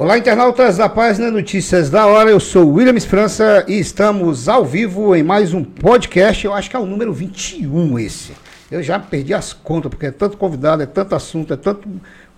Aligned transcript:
Olá, 0.00 0.16
internautas 0.16 0.76
da 0.76 0.88
página 0.88 1.28
Notícias 1.28 1.90
da 1.90 2.06
Hora. 2.06 2.30
Eu 2.30 2.38
sou 2.38 2.70
Williams 2.74 3.04
França 3.04 3.64
e 3.66 3.80
estamos 3.80 4.48
ao 4.48 4.64
vivo 4.64 5.12
em 5.16 5.24
mais 5.24 5.52
um 5.52 5.64
podcast. 5.64 6.46
Eu 6.46 6.54
acho 6.54 6.70
que 6.70 6.76
é 6.76 6.78
o 6.78 6.86
número 6.86 7.12
21 7.12 7.98
esse. 7.98 8.30
Eu 8.70 8.80
já 8.80 9.00
perdi 9.00 9.34
as 9.34 9.52
contas, 9.52 9.90
porque 9.90 10.06
é 10.06 10.12
tanto 10.12 10.36
convidado, 10.36 10.84
é 10.84 10.86
tanto 10.86 11.16
assunto, 11.16 11.52
é 11.52 11.56
tanto 11.56 11.88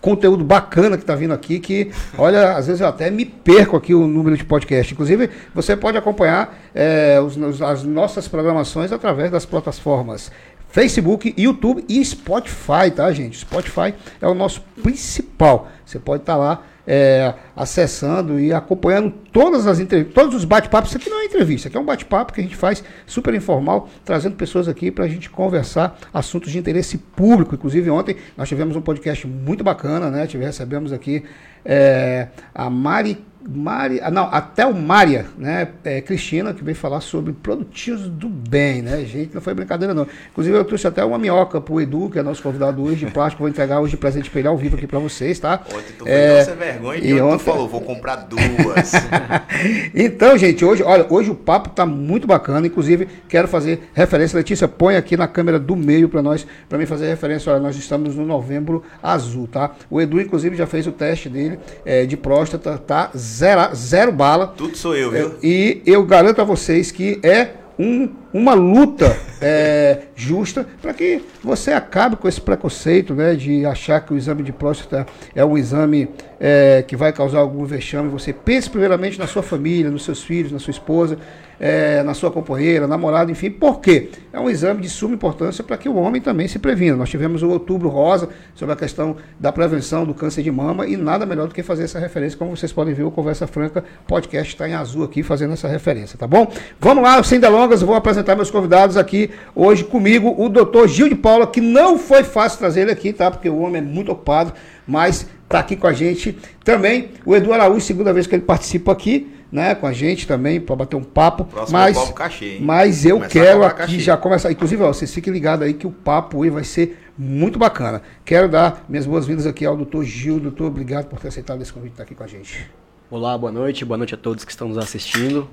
conteúdo 0.00 0.43
bacana 0.43 0.96
que 0.96 1.02
está 1.02 1.14
vindo 1.14 1.34
aqui 1.34 1.61
que, 1.61 1.90
olha, 2.16 2.57
às 2.57 2.66
vezes 2.66 2.80
eu 2.80 2.86
até 2.86 3.11
me 3.11 3.26
perco 3.26 3.77
aqui 3.77 3.95
o 3.95 4.06
número 4.06 4.38
de 4.38 4.45
podcast. 4.45 4.95
Inclusive, 4.95 5.29
você 5.54 5.77
pode 5.77 5.99
acompanhar 5.99 6.58
é, 6.74 7.21
os, 7.21 7.61
as 7.61 7.85
nossas 7.85 8.27
programações 8.27 8.90
através 8.90 9.30
das 9.30 9.44
plataformas 9.44 10.32
Facebook, 10.71 11.35
YouTube 11.36 11.85
e 11.88 12.02
Spotify, 12.02 12.90
tá, 12.94 13.13
gente? 13.13 13.36
Spotify 13.38 13.93
é 14.18 14.27
o 14.27 14.35
nosso 14.35 14.63
principal. 14.82 15.68
Você 15.85 15.99
pode 15.99 16.22
estar 16.22 16.35
tá 16.35 16.38
lá 16.38 16.63
é, 16.93 17.35
acessando 17.54 18.40
e 18.40 18.53
acompanhando 18.53 19.12
todas 19.30 19.68
as 19.68 19.79
entrevistas, 19.79 20.12
todos 20.12 20.35
os 20.35 20.44
bate-papos. 20.44 20.90
Isso 20.90 20.99
aqui 20.99 21.08
não 21.08 21.21
é 21.21 21.25
entrevista, 21.25 21.68
aqui 21.68 21.76
é 21.76 21.80
um 21.80 21.85
bate-papo 21.85 22.32
que 22.32 22.40
a 22.40 22.43
gente 22.43 22.57
faz 22.57 22.82
super 23.07 23.32
informal, 23.32 23.89
trazendo 24.04 24.35
pessoas 24.35 24.66
aqui 24.66 24.90
para 24.90 25.04
a 25.04 25.08
gente 25.08 25.30
conversar 25.30 25.96
assuntos 26.13 26.50
de 26.50 26.58
interesse 26.58 26.99
público. 26.99 27.54
Inclusive, 27.54 27.89
ontem 27.90 28.16
nós 28.36 28.49
tivemos 28.49 28.75
um 28.75 28.80
podcast 28.80 29.25
muito 29.25 29.63
bacana, 29.63 30.11
né? 30.11 30.26
Tivemos, 30.26 30.57
recebemos 30.57 30.93
aqui 30.93 31.22
é, 31.64 32.27
a 32.53 32.69
Mari 32.69 33.25
Mari, 33.48 34.00
ah, 34.03 34.11
não, 34.11 34.28
até 34.30 34.67
o 34.67 34.75
Mária, 34.75 35.27
né? 35.39 35.69
É, 35.83 36.00
Cristina, 36.03 36.53
que 36.53 36.62
veio 36.62 36.77
falar 36.77 37.00
sobre 37.00 37.33
produtivos 37.33 38.06
do 38.06 38.28
bem, 38.28 38.83
né, 38.83 39.02
gente? 39.05 39.34
Não 39.34 39.41
foi 39.41 39.55
brincadeira, 39.55 39.94
não. 39.94 40.06
Inclusive, 40.30 40.56
eu 40.56 40.64
trouxe 40.64 40.86
até 40.86 41.02
uma 41.02 41.19
minhoca 41.19 41.58
pro 41.61 41.80
Edu, 41.80 42.11
que 42.11 42.18
é 42.18 42.22
nosso 42.22 42.42
convidado 42.42 42.83
hoje 42.83 43.06
de 43.06 43.06
plástico. 43.12 43.42
Vou 43.42 43.48
entregar 43.48 43.80
hoje 43.80 43.92
de 43.92 43.96
presente 43.96 44.28
pra 44.28 44.41
ele 44.41 44.48
ao 44.48 44.58
vivo 44.58 44.77
aqui 44.77 44.86
pra 44.86 44.98
vocês, 44.98 45.38
tá? 45.38 45.62
Ontem 45.66 45.94
tu 45.98 46.05
é, 46.06 46.44
foi 46.44 46.55
vergonha 46.55 47.00
e 47.02 47.20
ontem 47.20 47.38
tu 47.38 47.44
falou, 47.44 47.66
vou 47.66 47.80
comprar 47.80 48.16
duas. 48.16 48.92
então, 49.94 50.36
gente, 50.36 50.62
hoje, 50.62 50.83
olha, 50.83 51.06
hoje 51.08 51.30
o 51.30 51.34
papo 51.34 51.70
tá 51.70 51.86
muito 51.86 52.27
bacana. 52.27 52.66
Inclusive, 52.66 53.08
quero 53.27 53.48
fazer 53.48 53.91
referência. 53.94 54.36
Letícia, 54.36 54.68
põe 54.68 54.96
aqui 54.96 55.16
na 55.16 55.27
câmera 55.27 55.58
do 55.58 55.74
meio 55.74 56.11
para 56.11 56.22
nós, 56.22 56.46
para 56.68 56.77
mim 56.77 56.84
fazer 56.84 57.08
referência. 57.08 57.50
Olha, 57.50 57.61
nós 57.62 57.77
estamos 57.77 58.14
no 58.16 58.27
novembro 58.27 58.83
azul, 59.02 59.46
tá? 59.46 59.70
O 59.88 59.98
Edu, 59.98 60.20
inclusive, 60.20 60.56
já 60.56 60.66
fez 60.66 60.86
o 60.86 60.92
teste 60.92 61.30
dele 61.30 61.58
é, 61.86 62.05
de 62.05 62.16
próstata, 62.16 62.77
tá? 62.77 63.11
Zero, 63.31 63.75
zero 63.75 64.12
bala. 64.12 64.48
Tudo 64.48 64.77
sou 64.77 64.97
eu, 64.97 65.11
viu? 65.11 65.34
E 65.42 65.83
eu 65.86 66.05
garanto 66.05 66.41
a 66.41 66.45
vocês 66.45 66.91
que 66.91 67.20
é 67.23 67.50
um, 67.78 68.09
uma 68.33 68.55
luta 68.55 69.17
é, 69.41 70.03
justa 70.14 70.67
para 70.81 70.92
que 70.95 71.23
você 71.42 71.73
acabe 71.73 72.17
com 72.17 72.28
esse 72.28 72.41
preconceito 72.41 73.14
né, 73.14 73.34
de 73.34 73.64
achar 73.64 74.00
que 74.00 74.12
o 74.12 74.17
exame 74.17 74.42
de 74.42 74.53
próstata 74.53 75.06
é 75.34 75.45
um 75.45 75.56
exame 75.59 76.09
é, 76.39 76.84
que 76.86 76.97
vai 76.97 77.12
causar 77.12 77.41
algum 77.41 77.64
vexame. 77.64 78.08
Você 78.11 78.33
pense 78.33 78.69
primeiramente 78.70 79.19
na 79.19 79.27
sua 79.27 79.42
família, 79.42 79.91
nos 79.91 80.05
seus 80.05 80.23
filhos, 80.23 80.53
na 80.53 80.58
sua 80.58 80.70
esposa 80.70 81.19
é, 81.61 82.03
na 82.03 82.14
sua 82.14 82.31
companheira, 82.31 82.86
namorado, 82.86 83.31
enfim. 83.31 83.51
Por 83.51 83.81
quê? 83.81 84.08
É 84.33 84.41
um 84.41 84.48
exame 84.48 84.81
de 84.81 84.89
suma 84.89 85.14
importância 85.14 85.62
para 85.62 85.77
que 85.77 85.89
o 85.89 85.97
homem 85.97 86.20
também 86.20 86.48
se 86.48 86.58
previna. 86.58 86.97
Nós 86.97 87.11
tivemos 87.11 87.42
o 87.42 87.51
Outubro 87.51 87.91
Rosa 87.91 88.31
sobre 88.55 88.73
a 88.73 88.77
questão 88.77 89.17
da 89.39 89.53
prevenção 89.53 90.06
do 90.06 90.14
câncer 90.14 90.42
de 90.42 90.51
mama 90.51 90.86
e 90.86 90.97
nada 90.97 91.27
melhor 91.27 91.47
do 91.47 91.55
que 91.55 91.62
fazer 91.62 91.84
essa 91.84 91.98
referência. 91.98 92.39
Como 92.39 92.56
vocês 92.56 92.73
podem 92.73 92.95
ver, 92.95 93.03
o 93.03 93.11
Conversa 93.11 93.47
Franca 93.47 93.84
podcast 94.06 94.55
está 94.55 94.67
em 94.67 94.73
azul 94.73 95.05
aqui 95.05 95.23
fazendo 95.23 95.53
essa 95.53 95.69
referência, 95.69 96.19
tá 96.19 96.27
bom? 96.27 96.51
Vamos 96.81 97.05
lá, 97.05 97.23
sem 97.23 97.39
delongas, 97.39 97.83
vou 97.83 97.95
apresentar 97.95 98.19
meus 98.36 98.50
convidados 98.50 98.96
aqui 98.96 99.30
hoje 99.54 99.84
comigo, 99.84 100.34
o 100.38 100.48
doutor 100.48 100.88
Gil 100.88 101.08
de 101.08 101.14
Paula, 101.14 101.46
que 101.46 101.61
não 101.61 101.98
foi 101.98 102.24
fácil 102.24 102.58
trazer 102.58 102.83
ele 102.83 102.90
aqui, 102.92 103.12
tá? 103.12 103.30
Porque 103.30 103.48
o 103.48 103.58
homem 103.58 103.80
é 103.80 103.84
muito 103.84 104.12
ocupado, 104.12 104.52
mas 104.86 105.27
está 105.45 105.58
aqui 105.58 105.77
com 105.77 105.86
a 105.86 105.92
gente. 105.92 106.39
Também 106.64 107.11
o 107.24 107.34
Edu 107.34 107.52
Araújo, 107.52 107.80
segunda 107.80 108.12
vez 108.12 108.27
que 108.27 108.34
ele 108.34 108.42
participa 108.42 108.92
aqui 108.92 109.30
né, 109.50 109.74
com 109.74 109.86
a 109.86 109.92
gente 109.92 110.27
também, 110.27 110.61
para 110.61 110.77
bater 110.77 110.96
um 110.96 111.02
papo. 111.02 111.45
Próximo 111.45 111.78
mas, 111.78 111.96
é 111.96 112.12
cachê, 112.12 112.58
mas 112.61 113.05
eu 113.05 113.17
Começar 113.17 113.33
quero 113.33 113.64
aqui 113.64 113.78
cachê. 113.78 113.98
já 113.98 114.17
começar. 114.17 114.52
Inclusive, 114.52 114.83
ó, 114.83 114.92
vocês 114.92 115.12
fiquem 115.12 115.33
ligados 115.33 115.66
aí 115.66 115.74
que 115.74 115.86
o 115.86 115.90
papo 115.90 116.42
aí 116.42 116.50
vai 116.50 116.64
ser 116.64 116.98
muito 117.18 117.58
bacana. 117.58 118.02
Quero 118.24 118.48
dar 118.48 118.84
minhas 118.89 119.06
boas-vindas 119.06 119.46
aqui 119.46 119.64
ao 119.66 119.77
doutor 119.77 120.05
Gil. 120.05 120.39
Doutor, 120.39 120.66
obrigado 120.66 121.06
por 121.06 121.18
ter 121.18 121.28
aceitado 121.28 121.61
esse 121.61 121.72
convite 121.72 121.92
estar 121.92 122.05
aqui 122.05 122.14
com 122.14 122.24
a 122.24 122.28
gente. 122.28 122.70
Olá, 123.11 123.36
boa 123.36 123.50
noite. 123.50 123.84
Boa 123.84 123.98
noite 123.98 124.14
a 124.14 124.18
todos 124.18 124.45
que 124.45 124.52
estão 124.52 124.68
nos 124.68 124.78
assistindo. 124.78 125.48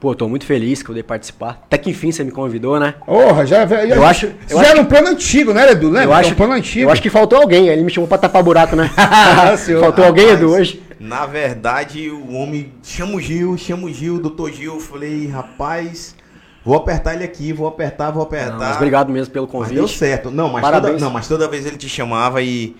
Pô, 0.00 0.14
tô 0.14 0.26
muito 0.30 0.46
feliz 0.46 0.82
que 0.82 0.88
eu 0.88 0.94
dei 0.94 1.02
participar. 1.02 1.60
Até 1.66 1.76
que 1.76 1.90
enfim 1.90 2.10
você 2.10 2.24
me 2.24 2.30
convidou, 2.30 2.80
né? 2.80 2.94
Porra, 3.04 3.44
já, 3.44 3.66
já, 3.66 3.84
eu 3.84 4.02
acho, 4.02 4.26
eu 4.26 4.56
já 4.56 4.60
acho 4.62 4.70
era 4.70 4.80
um 4.80 4.86
plano 4.86 5.08
antigo, 5.08 5.52
né, 5.52 5.70
Edu? 5.72 5.90
Né? 5.90 6.06
Eu 6.06 6.12
acho, 6.14 6.32
um 6.32 6.36
plano 6.36 6.54
antigo. 6.54 6.86
Eu 6.86 6.90
acho 6.90 7.02
que 7.02 7.10
faltou 7.10 7.38
alguém. 7.38 7.68
Ele 7.68 7.82
me 7.82 7.90
chamou 7.90 8.08
pra 8.08 8.16
tapar 8.16 8.42
buraco, 8.42 8.74
né? 8.74 8.90
faltou 9.78 10.02
alguém, 10.02 10.30
Edu, 10.30 10.52
hoje. 10.52 10.82
Na 10.98 11.26
verdade, 11.26 12.08
o 12.08 12.32
homem 12.32 12.72
chama 12.82 13.16
o 13.16 13.20
Gil, 13.20 13.58
chama 13.58 13.88
o 13.88 13.92
Gil, 13.92 14.18
doutor 14.18 14.50
Gil. 14.50 14.74
Eu 14.74 14.80
falei, 14.80 15.26
rapaz, 15.26 16.16
vou 16.64 16.76
apertar 16.76 17.14
ele 17.14 17.24
aqui, 17.24 17.52
vou 17.52 17.68
apertar, 17.68 18.10
vou 18.10 18.22
apertar. 18.22 18.52
Não, 18.52 18.58
mas 18.58 18.76
obrigado 18.76 19.12
mesmo 19.12 19.30
pelo 19.34 19.46
convite. 19.46 19.72
Mas 19.72 19.78
deu 19.78 19.88
certo. 19.88 20.30
Não, 20.30 20.48
mas, 20.48 20.62
toda, 20.62 20.92
não, 20.94 21.10
mas 21.10 21.28
toda 21.28 21.46
vez 21.46 21.66
ele 21.66 21.76
te 21.76 21.90
chamava 21.90 22.40
e. 22.40 22.74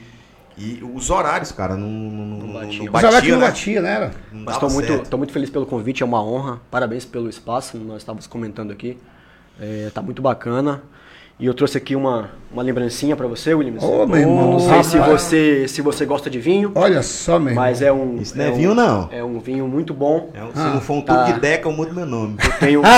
E 0.61 0.85
os 0.95 1.09
horários, 1.09 1.51
cara, 1.53 1.75
não, 1.75 1.89
não, 1.89 2.47
não 2.47 2.53
batia. 2.53 2.83
Os 2.83 3.03
horários 3.03 3.23
né? 3.23 3.31
não 3.31 3.41
batia, 3.41 3.81
né? 3.81 4.11
Não 4.31 4.45
Mas 4.45 4.59
tô 4.59 4.69
muito, 4.69 5.09
tô 5.09 5.17
muito 5.17 5.33
feliz 5.33 5.49
pelo 5.49 5.65
convite, 5.65 6.03
é 6.03 6.07
uma 6.07 6.23
honra. 6.23 6.61
Parabéns 6.71 7.07
pelo 7.07 7.31
espaço, 7.31 7.79
nós 7.79 8.03
estávamos 8.03 8.27
comentando 8.27 8.71
aqui. 8.71 8.99
É, 9.59 9.91
tá 9.95 10.03
muito 10.03 10.21
bacana. 10.21 10.83
E 11.39 11.47
eu 11.47 11.55
trouxe 11.55 11.79
aqui 11.79 11.97
uma, 11.97 12.29
uma 12.53 12.63
lembrancinha 12.63 13.17
para 13.17 13.27
você, 13.27 13.55
Williams. 13.55 13.83
Ô, 13.83 14.03
oh, 14.03 14.07
meu 14.07 14.19
irmão. 14.19 14.53
Não 14.53 14.61
sei 14.61 14.85
se 14.85 14.99
você, 14.99 15.67
se 15.67 15.81
você 15.81 16.05
gosta 16.05 16.29
de 16.29 16.39
vinho. 16.39 16.73
Olha 16.75 17.03
só, 17.03 17.39
meu 17.39 17.49
irmão. 17.49 17.65
Mas 17.65 17.81
é 17.81 17.91
um. 17.91 18.17
Isso 18.17 18.37
não 18.37 18.45
é, 18.45 18.49
é 18.49 18.51
vinho, 18.51 18.73
um, 18.73 18.75
não. 18.75 19.09
É 19.11 19.25
um 19.25 19.41
vinho 19.41 19.67
muito 19.67 19.95
bom. 19.95 20.29
É 20.35 20.45
um, 20.45 20.49
se 20.49 20.61
ah, 20.61 20.75
não 20.75 20.83
for 20.83 20.99
um 20.99 21.01
tubo 21.01 21.19
tá. 21.21 21.33
de 21.33 21.41
deca, 21.41 21.67
eu 21.67 21.73
mudo 21.73 21.95
meu 21.95 22.05
nome. 22.05 22.37
Eu 22.45 22.53
tenho. 22.59 22.83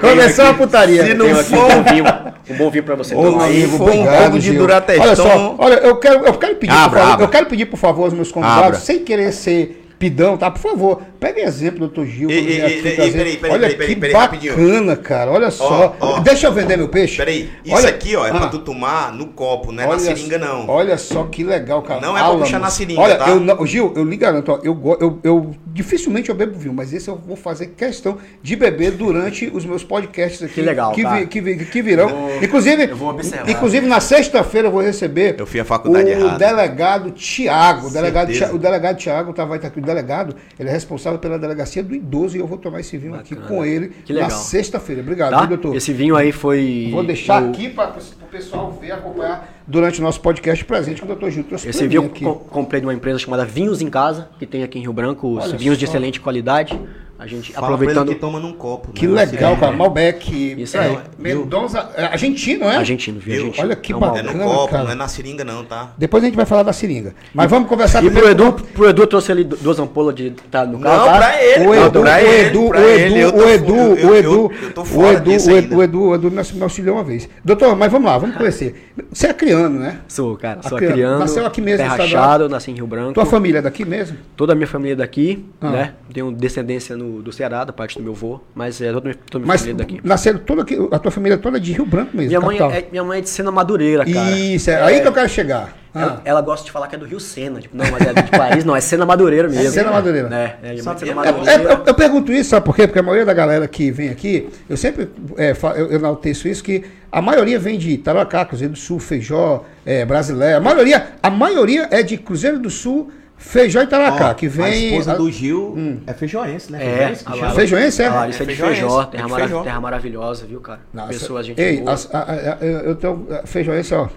Começou 0.00 0.44
aqui, 0.44 0.54
a 0.54 0.58
putaria. 0.58 1.06
Se 1.06 1.14
não 1.14 1.34
for 1.36 1.72
um, 1.72 1.82
vinho, 1.82 2.04
um 2.50 2.56
bom 2.56 2.70
vinho 2.70 2.84
para 2.84 2.94
você. 2.94 3.14
Ô, 3.14 3.40
aí, 3.40 3.66
um 3.66 3.78
pouco 3.78 4.38
de 4.38 4.52
Durateston. 4.52 5.04
Olha 5.04 5.16
só, 5.16 5.54
olha, 5.58 5.74
eu 5.74 5.96
quero, 5.96 6.26
eu 6.26 6.34
quero 6.34 6.56
pedir, 6.56 6.72
abra, 6.72 6.88
por 6.88 6.98
favor, 6.98 7.12
abra. 7.12 7.24
eu 7.24 7.28
quero 7.28 7.46
pedir 7.46 7.66
por 7.66 7.76
favor 7.76 8.04
aos 8.04 8.12
meus 8.12 8.32
convidados, 8.32 8.66
abra. 8.66 8.78
sem 8.78 9.04
querer 9.04 9.32
ser 9.32 9.86
pidão, 9.98 10.36
tá? 10.36 10.50
Por 10.50 10.60
favor, 10.60 11.02
pegue 11.18 11.40
exemplo 11.40 11.80
do 11.80 11.86
doutor 11.86 12.06
Gil. 12.06 12.30
Ei, 12.30 12.38
ei, 12.38 12.60
ei, 12.62 12.82
peraí, 12.82 13.12
peraí, 13.12 13.36
peraí, 13.36 13.52
Olha 13.52 13.70
peraí, 13.70 13.88
que 13.88 13.96
peraí, 13.96 14.12
bacana, 14.12 14.96
cara. 14.96 15.30
Olha 15.30 15.50
só. 15.50 15.96
Ó, 15.98 16.16
ó. 16.16 16.20
Deixa 16.20 16.46
eu 16.46 16.52
vender 16.52 16.76
meu 16.76 16.88
peixe. 16.88 17.16
Peraí, 17.16 17.50
isso 17.64 17.74
olha, 17.74 17.88
aqui, 17.88 18.16
ó, 18.16 18.26
é 18.26 18.30
ah, 18.30 18.34
pra 18.34 18.48
tu 18.48 18.58
tomar 18.58 19.12
no 19.12 19.28
copo, 19.28 19.72
não 19.72 19.82
é 19.82 19.86
olha, 19.86 19.96
na 19.96 20.02
seringa, 20.02 20.38
não. 20.38 20.68
Olha 20.68 20.98
só 20.98 21.24
que 21.24 21.44
legal, 21.44 21.82
cara. 21.82 22.00
Não 22.00 22.16
é 22.16 22.22
pra 22.22 22.36
puxar 22.36 22.58
na 22.58 22.70
seringa, 22.70 23.00
olha, 23.00 23.16
tá? 23.16 23.28
Eu, 23.28 23.40
não, 23.40 23.66
Gil, 23.66 23.92
eu 23.96 24.04
lhe 24.04 24.16
garanto, 24.16 24.52
ó, 24.52 24.60
eu, 24.62 24.96
eu, 25.00 25.18
eu 25.22 25.54
dificilmente 25.66 26.28
eu 26.28 26.34
bebo 26.34 26.58
vinho, 26.58 26.74
mas 26.74 26.92
esse 26.92 27.08
eu 27.08 27.16
vou 27.16 27.36
fazer 27.36 27.68
questão 27.68 28.18
de 28.42 28.56
beber 28.56 28.92
durante 28.92 29.50
os 29.52 29.64
meus 29.64 29.84
podcasts 29.84 30.42
aqui. 30.42 30.54
Que 30.54 30.62
legal, 30.62 30.92
que, 30.92 31.02
tá? 31.02 31.24
que, 31.26 31.42
que, 31.42 31.64
que 31.64 31.82
virão. 31.82 32.30
Eu 32.30 32.42
inclusive, 32.42 32.90
eu 32.90 32.96
vou 32.96 33.10
observar. 33.10 33.48
Inclusive, 33.48 33.86
na 33.86 34.00
sexta-feira 34.00 34.68
eu 34.68 34.72
vou 34.72 34.82
receber 34.82 35.36
eu 35.38 35.46
fui 35.46 35.60
a 35.60 35.64
faculdade 35.64 36.10
o 36.10 36.12
errada. 36.12 36.38
delegado 36.38 37.10
Tiago. 37.10 37.88
O 37.88 37.90
delegado, 37.90 38.30
o 38.52 38.58
delegado 38.58 38.96
Tiago 38.96 39.32
tá, 39.32 39.44
vai 39.44 39.58
estar 39.58 39.68
aqui. 39.68 39.78
O 39.78 39.82
delegado, 39.82 40.36
ele 40.58 40.68
é 40.68 40.72
responsável 40.72 41.05
pela 41.12 41.38
delegacia 41.38 41.82
do 41.82 41.94
idoso 41.94 42.36
e 42.36 42.40
eu 42.40 42.46
vou 42.46 42.58
tomar 42.58 42.80
esse 42.80 42.96
vinho 42.96 43.12
Bacana. 43.12 43.40
aqui 43.40 43.48
com 43.48 43.64
ele 43.64 43.92
na 44.08 44.30
sexta-feira. 44.30 45.02
Obrigado, 45.02 45.32
tá? 45.32 45.46
doutor. 45.46 45.74
Esse 45.76 45.92
vinho 45.92 46.16
aí 46.16 46.32
foi. 46.32 46.88
Vou 46.90 47.04
deixar 47.04 47.42
o... 47.42 47.50
aqui 47.50 47.68
para 47.68 47.96
o 47.96 48.28
pessoal 48.30 48.72
ver, 48.72 48.92
acompanhar 48.92 49.56
durante 49.66 50.00
o 50.00 50.02
nosso 50.02 50.20
podcast 50.20 50.64
presente 50.64 50.98
que 50.98 51.04
o 51.04 51.06
doutor 51.06 51.30
Gil 51.30 51.44
trouxe 51.44 51.68
Esse 51.68 51.86
vinho 51.86 52.10
eu 52.20 52.34
comprei 52.34 52.80
de 52.80 52.86
uma 52.86 52.94
empresa 52.94 53.18
chamada 53.18 53.44
Vinhos 53.44 53.80
em 53.80 53.88
Casa, 53.88 54.28
que 54.38 54.46
tem 54.46 54.62
aqui 54.62 54.78
em 54.78 54.82
Rio 54.82 54.92
Branco, 54.92 55.28
os 55.28 55.44
Olha 55.44 55.56
vinhos 55.56 55.76
só. 55.76 55.78
de 55.78 55.84
excelente 55.84 56.20
qualidade. 56.20 56.78
A 57.18 57.26
gente 57.26 57.52
Fala 57.52 57.68
aproveitando. 57.68 58.08
que 58.08 58.14
toma 58.16 58.38
num 58.38 58.52
copo. 58.52 58.92
Que 58.92 59.06
né? 59.06 59.24
legal, 59.24 59.54
é. 59.54 59.56
cara. 59.56 59.72
Malbec. 59.72 60.54
Isso 60.60 60.78
aí. 60.78 60.94
É, 60.94 61.00
Mendonça. 61.18 61.90
É, 61.96 62.04
argentino, 62.04 62.64
é? 62.64 62.76
Argentino, 62.76 63.18
viu? 63.18 63.34
Argentino. 63.36 63.64
Olha 63.64 63.76
que 63.76 63.92
é 63.92 63.96
bacana. 63.96 64.30
É 64.30 64.34
no 64.34 64.44
copo, 64.44 64.72
cara. 64.72 64.84
não 64.84 64.90
é 64.92 64.94
na 64.94 65.08
seringa, 65.08 65.44
não, 65.44 65.64
tá? 65.64 65.92
Depois 65.96 66.22
a 66.22 66.26
gente 66.26 66.36
vai 66.36 66.44
falar 66.44 66.62
da 66.62 66.74
seringa. 66.74 67.14
Mas 67.32 67.46
e, 67.46 67.48
vamos 67.48 67.68
conversar 67.68 68.04
e 68.04 68.10
primeiro. 68.10 68.34
Pro 68.36 68.46
Edu, 68.46 68.52
pro 68.74 68.88
Edu 68.90 69.06
trouxe 69.06 69.32
ali 69.32 69.44
duas 69.44 69.78
ampolas 69.78 70.14
de. 70.14 70.30
Tá 70.50 70.66
no 70.66 70.78
carro. 70.78 70.98
Não, 70.98 71.06
tá? 71.06 71.16
pra 71.16 71.42
ele. 71.42 71.66
O 71.66 71.74
Edu, 71.74 72.00
pra 72.00 72.16
o 72.16 72.18
Edu, 72.18 72.68
o 72.68 72.74
Edu, 72.74 73.36
o 73.36 73.48
Edu, 73.48 73.74
o 73.74 74.14
Edu. 74.14 74.52
Eu 74.62 74.72
tô 74.74 74.84
fora 74.84 75.06
o 75.06 75.56
Edu, 75.56 75.76
o 75.76 75.82
Edu, 75.82 76.02
o 76.02 76.14
Edu 76.14 76.30
me 76.30 76.62
auxiliou 76.62 76.96
uma 76.96 77.04
vez. 77.04 77.28
Doutor, 77.42 77.74
mas 77.74 77.90
vamos 77.90 78.10
lá, 78.10 78.18
vamos 78.18 78.36
conhecer. 78.36 78.92
Você 79.10 79.28
é 79.28 79.32
criano, 79.32 79.78
né? 79.78 80.00
Sou, 80.06 80.36
cara. 80.36 80.62
Sou 80.62 80.76
criano. 80.76 81.18
Nasceu 81.18 81.46
aqui 81.46 81.60
mesmo, 81.60 81.78
Terra 81.78 81.96
Rachado, 81.96 82.48
nasci 82.48 82.70
em 82.70 82.74
Rio 82.74 82.86
Branco. 82.86 83.14
Tua 83.14 83.26
família 83.26 83.58
é 83.58 83.62
daqui 83.62 83.84
mesmo? 83.84 84.18
Toda 84.36 84.52
a 84.52 84.56
minha 84.56 84.66
família 84.66 84.92
é 84.92 84.96
daqui, 84.96 85.44
né? 85.62 85.94
Tenho 86.12 86.30
descendência 86.30 86.96
do 87.22 87.32
Ceará, 87.32 87.64
da 87.64 87.72
parte 87.72 87.96
do 87.96 88.02
meu 88.02 88.12
avô, 88.12 88.40
mas 88.54 88.80
é 88.80 88.92
toda, 88.92 89.14
toda 89.14 89.38
minha 89.40 89.46
mas 89.46 89.60
família 89.60 89.78
daqui. 89.78 90.00
Nasceram 90.02 90.38
toda 90.38 90.62
aqui, 90.62 90.76
a 90.90 90.98
tua 90.98 91.10
família 91.10 91.38
toda 91.38 91.56
é 91.56 91.60
de 91.60 91.72
Rio 91.72 91.86
Branco 91.86 92.16
mesmo. 92.16 92.28
Minha 92.28 92.40
mãe, 92.40 92.58
é, 92.58 92.88
minha 92.90 93.04
mãe 93.04 93.18
é 93.18 93.22
de 93.22 93.28
Sena 93.28 93.50
Madureira, 93.50 94.04
cara. 94.04 94.30
Isso, 94.32 94.70
é, 94.70 94.74
é 94.74 94.82
aí 94.82 95.00
que 95.00 95.08
eu 95.08 95.12
quero 95.12 95.28
chegar. 95.28 95.76
Ela, 95.94 96.16
ah. 96.18 96.20
ela, 96.26 96.40
gosta 96.42 96.66
de 96.66 96.70
falar 96.70 96.88
que 96.88 96.94
é 96.94 96.98
do 96.98 97.06
Rio 97.06 97.18
Sena. 97.18 97.58
Tipo, 97.58 97.74
não, 97.74 97.90
mas 97.90 98.06
é 98.06 98.12
de 98.12 98.30
Paris, 98.30 98.64
não, 98.64 98.76
é 98.76 98.80
Sena 98.80 99.06
Madureira 99.06 99.48
mesmo. 99.48 99.66
É 99.66 99.70
Sena 99.70 99.90
Madureira. 99.90 100.28
É, 100.34 100.58
é, 100.62 100.78
é, 100.78 100.82
Madureira. 100.82 101.50
é 101.50 101.72
eu, 101.72 101.84
eu, 101.86 101.94
pergunto 101.94 102.30
isso, 102.30 102.50
sabe 102.50 102.66
por 102.66 102.76
quê? 102.76 102.86
Porque 102.86 102.98
a 102.98 103.02
maioria 103.02 103.24
da 103.24 103.32
galera 103.32 103.66
que 103.66 103.90
vem 103.90 104.10
aqui, 104.10 104.48
eu 104.68 104.76
sempre 104.76 105.08
é, 105.38 105.52
eu, 105.52 105.86
eu 105.90 105.98
enalteço 105.98 106.48
isso, 106.48 106.62
que 106.62 106.84
a 107.10 107.22
maioria 107.22 107.58
vem 107.58 107.78
de 107.78 107.96
Taracá, 107.96 108.44
Cruzeiro 108.44 108.74
do 108.74 108.78
Sul, 108.78 108.98
Feijó, 108.98 109.64
é, 109.86 110.04
Brasileira. 110.04 110.58
A 110.58 110.60
maioria, 110.60 111.06
a 111.22 111.30
maioria 111.30 111.88
é 111.90 112.02
de 112.02 112.18
Cruzeiro 112.18 112.58
do 112.58 112.68
Sul, 112.68 113.10
Feijão 113.38 113.82
e 113.82 113.86
taracá, 113.86 114.30
Ó, 114.30 114.34
que 114.34 114.46
A 114.46 114.50
vem. 114.50 114.88
esposa 114.88 115.12
a- 115.12 115.16
do 115.16 115.30
Gil 115.30 115.76
é 116.06 116.12
feijoense, 116.14 116.72
né? 116.72 116.78
É, 116.82 116.96
Feijoense 116.96 117.24
que 117.24 117.36
chama? 117.38 117.50
Feijoense, 117.50 118.02
é? 118.02 118.06
A 118.06 118.14
Larissa 118.14 118.42
é 118.42 118.46
de 118.46 118.56
Feijó, 118.56 118.66
é 119.02 119.04
de 119.04 119.10
terra, 119.10 119.28
mara- 119.28 119.42
Feijó. 119.46 119.62
terra 119.62 119.80
maravilhosa, 119.80 120.46
viu, 120.46 120.60
cara? 120.60 120.80
Nossa, 120.92 121.08
Pessoas, 121.08 121.46
gente 121.46 121.60
Ei, 121.60 121.80
boa. 121.82 121.94
a- 122.12 122.18
a- 122.18 122.22
a- 122.54 122.64
eu 122.64 122.94
tenho 122.96 123.26
a 123.30 123.46
feijoense, 123.46 123.94
ó. 123.94 124.08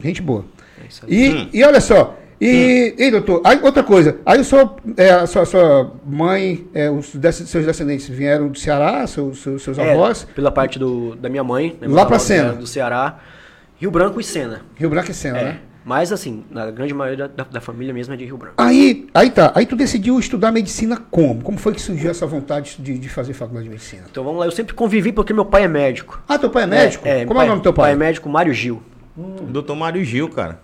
Gente 0.00 0.22
boa. 0.22 0.44
É 0.82 0.86
isso 0.88 1.04
aí. 1.06 1.12
E, 1.14 1.30
Hum. 1.34 1.48
e 1.52 1.62
olha 1.64 1.80
só. 1.80 2.16
E, 2.40 2.94
e 2.98 3.10
doutor, 3.10 3.40
aí 3.44 3.60
outra 3.62 3.84
coisa. 3.84 4.16
Aí 4.26 4.40
o 4.40 4.44
senhor, 4.44 4.74
é, 4.96 5.10
a 5.10 5.26
sua, 5.28 5.44
sua 5.44 5.92
mãe, 6.04 6.66
é, 6.74 6.90
os 6.90 7.06
seus 7.46 7.64
descendentes 7.64 8.08
vieram 8.08 8.48
do 8.48 8.58
Ceará, 8.58 9.06
seus, 9.06 9.40
seus, 9.42 9.62
seus 9.62 9.78
É, 9.78 9.92
avós, 9.92 10.26
pela 10.34 10.50
parte 10.50 10.76
do, 10.78 11.14
da 11.14 11.28
minha 11.28 11.44
mãe. 11.44 11.76
né, 11.80 11.86
Lá 11.88 12.04
pra 12.04 12.18
vieram 12.18 12.56
Do 12.56 12.66
Ceará. 12.66 13.18
Rio 13.76 13.90
Branco 13.92 14.18
e 14.20 14.24
Sena. 14.24 14.62
Rio 14.74 14.90
Branco 14.90 15.10
e 15.10 15.14
Sena, 15.14 15.38
É. 15.38 15.44
né? 15.44 15.58
Mas 15.84 16.12
assim, 16.12 16.44
na 16.50 16.70
grande 16.70 16.94
maioria 16.94 17.26
da, 17.28 17.44
da 17.44 17.60
família 17.60 17.92
mesmo 17.92 18.14
é 18.14 18.16
de 18.16 18.24
Rio 18.24 18.36
Branco. 18.36 18.54
Aí, 18.56 19.06
aí 19.12 19.30
tá. 19.30 19.50
Aí 19.54 19.66
tu 19.66 19.74
decidiu 19.74 20.18
estudar 20.18 20.52
medicina 20.52 20.96
como? 21.10 21.42
Como 21.42 21.58
foi 21.58 21.72
que 21.74 21.80
surgiu 21.82 22.10
essa 22.10 22.26
vontade 22.26 22.76
de, 22.78 22.96
de 22.98 23.08
fazer 23.08 23.32
faculdade 23.34 23.64
de 23.64 23.70
medicina? 23.70 24.04
Então 24.10 24.22
vamos 24.22 24.38
lá, 24.40 24.46
eu 24.46 24.52
sempre 24.52 24.74
convivi 24.74 25.12
porque 25.12 25.32
meu 25.32 25.44
pai 25.44 25.64
é 25.64 25.68
médico. 25.68 26.22
Ah, 26.28 26.38
teu 26.38 26.50
pai 26.50 26.62
é 26.62 26.66
médico? 26.66 27.06
É, 27.08 27.24
como 27.24 27.40
é 27.40 27.44
o 27.44 27.46
nome 27.48 27.60
do 27.60 27.62
teu 27.64 27.72
pai? 27.72 27.86
pai 27.86 27.92
é 27.92 27.96
médico, 27.96 28.28
Mário 28.28 28.54
Gil. 28.54 28.82
Doutor 29.48 29.74
Mário 29.76 30.04
Gil, 30.04 30.28
cara. 30.28 30.60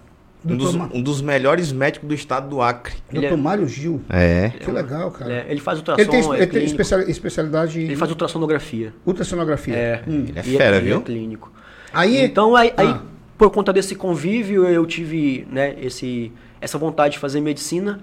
Um 0.46 0.56
dos, 0.56 0.74
um 0.74 1.02
dos 1.02 1.20
melhores 1.20 1.72
médicos 1.72 2.08
do 2.08 2.14
estado 2.14 2.48
do 2.48 2.62
Acre. 2.62 2.94
Ele 3.10 3.22
Doutor 3.22 3.36
é- 3.38 3.42
Mário 3.42 3.66
Gil. 3.66 4.00
É. 4.08 4.50
Que 4.60 4.70
legal, 4.70 5.10
cara. 5.10 5.30
Ele, 5.32 5.40
é- 5.40 5.46
ele 5.50 5.60
faz 5.60 5.78
Ele 5.80 5.90
ultrassom, 5.90 6.10
tem, 6.12 6.20
é 6.20 6.22
ele 6.22 6.36
tem 6.38 6.48
clínico. 6.48 6.70
especial- 6.70 7.00
especialidade 7.00 7.80
Ele 7.80 7.92
em 7.94 7.96
faz 7.96 8.10
ultrassonografia. 8.12 8.94
ultrassonografia. 9.04 9.74
É, 9.74 10.02
Hum. 10.06 10.26
Ele 10.28 10.38
é 10.38 10.40
e 10.40 10.56
fera, 10.56 10.76
ele 10.76 10.86
viu? 10.86 10.98
É 10.98 11.00
clínico. 11.00 11.52
Aí, 11.92 12.24
Então, 12.24 12.54
aí, 12.54 12.72
aí, 12.76 12.86
Ah. 12.86 13.00
Por 13.38 13.50
conta 13.50 13.72
desse 13.72 13.94
convívio, 13.94 14.66
eu 14.66 14.84
tive 14.84 15.46
né, 15.50 15.76
esse, 15.80 16.32
essa 16.60 16.76
vontade 16.76 17.12
de 17.12 17.18
fazer 17.18 17.40
medicina. 17.40 18.00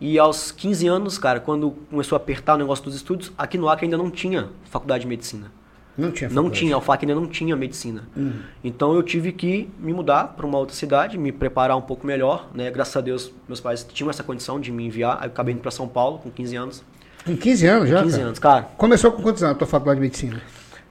E 0.00 0.18
aos 0.18 0.52
15 0.52 0.86
anos, 0.86 1.16
cara, 1.18 1.40
quando 1.40 1.70
começou 1.90 2.16
a 2.16 2.18
apertar 2.18 2.54
o 2.54 2.58
negócio 2.58 2.84
dos 2.84 2.94
estudos, 2.94 3.32
aqui 3.38 3.56
no 3.56 3.68
Acre 3.68 3.86
ainda 3.86 3.96
não 3.96 4.10
tinha 4.10 4.48
faculdade 4.64 5.02
de 5.02 5.08
medicina. 5.08 5.50
não 5.96 6.10
tinha 6.10 6.28
Não 6.28 6.34
faculdade. 6.36 6.60
tinha, 6.60 6.74
a 6.74 6.78
UFAC 6.78 7.04
ainda 7.04 7.14
não 7.14 7.26
tinha 7.26 7.56
medicina. 7.56 8.06
Hum. 8.16 8.32
Então 8.62 8.92
eu 8.92 9.02
tive 9.02 9.32
que 9.32 9.70
me 9.78 9.92
mudar 9.94 10.34
para 10.36 10.44
uma 10.44 10.58
outra 10.58 10.74
cidade, 10.76 11.16
me 11.16 11.32
preparar 11.32 11.76
um 11.76 11.80
pouco 11.80 12.06
melhor, 12.06 12.50
né? 12.52 12.70
Graças 12.70 12.94
a 12.96 13.00
Deus, 13.00 13.32
meus 13.48 13.60
pais 13.60 13.86
tinham 13.90 14.10
essa 14.10 14.22
condição 14.22 14.60
de 14.60 14.70
me 14.70 14.84
enviar. 14.84 15.16
Aí 15.20 15.28
eu 15.28 15.32
acabei 15.32 15.54
indo 15.54 15.60
para 15.62 15.70
São 15.70 15.88
Paulo 15.88 16.18
com 16.18 16.30
15 16.30 16.56
anos. 16.56 16.84
Com 17.24 17.36
15 17.36 17.66
anos 17.66 17.88
já? 17.88 18.02
15 18.02 18.16
cara? 18.16 18.26
anos, 18.26 18.38
cara. 18.38 18.62
Começou 18.76 19.12
com 19.12 19.22
quantos 19.22 19.42
anos 19.42 19.54
a 19.54 19.58
tua 19.58 19.66
faculdade 19.66 19.98
de 20.00 20.02
medicina? 20.02 20.42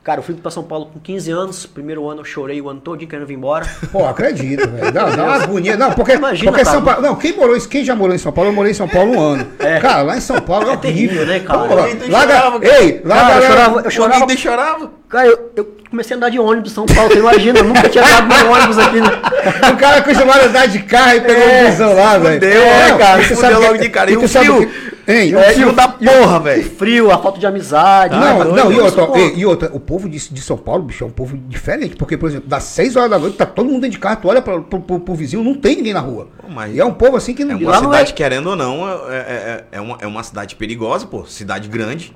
Cara, 0.04 0.20
eu 0.20 0.24
fui 0.24 0.36
para 0.36 0.52
São 0.52 0.64
Paulo 0.64 0.88
com 0.94 1.00
15 1.00 1.32
anos. 1.32 1.66
Primeiro 1.66 2.10
ano 2.10 2.20
eu 2.22 2.26
chorei 2.26 2.60
o 2.60 2.68
ano 2.70 2.82
todo 2.82 2.98
querendo 3.08 3.26
vir 3.26 3.36
embora. 3.36 3.66
Pô, 3.90 4.06
acredito, 4.06 4.68
velho. 4.70 4.92
Dá, 4.92 5.06
dá 5.12 5.24
uma 5.24 5.36
agonia. 5.36 5.78
Não, 5.78 5.94
porque, 5.94 6.14
Imagina, 6.16 6.52
porque 6.52 6.64
cara. 6.66 6.76
São 6.76 6.84
Paulo. 6.84 7.02
Não, 7.02 7.16
quem, 7.16 7.34
morou, 7.38 7.56
em- 7.56 7.68
quem 7.70 7.86
já 7.86 7.96
morou 7.96 8.14
em 8.14 8.18
São 8.18 8.34
Paulo, 8.34 8.50
eu 8.50 8.54
morei 8.54 8.72
em 8.72 8.76
São 8.76 8.88
Paulo 8.88 9.14
um 9.14 9.20
ano. 9.22 9.46
Cara, 9.82 10.02
lá 10.02 10.18
em 10.18 10.22
São 10.22 10.42
Paulo 10.42 10.66
é, 10.70 10.74
É 10.74 10.76
horrível. 10.76 10.82
terrível, 10.82 11.26
né, 11.26 11.40
cara? 11.40 11.60
Pô, 11.60 11.74
Alguém 11.80 12.10
lá, 12.10 12.22
chorava, 12.22 12.66
Ei, 12.66 13.02
lá 13.06 13.16
Cara, 13.16 13.36
eu 13.36 13.42
chorava, 13.50 13.82
eu 13.82 13.92
chorava. 13.92 14.22
Alguém 14.22 14.38
chorava? 14.38 14.92
Cara, 15.14 15.28
eu, 15.28 15.52
eu 15.56 15.74
comecei 15.92 16.16
a 16.16 16.18
andar 16.18 16.30
de 16.30 16.40
ônibus 16.40 16.72
em 16.72 16.74
São 16.74 16.86
Paulo, 16.88 17.12
você 17.14 17.20
imagina, 17.20 17.60
eu 17.60 17.64
nunca 17.66 17.88
tinha 17.88 18.04
andado 18.04 18.36
de 18.36 18.44
ônibus 18.46 18.78
aqui. 18.80 19.00
Né? 19.00 19.08
O 19.72 19.78
cara 19.78 19.98
acostumado 19.98 20.40
a 20.42 20.46
andar 20.46 20.68
de 20.68 20.80
carro 20.80 21.18
e 21.18 21.22
pegou 21.22 21.44
É, 21.44 21.64
um 21.66 21.70
busão 21.70 21.94
lá, 21.94 22.18
velho. 22.18 22.34
fudeu, 22.36 22.62
né, 22.66 22.98
cara? 22.98 23.22
e 23.22 23.26
Se 23.26 23.36
sabe 23.36 23.54
logo 23.56 23.78
de 23.78 23.90
cara. 23.90 24.12
E 24.12 24.18
tu 24.18 24.26
o 24.26 24.28
frio? 24.28 24.68
que- 24.68 24.94
Hein, 25.06 25.30
E 25.32 25.36
o 25.36 25.40
o 25.40 25.44
frio- 25.44 25.72
da 25.74 25.88
porra, 25.90 26.38
O 26.38 26.42
velho. 26.42 26.64
frio, 26.64 27.12
a 27.12 27.18
falta 27.20 27.38
de 27.38 27.46
amizade. 27.46 28.16
Não, 28.18 28.38
doido, 28.40 28.56
não, 28.56 28.72
e 28.72 28.78
eu 28.78 28.86
outra, 28.86 29.20
e, 29.20 29.40
e 29.40 29.46
outra, 29.46 29.70
o 29.74 29.80
povo 29.80 30.08
de, 30.10 30.18
de 30.34 30.42
São 30.42 30.56
Paulo, 30.58 30.82
bicho, 30.84 31.04
é 31.04 31.08
um 31.08 31.12
povo 31.12 31.38
diferente, 31.38 31.96
porque, 31.98 32.18
por 32.18 32.30
exemplo, 32.30 32.48
das 32.48 32.64
6 32.64 32.96
horas 32.96 33.10
da 33.12 33.20
noite, 33.20 33.36
tá 33.36 33.46
todo 33.46 33.66
mundo 33.66 33.82
dentro 33.82 33.92
de 33.92 34.00
carro, 34.00 34.20
tu 34.22 34.30
olha 34.30 34.42
pra, 34.42 34.62
pro, 34.62 34.80
pro- 34.80 35.00
pro 35.02 35.14
vizinho, 35.14 35.44
não 35.44 35.54
tem 35.56 35.76
ninguém 35.76 35.94
na 35.94 36.00
rua. 36.00 36.30
Pô, 36.42 36.48
mas- 36.50 36.74
E 36.74 36.80
é 36.80 36.86
um 36.86 36.94
povo 36.94 37.18
assim 37.18 37.34
que 37.34 37.42
É 37.44 37.46
não. 37.46 37.58
uma 37.58 37.70
lá 37.72 37.82
não 37.82 37.92
cidade, 37.92 38.12
é- 38.12 38.16
querendo 38.16 38.48
ou 38.52 38.56
não, 38.56 38.88
é, 39.12 39.16
é, 39.18 39.64
é, 39.74 39.82
uma, 39.82 39.98
é 40.00 40.08
uma 40.08 40.24
cidade 40.24 40.56
perigosa, 40.56 41.06
pô. 41.06 41.26
Cidade 41.26 41.68
grande. 41.68 42.16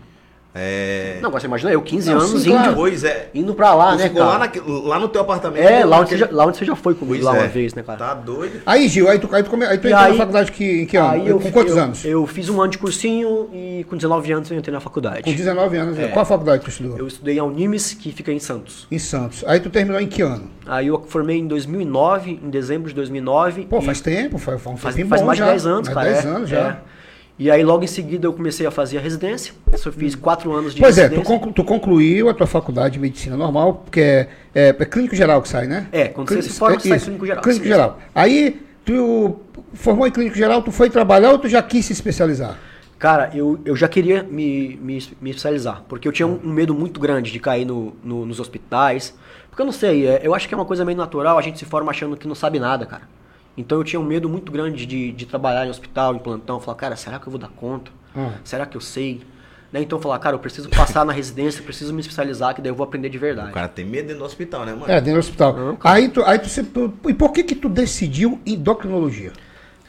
É. 0.59 1.17
Não, 1.21 1.27
agora 1.29 1.39
você 1.41 1.47
imagina 1.47 1.71
eu, 1.71 1.81
15 1.81 2.09
Não, 2.09 2.17
anos, 2.19 2.41
sim, 2.41 2.49
indo, 2.49 2.57
claro. 2.57 2.75
Pois 2.75 3.03
é. 3.03 3.29
indo 3.33 3.53
pra 3.53 3.73
lá, 3.73 3.91
Tu 3.91 3.97
né, 3.99 4.03
ficou 4.09 4.21
lá, 4.21 4.27
cara? 4.27 4.39
naque- 4.39 4.61
lá 4.65 4.99
no 4.99 5.07
teu 5.07 5.21
apartamento. 5.21 5.63
É, 5.67 5.85
lá 5.85 5.99
onde, 5.99 6.09
você 6.09 6.17
já, 6.17 6.27
lá 6.31 6.45
onde 6.45 6.57
você 6.57 6.65
já 6.65 6.75
foi 6.75 6.95
comigo 6.95 7.15
Pois 7.15 7.23
lá 7.25 7.35
é. 7.35 7.39
uma 7.41 7.47
vez, 7.47 7.73
né, 7.73 7.83
cara? 7.83 7.97
Tá 7.99 8.13
doido? 8.13 8.61
Aí, 8.65 8.87
Gil, 8.87 9.07
aí 9.09 9.19
tu, 9.19 9.29
aí 9.33 9.43
tu, 9.43 9.49
come- 9.49 9.65
aí 9.65 9.77
tu 9.77 9.87
entrou 9.87 10.01
na 10.01 10.07
aí- 10.07 10.17
faculdade 10.17 10.51
que, 10.51 10.81
em 10.81 10.85
que 10.85 10.97
ano? 10.97 11.09
Aí 11.11 11.27
eu, 11.27 11.39
com 11.39 11.51
quantos 11.51 11.75
eu- 11.75 11.83
anos? 11.83 12.05
Eu 12.05 12.25
fiz 12.27 12.49
um 12.49 12.59
ano 12.61 12.71
de 12.71 12.77
cursinho 12.77 13.49
e 13.53 13.85
com 13.89 13.95
19 13.95 14.31
anos 14.31 14.49
eu 14.51 14.57
entrei 14.57 14.73
na 14.73 14.79
faculdade. 14.79 15.23
Com 15.23 15.31
19 15.31 15.77
anos. 15.77 15.99
É. 15.99 16.07
Qual 16.07 16.23
a 16.23 16.25
faculdade 16.25 16.63
tu 16.63 16.69
estudou? 16.69 16.97
Eu 16.97 17.07
estudei 17.07 17.37
a 17.37 17.43
Unimes, 17.43 17.93
que 17.93 18.11
fica 18.11 18.31
em 18.31 18.39
Santos. 18.39 18.87
Em 18.91 18.99
Santos. 18.99 19.43
Aí 19.47 19.59
tu 19.59 19.69
terminou 19.69 20.01
em 20.01 20.07
que 20.07 20.21
ano? 20.21 20.49
Aí 20.65 20.87
eu 20.87 21.03
formei 21.07 21.37
em 21.37 21.47
2009, 21.47 22.39
em 22.43 22.49
dezembro 22.49 22.89
de 22.89 22.95
2009. 22.95 23.65
Pô, 23.65 23.79
e 23.79 23.81
faz 23.81 24.01
tempo, 24.01 24.37
faz, 24.37 24.61
faz 24.61 24.75
um 24.75 24.77
faz, 24.77 24.95
faz 25.07 25.21
mais 25.21 25.37
de 25.37 25.43
já. 25.45 25.49
10 25.51 25.65
anos, 25.65 25.87
Mais 25.89 25.93
cara. 25.95 26.09
10 26.09 26.25
é, 26.25 26.27
anos 26.27 26.49
já. 26.49 26.77
E 27.39 27.51
aí 27.51 27.63
logo 27.63 27.83
em 27.83 27.87
seguida 27.87 28.25
eu 28.25 28.33
comecei 28.33 28.65
a 28.65 28.71
fazer 28.71 28.97
a 28.97 29.01
residência. 29.01 29.53
Eu 29.71 29.93
fiz 29.93 30.15
4 30.15 30.51
anos 30.51 30.73
de 30.73 30.81
Pois 30.81 30.97
é, 30.97 31.01
tu, 31.07 31.11
residência. 31.11 31.33
conclu- 31.35 31.53
tu 31.53 31.63
concluiu 31.63 32.29
a 32.29 32.33
tua 32.33 32.47
faculdade 32.47 32.93
de 32.93 32.99
medicina 32.99 33.37
normal, 33.37 33.75
porque 33.85 33.99
é, 34.01 34.27
é- 34.55 34.69
é 34.69 34.85
clínico 34.85 35.15
geral 35.15 35.41
que 35.41 35.47
sai, 35.49 35.67
né? 35.67 35.87
É, 35.91 36.07
quando 36.07 36.27
você 36.29 36.35
Clínico- 36.35 36.53
se 36.53 36.59
forma, 36.59 36.75
é 36.77 36.79
sai 36.79 36.97
isso, 36.97 37.05
clínico 37.05 37.25
geral, 37.27 37.43
Clínico 37.43 37.65
geral. 37.65 37.99
Aí, 38.15 38.59
tu 38.83 39.39
formou 39.73 40.07
em 40.07 40.11
clínico 40.11 40.35
geral, 40.35 40.63
tu 40.63 40.71
foi 40.71 40.89
trabalhar 40.89 41.31
ou 41.31 41.37
tu 41.37 41.47
já 41.47 41.61
quis 41.61 41.85
se 41.85 41.93
especializar? 41.93 42.57
Cara, 42.97 43.29
eu, 43.35 43.59
eu 43.63 43.75
já 43.75 43.87
queria 43.87 44.23
me, 44.23 44.75
me, 44.81 44.99
me 45.21 45.29
especializar, 45.29 45.83
porque 45.87 46.07
eu 46.07 46.11
tinha 46.11 46.25
um, 46.27 46.39
um 46.43 46.51
medo 46.51 46.73
muito 46.73 46.99
grande 46.99 47.31
de 47.31 47.39
cair 47.39 47.65
no, 47.65 47.95
no- 48.03 48.25
nos 48.25 48.39
hospitais. 48.39 49.13
Porque 49.51 49.61
eu 49.61 49.65
não 49.67 49.73
sei, 49.73 50.07
é, 50.07 50.21
eu 50.23 50.33
acho 50.33 50.47
que 50.47 50.53
é 50.55 50.57
uma 50.57 50.65
coisa 50.65 50.83
meio 50.83 50.97
natural, 50.97 51.37
a 51.37 51.41
gente 51.43 51.59
se 51.59 51.65
forma 51.65 51.91
achando 51.91 52.17
que 52.17 52.27
não 52.27 52.33
sabe 52.33 52.59
nada, 52.59 52.83
cara. 52.87 53.03
Então 53.57 53.79
eu 53.79 53.83
tinha 53.83 53.99
um 53.99 54.03
medo 54.03 54.29
muito 54.29 54.51
grande 54.51 54.85
de, 54.85 55.11
de 55.11 55.25
trabalhar 55.25 55.65
em 55.65 55.69
hospital, 55.69 56.15
em 56.15 56.19
plantão, 56.19 56.59
falar, 56.59 56.77
cara, 56.77 56.95
será 56.95 57.17
que 57.19 57.27
eu 57.27 57.31
vou 57.31 57.39
dar 57.39 57.49
conta? 57.49 57.91
Ah. 58.15 58.33
Será 58.43 58.65
que 58.65 58.77
eu 58.77 58.81
sei? 58.81 59.21
Né? 59.73 59.81
Então 59.81 59.97
eu 59.97 60.01
falar, 60.01 60.19
cara, 60.19 60.35
eu 60.35 60.39
preciso 60.39 60.69
passar 60.69 61.03
na 61.05 61.11
residência, 61.11 61.61
preciso 61.63 61.93
me 61.93 61.99
especializar, 61.99 62.53
que 62.53 62.61
daí 62.61 62.71
eu 62.71 62.75
vou 62.75 62.85
aprender 62.85 63.09
de 63.09 63.17
verdade. 63.17 63.49
O 63.49 63.53
cara 63.53 63.67
tem 63.67 63.83
medo 63.83 64.07
dentro 64.07 64.19
do 64.19 64.25
hospital, 64.25 64.65
né, 64.65 64.73
mano? 64.73 64.85
É, 64.91 64.95
dentro 65.01 65.13
do 65.13 65.19
hospital. 65.19 65.53
Não, 65.55 65.77
aí 65.83 66.07
tu, 66.07 66.23
aí 66.23 66.39
tu- 66.39 66.93
E 67.09 67.13
por 67.13 67.31
que 67.31 67.43
que 67.43 67.55
tu 67.55 67.67
decidiu 67.67 68.39
endocrinologia? 68.45 69.33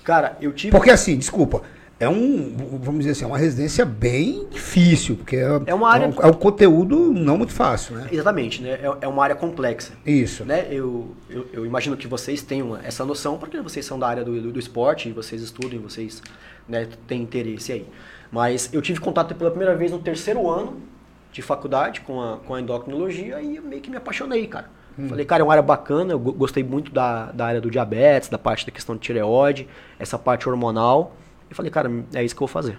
Cara, 0.02 0.36
eu 0.40 0.52
tive. 0.52 0.70
Porque 0.72 0.90
assim, 0.90 1.16
desculpa, 1.18 1.62
é 2.00 2.08
um, 2.08 2.54
vamos 2.80 3.00
dizer 3.00 3.10
assim, 3.12 3.24
é 3.24 3.26
uma 3.26 3.38
residência 3.38 3.84
bem 3.84 4.46
difícil, 4.50 5.16
porque 5.16 5.36
é, 5.36 5.60
É 5.66 5.74
uma 5.74 5.90
área- 5.90 6.04
é 6.04 6.08
um, 6.08 6.22
é 6.22 6.26
um 6.26 6.32
conteúdo 6.32 7.12
não 7.12 7.36
muito 7.36 7.52
fácil, 7.52 7.96
né? 7.96 8.08
Exatamente, 8.12 8.62
né? 8.62 8.70
É, 8.82 8.92
é 9.02 9.08
uma 9.08 9.22
área 9.24 9.34
complexa. 9.34 9.92
Isso. 10.06 10.44
Né? 10.44 10.66
Eu, 10.70 11.08
eu, 11.28 11.46
eu 11.52 11.66
imagino 11.66 11.96
que 11.96 12.06
vocês 12.06 12.40
tenham 12.42 12.76
essa 12.76 13.04
noção, 13.04 13.36
porque 13.38 13.60
vocês 13.60 13.84
são 13.84 13.98
da 13.98 14.06
área 14.06 14.24
do, 14.24 14.40
do, 14.40 14.52
do 14.52 14.58
esporte, 14.60 15.10
vocês 15.12 15.42
estudam, 15.42 15.80
vocês 15.80 16.22
né, 16.68 16.86
têm 17.06 17.22
interesse 17.22 17.72
aí. 17.72 17.86
Mas 18.30 18.68
eu 18.72 18.80
tive 18.82 19.00
contato 19.00 19.34
pela 19.34 19.50
primeira 19.50 19.74
vez 19.74 19.90
no 19.90 19.98
terceiro 19.98 20.48
ano 20.48 20.76
de 21.32 21.42
faculdade 21.42 22.00
com 22.02 22.20
a, 22.22 22.36
com 22.38 22.54
a 22.54 22.60
endocrinologia 22.60 23.40
e 23.42 23.58
meio 23.60 23.80
que 23.82 23.90
me 23.90 23.96
apaixonei, 23.96 24.46
cara. 24.46 24.70
Falei, 25.08 25.24
cara, 25.24 25.42
é 25.42 25.44
uma 25.44 25.52
área 25.52 25.62
bacana, 25.62 26.12
eu 26.12 26.18
go- 26.18 26.32
gostei 26.32 26.64
muito 26.64 26.90
da, 26.90 27.26
da 27.30 27.46
área 27.46 27.60
do 27.60 27.70
diabetes, 27.70 28.28
da 28.28 28.36
parte 28.36 28.66
da 28.66 28.72
questão 28.72 28.96
de 28.96 29.00
tireoide, 29.00 29.68
essa 29.96 30.18
parte 30.18 30.48
hormonal. 30.48 31.14
E 31.50 31.54
falei, 31.54 31.70
cara, 31.70 31.90
é 32.14 32.24
isso 32.24 32.34
que 32.34 32.42
eu 32.42 32.46
vou 32.46 32.52
fazer. 32.52 32.76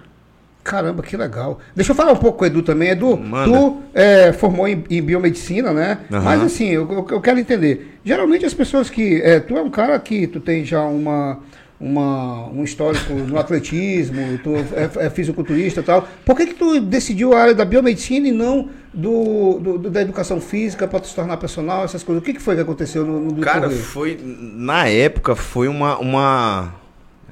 Caramba, 0.63 1.01
que 1.01 1.15
legal. 1.17 1.59
Deixa 1.75 1.91
eu 1.91 1.95
falar 1.95 2.11
um 2.11 2.17
pouco 2.17 2.39
com 2.39 2.43
o 2.43 2.47
Edu 2.47 2.61
também. 2.61 2.89
Edu, 2.89 3.17
Manda. 3.17 3.49
tu 3.51 3.77
é, 3.93 4.31
formou 4.33 4.67
em, 4.67 4.83
em 4.89 5.01
biomedicina, 5.01 5.71
né? 5.73 5.99
Aham. 6.11 6.21
Mas 6.21 6.41
assim, 6.43 6.67
eu, 6.67 6.87
eu- 6.91 7.07
eu 7.11 7.21
quero 7.21 7.39
entender. 7.39 7.97
Geralmente 8.03 8.45
as 8.45 8.53
pessoas 8.53 8.89
que. 8.89 9.21
é, 9.23 9.39
tu 9.39 9.57
é 9.57 9.61
um 9.61 9.69
cara 9.69 9.97
que 9.99 10.27
tu 10.27 10.39
tem 10.39 10.63
já 10.65 10.81
uma. 10.83 11.39
Uma, 11.81 12.49
um 12.49 12.61
histórico 12.65 13.13
no 13.13 13.39
atletismo, 13.39 14.37
tu 14.43 14.53
é, 14.75 15.05
é 15.05 15.09
fisiculturista 15.09 15.79
e 15.79 15.83
tal. 15.83 16.05
Por 16.25 16.35
que, 16.35 16.47
que 16.47 16.53
tu 16.55 16.81
decidiu 16.81 17.31
a 17.33 17.39
área 17.39 17.55
da 17.55 17.63
biomedicina 17.63 18.27
e 18.27 18.33
não 18.33 18.67
do, 18.93 19.59
do- 19.59 19.77
do- 19.77 19.89
da 19.89 20.01
educação 20.01 20.41
física 20.41 20.85
para 20.89 21.01
se 21.05 21.15
tornar 21.15 21.37
personal, 21.37 21.85
essas 21.85 22.03
coisas? 22.03 22.21
O 22.21 22.25
que, 22.25 22.33
que 22.33 22.41
foi 22.41 22.55
que 22.55 22.61
aconteceu 22.61 23.05
no, 23.05 23.21
no 23.31 23.41
Cara, 23.41 23.69
foi. 23.69 24.19
Na 24.21 24.89
época 24.89 25.37
foi 25.37 25.69
uma. 25.69 25.97
uma, 25.99 26.73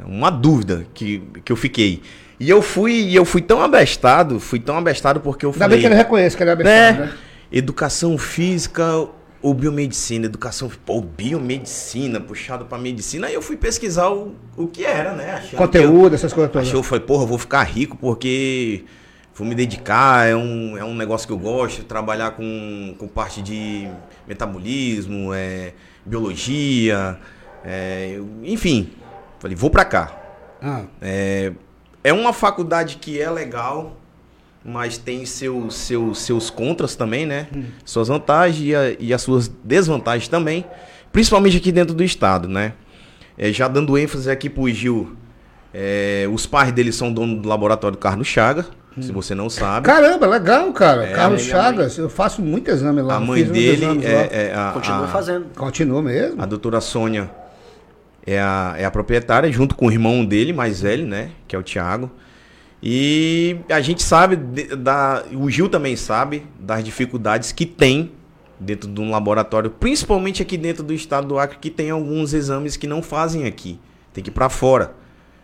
uma 0.06 0.30
dúvida 0.30 0.86
que, 0.94 1.22
que 1.44 1.51
eu 1.51 1.56
fiquei. 1.56 2.01
E 2.39 2.50
eu 2.50 2.62
fui, 2.62 2.94
e 2.94 3.16
eu 3.16 3.25
fui 3.25 3.42
tão 3.42 3.62
abestado, 3.62 4.39
fui 4.39 4.60
tão 4.60 4.77
abestado 4.77 5.20
porque 5.20 5.46
eu 5.46 5.50
Ainda 5.50 5.60
falei. 5.60 5.77
bem 5.77 5.82
que 5.82 5.88
ele 5.88 5.96
reconhece 5.96 6.38
que 6.38 6.44
ele 6.44 6.51
é 6.51 6.56
né? 6.56 6.89
abestado, 6.89 7.12
né? 7.12 7.18
Educação 7.51 8.18
física 8.18 9.08
ou 9.42 9.54
biomedicina? 9.54 10.25
Educação, 10.25 10.70
pô, 10.86 11.01
biomedicina, 11.01 12.20
puxado 12.20 12.66
pra 12.66 12.77
medicina. 12.77 13.27
Aí 13.27 13.34
eu 13.34 13.42
fui 13.42 13.56
pesquisar 13.58 14.10
o, 14.10 14.36
o 14.56 14.68
que 14.68 14.84
era, 14.86 15.13
né? 15.13 15.32
Achando 15.32 15.50
que 15.50 15.56
eu- 15.56 15.58
Conteúdo, 15.60 16.13
essas 16.16 16.32
coisas 16.34 16.51
todas. 16.51 16.68
Achei, 16.68 16.77
eu 16.80 16.84
falei, 16.84 17.04
porra, 17.06 17.24
eu 17.24 17.27
vou 17.27 17.38
ficar 17.39 17.63
rico 17.63 17.98
porque 17.98 18.84
vou 19.34 19.48
me 19.48 19.56
dedicar, 19.56 20.27
é 20.27 20.36
um, 20.36 20.77
é 20.77 20.84
um 20.84 20.94
negócio 20.96 21.25
que 21.27 21.34
eu 21.34 21.38
gosto, 21.39 21.84
trabalhar 21.84 22.32
com, 22.32 22.94
com 22.98 23.08
parte 23.08 23.42
de 23.42 23.88
metabolismo, 24.27 25.34
é, 25.34 25.74
biologia, 26.06 27.18
é, 27.63 28.20
enfim. 28.44 28.89
Falei, 29.39 29.56
vou 29.56 29.70
pra 29.70 29.86
cá. 29.86 30.12
Ah, 30.62 30.82
É, 31.01 31.51
é 32.03 32.13
uma 32.13 32.34
faculdade 32.34 32.98
que 32.98 33.22
é 33.22 33.29
legal, 33.29 33.98
mas 34.65 34.98
tem 34.98 35.25
seus, 35.25 35.75
seus, 35.75 36.20
seus 36.22 36.50
contras 36.50 36.96
também, 36.96 37.25
né? 37.25 37.48
Suas 37.86 38.08
vantagens 38.08 38.60
e, 38.65 38.75
a- 38.75 38.96
e 39.00 39.13
as 39.13 39.22
suas 39.22 39.48
desvantagens 39.63 40.27
também, 40.27 40.65
principalmente 41.12 41.58
aqui 41.58 41.72
dentro 41.72 41.94
do 41.94 42.03
estado, 42.03 42.48
né? 42.48 42.74
É, 43.38 43.51
já 43.51 43.67
dando 43.67 43.98
ênfase 43.98 44.29
aqui 44.32 44.50
pro 44.50 44.67
Gil, 44.70 45.15
É, 45.74 46.25
os 46.32 46.46
pais 46.48 46.72
dele 46.72 46.91
são 46.91 47.12
dono 47.13 47.39
do 47.39 47.48
laboratório 47.48 47.98
Carlos 47.98 48.25
Chaga, 48.27 48.65
se 49.00 49.12
você 49.12 49.36
não 49.36 49.48
sabe. 49.48 49.86
Caramba, 49.86 50.25
legal, 50.25 50.72
cara. 50.74 51.08
Carlos 51.10 51.44
minha 51.44 51.53
Chagas, 51.56 51.98
eu 52.00 52.10
faço 52.10 52.41
muito 52.41 52.72
exame 52.72 53.01
lá. 53.01 53.15
a 53.17 53.20
mãe 53.20 53.44
dele 53.44 53.86
é, 54.03 54.48
é 54.48 54.56
a, 54.56 54.72
Continua 54.74 55.03
a- 55.03 55.08
fazendo. 55.10 55.46
Continua 55.56 56.01
mesmo? 56.01 56.41
A 56.41 56.46
doutora 56.48 56.82
Sônia 56.82 57.29
é 58.28 58.42
a, 58.42 58.76
é 58.78 58.84
a 58.84 58.92
proprietária, 58.92 59.50
junto 59.50 59.74
com 59.74 59.88
o 59.88 59.92
irmão 59.92 60.26
dele, 60.26 60.52
mais 60.52 60.82
velho, 60.82 61.08
né? 61.08 61.32
Que 61.48 61.56
é 61.56 61.60
o 61.60 61.64
Tiago. 61.64 62.12
E 62.84 63.58
a 63.70 63.80
gente 63.80 64.04
sabe, 64.04 64.36
da, 64.76 65.24
o 65.34 65.50
Gil 65.50 65.70
também 65.70 65.96
sabe 65.96 66.46
das 66.60 66.84
dificuldades 66.84 67.54
que 67.54 67.66
tem 67.66 68.12
dentro 68.60 68.92
de 68.92 69.00
um 69.00 69.10
laboratório, 69.10 69.72
principalmente 69.72 70.42
aqui 70.42 70.58
dentro 70.58 70.84
do 70.84 70.94
estado 70.94 71.28
do 71.28 71.40
Acre, 71.40 71.58
que 71.60 71.70
tem 71.70 71.90
alguns 71.90 72.34
exames 72.34 72.76
que 72.76 72.86
não 72.86 73.02
fazem 73.02 73.46
aqui. 73.46 73.80
Tem 74.14 74.22
que 74.22 74.30
ir 74.30 74.34
pra 74.34 74.50
fora. 74.50 74.94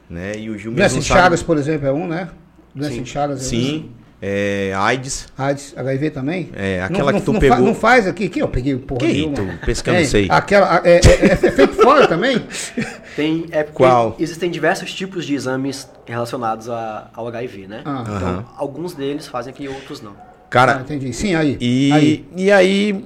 Né? 0.10 0.38
E 0.38 0.50
o 0.50 0.58
Gil 0.58 0.74
Doença 0.74 0.96
mesmo 0.96 1.02
sabe. 1.04 1.22
Chagas, 1.22 1.42
por 1.42 1.58
exemplo, 1.58 1.88
é 1.88 1.92
um, 1.92 2.06
né? 2.06 2.30
Doença 2.76 2.96
Sim. 2.96 3.06
Chagas 3.06 3.54
é 3.54 3.56
um. 3.56 3.90
É, 4.26 4.72
AIDS. 4.74 5.28
AIDS, 5.38 5.74
HIV 5.76 6.12
também? 6.12 6.50
É, 6.56 6.82
aquela 6.82 7.12
não, 7.12 7.20
que 7.20 7.26
tu 7.26 7.34
não 7.34 7.42
pegou- 7.42 7.58
Fa, 7.58 7.62
não 7.64 7.76
faz 7.76 8.08
aqui, 8.08 8.30
que 8.30 8.42
eu 8.42 8.48
peguei 8.48 8.74
porra 8.78 9.02
Que 9.02 9.08
nenhuma. 9.08 9.36
tu 9.36 9.42
eu 9.42 9.94
não 9.94 10.00
É, 10.00 10.06
sei? 10.06 10.28
Aquela, 10.30 10.82
é, 10.86 11.02
é- 11.06 11.26
é 11.26 11.36
feito 11.36 11.74
fora 11.74 12.08
também? 12.08 12.42
Tem, 13.18 13.48
é 13.52 13.64
Qual? 13.64 14.16
Existem 14.18 14.50
diversos 14.50 14.94
tipos 14.94 15.26
de 15.26 15.36
exames 15.36 15.90
relacionados 16.06 16.70
a- 16.70 17.10
ao 17.14 17.28
HIV, 17.28 17.68
né? 17.68 17.82
Ah. 17.84 18.02
Então, 18.02 18.16
Aham. 18.16 18.46
alguns 18.56 18.94
deles 18.94 19.28
fazem 19.28 19.52
aqui, 19.52 19.68
outros 19.68 20.02
não. 20.02 20.12
Ah, 20.14 20.46
Cara, 20.50 20.80
entendi. 20.80 21.12
Sim, 21.12 21.36
aí. 21.36 21.58
E 21.60 21.92
aí. 21.92 22.26
e 22.38 22.50
aí, 22.50 23.06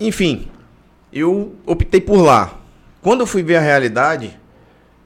enfim, 0.00 0.48
eu 1.12 1.54
optei 1.66 2.00
por 2.00 2.22
lá. 2.22 2.54
Quando 3.02 3.20
eu 3.20 3.26
fui 3.26 3.42
ver 3.42 3.56
a 3.56 3.60
realidade, 3.60 4.30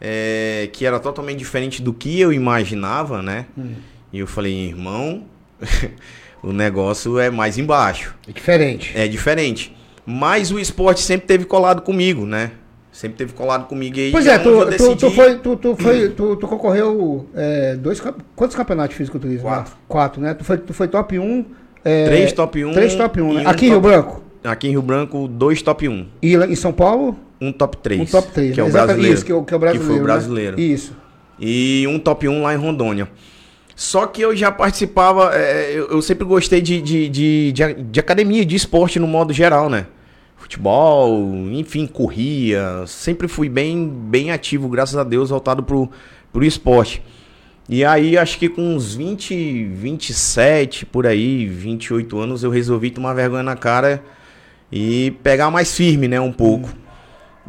é, 0.01 0.69
que 0.73 0.87
era 0.87 1.01
totalmente 1.01 1.39
diferente 1.39 1.83
do 1.83 1.93
que 1.93 2.21
eu 2.21 2.33
imaginava, 2.33 3.21
né? 3.23 3.47
Hum. 3.59 3.73
E 4.13 4.21
eu 4.21 4.27
falei, 4.29 4.55
irmão, 4.69 5.25
o 6.43 6.53
negócio 6.53 7.19
é 7.19 7.31
mais 7.31 7.59
embaixo. 7.59 8.15
É 8.29 8.33
diferente. 8.33 8.93
É 8.95 9.09
diferente. 9.09 9.75
Mas 10.07 10.51
o 10.51 10.59
esporte 10.59 11.01
sempre 11.03 11.27
teve 11.27 11.45
colado 11.45 11.83
comigo, 11.83 12.25
né? 12.25 12.53
Sempre 12.91 13.19
teve 13.19 13.33
colado 13.33 13.67
comigo. 13.67 13.97
Aí 13.99 14.11
Pois 14.11 14.27
é, 14.27 14.35
onde 14.35 14.43
tu, 14.45 14.65
decidi- 14.65 14.97
tu 14.97 15.11
foi, 15.11 15.37
tu, 15.39 15.57
tu, 15.57 15.77
foi, 15.77 16.09
tu, 16.09 16.37
tu 16.37 16.49
concorreu 16.49 17.29
é, 17.35 17.77
dois, 17.77 18.03
quantos 18.35 18.57
campeonatos 18.57 18.91
de 18.91 18.97
fisiculturismo? 18.97 19.43
Quatro. 19.47 19.73
né? 19.73 19.79
Quatro, 19.87 20.21
né? 20.23 20.35
Tu 20.35 20.45
foi, 20.45 20.59
tu 20.59 20.73
foi 20.73 20.89
top 20.89 21.19
1. 21.19 21.45
É, 21.85 22.07
Três 22.07 22.33
top 22.33 22.65
1. 22.65 22.73
Três 22.73 22.95
top 22.97 23.21
1, 23.21 23.35
né? 23.35 23.43
um 23.45 23.49
Aqui 23.49 23.67
em 23.67 23.69
Rio 23.71 23.81
Branco. 23.81 24.23
Aqui 24.43 24.67
em 24.69 24.71
Rio 24.71 24.83
Branco, 24.83 25.29
dois 25.29 25.63
top 25.63 25.89
1. 25.89 26.07
E 26.23 26.35
em 26.35 26.55
São 26.57 26.73
Paulo, 26.73 27.17
Um 27.41 27.53
top 27.53 27.77
3. 27.77 28.01
um 28.01 28.05
top 28.07 28.33
3. 28.33 28.55
Que 28.55 28.61
é 28.61 28.65
o 28.65 28.67
Exatamente, 28.67 28.87
brasileiro. 28.87 29.15
Isso, 29.15 29.25
que, 29.25 29.33
é 29.33 29.35
o- 29.35 29.45
que 29.45 29.55
é 29.55 29.57
o 29.57 29.61
brasileiro. 29.61 29.85
Que 29.85 29.93
foi 29.93 29.97
o 29.97 30.07
né? 30.07 30.13
brasileiro. 30.13 30.61
Isso. 30.61 30.97
e 31.39 31.87
um 31.89 31.99
top 32.01 32.27
1 32.27 32.43
lá 32.43 32.53
em 32.55 32.57
Rondônia. 32.57 33.09
Só 33.79 34.09
que 34.09 34.21
eu 34.21 34.35
já 34.35 34.51
participava, 34.51 35.33
é, 35.37 35.71
eu, 35.71 35.87
eu 35.87 36.03
sempre 36.03 36.25
gostei 36.25 36.61
de, 36.61 36.83
de, 36.83 37.09
de, 37.09 37.53
de, 37.53 37.75
de 37.75 38.01
academia, 38.01 38.45
de 38.45 38.57
esporte 38.57 38.99
no 38.99 39.07
modo 39.07 39.33
geral, 39.33 39.71
né? 39.71 39.87
Futebol, 40.37 41.33
enfim, 41.53 41.87
corria. 41.87 42.85
Sempre 42.89 43.29
fui 43.29 43.49
bem, 43.49 43.89
bem 43.89 44.33
ativo, 44.33 44.69
graças 44.69 44.97
a 44.97 45.05
Deus, 45.05 45.31
voltado 45.31 45.63
pro, 45.63 45.89
pro 46.33 46.45
esporte. 46.45 47.01
E 47.69 47.85
aí, 47.85 48.19
acho 48.19 48.37
que 48.41 48.49
com 48.49 48.63
uns 48.75 48.97
20, 48.97 49.67
27, 49.67 50.85
por 50.85 51.07
aí, 51.07 51.47
28 51.47 52.19
anos, 52.19 52.43
eu 52.43 52.51
resolvi 52.51 52.91
tomar 52.91 53.15
vergonha 53.15 53.45
na 53.45 53.55
cara 53.55 54.03
e 54.73 55.13
pegar 55.23 55.53
mais 55.53 55.73
firme, 55.73 56.09
né, 56.09 56.21
um 56.21 56.33
pouco. 56.33 56.69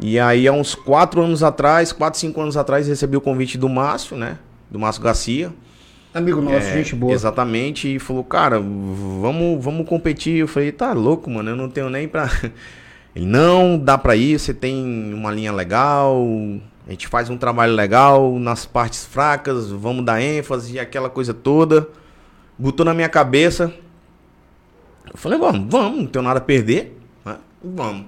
E 0.00 0.16
aí, 0.16 0.46
há 0.46 0.52
uns 0.52 0.76
4 0.76 1.22
anos 1.22 1.42
atrás, 1.42 1.92
4, 1.92 2.20
5 2.20 2.40
anos 2.40 2.56
atrás, 2.56 2.86
recebi 2.86 3.16
o 3.16 3.20
convite 3.20 3.58
do 3.58 3.68
Márcio, 3.68 4.16
né, 4.16 4.38
do 4.70 4.78
Márcio 4.78 5.02
Garcia. 5.02 5.52
Amigo 6.12 6.40
nosso, 6.40 6.66
É, 6.66 6.74
gente 6.74 6.94
boa. 6.94 7.12
Exatamente, 7.12 7.94
e 7.94 7.98
falou, 7.98 8.24
cara, 8.24 8.58
vamos, 8.58 9.62
vamos 9.64 9.88
competir. 9.88 10.38
Eu 10.38 10.48
falei, 10.48 10.72
tá 10.72 10.92
louco, 10.92 11.30
mano, 11.30 11.50
eu 11.50 11.56
não 11.56 11.68
tenho 11.70 11.88
nem 11.88 12.08
pra. 12.08 12.28
Ele, 13.14 13.26
não, 13.26 13.78
dá 13.78 13.96
pra 13.98 14.14
ir, 14.16 14.38
você 14.38 14.54
tem 14.54 15.12
uma 15.14 15.30
linha 15.32 15.52
legal, 15.52 16.24
a 16.86 16.90
gente 16.90 17.08
faz 17.08 17.28
um 17.28 17.36
trabalho 17.36 17.74
legal 17.74 18.38
nas 18.38 18.64
partes 18.66 19.04
fracas, 19.04 19.70
vamos 19.70 20.04
dar 20.04 20.20
ênfase 20.20 20.74
e 20.74 20.78
aquela 20.78 21.10
coisa 21.10 21.34
toda. 21.34 21.88
Botou 22.58 22.84
na 22.84 22.94
minha 22.94 23.08
cabeça. 23.08 23.72
Eu 25.12 25.16
falei, 25.16 25.38
vamos, 25.38 25.66
vamos, 25.70 25.98
não 25.98 26.06
tenho 26.06 26.24
nada 26.24 26.38
a 26.38 26.42
perder. 26.42 26.96
né? 27.24 27.36
Vamos. 27.62 28.06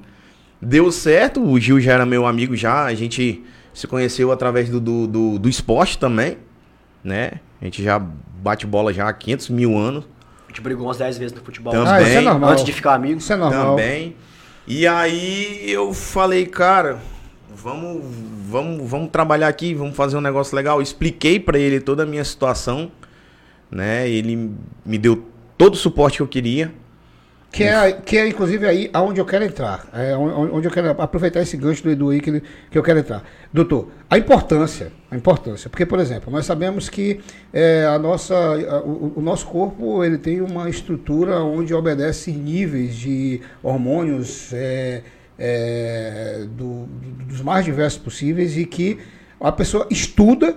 Deu 0.61 0.93
certo, 0.93 1.43
o 1.43 1.59
Gil 1.59 1.81
já 1.81 1.95
era 1.95 2.07
meu 2.07 2.25
amigo 2.25 2.55
já, 2.55 2.85
a 2.85 2.95
gente 2.95 3.43
se 3.75 3.89
conheceu 3.89 4.31
através 4.31 4.69
do, 4.69 4.79
do, 4.79 5.07
do, 5.09 5.39
do 5.39 5.49
esporte 5.49 5.99
também, 5.99 6.37
né? 7.03 7.33
A 7.63 7.65
gente 7.65 7.83
já 7.83 7.99
bate 7.99 8.67
bola 8.67 8.93
já 8.93 9.09
há 9.09 9.13
500 9.13 9.49
mil 9.51 9.79
anos 9.79 10.05
A 10.47 10.49
gente 10.49 10.61
brigou 10.61 10.87
umas 10.87 10.99
10 10.99 11.17
vezes 11.17 11.33
no 11.33 11.43
futebol. 11.45 11.73
Também. 11.73 11.93
Ah, 11.93 12.03
isso 12.03 12.19
é 12.19 12.21
normal. 12.21 12.51
Antes 12.51 12.65
de 12.65 12.73
ficar 12.73 12.95
amigos. 12.95 13.23
Isso 13.23 13.33
é 13.33 13.37
normal. 13.37 13.77
também. 13.77 14.17
E 14.67 14.87
aí 14.87 15.71
eu 15.71 15.95
falei, 15.95 16.45
cara, 16.47 16.99
vamos, 17.55 18.03
vamos, 18.49 18.91
vamos 18.91 19.11
trabalhar 19.11 19.49
aqui, 19.49 19.75
vamos 19.75 19.97
fazer 19.97 20.17
um 20.17 20.21
negócio 20.21 20.55
legal. 20.57 20.83
Expliquei 20.83 21.39
pra 21.41 21.59
ele 21.59 21.81
toda 21.81 22.03
a 22.03 22.07
minha 22.07 22.25
situação, 22.25 22.91
né? 23.71 24.09
Ele 24.09 24.51
me 24.85 24.99
deu 24.99 25.25
todo 25.57 25.75
o 25.75 25.77
suporte 25.77 26.17
que 26.17 26.23
eu 26.23 26.29
queria. 26.29 26.73
Que 27.53 27.65
é, 27.65 27.93
que 27.93 28.17
é 28.17 28.27
inclusive 28.29 28.67
aí 28.67 28.89
aonde 28.95 29.21
eu 29.21 29.27
quero 29.27 29.45
entrar. 29.45 29.87
É 29.93 30.17
onde 30.17 30.53
onde 30.55 30.67
eu 30.69 30.73
quero 30.73 30.91
aproveitar 31.01 31.41
esse 31.43 31.55
gancho 31.57 31.83
do 31.83 31.91
Edu 31.91 32.09
aí 32.11 32.19
que, 32.21 32.31
ele- 32.31 32.43
que 32.71 32.79
eu 32.79 32.83
quero 32.83 32.99
entrar. 33.01 33.23
Doutor, 33.53 33.89
a 34.09 34.17
importância, 34.17 34.91
a 35.11 35.17
importância, 35.17 35.69
porque, 35.69 35.85
por 35.85 35.99
exemplo, 36.01 36.33
nós 36.33 36.47
sabemos 36.47 36.89
que 36.89 37.21
é, 37.53 37.85
a 37.85 37.99
nossa, 37.99 38.35
a- 38.35 38.81
o, 38.81 39.13
o 39.17 39.21
nosso 39.21 39.47
corpo 39.47 40.03
ele 40.03 40.17
tem 40.17 40.41
uma 40.41 40.71
estrutura 40.71 41.41
onde 41.41 41.75
obedece 41.75 42.33
níveis 42.33 42.95
de 42.97 43.43
hormônios 43.63 44.53
é, 44.55 45.03
é, 45.39 46.47
do- 46.57 46.87
do- 46.87 47.25
dos 47.27 47.43
mais 47.43 47.65
diversos 47.65 48.01
possíveis 48.01 48.57
e 48.57 48.65
que 48.65 48.99
a 49.39 49.53
pessoa 49.53 49.87
estuda 49.91 50.57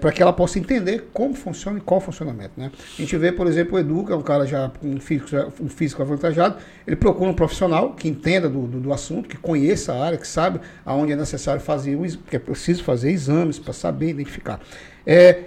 para 0.00 0.12
que 0.12 0.20
ela 0.22 0.32
possa 0.32 0.58
entender 0.58 1.08
como 1.12 1.34
funciona 1.34 1.78
e 1.78 1.80
qual 1.80 1.98
o 1.98 2.00
funcionamento. 2.02 2.52
Né? 2.56 2.70
A 2.98 3.00
gente 3.00 3.16
vê, 3.16 3.32
por 3.32 3.46
exemplo, 3.46 3.76
o 3.76 3.78
Edu, 3.78 4.04
que 4.04 4.12
é 4.12 4.16
um 4.16 4.22
cara 4.22 4.46
já 4.46 4.70
um 4.82 5.00
físico, 5.00 5.30
um 5.60 5.68
físico 5.68 6.02
avantajado, 6.02 6.56
ele 6.86 6.96
procura 6.96 7.30
um 7.30 7.34
profissional 7.34 7.94
que 7.94 8.08
entenda 8.08 8.48
do, 8.48 8.66
do, 8.66 8.80
do 8.80 8.92
assunto, 8.92 9.28
que 9.28 9.36
conheça 9.36 9.92
a 9.94 10.04
área, 10.04 10.18
que 10.18 10.26
sabe 10.28 10.60
aonde 10.84 11.12
é 11.12 11.16
necessário 11.16 11.60
fazer, 11.60 11.96
o, 11.96 12.04
ex- 12.04 12.18
que 12.28 12.36
é 12.36 12.38
preciso 12.38 12.82
fazer 12.84 13.10
exames 13.10 13.58
para 13.58 13.72
saber 13.72 14.10
identificar. 14.10 14.60
É, 15.06 15.38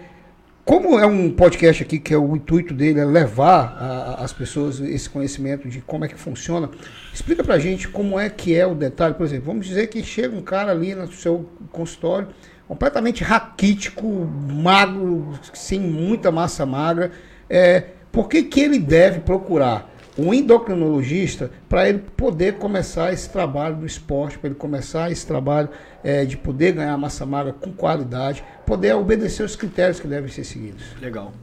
como 0.66 0.98
é 0.98 1.06
um 1.06 1.30
podcast 1.30 1.84
aqui 1.84 2.00
que 2.00 2.14
é 2.14 2.18
o 2.18 2.36
intuito 2.38 2.74
dele 2.74 3.02
é 3.02 3.06
levar 3.06 3.76
a- 3.78 4.24
as 4.24 4.32
pessoas 4.32 4.80
esse 4.80 5.10
conhecimento 5.10 5.68
de 5.68 5.82
como 5.82 6.06
é 6.06 6.08
que 6.08 6.16
funciona, 6.16 6.70
explica 7.14 7.44
pra 7.44 7.60
gente 7.60 7.90
como 7.90 8.18
é 8.18 8.30
que 8.30 8.56
é 8.56 8.66
o 8.66 8.74
detalhe. 8.74 9.14
Por 9.14 9.26
exemplo, 9.26 9.46
vamos 9.48 9.68
dizer 9.68 9.88
que 9.88 10.02
chega 10.02 10.34
um 10.36 10.42
cara 10.42 10.72
ali 10.72 10.96
no 10.96 11.12
seu 11.12 11.50
consultório 11.70 12.30
completamente 12.68 13.24
raquítico, 13.24 14.06
magro, 14.06 15.38
sem 15.54 15.80
muita 15.80 16.32
massa 16.32 16.66
magra. 16.66 17.12
É, 17.50 17.86
por 18.12 18.28
que, 18.28 18.44
que 18.44 18.60
ele 18.60 18.80
deve 18.80 19.20
procurar 19.20 19.94
um 20.18 20.34
endocrinologista 20.34 21.50
para 21.68 21.90
ele 21.90 22.00
poder 22.00 22.58
começar 22.58 23.12
esse 23.12 23.30
trabalho 23.30 23.78
do 23.78 23.86
esporte, 23.86 24.38
para 24.38 24.50
ele 24.50 24.56
começar 24.56 25.12
esse 25.12 25.26
trabalho 25.26 25.70
é, 26.04 26.24
de 26.24 26.38
poder 26.38 26.74
ganhar 26.74 26.96
massa 26.98 27.26
magra 27.26 27.54
com 27.54 27.72
qualidade, 27.72 28.44
poder 28.66 28.94
obedecer 28.94 29.44
os 29.44 29.56
critérios 29.56 30.00
que 30.00 30.08
devem 30.08 30.30
ser 30.30 30.44
seguidos. 30.44 30.84
Legal. 31.02 31.34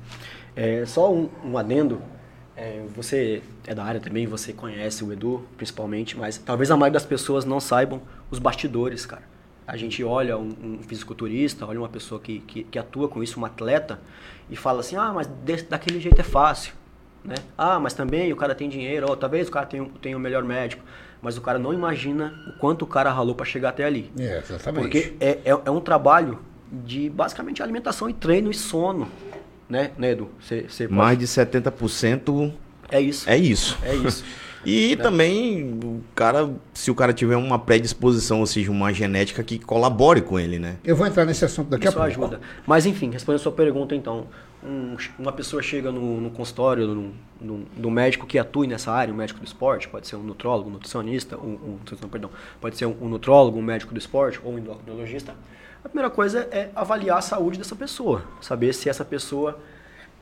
É, 0.55 0.85
só 0.87 1.13
um, 1.13 1.29
um 1.45 1.59
adendo. 1.59 2.01
É, 2.57 2.83
você 2.95 3.43
é 3.67 3.75
da 3.75 3.83
área 3.83 4.01
também, 4.01 4.27
você 4.27 4.53
conhece 4.53 5.03
o 5.03 5.13
Edu, 5.13 5.43
principalmente, 5.57 6.17
mas 6.17 6.37
talvez 6.37 6.71
a 6.71 6.77
maioria 6.77 6.93
das 6.93 7.07
pessoas 7.07 7.45
não 7.45 7.59
saibam 7.59 8.03
os 8.31 8.39
bastidores, 8.39 9.07
cara. 9.07 9.30
A 9.71 9.77
gente 9.77 10.03
olha 10.03 10.37
um, 10.37 10.49
um 10.65 10.79
fisiculturista, 10.83 11.65
olha 11.65 11.79
uma 11.79 11.89
pessoa 11.89 12.21
que, 12.21 12.41
que, 12.41 12.65
que 12.65 12.77
atua 12.77 13.09
com 13.09 13.23
isso, 13.23 13.39
um 13.39 13.45
atleta, 13.45 14.01
e 14.51 14.57
fala 14.57 14.81
assim, 14.81 14.97
ah, 14.97 15.13
mas 15.15 15.29
desse, 15.29 15.65
daquele 15.65 16.01
jeito 16.01 16.21
é 16.21 16.25
fácil. 16.25 16.75
Né? 17.25 17.37
Ah, 17.57 17.79
mas 17.79 17.95
também 17.95 18.33
o 18.33 18.37
cara 18.37 18.53
tem 18.53 18.69
dinheiro, 18.69 19.09
ou 19.09 19.17
talvez 19.17 19.47
o 19.47 19.53
cara 19.53 19.67
tenha, 19.67 19.85
um- 19.85 19.89
tenha 19.89 20.17
o 20.17 20.21
melhor 20.21 20.43
médico. 20.43 20.83
Mas 21.23 21.37
o 21.39 21.41
cara 21.41 21.57
não 21.57 21.73
imagina 21.73 22.35
o 22.49 22.59
quanto 22.59 22.83
o 22.83 22.87
cara 22.87 23.13
ralou 23.13 23.33
para 23.33 23.47
chegar 23.47 23.69
até 23.69 23.85
ali. 23.85 24.11
É, 24.19 24.39
exatamente. 24.39 24.83
Porque 24.83 25.15
é, 25.21 25.39
é, 25.45 25.61
é 25.67 25.71
um 25.71 25.81
trabalho 25.81 26.41
de 26.73 27.09
basicamente 27.09 27.63
alimentação 27.63 28.11
e 28.11 28.13
treino 28.13 28.51
e 28.51 28.55
sono. 28.55 29.09
Né, 29.69 29.93
né 29.97 30.11
Edu? 30.11 30.31
Pode- 30.49 30.89
Mais 30.89 31.17
de 31.17 31.29
70% 31.29 32.53
É 32.91 33.01
isso. 33.01 33.31
é 33.31 33.37
isso. 33.37 33.79
É 33.85 33.95
isso. 33.95 34.25
E 34.65 34.97
também, 34.97 35.79
o 35.83 36.03
cara, 36.15 36.51
se 36.75 36.91
o 36.91 36.95
cara 36.95 37.13
tiver 37.13 37.37
uma 37.37 37.59
predisposição, 37.59 38.41
ou 38.41 38.47
seja, 38.47 38.71
uma 38.71 38.93
genética 38.93 39.43
que 39.43 39.59
colabore 39.59 40.21
com 40.21 40.39
ele, 40.39 40.59
né? 40.59 40.77
Eu 40.85 40.95
vou 40.95 41.07
entrar 41.07 41.25
nesse 41.25 41.45
assunto 41.45 41.69
daqui 41.71 41.87
a 41.87 41.91
Isso 41.91 41.97
pouco. 41.99 42.11
ajuda. 42.11 42.41
Mas 42.67 42.85
enfim, 42.87 43.11
respondendo 43.11 43.41
a 43.41 43.43
sua 43.43 43.53
pergunta 43.53 43.95
então, 43.95 44.27
um- 44.63 44.97
uma 45.19 45.33
pessoa 45.33 45.63
chega 45.63 45.91
no, 45.91 46.21
no 46.21 46.31
consultório 46.31 46.87
no, 46.87 47.13
no- 47.41 47.65
do 47.77 47.91
médico 47.91 48.27
que 48.27 48.39
atue 48.39 48.67
nessa 48.67 48.93
área, 48.93 49.13
um 49.15 49.17
médico 49.17 49.41
do 49.41 49.47
esporte, 49.47 49.89
pode 49.89 50.07
ser 50.07 50.17
um 50.17 50.23
nutrólogo, 50.23 50.69
um 50.69 50.73
nutricionista, 50.75 51.39
um, 51.39 51.53
um- 51.55 51.79
não, 52.03 52.09
perdão, 52.11 52.31
pode 52.61 52.77
ser 52.77 52.85
um, 52.85 52.95
um 53.01 53.09
nutrólogo, 53.09 53.59
um 53.59 53.63
médico 53.63 53.95
do 53.95 53.99
esporte 53.99 54.39
ou 54.45 54.53
um 54.53 54.59
endocrinologista. 54.59 55.35
A 55.83 55.89
primeira 55.89 56.11
coisa 56.11 56.47
é 56.51 56.69
avaliar 56.75 57.17
a 57.17 57.23
saúde 57.23 57.57
dessa 57.57 57.75
pessoa, 57.75 58.23
saber 58.43 58.75
se 58.75 58.91
essa 58.91 59.03
pessoa 59.07 59.59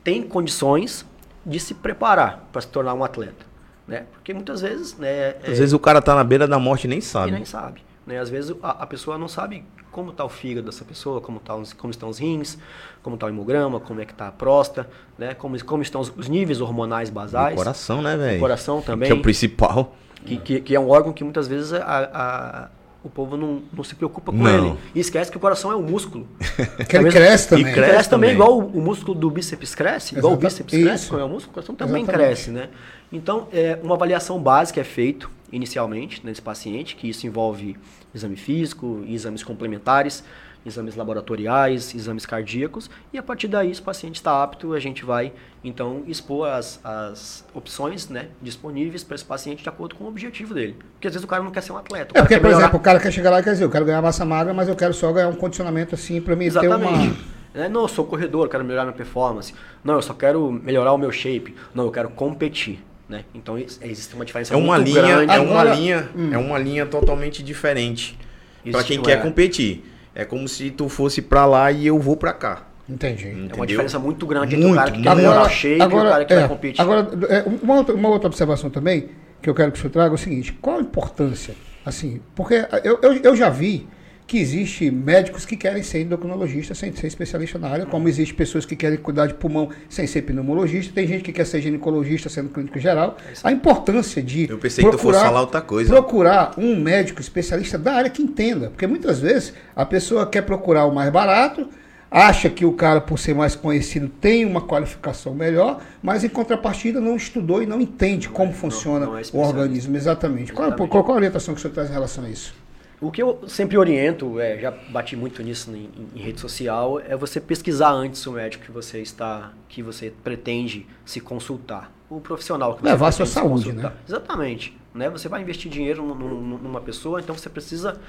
tem 0.01 0.21
condições 0.23 1.05
de 1.45 1.59
se 1.59 1.73
preparar 1.73 2.47
para 2.53 2.61
se 2.61 2.67
tornar 2.69 2.93
um 2.93 3.03
atleta, 3.03 3.45
né? 3.89 4.05
Porque 4.13 4.33
muitas 4.33 4.61
vezes, 4.61 4.95
né, 4.97 5.35
Às 5.43 5.57
vezes 5.59 5.73
o 5.73 5.79
cara 5.79 6.01
tá 6.01 6.15
na 6.15 6.23
beira 6.23 6.47
da 6.47 6.59
morte 6.59 6.85
e 6.85 6.87
nem 6.87 6.99
e 6.99 7.01
sabe. 7.01 7.31
nem 7.31 7.43
sabe. 7.43 7.81
Né? 8.05 8.19
Às 8.19 8.29
vezes 8.29 8.55
a, 8.63 8.83
a 8.83 8.87
pessoa 8.87 9.17
não 9.17 9.27
sabe 9.27 9.63
como 9.91 10.11
está 10.11 10.23
o 10.23 10.29
fígado 10.29 10.67
dessa 10.67 10.85
pessoa, 10.85 11.19
como, 11.19 11.39
tá 11.39 11.55
os, 11.55 11.73
como 11.73 11.89
estão 11.91 12.09
os 12.09 12.19
rins, 12.19 12.57
como 13.01 13.15
está 13.15 13.25
o 13.25 13.29
hemograma, 13.29 13.79
como 13.79 13.99
é 14.01 14.05
que 14.05 14.11
está 14.11 14.27
a 14.27 14.31
próstata, 14.31 14.89
né? 15.17 15.33
como, 15.33 15.61
como 15.65 15.81
estão 15.81 15.99
os, 16.01 16.13
os 16.15 16.29
níveis 16.29 16.61
hormonais 16.61 17.09
O 17.09 17.11
basais. 17.13 17.55
coração, 17.55 18.01
né, 18.01 18.15
velho? 18.15 18.37
O 18.37 18.39
coração 18.39 18.81
também. 18.81 19.07
Que 19.07 19.13
é 19.13 19.15
o 19.15 19.21
principal. 19.21 19.95
Que, 20.25 20.37
que, 20.37 20.61
que 20.61 20.75
é 20.75 20.79
um 20.79 20.89
órgão 20.89 21.11
que 21.13 21.23
muitas 21.23 21.47
vezes 21.47 21.73
a, 21.73 21.79
a- 22.13 22.69
o 23.01 23.09
povo 23.09 23.37
não, 23.37 23.61
não 23.71 23.81
se 23.83 23.95
preocupa 23.95 24.31
com 24.31 24.37
Não. 24.37 24.67
ele. 24.71 24.77
E 24.93 24.99
esquece 24.99 25.31
que 25.31 25.37
o 25.37 25.39
coração 25.39 25.71
é 25.71 25.75
um 25.75 25.81
músculo. 25.81 26.27
Que 26.87 26.97
ele 26.97 27.09
cresce 27.09 27.47
também. 27.49 27.65
E 27.65 27.73
cresce 27.73 27.89
cresce, 27.91 28.09
também, 28.09 28.31
também. 28.31 28.45
igual 28.47 28.59
o, 28.59 28.77
o 28.77 28.81
músculo 28.81 29.17
do 29.17 29.29
bíceps 29.31 29.73
cresce, 29.73 30.17
igual 30.17 30.33
o 30.33 30.35
bíceps 30.37 30.69
cresce, 30.77 31.03
isso. 31.03 31.09
como 31.09 31.21
é 31.21 31.23
o 31.25 31.29
músculo, 31.29 31.51
o 31.51 31.53
coração 31.53 31.75
também 31.75 32.03
Exatamente. 32.03 32.27
cresce, 32.27 32.51
né? 32.51 32.69
Então, 33.11 33.47
é, 33.51 33.77
uma 33.81 33.95
avaliação 33.95 34.39
básica 34.39 34.81
é 34.81 34.83
feita 34.83 35.27
inicialmente 35.51 36.21
nesse 36.23 36.41
paciente, 36.41 36.95
que 36.95 37.09
isso 37.09 37.25
envolve 37.25 37.75
exame 38.13 38.35
físico, 38.35 39.03
exames 39.07 39.43
complementares, 39.43 40.23
exames 40.65 40.95
laboratoriais, 40.95 41.95
exames 41.95 42.25
cardíacos, 42.25 42.89
e 43.13 43.17
a 43.17 43.23
partir 43.23 43.47
daí, 43.47 43.73
se 43.73 43.81
o 43.81 43.83
paciente 43.83 44.15
está 44.17 44.43
apto, 44.43 44.73
a 44.73 44.79
gente 44.79 45.03
vai, 45.05 45.31
então, 45.63 46.03
expor 46.05 46.49
as, 46.49 46.79
as 46.83 47.45
opções 47.53 48.09
né, 48.09 48.27
disponíveis 48.41 49.03
para 49.03 49.15
esse 49.15 49.25
paciente 49.25 49.63
de 49.63 49.69
acordo 49.69 49.95
com 49.95 50.03
o 50.03 50.07
objetivo 50.07 50.53
dele. 50.53 50.75
Porque 50.93 51.07
às 51.07 51.13
vezes 51.13 51.23
o 51.23 51.27
cara 51.27 51.41
não 51.41 51.49
quer 51.51 51.61
ser 51.61 51.71
um 51.71 51.77
atleta. 51.77 52.11
É 52.17 52.21
porque, 52.21 52.35
por 52.35 52.43
melhorar- 52.43 52.63
exemplo, 52.63 52.79
o 52.79 52.83
cara 52.83 52.99
quer 52.99 53.11
chegar 53.11 53.31
lá 53.31 53.39
e 53.39 53.43
quer 53.43 53.53
dizer, 53.53 53.63
eu 53.63 53.69
quero 53.71 53.85
ganhar 53.85 54.01
massa 54.01 54.25
magra, 54.25 54.53
mas 54.53 54.67
eu 54.67 54.75
quero 54.75 54.93
só 54.93 55.11
ganhar 55.11 55.29
um 55.29 55.35
condicionamento 55.35 55.95
assim 55.95 56.21
pra 56.21 56.35
me 56.35 56.51
ter 56.51 56.67
uma. 56.67 56.75
Exatamente. 56.75 57.19
É, 57.53 57.67
não, 57.67 57.81
eu 57.81 57.87
sou 57.87 58.05
corredor, 58.05 58.47
quero 58.47 58.63
melhorar 58.63 58.83
minha 58.83 58.95
performance. 58.95 59.53
Não, 59.83 59.95
eu 59.95 60.01
só 60.03 60.13
quero 60.13 60.51
melhorar 60.51 60.93
o 60.93 60.97
meu 60.97 61.11
shape. 61.11 61.55
Não, 61.73 61.85
eu 61.85 61.91
quero 61.91 62.09
competir. 62.09 62.79
Né? 63.09 63.23
Então 63.33 63.57
is- 63.57 63.79
existe 63.81 64.13
uma 64.13 64.23
diferença 64.23 64.53
É 64.53 64.57
uma 64.57 64.75
muito 64.75 64.87
linha, 64.87 65.01
grande. 65.01 65.33
é 65.33 65.39
uma 65.39 65.61
Agora- 65.61 65.73
linha, 65.75 66.09
é 66.31 66.37
uma 66.37 66.59
linha 66.59 66.85
totalmente 66.85 67.41
diferente 67.43 68.15
Pra 68.61 68.71
Existe 68.81 68.87
quem 68.93 69.01
quer 69.01 69.21
competir. 69.21 69.83
É 70.13 70.25
como 70.25 70.47
se 70.47 70.69
tu 70.69 70.87
fosse 70.89 71.21
pra 71.21 71.45
lá 71.45 71.71
e 71.71 71.87
eu 71.87 71.97
vou 71.97 72.15
pra 72.17 72.33
cá. 72.33 72.67
Entendi. 72.89 73.27
É 73.29 73.31
uma 73.33 73.45
entendeu? 73.45 73.65
diferença 73.65 73.97
muito 73.97 74.27
grande 74.27 74.53
entre 74.55 74.65
o 74.65 74.67
Muito, 74.69 74.79
cara 74.79 74.91
que 74.91 75.01
quer 75.01 75.09
muito. 75.09 75.21
melhorar 75.21 75.41
o 75.43 75.49
shape 75.49 75.81
e 75.81 75.85
o 75.85 75.89
cara 75.89 76.25
que 76.25 76.33
é, 76.33 76.39
vai 76.39 76.47
competir. 76.49 76.81
Agora, 76.81 77.07
é, 77.29 77.43
uma, 77.63 77.75
outra, 77.77 77.95
uma 77.95 78.09
outra 78.09 78.27
observação 78.27 78.69
também, 78.69 79.09
que 79.41 79.49
eu 79.49 79.55
quero 79.55 79.71
que 79.71 79.77
o 79.77 79.81
senhor 79.81 79.91
traga, 79.93 80.11
é 80.11 80.15
o 80.15 80.17
seguinte, 80.17 80.51
qual 80.61 80.77
a 80.77 80.81
importância, 80.81 81.55
assim, 81.85 82.19
porque 82.35 82.65
eu, 82.83 82.99
eu, 83.01 83.13
eu 83.23 83.35
já 83.35 83.49
vi 83.49 83.87
que 84.29 84.37
existe 84.37 84.91
médicos 84.91 85.43
que 85.43 85.57
querem 85.57 85.81
ser 85.81 86.01
endocrinologistas 86.01 86.77
sem 86.77 86.95
ser 86.95 87.07
especialista 87.07 87.57
na 87.57 87.67
área, 87.67 87.85
como 87.87 88.07
existe 88.07 88.31
pessoas 88.31 88.63
que 88.63 88.75
querem 88.75 88.99
cuidar 88.99 89.25
de 89.25 89.33
pulmão 89.33 89.69
sem 89.89 90.05
ser 90.05 90.21
pneumologista, 90.21 90.93
tem 90.93 91.07
gente 91.07 91.23
que 91.23 91.33
quer 91.33 91.47
ser 91.47 91.59
ginecologista 91.61 92.29
sendo 92.29 92.49
clínico 92.49 92.77
geral. 92.77 93.17
A 93.43 93.51
importância 93.51 94.21
de 94.21 94.47
Eu 94.47 94.59
pensei 94.59 94.85
que 94.85 94.91
tu 94.91 94.99
fosse 94.99 95.19
falar 95.19 95.41
outra 95.41 95.61
coisa. 95.61 95.91
procurar 95.91 96.53
um 96.59 96.79
médico 96.79 97.19
especialista 97.19 97.75
da 97.75 97.93
área 97.93 98.09
que 98.11 98.21
entenda, 98.21 98.69
porque 98.69 98.85
muitas 98.85 99.19
vezes 99.19 99.51
a 99.75 99.83
pessoa 99.83 100.27
quer 100.27 100.43
procurar 100.43 100.85
o 100.85 100.93
mais 100.93 101.11
barato, 101.11 101.67
acha 102.11 102.51
que 102.51 102.63
o 102.63 102.73
cara, 102.73 103.01
por 103.01 103.17
ser 103.17 103.33
mais 103.33 103.55
conhecido, 103.55 104.07
tem 104.07 104.45
uma 104.45 104.61
qualificação 104.61 105.33
melhor, 105.33 105.81
mas 106.03 106.23
em 106.23 106.29
contrapartida 106.29 107.01
não 107.01 107.15
estudou 107.15 107.63
e 107.63 107.65
não 107.65 107.81
entende 107.81 108.29
como 108.29 108.53
funciona 108.53 109.07
não 109.07 109.17
é 109.17 109.21
o 109.33 109.37
organismo. 109.39 109.97
Exatamente. 109.97 110.53
Qual, 110.53 110.67
Exatamente. 110.67 110.91
qual, 110.91 111.03
qual 111.03 111.15
a 111.15 111.17
orientação 111.17 111.55
que 111.55 111.59
o 111.59 111.61
senhor 111.63 111.73
traz 111.73 111.89
em 111.89 111.93
relação 111.93 112.23
a 112.23 112.29
isso? 112.29 112.58
O 113.01 113.09
que 113.11 113.21
eu 113.23 113.41
sempre 113.47 113.77
oriento, 113.77 114.39
é, 114.39 114.59
já 114.59 114.71
bati 114.71 115.15
muito 115.15 115.41
nisso 115.41 115.71
em, 115.73 115.89
em- 116.15 116.19
rede 116.21 116.39
social, 116.41 116.99
é 116.99 117.15
você 117.15 117.39
pesquisar 117.39 117.91
antes 117.91 118.25
o 118.27 118.33
médico 118.33 118.65
que 118.65 118.71
você 118.71 118.99
está, 119.01 119.53
que 119.69 119.81
você 119.81 120.11
pretende 120.23 120.85
se 121.05 121.21
consultar. 121.21 121.91
O 122.09 122.19
profissional 122.19 122.75
que 122.75 122.81
você 122.81 122.87
Levar 122.89 123.07
a 123.07 123.11
sua 123.11 123.25
saúde, 123.25 123.65
consultar. 123.67 123.91
né? 123.91 123.97
Exatamente. 124.07 124.77
Né? 124.93 125.09
Você 125.11 125.29
vai 125.29 125.41
investir 125.41 125.71
dinheiro 125.71 126.03
num- 126.03 126.15
num- 126.15 126.57
numa 126.57 126.81
pessoa, 126.81 127.21
então 127.21 127.33
você 127.37 127.49
precisa 127.49 128.01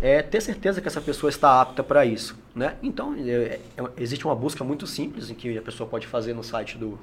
é, 0.00 0.22
ter 0.22 0.40
certeza 0.40 0.80
que 0.80 0.88
essa 0.88 1.00
pessoa 1.00 1.28
está 1.28 1.60
apta 1.60 1.82
para 1.82 2.06
isso. 2.06 2.38
Né? 2.54 2.76
Então, 2.82 3.14
é, 3.18 3.58
é, 3.76 3.82
existe 3.98 4.24
uma 4.24 4.34
busca 4.36 4.64
muito 4.64 4.86
simples 4.86 5.28
em 5.28 5.34
que 5.34 5.58
a 5.58 5.62
pessoa 5.62 5.86
pode 5.88 6.06
fazer 6.06 6.32
no 6.32 6.42
site 6.44 6.78
do, 6.78 6.98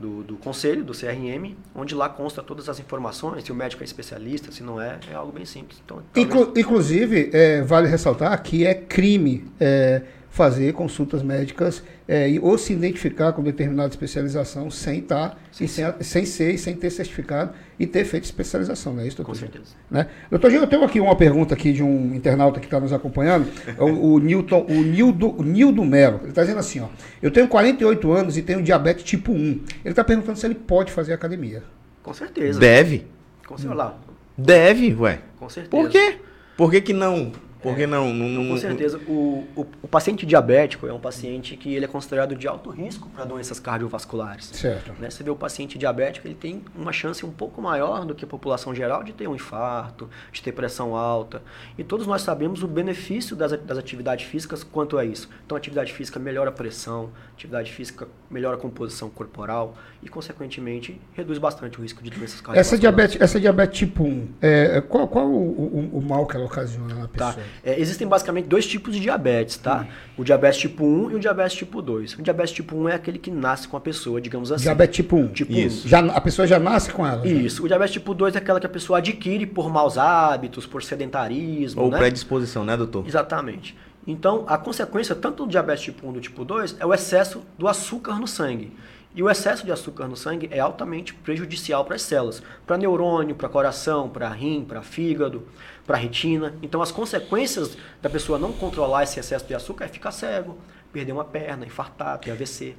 do, 0.00 0.22
do 0.22 0.36
conselho, 0.36 0.82
do 0.82 0.92
CRM, 0.92 1.54
onde 1.74 1.94
lá 1.94 2.08
consta 2.08 2.42
todas 2.42 2.68
as 2.68 2.80
informações, 2.80 3.44
se 3.44 3.52
o 3.52 3.54
médico 3.54 3.82
é 3.82 3.84
especialista, 3.84 4.50
se 4.50 4.62
não 4.62 4.80
é, 4.80 4.98
é 5.10 5.14
algo 5.14 5.30
bem 5.30 5.44
simples. 5.44 5.80
Então, 5.84 6.02
talvez- 6.12 6.34
Inclu- 6.40 6.54
inclusive, 6.58 7.30
é, 7.32 7.60
vale 7.62 7.86
ressaltar 7.88 8.42
que 8.42 8.64
é 8.66 8.74
crime 8.74 9.44
é, 9.60 10.02
fazer 10.32 10.72
consultas 10.74 11.22
médicas 11.24 11.82
é, 12.06 12.30
e- 12.30 12.38
ou 12.38 12.56
se 12.56 12.72
identificar 12.72 13.32
com 13.32 13.42
determinada 13.42 13.88
especialização 13.90 14.70
sem 14.70 15.00
estar, 15.00 15.36
e 15.60 15.66
sem, 15.66 15.84
sem 16.00 16.24
ser 16.24 16.54
e 16.54 16.58
sem 16.58 16.74
ter 16.76 16.88
certificado 16.90 17.52
e 17.78 17.86
ter 17.86 18.04
feito 18.04 18.24
especialização, 18.24 18.94
não 18.94 19.02
é 19.02 19.08
isso, 19.08 19.16
doutor? 19.16 19.32
Com 19.32 19.38
Gil? 19.38 19.48
certeza. 19.50 19.74
Né? 19.90 20.06
Doutor 20.30 20.50
Gil, 20.50 20.60
eu 20.60 20.66
tenho 20.68 20.84
aqui 20.84 21.00
uma 21.00 21.16
pergunta 21.16 21.54
aqui 21.54 21.72
de 21.72 21.82
um 21.82 22.14
internauta 22.14 22.60
que 22.60 22.66
está 22.66 22.78
nos 22.78 22.92
acompanhando, 22.92 23.48
é 23.66 23.82
o, 23.82 24.14
o 24.14 24.18
Newton, 24.20 24.66
o 24.68 24.74
Nildo, 24.82 25.34
o 25.36 25.42
Nildo 25.42 25.84
Melo. 25.84 26.20
Ele 26.22 26.28
está 26.30 26.42
dizendo 26.42 26.60
assim, 26.60 26.78
ó, 26.80 26.86
eu 27.20 27.30
tenho 27.32 27.48
48 27.48 28.12
anos 28.12 28.36
e 28.38 28.42
tenho 28.42 28.62
diabetes 28.62 29.02
tipo 29.02 29.32
1. 29.32 29.36
Ele 29.36 29.60
está 29.84 30.04
perguntando 30.04 30.38
se 30.38 30.46
ele 30.46 30.54
pode 30.54 30.92
fazer 30.92 31.12
academia. 31.12 31.62
Com 32.02 32.14
certeza. 32.14 32.58
Deve. 32.60 33.06
Com 33.46 33.56
certeza. 33.58 33.74
lá, 33.74 33.98
Deve, 34.38 34.94
ué. 34.94 35.18
com 35.38 35.48
certeza. 35.48 35.70
Por 35.70 35.90
quê? 35.90 36.16
Por 36.56 36.70
que 36.70 36.80
que 36.80 36.92
não? 36.92 37.32
Por 37.62 37.76
que 37.76 37.86
não? 37.86 38.12
Não- 38.12 38.28
não- 38.28 38.48
Com 38.50 38.56
certeza. 38.56 38.98
O, 39.06 39.46
o, 39.56 39.66
o 39.82 39.88
paciente 39.88 40.24
diabético 40.24 40.86
é 40.86 40.92
um 40.92 40.98
paciente 41.00 41.56
que 41.56 41.74
ele 41.74 41.84
é 41.84 41.88
considerado 41.88 42.34
de 42.34 42.48
alto 42.48 42.70
risco 42.70 43.08
para 43.10 43.24
doenças 43.24 43.60
cardiovasculares. 43.60 44.46
Certo. 44.46 44.92
Né? 44.98 45.10
Você 45.10 45.22
vê 45.22 45.30
o 45.30 45.36
paciente 45.36 45.78
diabético, 45.78 46.26
ele 46.26 46.34
tem 46.34 46.62
uma 46.74 46.92
chance 46.92 47.24
um 47.24 47.30
pouco 47.30 47.60
maior 47.60 48.04
do 48.04 48.14
que 48.14 48.24
a 48.24 48.28
população 48.28 48.74
geral 48.74 49.02
de 49.02 49.12
ter 49.12 49.28
um 49.28 49.34
infarto, 49.34 50.08
de 50.32 50.42
ter 50.42 50.52
pressão 50.52 50.94
alta. 50.96 51.42
E 51.76 51.84
todos 51.84 52.06
nós 52.06 52.22
sabemos 52.22 52.62
o 52.62 52.68
benefício 52.68 53.36
das, 53.36 53.52
das 53.52 53.78
atividades 53.78 54.26
físicas 54.26 54.62
quanto 54.64 54.96
a 54.98 55.04
isso. 55.04 55.28
Então, 55.44 55.56
a 55.56 55.58
atividade 55.58 55.92
física 55.92 56.18
melhora 56.18 56.50
a 56.50 56.52
pressão, 56.52 57.10
atividade 57.40 57.72
física 57.72 58.06
melhora 58.30 58.56
a 58.56 58.60
composição 58.60 59.08
corporal 59.08 59.74
e, 60.02 60.08
consequentemente, 60.08 61.00
reduz 61.14 61.38
bastante 61.38 61.78
o 61.78 61.82
risco 61.82 62.02
de 62.02 62.10
doenças 62.10 62.40
cardiovasculares. 62.40 62.66
Essa 62.68 62.78
diabetes, 62.78 63.20
essa 63.20 63.40
diabetes 63.40 63.78
tipo 63.78 64.04
1, 64.04 64.28
é, 64.40 64.76
é, 64.76 64.80
qual, 64.80 65.08
qual 65.08 65.26
o, 65.26 65.90
o- 65.92 65.98
o 65.98 66.02
mal 66.02 66.26
que 66.26 66.36
ela 66.36 66.44
ocasiona 66.44 66.94
na 66.94 67.08
Tá? 67.08 67.28
pessoa? 67.32 67.44
É, 67.64 67.80
existem 67.80 68.06
basicamente 68.06 68.46
dois 68.46 68.66
tipos 68.66 68.94
de 68.94 69.00
diabetes, 69.00 69.56
tá? 69.56 69.86
O 70.16 70.22
diabetes 70.24 70.58
tipo 70.60 70.84
1 70.84 71.10
e 71.12 71.14
o 71.14 71.18
diabetes 71.18 71.56
tipo 71.56 71.80
2. 71.82 72.14
O 72.18 72.22
diabetes 72.22 72.52
tipo 72.52 72.76
1 72.76 72.88
é 72.90 72.94
aquele 72.94 73.18
que 73.18 73.30
nasce 73.30 73.66
com 73.66 73.76
a 73.76 73.80
pessoa, 73.80 74.20
digamos 74.20 74.52
assim. 74.52 74.62
Diabetes 74.64 74.96
tipo 74.96 75.16
1. 75.16 75.28
Tipo 75.28 75.52
Isso. 75.52 75.88
Já, 75.88 76.00
a 76.00 76.20
pessoa 76.20 76.46
já 76.46 76.58
nasce 76.58 76.90
com 76.92 77.06
ela? 77.06 77.26
já? 77.26 77.32
Isso. 77.34 77.64
O 77.64 77.66
diabetes 77.68 77.92
tipo 77.94 78.14
2 78.14 78.34
é 78.36 78.38
aquela 78.38 78.60
que 78.60 78.66
a 78.66 78.70
pessoa 78.70 78.98
adquire 78.98 79.46
por 79.46 79.70
maus 79.70 79.96
hábitos, 79.98 80.66
por 80.66 80.82
sedentarismo, 80.82 81.82
Ou 81.82 81.90
né? 81.90 81.98
predisposição, 81.98 82.64
né, 82.64 82.76
doutor? 82.76 83.06
Exatamente. 83.06 83.76
Então, 84.06 84.44
a 84.46 84.56
consequência 84.56 85.14
tanto 85.14 85.44
do 85.44 85.50
diabetes 85.50 85.84
tipo 85.84 86.06
1 86.06 86.10
e 86.10 86.14
do 86.14 86.20
tipo 86.20 86.44
2 86.44 86.76
é 86.80 86.86
o 86.86 86.94
excesso 86.94 87.42
do 87.58 87.68
açúcar 87.68 88.18
no 88.18 88.26
sangue. 88.26 88.72
E 89.14 89.22
o 89.22 89.28
excesso 89.28 89.64
de 89.64 89.72
açúcar 89.72 90.06
no 90.06 90.16
sangue 90.16 90.48
é 90.52 90.60
altamente 90.60 91.12
prejudicial 91.12 91.84
para 91.84 91.96
as 91.96 92.02
células, 92.02 92.40
para 92.64 92.78
neurônio, 92.78 93.34
para 93.34 93.48
coração, 93.48 94.08
para 94.08 94.28
rim, 94.28 94.64
para 94.64 94.82
fígado, 94.82 95.42
para 95.84 95.96
retina. 95.96 96.54
Então, 96.62 96.80
as 96.80 96.92
consequências 96.92 97.76
da 98.00 98.08
pessoa 98.08 98.38
não 98.38 98.52
controlar 98.52 99.02
esse 99.02 99.18
excesso 99.18 99.46
de 99.46 99.54
açúcar 99.54 99.86
é 99.86 99.88
ficar 99.88 100.12
cego, 100.12 100.56
perder 100.92 101.10
uma 101.10 101.24
perna, 101.24 101.66
infartar, 101.66 102.18
ter 102.18 102.30
AVC. 102.30 102.76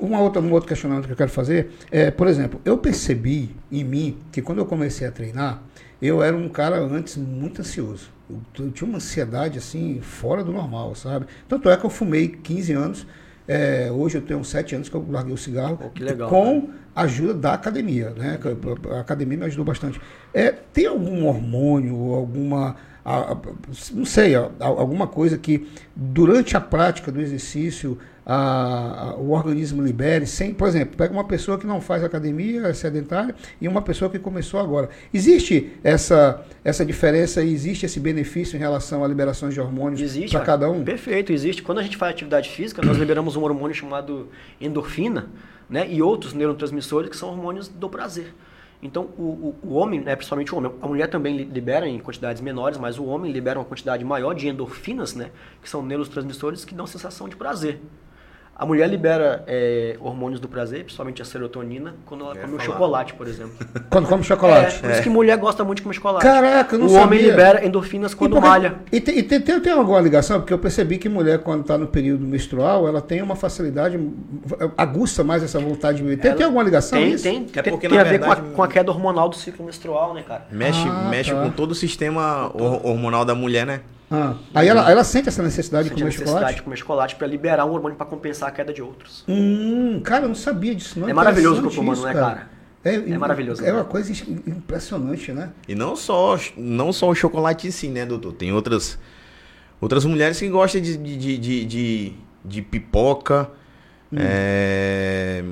Uma 0.00 0.20
outra, 0.20 0.40
um 0.40 0.50
outro 0.52 0.66
questionamento 0.66 1.06
que 1.06 1.12
eu 1.12 1.16
quero 1.16 1.30
fazer 1.30 1.70
é, 1.90 2.10
por 2.10 2.26
exemplo, 2.26 2.58
eu 2.64 2.78
percebi 2.78 3.54
em 3.70 3.84
mim 3.84 4.18
que 4.32 4.40
quando 4.40 4.58
eu 4.58 4.66
comecei 4.66 5.06
a 5.06 5.12
treinar, 5.12 5.62
eu 6.00 6.22
era 6.22 6.34
um 6.34 6.48
cara 6.48 6.78
antes 6.78 7.18
muito 7.18 7.60
ansioso. 7.60 8.15
Eu, 8.28 8.64
eu 8.64 8.70
tinha 8.70 8.88
uma 8.88 8.96
ansiedade 8.96 9.58
assim, 9.58 10.00
fora 10.00 10.42
do 10.42 10.52
normal, 10.52 10.94
sabe? 10.94 11.26
Tanto 11.48 11.68
é 11.70 11.76
que 11.76 11.84
eu 11.86 11.90
fumei 11.90 12.28
15 12.28 12.72
anos, 12.72 13.06
é, 13.46 13.90
hoje 13.92 14.18
eu 14.18 14.22
tenho 14.22 14.42
7 14.44 14.74
anos 14.74 14.88
que 14.88 14.94
eu 14.96 15.06
larguei 15.08 15.32
o 15.32 15.36
cigarro, 15.38 15.78
que 15.90 16.02
legal, 16.02 16.28
com 16.28 16.70
a 16.94 17.02
ajuda 17.02 17.34
da 17.34 17.52
academia, 17.54 18.10
né? 18.10 18.38
A 18.90 19.00
academia 19.00 19.38
me 19.38 19.44
ajudou 19.44 19.64
bastante. 19.64 20.00
É, 20.34 20.50
tem 20.50 20.86
algum 20.86 21.26
hormônio, 21.26 21.94
alguma. 22.14 22.76
a- 23.08 23.34
a- 23.34 23.38
não 23.94 24.04
sei, 24.04 24.34
a- 24.34 24.50
alguma 24.58 25.06
coisa 25.06 25.38
que 25.38 25.68
durante 25.94 26.56
a 26.56 26.60
prática 26.60 27.12
do 27.12 27.20
exercício 27.20 27.96
a- 28.26 29.10
a- 29.10 29.14
o 29.14 29.30
organismo 29.30 29.80
libere, 29.80 30.26
sem, 30.26 30.52
por 30.52 30.66
exemplo, 30.66 30.96
pega 30.96 31.12
uma 31.12 31.22
pessoa 31.24 31.56
que 31.56 31.66
não 31.66 31.80
faz 31.80 32.02
academia, 32.02 32.66
é 32.66 32.74
sedentária, 32.74 33.34
e 33.60 33.68
uma 33.68 33.80
pessoa 33.80 34.10
que 34.10 34.18
começou 34.18 34.58
agora. 34.58 34.90
Existe 35.14 35.72
essa, 35.84 36.44
essa 36.64 36.84
diferença 36.84 37.40
e 37.42 37.52
existe 37.52 37.86
esse 37.86 38.00
benefício 38.00 38.56
em 38.56 38.58
relação 38.58 39.04
a 39.04 39.08
liberações 39.08 39.54
de 39.54 39.60
hormônios 39.60 40.00
para 40.30 40.40
cada 40.40 40.68
um? 40.68 40.82
Perfeito, 40.82 41.32
existe. 41.32 41.62
Quando 41.62 41.78
a 41.78 41.82
gente 41.82 41.96
faz 41.96 42.12
atividade 42.12 42.50
física, 42.50 42.82
nós 42.82 42.98
liberamos 42.98 43.36
um 43.36 43.42
hormônio 43.44 43.74
chamado 43.74 44.28
endorfina, 44.60 45.28
né? 45.70 45.86
E 45.88 46.02
outros 46.02 46.32
neurotransmissores 46.32 47.08
que 47.10 47.16
são 47.16 47.28
hormônios 47.28 47.68
do 47.68 47.88
prazer. 47.88 48.34
Então, 48.82 49.08
o, 49.16 49.22
o, 49.22 49.56
o 49.62 49.74
homem, 49.74 50.00
né, 50.00 50.14
principalmente 50.14 50.54
o 50.54 50.58
homem, 50.58 50.70
a 50.82 50.86
mulher 50.86 51.08
também 51.08 51.36
libera 51.36 51.88
em 51.88 51.98
quantidades 51.98 52.42
menores, 52.42 52.76
mas 52.78 52.98
o 52.98 53.04
homem 53.06 53.32
libera 53.32 53.58
uma 53.58 53.64
quantidade 53.64 54.04
maior 54.04 54.34
de 54.34 54.48
endorfinas, 54.48 55.14
né, 55.14 55.30
que 55.62 55.68
são 55.70 55.82
neurotransmissores 55.82 56.64
que 56.64 56.74
dão 56.74 56.86
sensação 56.86 57.28
de 57.28 57.34
prazer. 57.36 57.80
A 58.58 58.64
mulher 58.64 58.88
libera 58.88 59.44
é, 59.46 59.98
hormônios 60.00 60.40
do 60.40 60.48
prazer, 60.48 60.82
principalmente 60.82 61.20
a 61.20 61.26
serotonina, 61.26 61.94
quando 62.06 62.24
ela 62.24 62.34
come 62.34 62.54
o 62.54 62.58
chocolate, 62.58 63.12
por 63.12 63.28
exemplo. 63.28 63.52
Quando 63.90 64.08
come 64.08 64.24
chocolate. 64.24 64.76
É, 64.76 64.78
por 64.78 64.90
isso 64.92 65.02
que 65.02 65.10
mulher 65.10 65.36
gosta 65.36 65.62
muito 65.62 65.76
de 65.76 65.82
comer 65.82 65.94
chocolate. 65.94 66.24
Caraca, 66.24 66.74
eu 66.74 66.78
não 66.78 66.86
O 66.86 66.88
sabia. 66.88 67.04
homem 67.06 67.20
libera 67.20 67.66
endorfinas 67.66 68.14
quando 68.14 68.32
E 68.32 68.34
por 68.36 68.42
que- 68.42 68.48
malha. 68.48 68.74
E, 68.90 68.98
tem, 68.98 69.18
e 69.18 69.22
tem, 69.22 69.42
tem, 69.42 69.60
tem 69.60 69.72
alguma 69.74 70.00
ligação? 70.00 70.40
Porque 70.40 70.54
eu 70.54 70.58
percebi 70.58 70.96
que 70.96 71.06
mulher, 71.06 71.40
quando 71.40 71.60
está 71.60 71.76
no 71.76 71.86
período 71.86 72.24
menstrual, 72.26 72.88
ela 72.88 73.02
tem 73.02 73.20
uma 73.20 73.36
facilidade, 73.36 74.00
aguça 74.76 75.22
mais 75.22 75.42
essa 75.42 75.58
vontade 75.60 75.98
de 75.98 76.04
beber. 76.04 76.22
Tem, 76.22 76.28
Ela- 76.30 76.36
tem 76.38 76.46
alguma 76.46 76.64
ligação 76.64 76.98
Tem, 76.98 77.12
isso? 77.12 77.24
tem, 77.24 77.46
É 77.54 77.60
tem, 77.62 77.72
porque, 77.74 77.88
tem 77.88 77.96
na 77.96 78.00
a 78.00 78.04
ver 78.04 78.18
verdade, 78.18 78.40
com, 78.40 78.48
a, 78.48 78.54
com 78.54 78.62
a 78.62 78.68
queda 78.68 78.90
hormonal 78.90 79.28
do 79.28 79.36
ciclo 79.36 79.66
menstrual, 79.66 80.14
né, 80.14 80.24
cara? 80.26 80.46
Mexe, 80.50 80.80
Ah, 80.88 81.08
mexe 81.10 81.30
tá. 81.30 81.42
com 81.42 81.50
todo 81.50 81.72
o 81.72 81.74
sistema 81.74 82.50
hor- 82.54 82.86
hormonal 82.86 83.22
da 83.24 83.34
mulher, 83.34 83.66
né? 83.66 83.80
Ah, 84.10 84.34
aí 84.54 84.68
ela, 84.68 84.88
ela 84.90 85.02
sente 85.02 85.28
essa 85.28 85.42
necessidade 85.42 85.88
de 85.88 85.88
Sente 85.90 86.00
a 86.00 86.04
comer 86.04 86.10
necessidade 86.10 86.32
chocolate? 86.36 86.56
de 86.56 86.62
comer 86.62 86.76
chocolate 86.76 87.16
para 87.16 87.26
liberar 87.26 87.64
um 87.66 87.72
hormônio 87.72 87.96
para 87.96 88.06
compensar 88.06 88.48
a 88.48 88.52
queda 88.52 88.72
de 88.72 88.80
outros. 88.80 89.24
Hum, 89.26 90.00
cara, 90.04 90.24
eu 90.24 90.28
não 90.28 90.34
sabia 90.36 90.74
disso. 90.74 91.00
Não. 91.00 91.08
É 91.08 91.12
maravilhoso 91.12 91.60
o 91.60 91.64
corpo 91.64 91.80
humano, 91.80 91.98
isso, 91.98 92.06
né, 92.06 92.14
cara? 92.14 92.48
É, 92.84 92.94
É 92.94 93.18
maravilhoso, 93.18 93.62
É 93.64 93.66
né? 93.66 93.72
uma 93.72 93.84
coisa 93.84 94.12
impressionante, 94.46 95.32
né? 95.32 95.50
E 95.68 95.74
não 95.74 95.96
só, 95.96 96.38
não 96.56 96.92
só 96.92 97.08
o 97.08 97.14
chocolate 97.16 97.66
em 97.66 97.70
si, 97.72 97.88
né, 97.88 98.06
doutor? 98.06 98.32
Tem 98.32 98.52
outras, 98.52 98.96
outras 99.80 100.04
mulheres 100.04 100.38
que 100.38 100.48
gostam 100.48 100.80
de, 100.80 100.96
de, 100.96 101.16
de, 101.16 101.38
de, 101.38 101.64
de- 101.64 102.12
de 102.44 102.62
pipoca, 102.62 103.50
Hum. 104.12 104.16
é, 104.20 105.42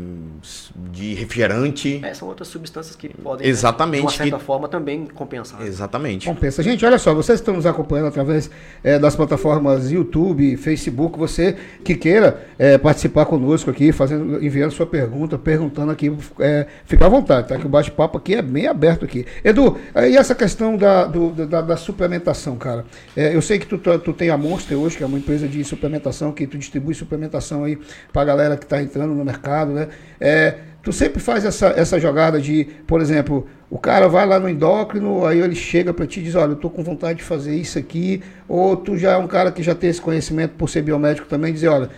de 0.93 1.15
refrigerante. 1.15 2.01
É, 2.05 2.15
são 2.15 2.29
outras 2.29 2.49
substâncias 2.49 2.95
que 2.95 3.09
podem, 3.09 3.45
né, 3.47 3.51
Exatamente, 3.51 4.01
de 4.01 4.07
uma 4.07 4.11
certa 4.13 4.39
que- 4.39 4.45
forma, 4.45 4.69
também 4.69 5.07
compensar. 5.07 5.61
Exatamente. 5.63 6.27
Compensa. 6.27 6.63
Gente, 6.63 6.85
olha 6.85 6.99
só, 6.99 7.13
vocês 7.15 7.41
estão 7.41 7.55
nos 7.55 7.67
acompanhando 7.67 8.07
através 8.09 8.51
eh, 8.83 8.99
das 8.99 9.17
plataformas 9.17 9.91
YouTube, 9.91 10.57
Facebook, 10.57 11.19
você 11.19 11.57
que 11.83 11.95
queira 11.97 12.45
eh, 12.59 12.79
participar 12.79 13.27
conosco 13.27 13.71
aqui, 13.71 13.91
fazendo, 13.93 14.45
enviando 14.45 14.71
sua 14.71 14.87
pergunta, 14.87 15.37
perguntando 15.39 15.91
aqui, 15.91 16.13
eh, 16.39 16.67
fica 16.85 17.07
à 17.07 17.09
vontade, 17.09 17.49
tá? 17.49 17.59
Que 17.59 17.67
o 17.67 17.69
bate-papo 17.69 18.19
aqui 18.19 18.35
é 18.35 18.43
bem 18.43 18.67
aberto 18.67 19.05
aqui. 19.05 19.27
Edu, 19.43 19.77
e 19.97 20.17
essa 20.17 20.35
questão 20.35 20.77
da, 20.77 21.07
do- 21.07 21.31
da, 21.47 21.61
da 21.61 21.77
suplementação, 21.77 22.57
cara? 22.57 22.85
Eh, 23.17 23.35
eu 23.35 23.43
sei 23.43 23.59
que 23.59 23.67
tu, 23.67 23.79
tu, 23.79 23.99
tu 23.99 24.13
tem 24.13 24.31
a 24.31 24.37
Monster 24.39 24.79
hoje, 24.79 24.97
que 24.97 25.03
é 25.03 25.07
uma 25.07 25.19
empresa 25.19 25.49
de 25.49 25.65
suplementação, 25.65 26.31
que 26.33 26.47
tu 26.47 26.57
distribui 26.59 26.95
suplementação 26.95 27.65
aí 27.65 27.79
pra 28.13 28.25
galera 28.25 28.44
que 28.57 28.67
tá 28.67 28.83
entrando 28.83 29.15
no 29.15 29.25
mercado, 29.25 29.73
né? 29.73 29.89
Eh, 30.21 30.55
Tu 30.85 30.93
sempre 30.93 31.19
faz 31.19 31.47
essa, 31.47 31.69
essa 31.69 31.99
jogada 31.99 32.39
de, 32.39 32.67
por 32.87 33.01
exemplo, 33.01 33.47
o 33.71 33.79
cara 33.79 34.07
vai 34.07 34.27
lá 34.27 34.39
no 34.39 34.47
endócrino, 34.51 35.25
aí 35.25 35.41
ele 35.41 35.55
chega 35.55 35.95
para 35.95 36.07
ti 36.07 36.21
e 36.21 36.25
diz, 36.25 36.35
olha, 36.35 36.51
eu 36.51 36.57
tô 36.57 36.69
com 36.69 36.83
vontade 36.85 37.21
de 37.21 37.25
fazer 37.25 37.57
isso 37.57 37.79
aqui, 37.79 38.23
ou 38.47 38.77
tu 38.77 38.95
já 38.95 39.13
é 39.13 39.17
um 39.17 39.27
cara 39.27 39.51
que 39.51 39.63
já 39.63 39.75
tem 39.75 39.89
esse 39.89 39.99
conhecimento 39.99 40.51
por 40.59 40.69
ser 40.69 40.83
biomédico 40.83 41.27
também, 41.27 41.55
dizer, 41.55 41.69
olha, 41.69 41.89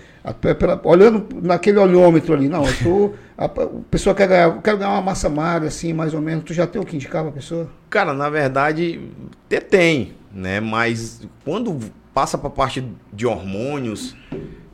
pela- 0.57 0.81
olhando 0.85 1.27
naquele 1.43 1.79
olhômetro 1.81 2.33
ali, 2.33 2.49
não, 2.49 2.65
eu 2.65 2.73
tô, 2.81 3.13
a, 3.37 3.47
a 3.47 3.67
pessoa 3.91 4.15
quer 4.15 4.29
ganhar, 4.29 4.63
quero 4.63 4.79
ganhar 4.79 4.93
uma 4.93 5.03
massa 5.03 5.29
magra, 5.29 5.67
assim, 5.67 5.93
mais 5.93 6.15
ou 6.15 6.21
menos, 6.21 6.45
tu 6.45 6.55
já 6.55 6.65
tem 6.65 6.81
o 6.81 6.85
que 6.85 6.95
indicar 6.95 7.25
pra 7.25 7.33
pessoa? 7.33 7.69
Cara, 7.91 8.15
na 8.15 8.31
verdade, 8.31 9.01
até 9.47 9.59
tem, 9.59 10.13
né? 10.33 10.61
Mas 10.61 11.23
quando 11.45 11.77
passa 12.15 12.39
para 12.39 12.51
parte 12.51 12.85
de 13.13 13.27
hormônios, 13.27 14.15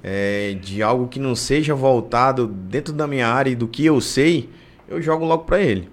é, 0.03 0.57
de 0.61 0.83
algo 0.83 1.07
que 1.09 1.19
não 1.21 1.35
seja 1.35 1.75
voltado 1.75 2.47
dentro 2.47 2.93
da 2.93 3.07
minha 3.07 3.29
área 3.29 3.51
e 3.51 3.55
do 3.55 3.69
que 3.69 3.85
eu 3.85 4.01
sei, 4.01 4.49
eu 4.89 5.01
jogo 5.01 5.25
logo 5.25 5.45
para 5.45 5.61
ele. 5.61 5.89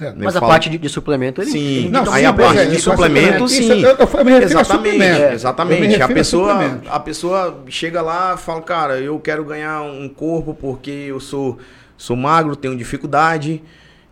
É. 0.00 0.12
Mas 0.16 0.34
Eu 0.34 0.38
a 0.38 0.40
falo- 0.40 0.46
parte 0.52 0.70
de, 0.70 0.78
de 0.78 0.88
suplemento, 0.88 1.42
ele, 1.42 1.50
Sim. 1.50 1.88
Não, 1.88 2.02
então, 2.02 2.12
aí 2.14 2.24
a 2.24 2.28
sempre- 2.28 2.44
parte 2.44 2.58
é, 2.60 2.64
de 2.66 2.76
é 2.76 2.78
suplemento, 2.78 3.48
suplemento. 3.48 3.48
sim. 3.48 3.62
Isso, 3.62 3.72
eu- 3.72 3.80
eu 4.18 4.24
me 4.24 4.30
refiro 4.32 4.58
a 4.58 4.62
exatamente, 4.62 4.66
suplemento. 4.92 5.02
é, 5.22 5.28
me 5.28 5.34
exatamente. 5.34 6.02
A 6.02 6.04
a 6.04 6.08
pessoa, 6.08 6.52
suplemento. 6.52 6.88
a 6.90 7.00
pessoa 7.00 7.64
chega 7.68 8.00
lá 8.02 8.34
e 8.36 8.40
fala, 8.40 8.62
cara, 8.62 9.00
eu 9.00 9.18
quero 9.18 9.44
ganhar 9.44 9.82
um 9.82 10.08
corpo 10.08 10.54
porque 10.54 10.90
eu 10.90 11.18
sou, 11.18 11.58
sou 11.96 12.14
magro, 12.16 12.54
tenho 12.54 12.76
dificuldade. 12.76 13.60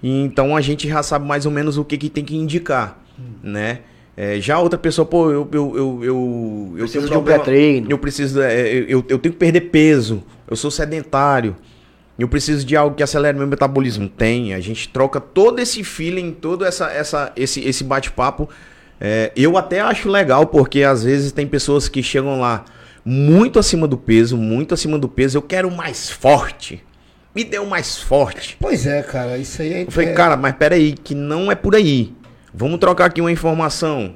E 0.03 0.23
então 0.25 0.57
a 0.57 0.61
gente 0.61 0.89
já 0.89 1.03
sabe 1.05 1.25
mais 1.25 1.47
ou 1.47 1.53
menos 1.53 1.79
o 1.79 1.85
que, 1.85 1.97
que 1.97 2.11
tem 2.11 2.25
que 2.25 2.37
indicar, 2.37 2.99
né? 3.43 3.81
É, 4.17 4.41
já 4.41 4.59
outra 4.59 4.79
pessoa, 4.79 5.05
pô, 5.05 5.31
eu, 5.31 5.47
eu, 5.53 5.77
eu, 5.77 6.01
eu, 6.03 6.73
eu 6.73 6.79
Preciso 6.79 7.07
tenho 7.07 7.07
um 7.07 7.11
de 7.11 7.17
um 7.19 7.23
pré-treino. 7.23 7.87
Eu 7.91 7.99
preciso, 7.99 8.41
é, 8.41 8.67
eu, 8.89 9.05
eu 9.09 9.19
tenho 9.19 9.33
que 9.33 9.39
perder 9.39 9.61
peso, 9.63 10.23
eu 10.49 10.57
sou 10.57 10.71
sedentário. 10.71 11.55
Eu 12.19 12.27
preciso 12.27 12.65
de 12.65 12.75
algo 12.75 12.97
que 12.97 13.03
acelere 13.03 13.37
meu 13.37 13.47
metabolismo. 13.47 14.09
Tem. 14.09 14.55
A 14.55 14.61
gente 14.61 14.89
troca 14.89 15.21
todo 15.21 15.59
esse 15.59 15.85
feeling, 15.85 16.33
todo 16.33 16.65
essa, 16.65 16.91
essa, 16.91 17.31
esse, 17.37 17.61
esse 17.61 17.85
bate-papo. 17.85 18.49
É, 18.99 19.31
eu 19.37 19.59
até 19.59 19.81
acho 19.81 20.09
legal, 20.09 20.47
porque 20.47 20.83
às 20.83 21.05
vezes 21.05 21.31
tem 21.31 21.47
pessoas 21.47 21.89
que 21.89 22.03
chegam 22.03 22.41
lá 22.41 22.65
muito 23.05 23.59
acima 23.59 23.87
do 23.87 23.99
peso, 23.99 24.37
muito 24.39 24.73
acima 24.73 24.99
do 24.99 25.09
peso. 25.09 25.37
Eu 25.37 25.43
quero 25.43 25.71
mais 25.71 26.09
forte. 26.09 26.83
Me 27.35 27.45
dê 27.45 27.59
um 27.59 27.67
mais 27.67 27.99
forte. 27.99 28.57
Pois 28.59 28.87
é, 28.87 29.03
cara, 29.03 29.37
isso 29.37 29.61
aí 29.61 29.73
é... 29.75 29.83
Eu 29.83 29.91
falei, 29.91 30.15
cara, 30.15 30.39
mas 30.39 30.55
peraí, 30.55 30.95
que 30.95 31.15
não 31.15 31.53
é 31.53 31.55
por 31.55 31.77
aí. 31.77 32.15
Vamos 32.53 32.79
trocar 32.79 33.07
aqui 33.07 33.21
uma 33.21 33.33
informação. 33.33 34.15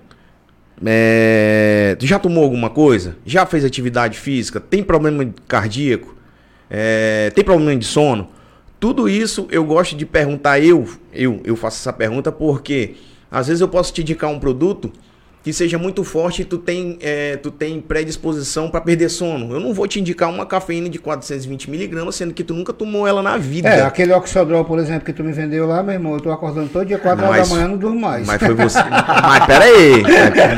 É, 0.84 1.96
já 2.00 2.18
tomou 2.18 2.42
alguma 2.42 2.70
coisa? 2.70 3.16
Já 3.24 3.44
fez 3.44 3.64
atividade 3.64 4.18
física? 4.18 4.58
Tem 4.58 4.82
problema 4.82 5.28
cardíaco? 5.46 6.16
É, 6.70 7.30
tem 7.34 7.44
problema 7.44 7.76
de 7.76 7.84
sono? 7.84 8.28
Tudo 8.78 9.08
isso 9.08 9.46
eu 9.50 9.64
gosto 9.64 9.94
de 9.94 10.06
perguntar. 10.06 10.58
Eu, 10.60 10.88
eu, 11.12 11.40
eu 11.44 11.54
faço 11.56 11.78
essa 11.78 11.92
pergunta 11.92 12.32
porque 12.32 12.96
às 13.30 13.48
vezes 13.48 13.60
eu 13.60 13.68
posso 13.68 13.92
te 13.92 14.00
indicar 14.00 14.30
um 14.30 14.38
produto 14.38 14.90
que 15.42 15.52
seja 15.52 15.78
muito 15.78 16.04
forte 16.04 16.42
e 16.42 16.44
tu 16.44 16.58
tem, 16.58 16.98
é, 17.00 17.36
tu 17.36 17.50
tem 17.50 17.80
predisposição 17.80 18.68
para 18.70 18.80
perder 18.80 19.08
sono. 19.08 19.54
Eu 19.54 19.60
não 19.60 19.72
vou 19.72 19.86
te 19.86 19.98
indicar 19.98 20.28
uma 20.28 20.44
cafeína 20.44 20.88
de 20.88 20.98
420 20.98 21.70
miligramas, 21.70 22.14
sendo 22.14 22.34
que 22.34 22.44
tu 22.44 22.52
nunca 22.52 22.72
tomou 22.72 23.06
ela 23.06 23.22
na 23.22 23.38
vida. 23.38 23.68
É, 23.68 23.82
aquele 23.82 24.12
Oxodrol, 24.12 24.64
por 24.64 24.78
exemplo, 24.78 25.04
que 25.04 25.12
tu 25.12 25.24
me 25.24 25.32
vendeu 25.32 25.66
lá, 25.66 25.82
meu 25.82 25.94
irmão, 25.94 26.14
eu 26.14 26.20
tô 26.20 26.30
acordando 26.30 26.68
todo 26.68 26.84
dia, 26.84 26.98
4 26.98 27.24
horas 27.26 27.48
da 27.48 27.54
manhã, 27.54 27.68
não 27.68 27.76
durmo 27.78 27.98
mais. 27.98 28.26
Mas 28.26 28.38
foi 28.38 28.54
você. 28.54 28.78
mas 29.22 29.46
peraí. 29.46 30.02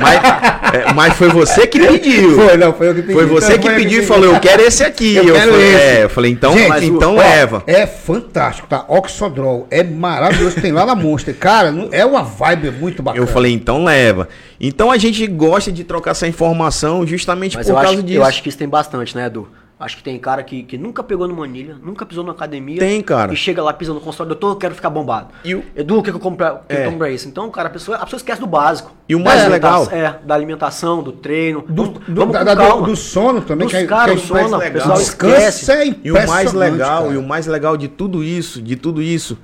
Mas, 0.00 0.74
é, 0.74 0.92
mas 0.94 1.14
foi 1.14 1.28
você 1.28 1.66
que 1.66 1.78
pediu. 1.78 2.34
Foi, 2.34 2.56
não, 2.56 2.72
foi 2.72 2.88
eu 2.88 2.94
que 2.94 3.02
pedi. 3.02 3.12
Foi 3.14 3.26
você 3.26 3.54
Então, 3.54 3.70
que 3.70 3.76
pediu 3.76 4.02
e 4.02 4.06
falou, 4.06 4.34
eu 4.34 4.40
quero 4.40 4.62
esse 4.62 4.82
aqui. 4.82 5.14
Eu 5.14 5.28
Eu, 5.28 5.34
quero 5.34 5.52
falei, 5.52 5.74
esse. 5.74 5.82
é, 5.84 6.04
eu 6.04 6.08
falei, 6.08 6.32
então, 6.32 6.52
Gente, 6.56 6.68
mas 6.68 6.82
então 6.82 7.14
ó, 7.14 7.18
leva. 7.18 7.62
É 7.66 7.86
fantástico, 7.86 8.66
tá? 8.66 8.84
Oxodrol, 8.88 9.66
é 9.70 9.84
maravilhoso, 9.84 10.60
tem 10.60 10.72
lá 10.72 10.84
na 10.84 10.94
Monster. 10.94 11.36
Cara, 11.36 11.72
é 11.92 12.04
uma 12.04 12.22
vibe 12.22 12.72
muito 12.72 13.02
bacana. 13.02 13.22
Eu 13.22 13.28
falei, 13.28 13.52
então 13.52 13.84
leva. 13.84 14.28
Então 14.64 14.92
a 14.92 14.96
gente 14.96 15.26
gosta 15.26 15.72
de 15.72 15.82
trocar 15.82 16.12
essa 16.12 16.26
informação 16.28 17.04
justamente 17.04 17.56
Mas 17.56 17.66
por 17.66 17.74
causa 17.74 17.88
acho, 17.94 18.02
disso. 18.04 18.18
eu 18.18 18.24
acho 18.24 18.42
que 18.42 18.48
isso 18.48 18.56
tem 18.58 18.68
bastante, 18.68 19.16
né, 19.16 19.26
Edu? 19.26 19.48
Acho 19.80 19.96
que 19.96 20.04
tem 20.04 20.16
cara 20.16 20.44
que, 20.44 20.62
que 20.62 20.78
nunca 20.78 21.02
pegou 21.02 21.26
numa 21.26 21.44
anilha, 21.44 21.76
nunca 21.82 22.06
pisou 22.06 22.22
na 22.22 22.30
academia. 22.30 22.78
Tem, 22.78 23.02
cara. 23.02 23.32
E 23.32 23.36
chega 23.36 23.60
lá, 23.60 23.72
pisa 23.72 23.92
no 23.92 23.98
consultório, 24.00 24.28
doutor, 24.28 24.50
eu 24.50 24.56
quero 24.56 24.72
ficar 24.76 24.88
bombado. 24.90 25.30
E 25.44 25.56
o- 25.56 25.64
Edu, 25.74 25.98
o 25.98 26.02
que, 26.04 26.10
que 26.12 26.16
eu 26.16 26.20
compro 26.20 26.46
É. 26.68 26.88
pra 26.88 27.10
isso? 27.10 27.26
Então, 27.26 27.50
cara, 27.50 27.66
a 27.66 27.70
pessoa, 27.72 27.96
a 27.96 28.04
pessoa 28.04 28.18
esquece 28.18 28.40
do 28.40 28.46
básico. 28.46 28.92
E 29.08 29.16
o 29.16 29.18
mais 29.18 29.48
legal- 29.48 29.88
É, 29.90 30.20
da 30.24 30.36
alimentação, 30.36 31.02
do 31.02 31.10
treino. 31.10 31.64
Do, 31.68 31.82
vamos, 31.86 31.98
do, 32.06 32.14
vamos 32.14 32.32
da- 32.32 32.44
da- 32.44 32.54
do- 32.76 32.94
sono 32.94 33.40
também, 33.40 33.66
Dos 33.66 33.72
que 33.76 33.82
é, 33.82 33.86
caras, 33.86 34.14
que 34.14 34.20
é 34.20 34.24
o 34.24 34.26
sono, 34.44 34.56
legal. 34.58 34.70
o 34.70 34.72
pessoal 34.74 35.00
esquece. 35.00 35.72
é 35.72 35.86
E 36.04 36.12
o 36.12 36.28
mais 36.28 36.52
legal, 36.52 37.02
cara. 37.02 37.14
e 37.14 37.16
o 37.16 37.22
mais 37.24 37.48
legal 37.48 37.76
de 37.76 37.88
tudo 37.88 38.22
isso, 38.22 38.62
de 38.62 38.76
tudo 38.76 39.02
isso, 39.02 39.36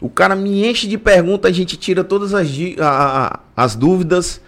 o 0.00 0.08
cara 0.08 0.36
me 0.36 0.64
enche 0.68 0.86
de 0.86 0.96
perguntas, 0.98 1.50
a 1.50 1.52
gente 1.54 1.76
tira 1.76 2.04
todas 2.04 2.32
as, 2.32 2.46
a- 2.80 2.86
a- 2.86 3.40
as 3.64 3.74
dúvidas. 3.74 4.40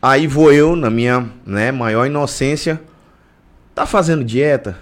Aí 0.00 0.26
vou 0.26 0.52
eu, 0.52 0.76
na 0.76 0.90
minha 0.90 1.26
né, 1.44 1.72
maior 1.72 2.06
inocência, 2.06 2.80
tá 3.74 3.84
fazendo 3.86 4.24
dieta? 4.24 4.78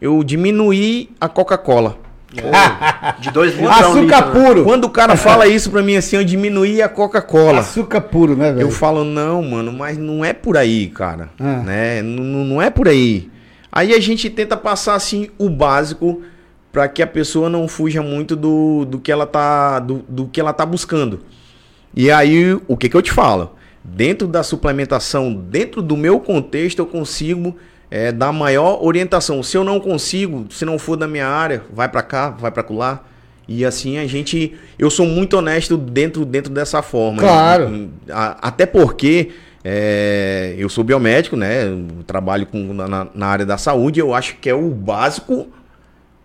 Eu 0.00 0.22
diminuí 0.24 1.10
a 1.20 1.28
Coca-Cola. 1.28 1.98
De 3.20 3.30
dois 3.30 3.52
litros 3.54 3.70
a 3.70 3.88
um 3.88 3.92
Açúcar 3.92 4.00
litro, 4.00 4.34
né? 4.40 4.44
puro. 4.48 4.64
Quando 4.64 4.84
o 4.84 4.90
cara 4.90 5.16
fala 5.16 5.46
isso 5.46 5.70
pra 5.70 5.80
mim 5.82 5.96
assim, 5.96 6.16
eu 6.16 6.24
diminuí 6.24 6.82
a 6.82 6.88
Coca-Cola. 6.88 7.60
Açúcar 7.60 8.00
puro, 8.00 8.36
né, 8.36 8.52
velho? 8.52 8.66
Eu 8.66 8.70
falo, 8.70 9.04
não, 9.04 9.42
mano, 9.42 9.72
mas 9.72 9.96
não 9.96 10.24
é 10.24 10.32
por 10.32 10.56
aí, 10.56 10.88
cara. 10.88 11.30
Ah. 11.38 11.62
Né? 11.62 12.02
Não, 12.02 12.24
não- 12.24 12.44
não 12.44 12.62
é 12.62 12.68
por 12.68 12.88
aí. 12.88 13.30
Aí 13.70 13.94
a 13.94 14.00
gente 14.00 14.28
tenta 14.28 14.56
passar 14.56 14.94
assim 14.94 15.28
o 15.38 15.48
básico 15.48 16.22
para 16.72 16.88
que 16.88 17.02
a 17.02 17.06
pessoa 17.06 17.48
não 17.48 17.66
fuja 17.68 18.02
muito 18.02 18.34
do, 18.36 18.84
do 18.84 18.98
que 18.98 19.10
ela 19.10 19.26
tá 19.26 19.78
do, 19.78 20.04
do 20.08 20.26
que 20.26 20.40
ela 20.40 20.52
tá 20.52 20.66
buscando. 20.66 21.20
E 21.94 22.10
aí 22.10 22.58
o 22.66 22.76
que 22.76 22.88
que 22.88 22.96
eu 22.96 23.02
te 23.02 23.12
falo? 23.12 23.55
Dentro 23.88 24.26
da 24.26 24.42
suplementação, 24.42 25.32
dentro 25.32 25.80
do 25.80 25.96
meu 25.96 26.20
contexto, 26.20 26.80
eu 26.80 26.86
consigo 26.86 27.56
é, 27.90 28.10
dar 28.12 28.32
maior 28.32 28.84
orientação. 28.84 29.42
Se 29.42 29.56
eu 29.56 29.64
não 29.64 29.80
consigo, 29.80 30.46
se 30.50 30.64
não 30.64 30.78
for 30.78 30.96
da 30.96 31.06
minha 31.06 31.26
área, 31.26 31.62
vai 31.72 31.88
para 31.88 32.02
cá, 32.02 32.30
vai 32.30 32.50
para 32.50 32.66
lá. 32.74 33.04
E 33.48 33.64
assim 33.64 33.98
a 33.98 34.06
gente, 34.06 34.54
eu 34.78 34.90
sou 34.90 35.06
muito 35.06 35.36
honesto 35.36 35.76
dentro 35.76 36.24
dentro 36.24 36.52
dessa 36.52 36.82
forma. 36.82 37.22
Claro. 37.22 37.88
Até 38.10 38.66
porque 38.66 39.30
é, 39.64 40.54
eu 40.58 40.68
sou 40.68 40.82
biomédico, 40.82 41.36
né? 41.36 41.66
eu 41.66 41.86
Trabalho 42.06 42.46
com, 42.46 42.72
na, 42.72 43.06
na 43.14 43.26
área 43.26 43.46
da 43.46 43.56
saúde. 43.56 44.00
Eu 44.00 44.14
acho 44.14 44.36
que 44.36 44.50
é 44.50 44.54
o 44.54 44.70
básico 44.70 45.48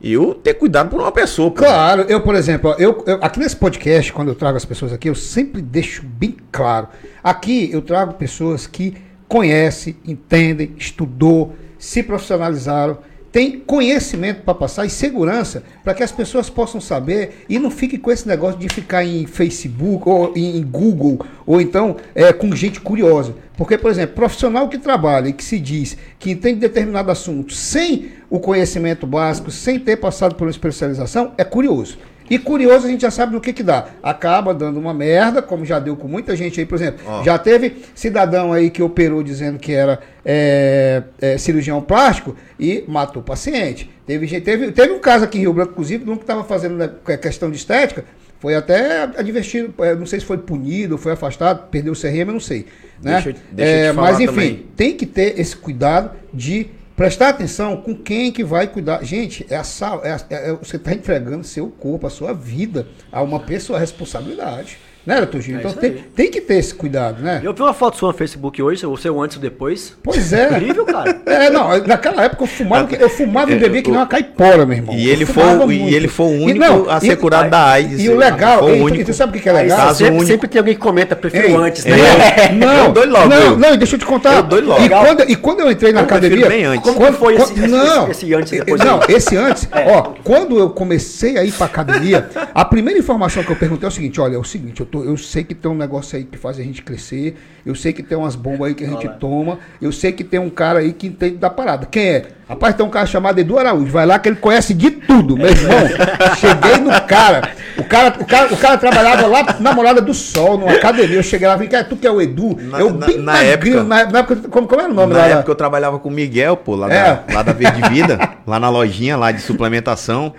eu 0.04 0.34
ter 0.34 0.56
cuidado 0.56 0.90
por 0.90 1.00
uma 1.00 1.12
pessoa. 1.12 1.52
Claro, 1.52 2.02
eu, 2.04 2.22
por 2.22 2.36
exemplo, 2.36 2.74
eu, 2.80 3.04
eu- 3.06 3.20
aqui 3.22 3.40
nesse 3.40 3.56
podcast, 3.56 4.12
quando 4.12 4.30
eu 4.30 4.36
trago 4.36 4.58
as 4.58 4.66
pessoas 4.66 4.92
aqui, 4.92 5.08
eu 5.10 5.16
sempre 5.16 5.62
deixo 5.62 6.04
bem 6.04 6.36
claro. 6.52 6.88
Aqui 7.24 7.70
eu 7.72 7.82
trago 7.82 8.14
pessoas 8.14 8.66
que 8.66 8.96
conhecem, 9.28 9.96
entendem, 10.06 10.74
estudou, 10.78 11.56
se 11.78 12.04
profissionalizaram, 12.04 12.98
tem 13.32 13.60
conhecimento 13.60 14.41
para 14.41 14.54
passar 14.54 14.86
e 14.86 14.89
segurança 14.89 15.63
para 15.84 15.94
que 15.94 16.04
as 16.04 16.12
pessoas 16.12 16.50
possam 16.50 16.82
saber 16.82 17.46
e 17.48 17.58
não 17.58 17.72
fique 17.72 17.98
com 17.98 18.12
esse 18.12 18.28
negócio 18.28 18.60
de 18.60 18.67
ficar 18.67 19.06
em 19.06 19.26
Facebook 19.26 20.08
ou 20.08 20.34
em, 20.36 20.62
Google 20.62 21.26
ou 21.46 21.62
então 21.62 21.96
é, 22.13 22.34
com 22.34 22.54
gente 22.56 22.82
curiosa. 22.82 23.34
Porque, 23.56 23.78
por 23.78 23.89
exemplo, 23.89 24.15
profissional 24.15 24.67
que 24.67 24.78
trabalha 24.78 25.30
e 25.30 25.34
que 25.34 25.44
se 25.44 25.60
diz 25.60 25.98
que 26.20 26.32
entende 26.32 26.60
determinado 26.60 27.10
assunto 27.10 27.54
sem 27.54 28.10
o 28.30 28.39
conhecimento 28.39 29.08
básico, 29.08 29.50
sem 29.50 29.80
ter 29.80 29.98
passado 29.98 30.36
por 30.36 30.46
uma 30.46 30.52
especialização, 30.52 31.34
é 31.38 31.44
curioso. 31.44 31.98
E 32.32 32.39
curioso 32.39 32.88
a 32.88 32.89
gente 32.89 33.02
já 33.02 33.12
sabe 33.12 33.34
no 33.34 33.41
que 33.41 33.52
que 33.52 33.62
dá. 33.62 33.88
Acaba 34.02 34.54
dando 34.54 34.80
uma 34.80 34.94
merda, 34.94 35.41
como 35.41 35.65
já 35.65 35.80
deu 35.80 35.98
com 35.98 36.08
muita 36.08 36.34
gente 36.36 36.60
aí, 36.62 36.65
por 36.65 36.76
exemplo. 36.76 37.02
Ó. 37.06 37.24
Já 37.24 37.38
teve 37.38 37.84
cidadão 37.94 38.54
aí 38.54 38.70
que 38.70 38.82
operou 38.82 39.22
dizendo 39.22 39.60
que 39.60 39.74
era 39.74 40.00
é, 40.24 41.04
é, 41.20 41.38
cirurgião 41.38 41.82
plástico 41.82 42.36
e 42.58 42.86
matou 42.88 43.22
o 43.22 43.26
paciente. 43.26 43.89
Teve, 44.08 44.39
teve, 44.41 44.72
teve 44.72 44.94
um 44.94 45.00
caso 45.00 45.26
aqui 45.26 45.38
em 45.38 45.41
Rio 45.41 45.54
Branco, 45.54 45.74
inclusive, 45.74 46.06
de 46.06 46.10
um 46.10 46.15
que 46.15 46.24
estava 46.24 46.44
fazendo 46.46 46.76
né, 46.76 46.89
que- 47.06 47.17
questão 47.17 47.52
de 47.52 47.58
estética, 47.58 48.06
foi 48.39 48.56
até 48.56 49.04
advertido, 49.04 49.74
é, 49.84 49.94
não 49.94 50.06
sei 50.06 50.20
se 50.22 50.26
foi 50.26 50.38
punido, 50.38 50.98
foi 50.98 51.12
afastado, 51.12 51.67
perdeu 51.70 51.94
o 51.94 51.96
CRM, 51.96 52.28
eu 52.28 52.34
não 52.34 52.39
sei. 52.39 52.65
Né? 53.04 53.13
Deixa 53.13 53.30
eu- 53.32 53.36
deixa 53.52 53.72
É, 53.72 53.91
mas 53.91 54.20
enfim, 54.20 54.26
também. 54.34 54.65
tem 54.76 54.94
que 54.96 55.06
ter 55.06 55.39
esse 55.39 55.56
cuidado 55.56 56.12
de 56.34 56.67
prestar 57.02 57.30
atenção 57.30 57.78
com 57.78 57.96
quem 57.96 58.32
que 58.32 58.44
vai 58.44 58.68
cuidar. 58.68 59.04
Gente, 59.04 59.44
é 59.50 59.56
a 59.56 59.64
sal, 59.64 60.06
é 60.06 60.12
a- 60.12 60.22
é- 60.30 60.50
é- 60.52 60.54
você 60.54 60.76
está 60.76 60.94
entregando 60.94 61.44
seu 61.44 61.68
corpo, 61.68 62.06
a 62.06 62.12
sua 62.12 62.32
vida 62.32 62.88
a 63.12 63.24
uma 63.24 63.40
pessoa, 63.40 63.78
a 63.78 63.80
responsabilidade. 63.80 64.78
Né, 65.06 65.18
doutor 65.18 65.42
Gil? 65.42 65.58
É 65.58 65.60
Então 65.62 65.72
tem, 65.74 65.92
tem 66.16 66.30
que 66.30 66.40
ter 66.42 66.56
esse 66.56 66.76
cuidado, 66.76 67.24
né? 67.24 67.42
Eu 67.44 67.54
vi 67.54 67.62
uma 67.64 67.74
foto 67.74 67.98
sua 67.98 68.10
no 68.12 68.18
Facebook 68.18 68.62
hoje, 68.62 68.86
o 68.86 68.96
seu 68.96 69.20
antes 69.20 69.36
e 69.36 69.40
o 69.40 69.42
depois. 69.42 69.96
Pois 70.04 70.32
é. 70.32 70.48
Incrível, 70.52 70.86
cara. 70.86 71.20
É, 71.32 71.50
não, 71.50 71.70
naquela 71.88 72.24
época 72.26 72.44
eu 72.44 72.48
fumava, 72.48 72.94
eu 72.94 73.10
fumava 73.10 73.52
e 73.52 73.56
bebia 73.58 73.82
que 73.82 73.90
nem 73.90 74.00
uma 74.00 74.06
caipora, 74.06 74.66
meu 74.66 74.78
irmão. 74.78 74.94
E 74.96 75.10
ele 75.10 75.26
foi, 75.26 75.44
e 75.74 75.96
ele 75.96 76.08
foi 76.08 76.26
o 76.28 76.34
E 76.36 76.44
único 76.44 76.60
não, 76.60 76.90
a 76.90 76.98
e- 76.98 77.02
ser 77.02 77.16
curado 77.16 77.50
da 77.50 77.66
AIDS. 77.70 78.00
E 78.04 78.10
o 78.10 78.18
legal, 78.18 78.60
Foi 78.60 78.72
o 78.74 78.76
e, 78.76 78.78
tu- 78.78 78.84
único. 78.84 79.02
e 79.02 79.06
tu 79.06 79.14
sabe 79.14 79.38
o 79.38 79.42
que, 79.42 79.48
é 79.50 79.54
legal? 79.54 79.78
Caso 79.78 79.98
sempre, 80.00 80.14
único. 80.16 80.28
sempre 80.28 80.48
tem 80.50 80.60
alguém 80.60 80.76
que 80.76 80.80
comenta, 80.82 81.16
prefiro 81.16 81.48
Ei, 81.48 81.56
antes, 81.56 81.86
né? 81.86 81.98
é, 82.38 82.52
não, 82.52 82.86
Eu 82.86 82.92
dou 82.92 83.06
logo, 83.08 83.28
não, 83.30 83.38
eu. 83.38 83.58
não, 83.58 83.78
deixa 83.78 83.96
eu 83.96 84.00
te 84.00 84.06
contar. 84.06 84.36
Eu 84.36 84.44
dou 84.44 84.62
logo. 84.62 84.84
E 84.84 84.90
quando, 84.90 85.32
e 85.32 85.36
quando 85.38 85.60
eu 85.62 85.72
entrei 85.72 85.94
na 85.94 86.02
Eu 86.02 86.04
academia. 86.06 86.48
bem 86.48 86.66
antes. 86.66 86.84
Como 86.84 86.98
quando- 86.98 87.14
que 87.14 87.20
foi 87.20 87.36
esse- 87.36 87.54
quando- 87.54 87.58
esse- 87.64 87.68
não, 87.74 88.12
esse 88.12 88.34
antes 88.36 88.52
e 88.54 88.58
depois 88.60 88.82
Não, 88.82 89.00
esse 89.08 89.38
antes, 89.38 89.68
ó, 89.88 90.02
quando 90.24 90.60
eu 90.60 90.70
comecei 90.70 91.38
a 91.38 91.44
ir 91.44 91.52
pra 91.54 91.66
academia, 91.66 92.30
a 92.54 92.66
primeira 92.66 93.00
informação 93.00 93.42
que 93.44 93.52
eu 93.52 93.56
perguntei 93.56 93.86
é 93.88 93.90
o 93.90 93.92
seguinte: 93.92 94.20
olha, 94.22 94.36
é 94.36 94.40
o 94.40 94.44
seguinte, 94.44 94.82
eu, 94.82 94.86
tô, 94.92 95.04
eu 95.04 95.16
sei 95.18 95.44
que 95.44 95.56
tem 95.56 95.72
um 95.72 95.76
negócio 95.76 96.18
aí 96.18 96.24
que 96.26 96.38
faz 96.38 96.60
a 96.60 96.64
gente 96.64 96.82
crescer, 96.82 97.36
eu 97.66 97.74
sei 97.74 97.94
que 97.94 98.04
tem 98.04 98.18
umas 98.18 98.36
bombas 98.36 98.68
aí 98.70 98.74
que 98.76 98.84
a 98.84 98.88
gente 98.88 99.08
lá. 99.08 99.14
toma, 99.14 99.60
eu 99.82 99.92
sei 99.92 100.12
que 100.12 100.24
tem 100.24 100.40
um 100.40 100.50
cara 100.50 100.80
aí 100.80 100.92
que 100.94 101.08
entende 101.08 101.38
da 101.38 101.50
parada. 101.50 101.86
Quem 101.90 102.04
é? 102.08 102.26
Rapaz, 102.50 102.76
tem 102.76 102.86
um 102.86 102.90
cara 102.90 103.06
chamado 103.06 103.40
Edu 103.40 103.58
Araújo, 103.58 103.92
vai 103.92 104.06
lá 104.06 104.20
que 104.20 104.28
ele 104.28 104.36
conhece 104.36 104.74
de 104.74 104.92
tudo, 104.92 105.38
meu 105.38 105.48
irmão. 105.48 105.80
Cheguei 106.38 106.78
no 106.80 106.90
cara, 107.08 107.50
o 107.78 107.84
cara, 107.86 108.16
o 108.20 108.26
cara, 108.26 108.54
o 108.54 108.58
cara 108.58 108.78
trabalhava 108.78 109.26
lá 109.28 109.56
na 109.60 109.74
Morada 109.74 110.02
do 110.02 110.14
Sol, 110.14 110.58
numa 110.58 110.74
academia. 110.74 111.16
Eu 111.16 111.24
cheguei 111.24 111.48
lá 111.48 111.54
e 111.54 111.58
falei, 111.58 111.70
cara, 111.70 111.84
tu 111.86 111.96
que 111.96 112.06
é 112.06 112.12
o 112.12 112.22
Edu? 112.22 112.58
Na- 112.60 112.80
eu 112.80 112.92
na- 112.94 113.06
bem 113.08 113.18
na 113.20 113.32
magrinho, 113.34 113.78
época- 113.80 113.84
na, 113.84 114.06
na 114.12 114.20
época, 114.20 114.36
como, 114.50 114.68
como 114.68 114.82
era 114.82 114.92
o 114.92 114.94
nome 114.94 115.14
Na 115.14 115.20
lá? 115.20 115.28
época 115.28 115.52
eu 115.52 115.56
trabalhava 115.56 115.98
com 116.00 116.10
o 116.10 116.12
Miguel, 116.12 116.58
pô, 116.58 116.76
lá, 116.76 116.92
É. 116.92 117.04
da, 117.28 117.36
lá 117.36 117.44
da 117.44 117.54
Verde 117.54 117.82
Vida, 117.90 118.20
lá 118.46 118.60
na 118.60 118.70
lojinha 118.70 119.16
lá 119.16 119.32
de 119.32 119.42
suplementação. 119.42 120.34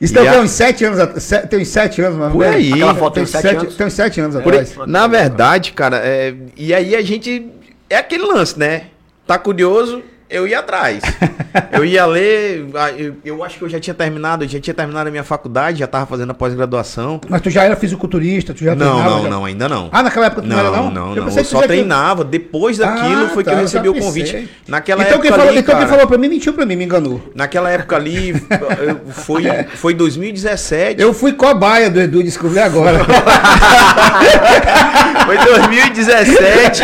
Isso 0.00 0.14
E 0.14 0.16
tem 0.16 0.40
uns 0.40 0.50
sete 0.52 0.84
anos, 0.84 0.98
at- 1.00 1.18
se- 1.20 1.46
tem 1.48 1.60
uns 1.60 1.68
sete 1.68 2.00
anos, 2.00 2.18
mano. 2.18 2.32
Por 2.32 2.44
aí. 2.46 2.72
Aquela 2.72 2.94
foto 2.94 3.14
tem 3.14 3.26
sete 3.26 3.42
sete, 3.42 3.56
anos. 3.56 3.74
tem 3.76 3.86
uns 3.86 3.92
sete 3.92 4.20
anos 4.20 4.36
atrás. 4.36 4.74
na 4.86 5.06
verdade, 5.06 5.72
cara, 5.72 5.96
é, 6.04 6.34
e 6.56 6.72
aí 6.72 6.94
a 6.94 7.02
gente. 7.02 7.46
É 7.90 7.96
aquele 7.96 8.24
lance, 8.24 8.58
né? 8.58 8.82
Tá 9.26 9.38
curioso, 9.38 10.02
eu 10.30 10.46
ia 10.46 10.58
atrás. 10.60 11.00
eu 11.72 11.84
ia 11.84 12.04
ler. 12.06 12.66
ah, 12.74 12.90
Eu, 12.90 13.16
eu 13.24 13.42
acho 13.44 13.58
que 13.58 13.64
eu 13.64 13.68
já 13.68 13.80
tinha 13.80 13.94
terminado, 13.94 14.44
eu 14.44 14.48
já 14.48 14.60
tinha 14.60 14.74
terminado 14.74 15.08
a 15.08 15.10
minha 15.10 15.24
faculdade, 15.24 15.78
já 15.78 15.86
tava 15.86 16.06
fazendo 16.06 16.30
a 16.30 16.34
pós-graduação. 16.34 17.20
Mas 17.28 17.40
tu 17.40 17.50
já 17.50 17.64
era 17.64 17.74
fisiculturista, 17.76 18.52
tu 18.54 18.64
já 18.64 18.74
Não, 18.74 18.94
treinava, 18.94 19.10
não, 19.16 19.22
já- 19.24 19.30
não, 19.30 19.44
ainda 19.44 19.68
não. 19.68 19.88
Ah, 19.92 20.02
naquela 20.02 20.26
época 20.26 20.42
tu 20.42 20.48
não, 20.48 20.56
Não, 20.56 20.66
era, 20.66 20.76
não? 20.76 20.84
não, 20.90 20.90
não. 20.90 21.16
Eu, 21.16 21.24
que 21.26 21.34
tu 21.36 21.44
só 21.44 21.62
treinava. 21.62 22.24
Depois 22.24 22.78
daquilo 22.78 23.24
Ah, 23.26 23.28
foi 23.30 23.42
que 23.42 23.50
tá, 23.50 23.52
eu 23.54 23.58
eu 23.58 23.62
recebi 23.62 23.88
o 23.88 23.94
convite. 23.94 24.48
Naquela 24.66 25.02
então 25.02 25.18
quem 25.18 25.28
época 25.28 25.36
falou, 25.38 25.48
ali, 25.52 25.58
então 25.60 25.78
quem 25.78 25.86
falou 25.86 26.06
pra 26.06 26.18
mim 26.18 26.28
mentiu 26.28 26.52
pra 26.52 26.66
mim, 26.66 26.76
me 26.76 26.84
enganou. 26.84 27.20
Naquela 27.34 27.70
época 27.70 27.96
ali, 27.96 28.30
eu- 28.80 29.12
foi, 29.12 29.44
foi 29.74 29.94
2017. 29.94 31.00
Eu 31.00 31.12
fui 31.14 31.32
cobaia 31.32 31.90
do 31.90 32.00
Edu, 32.00 32.22
descobri 32.22 32.58
agora. 32.58 32.98
Foi 35.26 35.36
2017. 35.36 36.82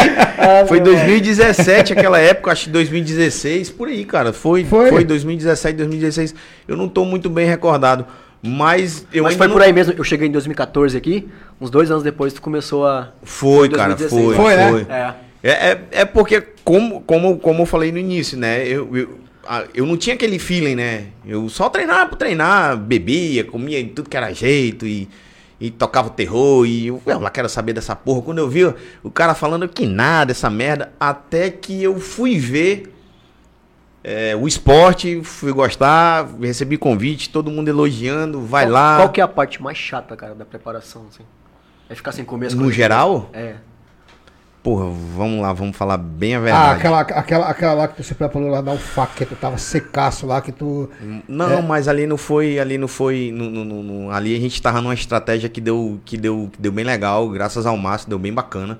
foi 0.68 0.80
2017 0.80 1.92
aquela 1.94 2.18
época, 2.18 2.52
acho 2.52 2.64
que 2.64 2.70
2016, 2.70 3.33
por 3.74 3.88
aí, 3.88 4.04
cara. 4.04 4.32
Foi, 4.32 4.64
Foi. 4.64 4.90
foi. 4.90 5.04
2017, 5.04 5.76
2016. 5.76 6.34
Eu 6.68 6.76
não 6.76 6.88
tô 6.88 7.04
muito 7.04 7.28
bem 7.30 7.46
recordado. 7.46 8.06
Mas 8.46 9.06
eu 9.10 9.24
Mas 9.24 9.36
foi 9.36 9.46
não... 9.46 9.54
por 9.54 9.62
aí 9.62 9.72
mesmo, 9.72 9.94
eu 9.96 10.04
cheguei 10.04 10.28
em 10.28 10.30
2014 10.30 10.94
aqui, 10.98 11.26
uns 11.58 11.70
dois 11.70 11.90
anos 11.90 12.02
depois 12.02 12.30
tu 12.34 12.42
começou 12.42 12.86
a... 12.86 13.10
Foi, 13.22 13.70
cara, 13.70 13.94
2016, 13.94 14.26
foi. 14.26 14.36
Foi, 14.36 14.56
né? 14.56 14.70
foi. 14.70 14.94
É. 14.94 15.14
É, 15.42 15.50
é, 15.50 15.80
é 15.92 16.04
porque, 16.04 16.42
como, 16.62 17.00
como, 17.02 17.38
como 17.38 17.62
eu 17.62 17.66
falei 17.66 17.90
no 17.92 17.98
início, 17.98 18.38
né? 18.38 18.66
Eu, 18.66 18.96
eu, 18.96 19.18
a- 19.46 19.64
eu 19.74 19.84
não 19.86 19.96
tinha 19.96 20.14
aquele 20.14 20.38
feeling, 20.38 20.74
né? 20.74 21.08
Eu 21.26 21.48
só 21.50 21.68
treinava 21.68 22.08
por 22.08 22.16
treinar, 22.16 22.76
bebia, 22.78 23.44
comia 23.44 23.82
de 23.82 23.90
tudo 23.90 24.08
que 24.08 24.16
era 24.16 24.32
jeito 24.32 24.86
e, 24.86 25.06
e 25.60 25.70
tocava 25.70 26.08
o 26.08 26.10
terror. 26.10 26.64
E 26.66 26.86
eu, 26.86 27.00
eu 27.04 27.20
lá 27.20 27.28
quero 27.28 27.48
saber 27.48 27.74
dessa 27.74 27.94
porra. 27.94 28.22
Quando 28.22 28.38
eu 28.38 28.48
vi 28.48 28.64
o 29.02 29.10
cara 29.10 29.34
falando 29.34 29.68
que 29.68 29.84
nada, 29.86 30.32
essa 30.32 30.48
merda, 30.48 30.92
até 30.98 31.50
que 31.50 31.82
eu 31.82 31.98
fui 32.00 32.38
ver 32.38 32.93
é, 34.04 34.36
o 34.36 34.46
esporte, 34.46 35.22
fui 35.24 35.50
gostar, 35.52 36.28
recebi 36.40 36.76
convite, 36.76 37.30
todo 37.30 37.50
mundo 37.50 37.68
elogiando, 37.68 38.40
vai 38.42 38.64
qual, 38.66 38.72
lá. 38.72 38.96
Qual 38.98 39.08
que 39.08 39.20
é 39.20 39.24
a 39.24 39.28
parte 39.28 39.62
mais 39.62 39.78
chata, 39.78 40.14
cara, 40.14 40.34
da 40.34 40.44
preparação, 40.44 41.06
assim? 41.08 41.24
É 41.88 41.94
ficar 41.94 42.12
sem 42.12 42.24
comer 42.24 42.46
as 42.48 42.54
No 42.54 42.70
geral, 42.70 43.30
É. 43.32 43.54
porra, 44.62 44.86
vamos 45.16 45.40
lá, 45.42 45.52
vamos 45.52 45.76
falar 45.76 45.96
bem 45.98 46.34
a 46.34 46.38
ah, 46.38 46.40
verdade. 46.40 46.78
aquela, 46.78 47.00
aquela, 47.00 47.46
aquela 47.48 47.72
lá 47.74 47.88
que 47.88 47.96
tu 47.96 48.02
se 48.02 48.14
preparou 48.14 48.48
lá 48.48 48.60
da 48.60 48.72
UFAC, 48.72 49.14
que 49.16 49.26
tu 49.26 49.36
tava 49.36 49.56
secaço 49.58 50.26
lá, 50.26 50.40
que 50.40 50.52
tu. 50.52 50.88
Não, 51.28 51.58
É. 51.58 51.62
mas 51.62 51.88
ali 51.88 52.06
não 52.06 52.16
foi, 52.16 52.58
ali 52.58 52.76
não 52.78 52.88
foi, 52.88 53.30
no- 53.34 53.50
no- 53.50 53.64
no- 53.64 53.82
no- 53.82 54.10
ali 54.10 54.34
a 54.36 54.40
gente 54.40 54.60
tava 54.60 54.80
numa 54.80 54.94
estratégia 54.94 55.48
que 55.48 55.60
deu, 55.60 56.00
que 56.04 56.16
deu, 56.16 56.48
que 56.52 56.60
deu 56.60 56.72
bem 56.72 56.84
legal, 56.84 57.28
graças 57.30 57.64
ao 57.66 57.76
Márcio, 57.76 58.08
deu 58.08 58.18
bem 58.18 58.32
bacana. 58.32 58.78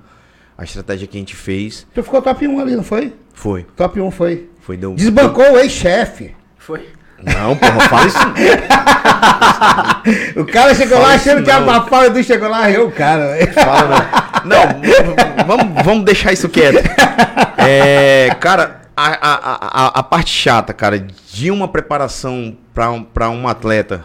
A 0.57 0.63
estratégia 0.65 1.09
que 1.09 1.17
a 1.17 1.21
gente 1.21 1.35
fez 1.35 1.85
Tu 1.93 2.01
ficou 2.03 2.23
top 2.23 2.47
1 2.47 2.61
ali, 2.61 2.77
não 2.77 2.85
foi? 2.85 3.13
foi, 3.35 3.65
Top 3.77 4.01
1 4.01 4.11
foi. 4.13 4.49
Foi 4.65 4.79
deu. 4.79 4.95
Desbancou 4.95 5.53
o 5.53 5.59
ex-chefe. 5.59 6.35
Foi. 6.57 6.89
Não, 7.23 7.55
porra, 7.57 7.81
fala 7.89 8.07
isso. 8.07 8.19
O 10.37 10.45
cara 10.45 10.75
chegou 10.75 10.99
Fala 10.99 11.09
lá 11.09 11.15
achando 11.15 11.43
que 11.43 11.51
a 11.51 11.61
não. 11.61 11.67
Mafalda 11.67 12.07
Edu 12.07 12.23
chegou 12.23 12.49
lá, 12.49 12.67
riu 12.67 12.89
o 12.89 12.93
cara. 12.93 13.35
Fala, 13.53 14.43
não. 14.45 14.65
Não, 14.67 15.47
vamos, 15.47 15.83
vamos 15.83 16.05
deixar 16.05 16.33
isso 16.33 16.49
quieto. 16.49 16.79
É, 17.57 18.35
cara, 18.39 18.83
a, 18.95 19.07
a, 19.07 19.87
a, 19.87 19.87
a 20.01 20.03
parte 20.03 20.31
chata, 20.31 20.75
cara, 20.75 20.99
de 20.99 21.51
uma 21.51 21.69
preparação 21.69 22.57
para 22.75 22.91
um, 22.91 23.03
pra 23.03 23.31
um 23.31 23.49
atleta 23.49 24.05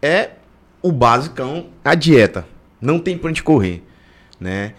é 0.00 0.30
o 0.80 0.90
basicão, 0.90 1.66
a 1.84 1.94
dieta. 1.94 2.46
Não 2.80 2.98
tem 2.98 3.18
pra 3.18 3.28
onde 3.28 3.42
correr, 3.42 3.82
né? 4.40 4.72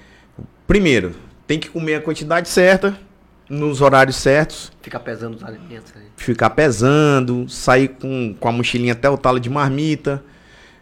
Primeiro, 0.66 1.16
tem 1.46 1.60
que 1.60 1.70
comer 1.70 1.96
a 1.96 2.02
quantidade 2.02 2.50
certa, 2.50 2.98
nos 3.50 3.82
horários 3.82 4.16
certos, 4.16 4.72
Ficar 4.82 5.00
pesando 5.00 5.36
os 5.36 5.44
alimentos 5.44 5.92
aí. 5.96 6.04
ficar 6.16 6.52
pesando, 6.52 7.48
sair 7.50 7.88
com, 7.90 8.36
com 8.40 8.48
a 8.48 8.52
mochilinha 8.52 8.94
até 8.94 9.10
o 9.10 9.18
talo 9.18 9.40
de 9.40 9.50
marmita, 9.50 10.24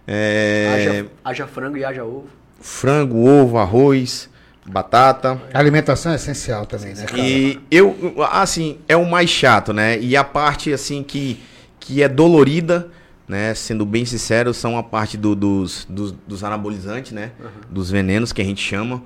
é, 0.05 0.73
Haja, 0.73 1.05
haja 1.23 1.47
frango 1.47 1.77
e 1.77 1.83
haja 1.85 2.03
ovo. 2.03 2.27
frango, 2.59 3.27
ovo, 3.27 3.57
arroz, 3.57 4.29
batata. 4.65 5.41
A 5.53 5.59
alimentação 5.59 6.11
é 6.11 6.15
essencial 6.15 6.65
também, 6.65 6.93
né, 6.93 7.05
cara? 7.05 7.19
E 7.21 7.59
eu, 7.71 7.95
assim, 8.31 8.77
é 8.87 8.95
o 8.95 9.09
mais 9.09 9.29
chato, 9.29 9.73
né? 9.73 9.99
E 9.99 10.15
a 10.15 10.23
parte, 10.23 10.71
assim, 10.73 11.03
que, 11.03 11.39
que 11.79 12.01
é 12.01 12.07
dolorida, 12.09 12.89
né? 13.27 13.53
Sendo 13.53 13.85
bem 13.85 14.05
sincero, 14.05 14.53
são 14.53 14.77
a 14.77 14.83
parte 14.83 15.17
do- 15.17 15.35
dos, 15.35 15.85
dos, 15.89 16.11
dos 16.25 16.43
anabolizantes, 16.43 17.11
né? 17.11 17.31
Dos 17.69 17.89
venenos 17.91 18.31
que 18.31 18.41
a 18.41 18.45
gente 18.45 18.61
chama. 18.61 19.01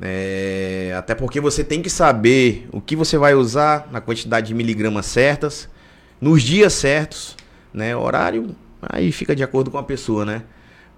É, 0.00 0.94
até 0.96 1.14
porque 1.14 1.40
você 1.40 1.62
tem 1.62 1.82
que 1.82 1.90
saber 1.90 2.66
o 2.72 2.80
que 2.80 2.96
você 2.96 3.18
vai 3.18 3.34
usar 3.34 3.88
na 3.92 4.00
quantidade 4.00 4.48
de 4.48 4.54
miligramas 4.54 5.06
certas, 5.06 5.68
nos 6.20 6.42
dias 6.42 6.72
certos, 6.72 7.36
né? 7.72 7.94
Horário, 7.94 8.56
aí 8.80 9.12
fica 9.12 9.36
de 9.36 9.42
acordo 9.42 9.70
com 9.70 9.76
a 9.76 9.82
pessoa, 9.82 10.24
né? 10.24 10.42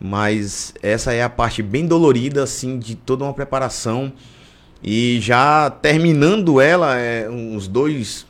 Mas 0.01 0.73
essa 0.83 1.13
é 1.13 1.23
a 1.23 1.29
parte 1.29 1.63
bem 1.63 1.87
dolorida, 1.87 2.43
assim, 2.43 2.79
de 2.79 2.95
toda 2.95 3.25
uma 3.25 3.35
preparação. 3.35 4.13
E 4.83 5.21
já 5.21 5.71
terminando 5.71 6.61
ela, 6.61 6.99
é, 6.99 7.29
uns 7.29 7.69
dois, 7.69 8.27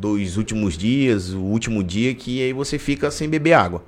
dois 0.00 0.36
últimos 0.36 0.76
dias, 0.76 1.32
o 1.32 1.40
último 1.40 1.82
dia, 1.82 2.14
que 2.14 2.42
aí 2.42 2.52
você 2.52 2.78
fica 2.78 3.10
sem 3.10 3.28
beber 3.28 3.52
água. 3.52 3.84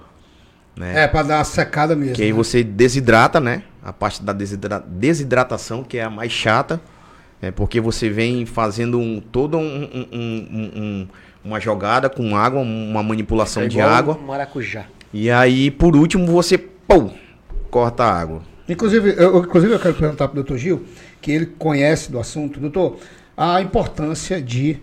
Né? 0.76 1.04
É, 1.04 1.08
pra 1.08 1.24
dar 1.24 1.38
uma 1.38 1.44
secada 1.44 1.96
mesmo. 1.96 2.14
Que 2.14 2.22
aí 2.22 2.30
né? 2.30 2.36
você 2.36 2.62
desidrata, 2.62 3.40
né? 3.40 3.64
A 3.88 3.92
parte 3.92 4.22
da 4.22 4.34
desidra- 4.34 4.84
desidratação, 4.86 5.82
que 5.82 5.96
é 5.96 6.02
a 6.04 6.10
mais 6.10 6.30
chata, 6.30 6.78
é 7.40 7.50
porque 7.50 7.80
você 7.80 8.10
vem 8.10 8.44
fazendo 8.44 8.98
um, 8.98 9.18
toda 9.18 9.56
um- 9.56 9.62
um- 9.84 10.08
um- 10.12 10.70
um- 10.82 11.08
uma 11.42 11.58
jogada 11.58 12.10
com 12.10 12.36
água, 12.36 12.60
uma 12.60 13.02
manipulação 13.02 13.62
É 13.62 13.66
de 13.68 13.80
água. 13.80 14.18
um 14.22 14.26
Maracujá. 14.26 14.84
E 15.10 15.30
aí, 15.30 15.70
por 15.70 15.96
último, 15.96 16.26
você 16.26 16.58
pum, 16.58 17.10
corta 17.70 18.04
a 18.04 18.12
água. 18.20 18.42
Inclusive 18.68 19.14
eu, 19.16 19.38
inclusive, 19.38 19.72
eu 19.72 19.78
quero 19.80 19.94
perguntar 19.94 20.28
para 20.28 20.32
o 20.32 20.42
doutor 20.42 20.58
Gil, 20.58 20.84
que 21.22 21.32
ele 21.32 21.46
conhece 21.46 22.12
do 22.12 22.18
assunto, 22.18 22.60
doutor, 22.60 22.98
a 23.34 23.62
importância 23.62 24.42
de 24.42 24.82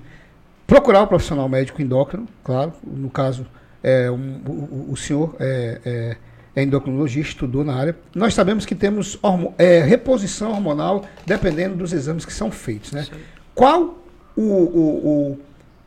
procurar 0.65 1.03
o 1.03 1.07
profissional 1.07 1.47
médico 1.47 1.79
endócrino, 1.79 2.25
claro, 2.43 2.73
no 2.83 3.11
caso, 3.11 3.45
é, 3.83 4.09
um- 4.09 4.41
o, 4.47 4.51
o- 4.51 4.91
o 4.93 4.97
senhor 4.97 5.35
é, 5.39 5.79
é, 5.85 6.17
é 6.55 6.63
endocrinologista, 6.63 7.33
estudou 7.33 7.63
na 7.63 7.75
área. 7.75 7.95
Nós 8.15 8.33
sabemos 8.33 8.65
que 8.65 8.73
temos 8.75 9.17
hormo- 9.21 9.53
é, 9.57 9.81
reposição 9.81 10.51
hormonal 10.51 11.05
dependendo 11.25 11.75
dos 11.75 11.91
exames 11.91 12.25
que 12.25 12.33
são 12.33 12.49
feitos. 12.51 12.91
Né? 12.91 13.05
Qual 13.53 13.99
o, 14.35 14.41
o, 14.41 15.37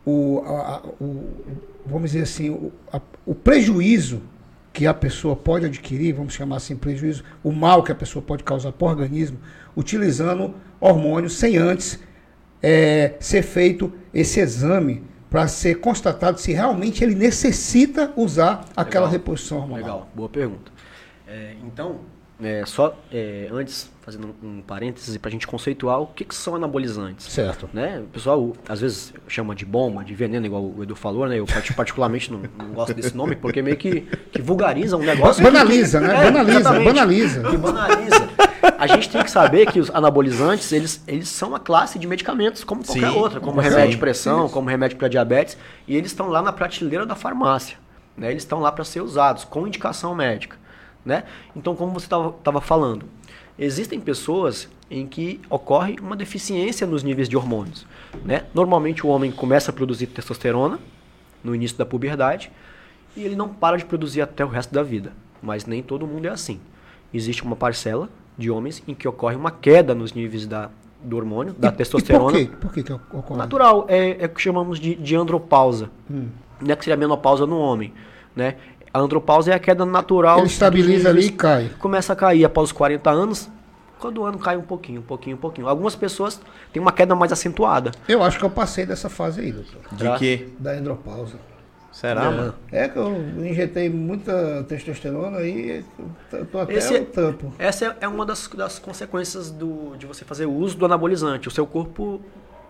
o, 0.06 0.10
o, 0.10 0.42
a- 0.46 0.82
o- 1.00 1.24
vamos 1.86 2.10
dizer 2.10 2.24
assim, 2.24 2.50
o, 2.50 2.70
a- 2.92 3.00
o 3.24 3.34
prejuízo 3.34 4.20
que 4.72 4.86
a 4.86 4.94
pessoa 4.94 5.34
pode 5.34 5.66
adquirir, 5.66 6.12
vamos 6.14 6.34
chamar 6.34 6.56
assim, 6.56 6.76
prejuízo, 6.76 7.24
o 7.42 7.50
mal 7.50 7.82
que 7.82 7.90
a 7.90 7.94
pessoa 7.94 8.22
pode 8.22 8.44
causar 8.44 8.70
para 8.72 8.86
o 8.86 8.90
organismo, 8.90 9.38
utilizando 9.76 10.54
hormônios 10.80 11.32
sem 11.34 11.56
antes 11.56 11.98
é, 12.62 13.14
ser 13.18 13.42
feito 13.42 13.92
esse 14.12 14.38
exame 14.40 15.02
para 15.30 15.46
ser 15.48 15.76
constatado 15.80 16.38
se 16.40 16.52
realmente 16.52 17.02
ele 17.04 17.14
necessita 17.14 18.12
usar 18.16 18.64
aquela 18.76 19.06
Legal. 19.06 19.12
reposição 19.20 19.58
hormonal. 19.58 19.82
Legal, 19.84 20.08
boa 20.14 20.28
pergunta. 20.28 20.72
É, 21.26 21.54
então, 21.66 21.96
é, 22.42 22.62
só 22.64 22.96
é, 23.12 23.48
antes, 23.52 23.90
fazendo 24.00 24.34
um, 24.42 24.62
parêntese 24.62 25.18
para 25.18 25.28
a 25.28 25.32
gente 25.32 25.46
conceituar 25.46 26.00
o 26.00 26.06
que, 26.06 26.24
que 26.24 26.34
são 26.34 26.54
anabolizantes. 26.54 27.26
Certo. 27.30 27.68
Né? 27.74 28.00
O 28.00 28.04
pessoal 28.04 28.54
às 28.66 28.80
vezes 28.80 29.12
chama 29.26 29.54
de 29.54 29.66
bomba, 29.66 30.02
de 30.02 30.14
veneno, 30.14 30.46
igual 30.46 30.62
o 30.64 30.82
Edu 30.82 30.96
falou, 30.96 31.28
né? 31.28 31.38
Eu 31.38 31.44
parti- 31.44 31.74
particularmente 31.74 32.32
não, 32.32 32.40
não 32.56 32.72
gosto 32.72 32.94
desse 32.94 33.14
nome, 33.14 33.36
porque 33.36 33.60
meio 33.60 33.76
que, 33.76 34.00
que 34.32 34.40
vulgariza 34.40 34.96
um 34.96 35.02
negócio. 35.02 35.44
que- 35.44 35.50
Banaliza, 35.50 36.00
né? 36.00 36.08
Banaliza, 36.24 36.58
exatamente. 36.60 36.84
banaliza. 36.86 37.42
Que 37.50 37.56
banaliza. 37.58 38.28
A 38.78 38.86
gente 38.86 39.08
tem 39.10 39.22
que 39.22 39.30
saber 39.30 39.70
que 39.70 39.80
os 39.80 39.90
anabolizantes, 39.90 40.72
eles, 40.72 41.02
eles 41.06 41.28
são 41.28 41.50
uma 41.50 41.60
classe 41.60 41.98
de 41.98 42.06
medicamentos 42.06 42.64
como 42.64 42.84
qualquer 42.84 43.10
Sim, 43.10 43.16
outra, 43.16 43.40
como 43.40 43.62
sim. 43.62 43.68
remédio 43.68 43.90
de 43.90 43.98
pressão, 43.98 44.48
como 44.48 44.68
remédio 44.68 44.96
para 44.96 45.08
diabetes, 45.08 45.56
e 45.86 45.96
eles 45.96 46.10
estão 46.10 46.28
lá 46.28 46.42
na 46.42 46.52
prateleira 46.52 47.04
da 47.04 47.14
farmácia. 47.14 47.78
Né? 48.16 48.30
Eles 48.30 48.42
estão 48.42 48.60
lá 48.60 48.72
para 48.72 48.84
ser 48.84 49.00
usados, 49.00 49.44
com 49.44 49.66
indicação 49.66 50.14
médica. 50.14 50.56
Né? 51.04 51.24
Então, 51.54 51.74
como 51.74 51.92
você 51.92 52.06
estava 52.06 52.60
falando, 52.60 53.06
existem 53.58 54.00
pessoas 54.00 54.68
em 54.90 55.06
que 55.06 55.40
ocorre 55.48 55.96
uma 56.00 56.16
deficiência 56.16 56.86
nos 56.86 57.02
níveis 57.02 57.28
de 57.28 57.36
hormônios. 57.36 57.86
Né? 58.24 58.44
Normalmente 58.54 59.06
o 59.06 59.10
homem 59.10 59.30
começa 59.30 59.70
a 59.70 59.74
produzir 59.74 60.06
testosterona 60.06 60.78
no 61.42 61.54
início 61.54 61.76
da 61.76 61.86
puberdade 61.86 62.50
e 63.16 63.22
ele 63.22 63.36
não 63.36 63.48
para 63.48 63.76
de 63.76 63.84
produzir 63.84 64.20
até 64.20 64.44
o 64.44 64.48
resto 64.48 64.72
da 64.72 64.82
vida. 64.82 65.12
Mas 65.42 65.66
nem 65.66 65.82
todo 65.82 66.06
mundo 66.06 66.26
é 66.26 66.30
assim. 66.30 66.60
Existe 67.12 67.42
uma 67.42 67.56
parcela 67.56 68.08
de 68.38 68.50
homens 68.50 68.82
em 68.86 68.94
que 68.94 69.06
ocorre 69.08 69.34
uma 69.36 69.50
queda 69.50 69.94
nos 69.94 70.12
níveis 70.12 70.46
da, 70.46 70.70
do 71.02 71.16
hormônio, 71.16 71.54
da 71.58 71.68
E- 71.68 71.72
testosterona. 71.72 72.38
E 72.38 72.46
por 72.46 72.50
quê? 72.50 72.56
Por 72.60 72.72
que 72.72 72.82
que 72.84 72.92
ocorre? 72.92 73.36
Natural, 73.38 73.84
é, 73.88 74.22
é 74.22 74.26
o 74.26 74.28
que 74.28 74.40
chamamos 74.40 74.78
de, 74.78 74.94
de 74.94 75.16
andropausa. 75.16 75.90
Hum. 76.10 76.28
Né, 76.60 76.74
que 76.76 76.84
seria 76.84 76.94
a 76.94 76.98
menopausa 76.98 77.46
no 77.46 77.58
homem. 77.58 77.92
Né? 78.34 78.54
A 78.94 79.00
andropausa 79.00 79.50
é 79.52 79.54
a 79.54 79.58
queda 79.58 79.84
natural. 79.84 80.38
Ele 80.38 80.46
estabiliza 80.46 81.08
ali 81.08 81.26
e 81.26 81.30
cai. 81.32 81.70
Começa 81.78 82.12
a 82.12 82.16
cair 82.16 82.44
após 82.44 82.68
os 82.68 82.72
40 82.72 83.10
anos. 83.10 83.48
Todo 84.00 84.24
ano 84.24 84.38
cai 84.38 84.56
um 84.56 84.62
pouquinho, 84.62 85.00
um 85.00 85.04
pouquinho, 85.04 85.36
um 85.36 85.38
pouquinho. 85.40 85.68
Algumas 85.68 85.96
pessoas 85.96 86.40
têm 86.72 86.80
uma 86.80 86.92
queda 86.92 87.16
mais 87.16 87.32
acentuada. 87.32 87.90
Eu 88.08 88.22
acho 88.22 88.38
que 88.38 88.44
eu 88.44 88.50
passei 88.50 88.86
dessa 88.86 89.08
fase 89.08 89.40
aí, 89.40 89.50
doutor. 89.52 89.80
De 89.92 90.06
Ah. 90.06 90.16
quê? 90.16 90.48
Da 90.58 90.70
andropausa. 90.72 91.34
Será, 92.00 92.26
É. 92.26 92.30
mano? 92.30 92.54
É 92.70 92.86
que 92.88 92.96
eu 92.96 93.12
injetei 93.44 93.90
muita 93.90 94.64
testosterona 94.68 95.40
e 95.42 95.82
eu 96.32 96.46
tô 96.46 96.60
até 96.60 96.74
Esse- 96.74 96.94
o 96.96 97.04
tampo. 97.06 97.52
Essa 97.58 97.86
é- 97.86 97.96
é 98.02 98.08
uma 98.08 98.24
das, 98.24 98.46
das 98.48 98.78
consequências 98.78 99.50
do, 99.50 99.96
de 99.96 100.06
você 100.06 100.24
fazer 100.24 100.46
uso 100.46 100.76
do 100.76 100.84
anabolizante. 100.86 101.48
O 101.48 101.50
seu 101.50 101.66
corpo 101.66 102.20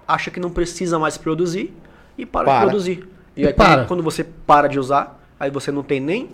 acha 0.07 0.31
que 0.31 0.41
não 0.41 0.49
precisa 0.49 0.99
mais 0.99 1.19
produzir 1.19 1.75
e 2.17 2.25
para, 2.25 2.47
Para. 2.47 2.59
de 2.61 2.65
produzir. 2.71 3.09
E, 3.37 3.43
E 3.43 3.47
aí, 3.49 3.53
para. 3.53 3.75
Quando, 3.85 3.89
quando 3.89 4.03
você 4.03 4.25
para 4.25 4.67
de 4.67 4.79
usar, 4.79 5.21
aí 5.39 5.51
você 5.51 5.71
não 5.71 5.83
tem 5.83 6.01
nem 6.01 6.31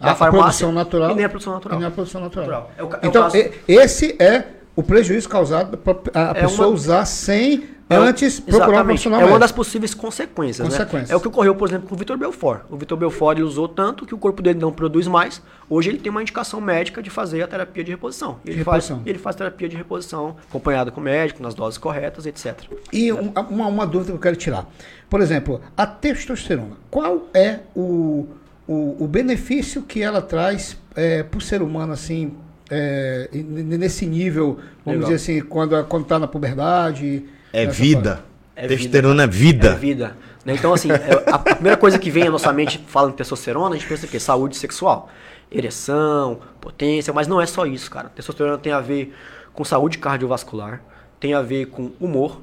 A, 0.00 0.12
a 0.12 0.14
farmácia 0.14 0.38
produção 0.42 0.72
natural. 0.72 1.10
e 1.10 1.14
nem 1.16 1.24
a 1.24 1.28
produção 1.28 1.54
natural. 1.54 1.76
E 1.76 1.80
nem 1.80 1.88
a 1.88 1.90
produção 1.90 2.20
natural. 2.20 2.46
Natural. 2.46 2.70
É 2.78 2.82
o 2.84 2.86
é 2.86 2.94
o 2.94 2.98
então, 3.08 3.22
caso- 3.24 3.36
esse 3.66 4.16
é 4.22 4.44
o 4.76 4.82
prejuízo 4.84 5.28
causado 5.28 5.76
para 5.76 5.96
a 6.14 6.30
É 6.38 6.42
pessoa 6.42 6.68
uma- 6.68 6.74
usar 6.74 7.04
sem 7.04 7.64
É 7.90 7.96
antes 7.96 8.38
procurar 8.40 8.82
um 8.82 8.84
profissional 8.84 9.20
É 9.20 9.24
uma 9.24 9.38
das 9.38 9.50
possíveis 9.50 9.94
consequências, 9.94 10.66
Consequências. 10.68 11.08
né? 11.08 11.14
É 11.14 11.16
o 11.16 11.20
que 11.20 11.28
ocorreu, 11.28 11.54
por 11.54 11.66
exemplo, 11.68 11.88
com 11.88 11.94
o 11.94 11.98
Vitor 11.98 12.18
Belfort. 12.18 12.62
O 12.68 12.76
Vitor 12.76 12.98
Belfort 12.98 13.38
usou 13.40 13.66
tanto 13.66 14.04
que 14.04 14.14
o 14.14 14.18
corpo 14.18 14.42
dele 14.42 14.58
não 14.58 14.70
produz 14.72 15.06
mais. 15.06 15.40
Hoje 15.70 15.88
ele 15.88 15.98
tem 15.98 16.10
uma 16.10 16.20
indicação 16.20 16.60
médica 16.60 17.02
de 17.02 17.08
fazer 17.08 17.42
a 17.42 17.46
terapia 17.48 17.82
de 17.82 17.90
reposição. 17.90 18.38
De 18.44 18.50
ele, 18.52 18.64
faz, 18.64 18.92
ele 19.06 19.18
faz 19.18 19.36
terapia 19.36 19.68
de 19.70 19.76
reposição 19.76 20.36
acompanhado 20.50 20.92
com 20.92 21.00
o 21.00 21.04
médico, 21.04 21.42
nas 21.42 21.54
doses 21.54 21.78
corretas, 21.78 22.26
etc. 22.26 22.60
E 22.92 23.10
um- 23.12 23.32
uma, 23.48 23.66
uma 23.68 23.86
dúvida 23.86 24.12
que 24.12 24.16
eu 24.16 24.20
quero 24.20 24.36
tirar. 24.36 24.66
Por 25.08 25.20
exemplo, 25.22 25.60
a 25.76 25.86
testosterona. 25.86 26.76
Qual 26.90 27.26
é 27.32 27.60
o, 27.74 28.26
o, 28.66 28.96
o 29.04 29.06
benefício 29.08 29.80
que 29.82 30.02
ela 30.02 30.20
traz 30.20 30.76
é, 30.94 31.22
para 31.22 31.38
o 31.38 31.40
ser 31.40 31.62
humano, 31.62 31.92
assim, 31.94 32.34
é, 32.70 33.30
nesse 33.32 34.04
nível, 34.04 34.58
vamos 34.84 35.00
Legal. 35.00 35.02
dizer 35.04 35.14
assim, 35.14 35.40
quando 35.40 35.74
está 36.02 36.18
na 36.18 36.26
puberdade? 36.26 37.24
É 37.52 37.66
nessa 37.66 37.80
vida. 37.80 38.24
É 38.54 38.66
Testosterona 38.66 39.22
é 39.22 39.26
vida. 39.26 39.68
É 39.68 39.74
vida. 39.74 40.16
né? 40.44 40.54
Então, 40.54 40.74
assim, 40.74 40.90
é, 40.90 41.30
a 41.30 41.38
primeira 41.38 41.76
coisa 41.76 41.98
que 41.98 42.10
vem 42.10 42.26
à 42.26 42.30
nossa 42.30 42.52
mente 42.52 42.78
falando 42.88 43.12
em 43.12 43.16
testosterona, 43.16 43.74
a 43.74 43.78
gente 43.78 43.88
pensa 43.88 44.06
o 44.06 44.08
quê? 44.08 44.18
Saúde 44.18 44.56
sexual. 44.56 45.08
Ereção, 45.50 46.40
potência, 46.60 47.12
mas 47.12 47.28
não 47.28 47.40
é 47.40 47.46
só 47.46 47.64
isso, 47.64 47.90
cara. 47.90 48.08
Testosterona 48.08 48.58
tem 48.58 48.72
a 48.72 48.80
ver 48.80 49.14
com 49.52 49.64
saúde 49.64 49.98
cardiovascular, 49.98 50.82
tem 51.20 51.34
a 51.34 51.42
ver 51.42 51.66
com 51.66 51.92
humor, 52.00 52.40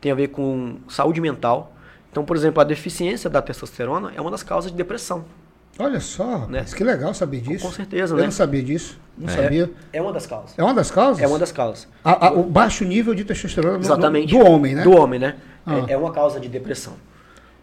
tem 0.00 0.12
a 0.12 0.14
ver 0.14 0.28
com 0.28 0.76
saúde 0.88 1.20
mental. 1.20 1.72
Então, 2.10 2.24
por 2.24 2.36
exemplo, 2.36 2.60
a 2.60 2.64
deficiência 2.64 3.28
da 3.28 3.42
testosterona 3.42 4.12
é 4.16 4.20
uma 4.20 4.30
das 4.30 4.42
causas 4.42 4.70
de 4.70 4.76
depressão. 4.76 5.24
Olha 5.80 6.00
só, 6.00 6.24
rapaz, 6.38 6.48
Né? 6.50 6.64
que 6.76 6.84
legal 6.84 7.14
saber 7.14 7.40
disso. 7.40 7.64
Com 7.66 7.72
certeza, 7.72 8.12
Eu 8.14 8.18
né? 8.18 8.24
não 8.24 8.30
sabia 8.30 8.62
disso. 8.62 8.98
Não 9.16 9.28
É. 9.28 9.36
sabia. 9.36 9.70
É 9.92 10.00
uma 10.02 10.12
das 10.12 10.26
causas. 10.26 10.54
É 10.58 10.62
uma 10.62 10.74
das 10.74 10.90
causas? 10.90 11.22
É 11.22 11.26
uma 11.26 11.38
das 11.38 11.52
causas. 11.52 11.88
A- 12.04 12.26
a- 12.28 12.32
o 12.32 12.42
baixo 12.44 12.84
nível 12.84 13.14
de 13.14 13.24
testosterona 13.24 13.78
Exatamente. 13.78 14.30
do 14.36 14.38
homem, 14.44 14.74
né? 14.74 14.82
Do 14.82 14.92
homem, 14.92 15.18
né? 15.18 15.36
Ah. 15.64 15.84
É, 15.88 15.92
é 15.92 15.96
uma 15.96 16.12
causa 16.12 16.38
de 16.40 16.48
depressão. 16.48 16.94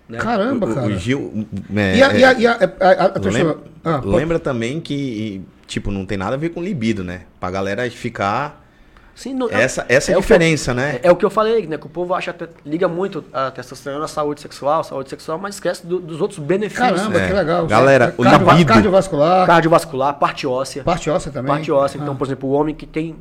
né? 0.10 0.19
Caramba, 0.19 0.65
O- 0.69 0.73
cara. 0.73 0.88
O, 0.88 0.95
Gil. 0.97 1.45
é, 1.75 1.97
E 1.97 2.01
a, 2.01 2.08
a, 2.08 2.13
é, 2.13 2.39
e 2.39 2.47
a, 2.47 2.51
a- 2.53 2.56
a- 2.56 3.06
a 3.06 3.10
testosterona- 3.10 3.56
lembra, 3.56 3.58
Ah, 3.84 4.01
lembra 4.06 4.39
também 4.39 4.80
que, 4.80 5.41
tipo, 5.65 5.91
não 5.91 6.06
tem 6.06 6.17
nada 6.17 6.36
a 6.36 6.38
ver 6.38 6.49
com 6.49 6.63
libido, 6.63 7.03
né? 7.03 7.23
Pra 7.41 7.51
galera 7.51 7.89
ficar. 7.91 8.65
Sim, 9.17 9.34
não- 9.34 9.49
Essa, 9.49 9.84
essa 9.89 10.12
é 10.12 10.13
é 10.13 10.15
a 10.15 10.19
o 10.19 10.21
que 10.21 10.32
eu- 10.32 10.38
diferença, 10.38 10.73
né? 10.75 10.99
É, 11.01 11.08
é 11.08 11.12
o 11.12 11.15
que 11.15 11.25
eu 11.25 11.30
falei, 11.32 11.65
né? 11.65 11.75
Que 11.75 11.88
o 11.88 11.89
povo 11.89 12.13
acha, 12.13 12.36
liga 12.63 12.88
muito 12.88 13.25
a 13.34 13.49
testosterona 13.49 14.06
à 14.06 14.08
saúde 14.08 14.39
sexual, 14.41 14.84
saúde 14.84 15.10
sexual, 15.10 15.39
mas 15.39 15.56
esquece 15.56 15.88
do- 15.88 15.99
dos 15.99 16.21
outros 16.21 16.38
benefícios. 16.39 17.01
Caramba, 17.01 17.19
É. 17.19 17.27
que 17.27 17.34
legal. 17.34 17.65
Galera, 17.65 18.13
o 18.15 18.23
Cardio- 18.23 18.47
libido- 18.51 18.67
Cardiovascular, 18.73 19.47
Cardiovascular, 19.47 20.13
parte 20.19 20.45
óssea. 20.45 20.84
parte 20.84 21.10
óssea 21.10 21.32
também. 21.32 21.51
Parte 21.51 21.71
óssea. 21.71 21.97
Então, 21.99 22.13
Ah. 22.13 22.15
por 22.15 22.27
exemplo, 22.27 22.47
o 22.47 22.51
homem 22.53 22.75
que 22.75 22.86
tem 22.86 23.15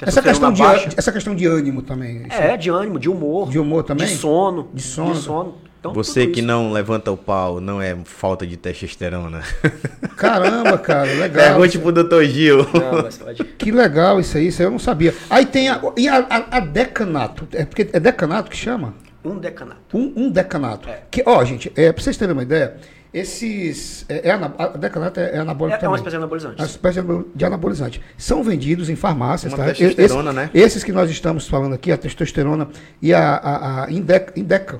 essa, 0.00 0.20
testosterona 0.20 0.32
questão 0.32 0.52
de, 0.52 0.62
baixa. 0.62 0.88
essa 0.98 1.12
questão 1.12 1.34
de 1.36 1.46
ânimo 1.46 1.80
também. 1.80 2.26
É, 2.28 2.56
de 2.56 2.68
ânimo, 2.68 2.98
de 2.98 3.08
humor. 3.08 3.48
De 3.48 3.58
humor 3.60 3.84
também? 3.84 4.06
De 4.08 4.16
sono. 4.16 4.68
De 4.74 4.82
sono. 4.82 5.54
Então, 5.90 5.94
Você 6.02 6.22
tudo 6.22 6.32
que 6.32 6.40
isso. 6.40 6.46
não 6.46 6.72
levanta 6.72 7.10
o 7.10 7.16
pau 7.16 7.60
não 7.60 7.80
é 7.80 7.96
falta 8.04 8.46
de 8.46 8.56
testosterona. 8.56 9.42
Caramba, 10.16 10.78
cara, 10.78 11.12
legal. 11.14 11.46
Pergunte 11.58 11.78
pro 11.78 11.92
Dr. 11.92 12.22
Gil. 12.24 12.58
Não, 12.72 13.02
mas 13.02 13.18
pode. 13.18 13.44
Que 13.56 13.70
legal 13.70 14.20
isso 14.20 14.36
aí, 14.36 14.48
isso 14.48 14.62
aí 14.62 14.66
eu 14.66 14.70
não 14.70 14.78
sabia. 14.78 15.14
Aí 15.28 15.44
tem 15.46 15.68
a, 15.68 15.80
e 15.96 16.08
a, 16.08 16.18
a- 16.18 16.56
a 16.56 16.60
decanato. 16.60 17.48
É 17.52 17.64
porque 17.64 17.88
é 17.92 17.98
decanato 18.00 18.50
que 18.50 18.56
chama? 18.56 18.94
Um 19.24 19.38
decanato. 19.38 19.80
Um, 19.92 20.12
um 20.16 20.30
decanato. 20.30 20.88
É. 20.88 21.02
Que, 21.10 21.22
ó, 21.26 21.44
gente, 21.44 21.72
é, 21.74 21.90
pra 21.92 22.02
vocês 22.02 22.16
terem 22.16 22.32
uma 22.32 22.42
ideia, 22.44 22.76
esses. 23.12 24.04
É, 24.08 24.28
é 24.28 24.32
a 24.32 24.68
decanato 24.76 25.18
é, 25.18 25.36
é 25.36 25.38
anabólico 25.38 25.78
É, 25.82 25.84
é 25.84 25.88
uma 25.88 25.96
espécie 25.96 26.10
de 26.12 26.16
anabolizante. 26.16 26.60
Uma 26.60 26.66
espécie 26.66 27.00
de 27.34 27.44
anabolizante. 27.44 28.00
São 28.16 28.42
vendidos 28.44 28.88
em 28.88 28.94
farmácias, 28.96 29.52
Uma 29.52 29.64
tá? 29.64 29.72
testosterona, 29.72 30.30
Esse- 30.30 30.36
né? 30.40 30.50
Esses 30.54 30.84
que 30.84 30.92
nós 30.92 31.10
estamos 31.10 31.48
falando 31.48 31.74
aqui, 31.74 31.90
a 31.90 31.96
testosterona 31.98 32.68
e 33.02 33.12
a, 33.12 33.34
a, 33.34 33.84
a 33.86 33.90
Indec- 33.90 34.32
Indeca, 34.38 34.78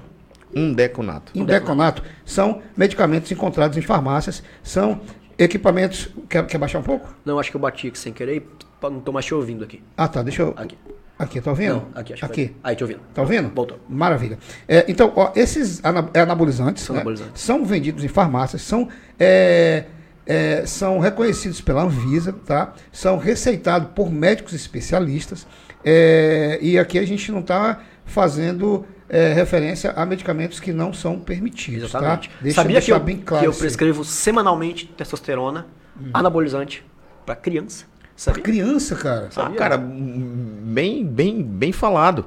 Um 0.57 0.73
deconato. 0.73 1.33
Indeconato, 1.35 2.03
são 2.25 2.63
medicamentos 2.77 3.31
encontrados 3.31 3.77
em 3.77 3.83
farmácias, 3.83 4.43
são 4.63 5.01
equipamentos. 5.39 6.09
Quer, 6.29 6.47
quer 6.47 6.57
baixar 6.59 6.79
um 6.79 6.83
pouco? 6.83 7.15
Não, 7.25 7.39
acho 7.39 7.51
que 7.51 7.57
eu 7.57 7.61
bati 7.61 7.89
aqui 7.89 7.99
sem 7.99 8.13
querer 8.13 8.37
e 8.39 8.43
não 8.89 9.01
tô 9.01 9.13
mais 9.13 9.27
te 9.27 9.35
ouvindo 9.35 9.63
aqui. 9.63 9.83
Ah, 9.97 10.09
tá, 10.09 10.23
deixa 10.23 10.43
eu. 10.43 10.55
Aqui. 10.57 10.79
Aqui, 11.19 11.41
tá 11.41 11.51
ouvindo? 11.51 11.75
Não, 11.75 11.89
aqui, 11.95 12.13
acho 12.13 12.21
que 12.21 12.31
Aqui. 12.31 12.47
foi. 12.49 12.57
Aí, 12.63 12.77
te 12.77 12.85
ouvindo. 12.85 13.01
Tá 13.15 13.23
ouvindo? 13.23 13.51
Voltou. 13.55 13.79
Maravilha. 13.89 14.39
É, 14.69 14.85
então, 14.87 15.13
ó, 15.17 15.33
esses 15.35 15.83
ana- 15.85 16.11
anabolizantes, 16.15 16.83
São 16.85 16.95
né, 16.95 17.01
anabolizantes. 17.01 17.41
são 17.41 17.65
vendidos 17.65 18.05
em 18.05 18.09
farmácias, 18.09 18.61
são, 18.63 18.89
é, 19.19 19.85
é, 20.27 20.67
são 20.67 20.99
reconhecidos 20.99 21.61
pela 21.63 21.83
Anvisa, 21.85 22.35
tá? 22.35 22.75
São 22.93 23.17
receitados 23.17 23.89
por 23.95 24.11
médicos 24.13 24.53
especialistas. 24.53 25.47
é, 25.85 26.59
e 26.61 26.79
aqui 26.79 26.99
a 26.99 27.07
gente 27.07 27.31
não 27.33 27.41
está 27.41 27.81
fazendo 28.05 28.85
é, 29.09 29.33
referência 29.33 29.93
a 29.93 30.05
medicamentos 30.05 30.59
que 30.61 30.73
não 30.73 30.93
são 30.93 31.19
permitidos, 31.19 31.91
Exatamente. 31.91 32.29
tá? 32.29 32.35
Deixa 32.41 32.57
Sabia 32.57 32.81
que 32.81 32.87
deixar 32.87 33.01
eu, 33.01 33.05
bem 33.05 33.17
claro 33.19 33.43
que 33.43 33.49
eu 33.49 33.53
prescrevo 33.55 34.05
semanalmente 34.05 34.87
testosterona, 34.87 35.67
anabolizante, 36.13 36.85
pra 37.25 37.35
criança. 37.37 37.85
Pra 37.87 38.07
Sabia? 38.17 38.43
criança, 38.43 38.97
cara. 38.97 39.27
Ah, 39.29 39.31
Sabia? 39.31 39.59
cara, 39.59 39.77
bem, 39.79 41.05
bem, 41.05 41.43
bem 41.43 41.73
falado. 41.73 42.27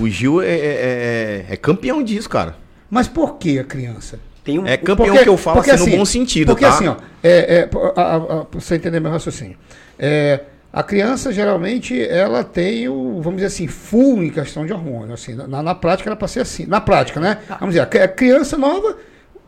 O 0.00 0.08
Gil 0.08 0.40
é, 0.40 0.46
é- 0.48 0.56
é- 0.58 1.46
é 1.50 1.56
campeão 1.56 2.02
disso, 2.02 2.28
cara. 2.28 2.56
Mas 2.88 3.08
por 3.08 3.36
que 3.38 3.58
a 3.58 3.64
criança? 3.64 4.18
Tem 4.44 4.58
um, 4.58 4.66
É 4.66 4.76
campeão 4.76 5.16
que 5.16 5.28
eu 5.28 5.36
falo 5.36 5.60
assim, 5.60 5.90
no 5.90 5.96
bom 5.98 6.04
sentido, 6.04 6.48
Porque 6.52 6.64
tá? 6.64 6.70
assim, 6.70 6.86
ó, 6.86 6.96
é, 7.22 7.30
é, 7.62 7.70
a- 7.96 8.00
a- 8.02 8.16
a- 8.16 8.44
pra 8.44 8.60
você 8.60 8.76
entender 8.76 9.00
meu 9.00 9.10
raciocínio. 9.10 9.56
É, 9.98 10.40
a 10.74 10.82
criança, 10.82 11.32
geralmente, 11.32 11.98
ela 12.08 12.42
tem 12.42 12.88
o, 12.88 13.20
vamos 13.22 13.36
dizer 13.36 13.46
assim, 13.46 13.68
full 13.68 14.22
em 14.24 14.30
questão 14.30 14.66
de 14.66 14.72
hormônio. 14.72 15.14
Assim, 15.14 15.34
na, 15.34 15.62
na 15.62 15.74
prática, 15.74 16.08
era 16.10 16.16
para 16.16 16.26
ser 16.26 16.40
assim. 16.40 16.66
Na 16.66 16.80
prática, 16.80 17.20
né? 17.20 17.38
Vamos 17.60 17.74
dizer, 17.74 17.80
a 17.80 17.86
cri- 17.86 18.00
a 18.02 18.08
criança 18.08 18.58
nova, 18.58 18.96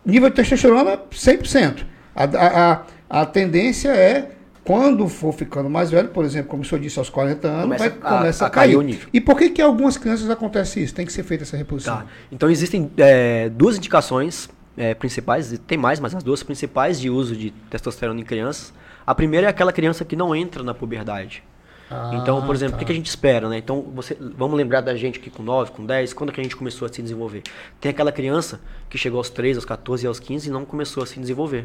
nível 0.04 0.30
de 0.30 0.36
testosterona 0.36 0.98
100%. 1.10 1.84
A, 2.14 2.24
a, 2.24 2.82
a, 3.22 3.26
tendência 3.26 3.88
é, 3.90 4.30
quando 4.64 5.08
for 5.08 5.32
ficando 5.32 5.68
mais 5.68 5.90
velho, 5.90 6.08
por 6.10 6.24
exemplo, 6.24 6.48
como 6.48 6.62
o 6.62 6.64
senhor 6.64 6.80
disse, 6.80 6.98
aos 6.98 7.10
40 7.10 7.48
anos, 7.48 7.62
Começa 7.64 7.90
vai, 7.90 7.98
a- 8.12 8.18
começa 8.18 8.46
a, 8.46 8.50
cair 8.50 8.68
cair. 8.68 8.76
o 8.76 8.82
nível. 8.82 9.08
E 9.12 9.20
por 9.20 9.36
que 9.36 9.50
que 9.50 9.60
algumas 9.60 9.96
crianças 9.98 10.30
acontece 10.30 10.82
isso? 10.82 10.94
Tem 10.94 11.04
que 11.04 11.12
ser 11.12 11.24
feita 11.24 11.42
essa 11.42 11.56
reposição. 11.56 11.96
Tá. 11.96 12.06
Então 12.30 12.48
existem 12.48 12.90
é, 12.96 13.48
duas 13.48 13.76
indicações 13.76 14.48
é, 14.76 14.94
principais, 14.94 15.58
tem 15.66 15.76
mais, 15.76 15.98
mas 15.98 16.14
as 16.14 16.22
duas 16.22 16.42
principais 16.42 17.00
de 17.00 17.10
uso 17.10 17.34
de 17.34 17.50
testosterona 17.68 18.20
em 18.20 18.24
crianças. 18.24 18.72
A 19.06 19.14
primeira 19.14 19.46
é 19.46 19.50
aquela 19.50 19.72
criança 19.72 20.04
que 20.04 20.16
não 20.16 20.34
entra 20.34 20.62
na 20.62 20.74
puberdade. 20.74 21.42
Ah, 21.88 22.10
então, 22.14 22.44
por 22.44 22.54
exemplo, 22.54 22.74
o 22.74 22.78
que, 22.78 22.84
tá. 22.84 22.92
a 22.92 22.94
gente 22.94 23.06
espera, 23.06 23.48
né? 23.48 23.58
Então, 23.58 23.80
você, 23.94 24.16
vamos 24.20 24.56
lembrar 24.56 24.80
da 24.80 24.96
gente 24.96 25.20
que 25.20 25.30
com 25.30 25.42
9, 25.42 25.70
com 25.70 25.86
10, 25.86 26.12
quando 26.12 26.32
que 26.32 26.40
a 26.40 26.42
gente 26.42 26.56
começou 26.56 26.86
a 26.86 26.88
se 26.92 27.00
desenvolver? 27.00 27.42
Tem 27.80 27.90
aquela 27.90 28.10
criança 28.10 28.60
que 28.90 28.98
chegou 28.98 29.18
aos 29.18 29.30
3, 29.30 29.56
aos 29.56 29.64
14 29.64 30.04
e 30.04 30.08
aos 30.08 30.18
15 30.18 30.48
e 30.48 30.50
não 30.50 30.64
começou 30.64 31.02
a 31.02 31.06
se 31.06 31.20
desenvolver. 31.20 31.62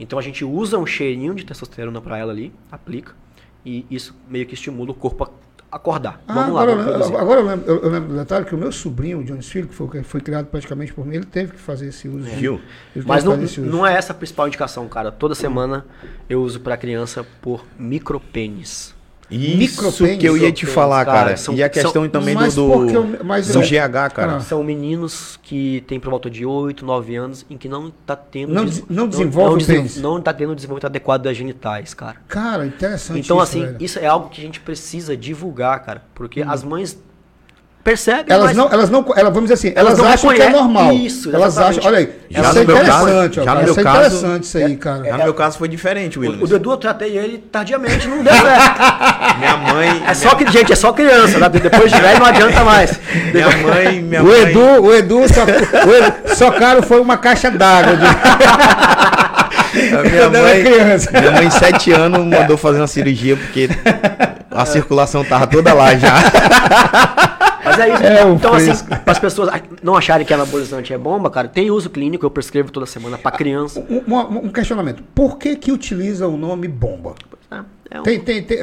Então 0.00 0.18
a 0.18 0.22
gente 0.22 0.44
usa 0.44 0.78
um 0.78 0.86
cheirinho 0.86 1.34
de 1.34 1.44
testosterona 1.44 2.00
para 2.00 2.16
ela 2.16 2.32
ali, 2.32 2.52
aplica, 2.70 3.14
e 3.64 3.84
isso 3.90 4.16
meio 4.28 4.46
que 4.46 4.54
estimula 4.54 4.92
o 4.92 4.94
corpo 4.94 5.24
a 5.24 5.30
acordar. 5.70 6.20
Ah, 6.26 6.34
vamos 6.34 6.54
lá, 6.54 6.62
agora, 6.62 6.70
vamos 6.76 6.86
eu 6.86 6.92
produzir. 6.92 7.10
lembro, 7.12 7.20
agora 7.22 7.40
eu 7.40 7.46
lembro, 7.46 7.70
eu- 7.84 7.90
lembro 7.90 8.08
do 8.10 8.16
detalhe 8.16 8.44
que 8.46 8.54
o 8.54 8.58
meu 8.58 8.72
sobrinho, 8.72 9.18
o 9.18 9.24
Jones 9.24 9.48
Filho, 9.48 9.68
que 9.68 9.74
foi, 9.74 10.02
foi 10.02 10.20
criado 10.20 10.46
praticamente 10.46 10.92
por 10.94 11.06
mim, 11.06 11.16
ele 11.16 11.24
teve 11.26 11.52
que 11.52 11.58
fazer 11.60 11.88
esse 11.88 12.08
uso. 12.08 12.28
Viu? 12.30 12.60
Mas 13.04 13.24
não, 13.24 13.36
não 13.66 13.86
é 13.86 13.94
essa 13.94 14.12
a 14.12 14.16
principal 14.16 14.46
indicação, 14.48 14.88
cara. 14.88 15.10
Toda 15.12 15.34
semana 15.34 15.84
eu 16.28 16.42
uso 16.42 16.60
pra 16.60 16.76
criança 16.76 17.24
por 17.42 17.64
micropênis. 17.78 18.94
Isso 19.30 19.92
que 20.18 20.26
eu 20.26 20.36
ia 20.36 20.50
te 20.50 20.64
falar, 20.64 21.04
cara, 21.04 21.18
cara. 21.18 21.36
são- 21.36 21.54
e 21.54 21.62
a 21.62 21.68
questão 21.68 21.92
são- 21.92 22.08
também 22.08 22.34
Mas 22.34 22.54
do, 22.54 22.66
do, 22.86 22.90
eu- 22.90 23.24
mas 23.24 23.48
do 23.48 23.60
GH, 23.60 24.10
cara. 24.14 24.36
Ah. 24.36 24.40
São 24.40 24.62
meninos 24.64 25.38
que 25.42 25.82
têm 25.86 26.00
por 26.00 26.10
volta 26.10 26.30
de 26.30 26.46
8, 26.46 26.84
9 26.84 27.14
anos 27.16 27.44
em 27.50 27.56
que 27.58 27.68
não 27.68 27.90
tá 28.06 28.16
tendo 28.16 28.52
Não 28.54 28.64
des- 28.64 28.84
não 28.88 29.06
desenvolve 29.06 29.54
o 29.56 29.58
desen- 29.58 29.76
pênis. 29.76 29.96
não 30.00 30.20
tá 30.20 30.32
tendo 30.32 30.52
o 30.52 30.54
desenvolvimento 30.54 30.86
adequado 30.86 31.22
das 31.22 31.36
genitais, 31.36 31.92
cara. 31.92 32.16
Cara, 32.26 32.64
interessante 32.66 33.20
Então 33.20 33.36
isso, 33.36 33.42
assim, 33.44 33.60
velho. 33.66 33.76
isso 33.80 33.98
é 33.98 34.06
algo 34.06 34.28
que 34.30 34.40
a 34.40 34.44
gente 34.44 34.60
precisa 34.60 35.16
divulgar, 35.16 35.84
cara, 35.84 36.02
porque 36.14 36.42
as 36.42 36.64
mães 36.64 36.98
percebem, 37.88 38.24
Elas 38.28 38.44
mas 38.48 38.56
não, 38.56 38.68
elas 38.70 38.90
não, 38.90 39.02
elas, 39.16 39.32
vamos 39.32 39.48
dizer 39.50 39.54
assim, 39.54 39.72
elas, 39.74 39.94
Elas 39.94 39.98
não 39.98 40.08
acham 40.12 40.30
que 40.34 40.42
é 40.42 40.50
normal. 40.50 40.92
Isso, 40.92 41.34
elas 41.34 41.54
exatamente. 41.54 41.78
acham, 41.78 41.90
olha 41.90 41.98
aí, 42.00 42.10
Já 42.30 42.40
isso 42.42 42.54
no 42.54 42.60
é 42.60 42.64
meu 42.66 42.76
caso- 42.76 42.88
interessante, 43.08 43.40
ó, 43.40 43.44
já 43.44 43.54
no 43.54 43.60
meu 43.62 43.70
isso 43.70 43.80
é 43.80 43.82
caso- 43.82 43.98
interessante 43.98 44.42
isso 44.44 44.58
aí, 44.58 44.76
cara. 44.76 45.04
Já 45.04 45.16
no 45.16 45.24
meu 45.24 45.34
caso 45.34 45.58
foi 45.58 45.68
diferente, 45.68 46.18
o, 46.18 46.20
Williams. 46.20 46.42
o 46.42 46.46
Dudu 46.46 46.70
eu 46.72 46.76
tratei 46.76 47.16
ele 47.16 47.38
tardiamente, 47.50 48.06
não 48.06 48.22
deu 48.22 48.32
certo. 48.34 48.44
Minha 49.38 49.56
mãe. 49.56 50.02
É 50.06 50.12
só 50.14 50.34
que, 50.34 50.50
gente, 50.50 50.70
é 50.72 50.76
só 50.76 50.92
criança, 50.92 51.38
tá? 51.38 51.48
depois 51.48 51.90
de 51.90 51.98
velho 51.98 52.18
não 52.20 52.26
adianta 52.26 52.62
mais. 52.64 53.00
Minha 53.32 53.48
mãe. 53.56 54.02
Minha 54.02 54.22
o 54.22 54.26
mãe, 54.26 54.40
Edu, 54.42 54.82
o 54.82 54.94
Edu, 54.94 55.22
só, 55.32 55.44
o 55.44 55.94
Edu, 55.94 56.12
só 56.34 56.50
caro 56.50 56.82
foi 56.82 57.00
uma 57.00 57.16
caixa 57.16 57.50
d'água. 57.50 57.96
de- 57.96 58.04
minha 60.10 60.28
mãe, 60.42 60.62
criança. 60.64 61.10
minha 61.18 61.30
mãe, 61.32 61.50
sete 61.50 61.90
anos, 61.92 62.22
mandou 62.24 62.56
fazer 62.58 62.80
uma 62.80 62.86
cirurgia 62.86 63.36
porque 63.36 63.68
a 64.50 64.66
circulação 64.66 65.24
tava 65.24 65.46
toda 65.46 65.72
lá 65.72 65.94
já. 65.96 66.14
Mas 67.64 67.78
é 67.78 67.94
isso. 67.94 68.02
É, 68.02 68.24
o 68.24 68.34
então, 68.34 68.54
assim, 68.54 68.66
fresco. 68.66 68.88
para 68.88 69.12
as 69.12 69.18
pessoas 69.18 69.50
não 69.82 69.96
acharem 69.96 70.26
que 70.26 70.32
anabolizante 70.32 70.92
é 70.92 70.98
bomba, 70.98 71.30
cara, 71.30 71.48
tem 71.48 71.70
uso 71.70 71.90
clínico, 71.90 72.24
eu 72.24 72.30
prescrevo 72.30 72.70
toda 72.70 72.86
semana 72.86 73.18
pra 73.18 73.30
criança. 73.30 73.84
Um, 73.88 74.14
um- 74.14 74.38
um 74.46 74.48
questionamento. 74.48 75.02
Por 75.14 75.38
que 75.38 75.56
que 75.56 75.72
utiliza 75.72 76.26
o 76.28 76.36
nome 76.36 76.68
bomba? 76.68 77.14
É, 77.90 77.96
é 77.96 78.00
um- 78.00 78.02
Tem, 78.02 78.20
tem, 78.20 78.42
tem- 78.42 78.58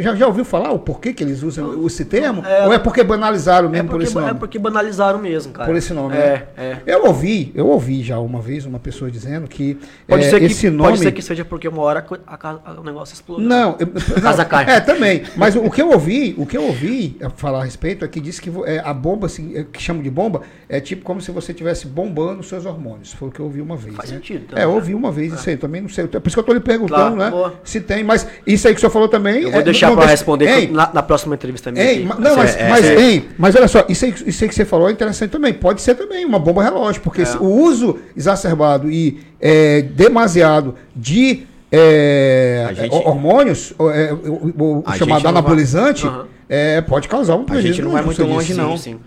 já, 0.00 0.14
já 0.14 0.26
ouviu 0.26 0.44
falar 0.44 0.70
o 0.72 0.78
porquê 0.78 1.12
que 1.12 1.22
eles 1.22 1.42
usam 1.42 1.86
esse 1.86 2.04
termo? 2.04 2.44
É. 2.44 2.66
Ou 2.66 2.72
é 2.72 2.78
porque 2.78 3.02
banalizaram 3.02 3.68
é 3.68 3.72
mesmo 3.72 3.88
por 3.88 3.92
porque, 3.92 4.06
esse 4.06 4.14
nome? 4.14 4.30
é 4.30 4.34
porque 4.34 4.58
banalizaram 4.58 5.18
mesmo, 5.18 5.52
cara. 5.52 5.66
Por 5.68 5.76
esse 5.76 5.92
nome, 5.92 6.14
É, 6.16 6.46
né? 6.56 6.78
é. 6.86 6.94
Eu 6.94 7.04
ouvi, 7.06 7.52
eu 7.54 7.66
ouvi 7.66 8.02
já 8.02 8.18
uma 8.18 8.40
vez 8.40 8.64
uma 8.64 8.78
pessoa 8.78 9.10
dizendo 9.10 9.46
que, 9.48 9.78
Pode, 10.06 10.24
é, 10.24 10.30
ser 10.30 10.38
que, 10.40 10.46
esse 10.46 10.70
nome. 10.70 10.90
pode 10.90 10.98
ser 11.00 11.12
que 11.12 11.20
seja 11.22 11.44
porque 11.44 11.68
uma 11.68 11.82
hora 11.82 12.04
a 12.26 12.36
ca- 12.36 12.60
a- 12.64 12.80
o 12.80 12.84
negócio 12.84 13.12
explodiu. 13.14 13.46
Não, 13.46 13.76
eu- 13.78 13.86
não, 14.16 14.22
Casa 14.22 14.44
cai. 14.44 14.64
é 14.76 14.80
também. 14.80 15.22
Mas 15.36 15.54
o, 15.56 15.70
que 15.70 15.82
eu 15.82 15.90
ouvi, 15.90 16.34
o 16.38 16.46
que 16.46 16.56
eu 16.56 16.64
ouvi 16.64 17.16
é, 17.20 17.28
falar 17.28 17.60
a 17.60 17.64
respeito 17.64 18.04
é 18.04 18.08
que 18.08 18.20
disse 18.20 18.40
que 18.40 18.50
é, 18.66 18.80
a 18.84 18.94
bomba, 18.94 19.26
assim, 19.26 19.56
é, 19.56 19.64
que 19.64 19.82
chamam 19.82 20.02
de 20.02 20.10
bomba, 20.10 20.42
é 20.68 20.80
tipo 20.80 21.02
como 21.04 21.20
se 21.20 21.30
você 21.30 21.52
estivesse 21.52 21.86
bombando 21.86 22.40
os 22.40 22.48
seus 22.48 22.64
hormônios. 22.64 23.12
Foi 23.12 23.28
o 23.28 23.30
que 23.30 23.40
eu 23.40 23.44
ouvi 23.46 23.60
uma 23.60 23.76
vez. 23.76 23.94
Faz 23.96 24.10
né? 24.10 24.16
sentido 24.16 24.46
também, 24.46 24.62
É, 24.62 24.66
eu 24.66 24.70
né? 24.70 24.74
ouvi 24.74 24.94
uma 24.94 25.12
vez 25.12 25.32
isso 25.34 25.48
aí, 25.50 25.56
também 25.56 25.82
não 25.82 25.88
sei. 25.88 26.06
Por 26.06 26.22
isso 26.26 26.34
que 26.36 26.40
eu 26.40 26.44
tô 26.44 26.52
lhe 26.52 26.60
perguntando, 26.60 26.94
Claro, 26.94 27.16
né? 27.16 27.30
boa. 27.30 27.54
Se 27.64 27.80
tem, 27.80 28.02
mas 28.04 28.26
isso 28.54 28.66
aí 28.68 28.74
que 28.74 28.78
o 28.78 28.80
senhor 28.80 28.90
falou 28.90 29.08
também. 29.08 29.42
Eu 29.42 29.50
vou 29.50 29.60
é, 29.60 29.62
deixar 29.64 29.94
deixa- 29.94 30.10
responder 30.10 30.48
Ei, 30.48 30.66
na, 30.68 30.90
na 30.92 31.02
próxima 31.02 31.34
entrevista 31.34 31.70
minha. 31.70 31.84
Ei, 31.84 32.04
ma- 32.04 32.14
não, 32.16 32.36
mas, 32.36 32.56
É, 32.56 32.60
é, 32.62 32.68
mas, 32.70 32.84
é. 32.84 32.94
ei, 33.00 33.28
mas 33.38 33.54
olha 33.56 33.68
só, 33.68 33.84
isso 33.88 34.04
aí, 34.04 34.14
isso 34.26 34.42
aí 34.44 34.48
que 34.48 34.54
você 34.54 34.64
falou 34.64 34.88
é 34.88 34.92
interessante 34.92 35.30
também. 35.30 35.52
Pode 35.52 35.82
ser 35.82 35.94
também 35.94 36.24
uma 36.24 36.38
bomba 36.38 36.62
relógio, 36.62 37.02
porque 37.02 37.22
É. 37.22 37.36
o 37.38 37.44
uso 37.44 37.98
exacerbado 38.16 38.90
e 38.90 39.20
é, 39.40 39.82
demasiado 39.82 40.74
de 40.96 41.46
é, 41.76 42.66
A 42.68 42.72
gente- 42.72 42.94
hormônios, 42.94 43.74
o, 43.78 43.90
é, 43.90 44.12
o- 44.12 44.82
A 44.86 44.94
chamado 44.96 45.22
vai- 45.22 45.30
anabolizante, 45.30 46.08
é, 46.48 46.80
pode 46.80 47.08
causar 47.08 47.34
um 47.36 47.40
A 47.42 47.44
prejuízo. 47.44 47.74
gente 47.74 47.82
não 47.84 47.90
vai 47.92 48.02
muito 48.02 48.24
longe, 48.24 48.46
disse. 48.48 48.58
não. 48.60 48.76
Sim, 48.76 48.92
sim. 48.92 49.00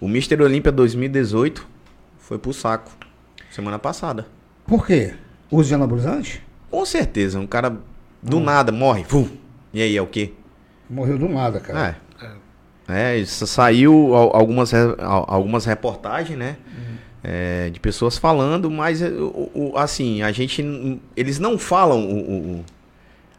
O 0.00 0.06
Mr. 0.06 0.42
Olímpia 0.42 0.72
2018 0.72 1.66
foi 2.18 2.38
pro 2.38 2.52
saco. 2.52 2.90
Semana 3.50 3.78
passada. 3.78 4.26
Por 4.66 4.86
quê? 4.86 5.12
Uso 5.50 5.68
de 5.68 5.74
anabolizante? 5.74 6.42
Com 6.70 6.84
certeza, 6.86 7.38
um 7.38 7.46
cara 7.46 7.76
do 8.24 8.40
nada 8.40 8.72
morre. 8.72 9.04
Fu. 9.04 9.28
E 9.72 9.80
aí, 9.82 9.96
é 9.96 10.02
o 10.02 10.06
quê? 10.06 10.32
Morreu 10.88 11.18
do 11.18 11.28
nada, 11.28 11.60
cara. 11.60 11.96
É. 12.00 12.04
É, 12.86 13.16
isso 13.18 13.46
saiu 13.46 14.14
al- 14.14 14.36
algumas, 14.36 14.70
algumas 14.98 15.64
reportagens, 15.64 16.38
né? 16.38 16.56
É, 17.22 17.70
de 17.70 17.80
pessoas 17.80 18.18
falando, 18.18 18.70
mas 18.70 19.00
é, 19.00 19.08
o- 19.08 19.50
o- 19.54 19.78
assim, 19.78 20.20
a 20.22 20.30
gente. 20.30 20.62
Eles 21.16 21.38
não 21.38 21.56
falam 21.56 22.04
o, 22.04 22.64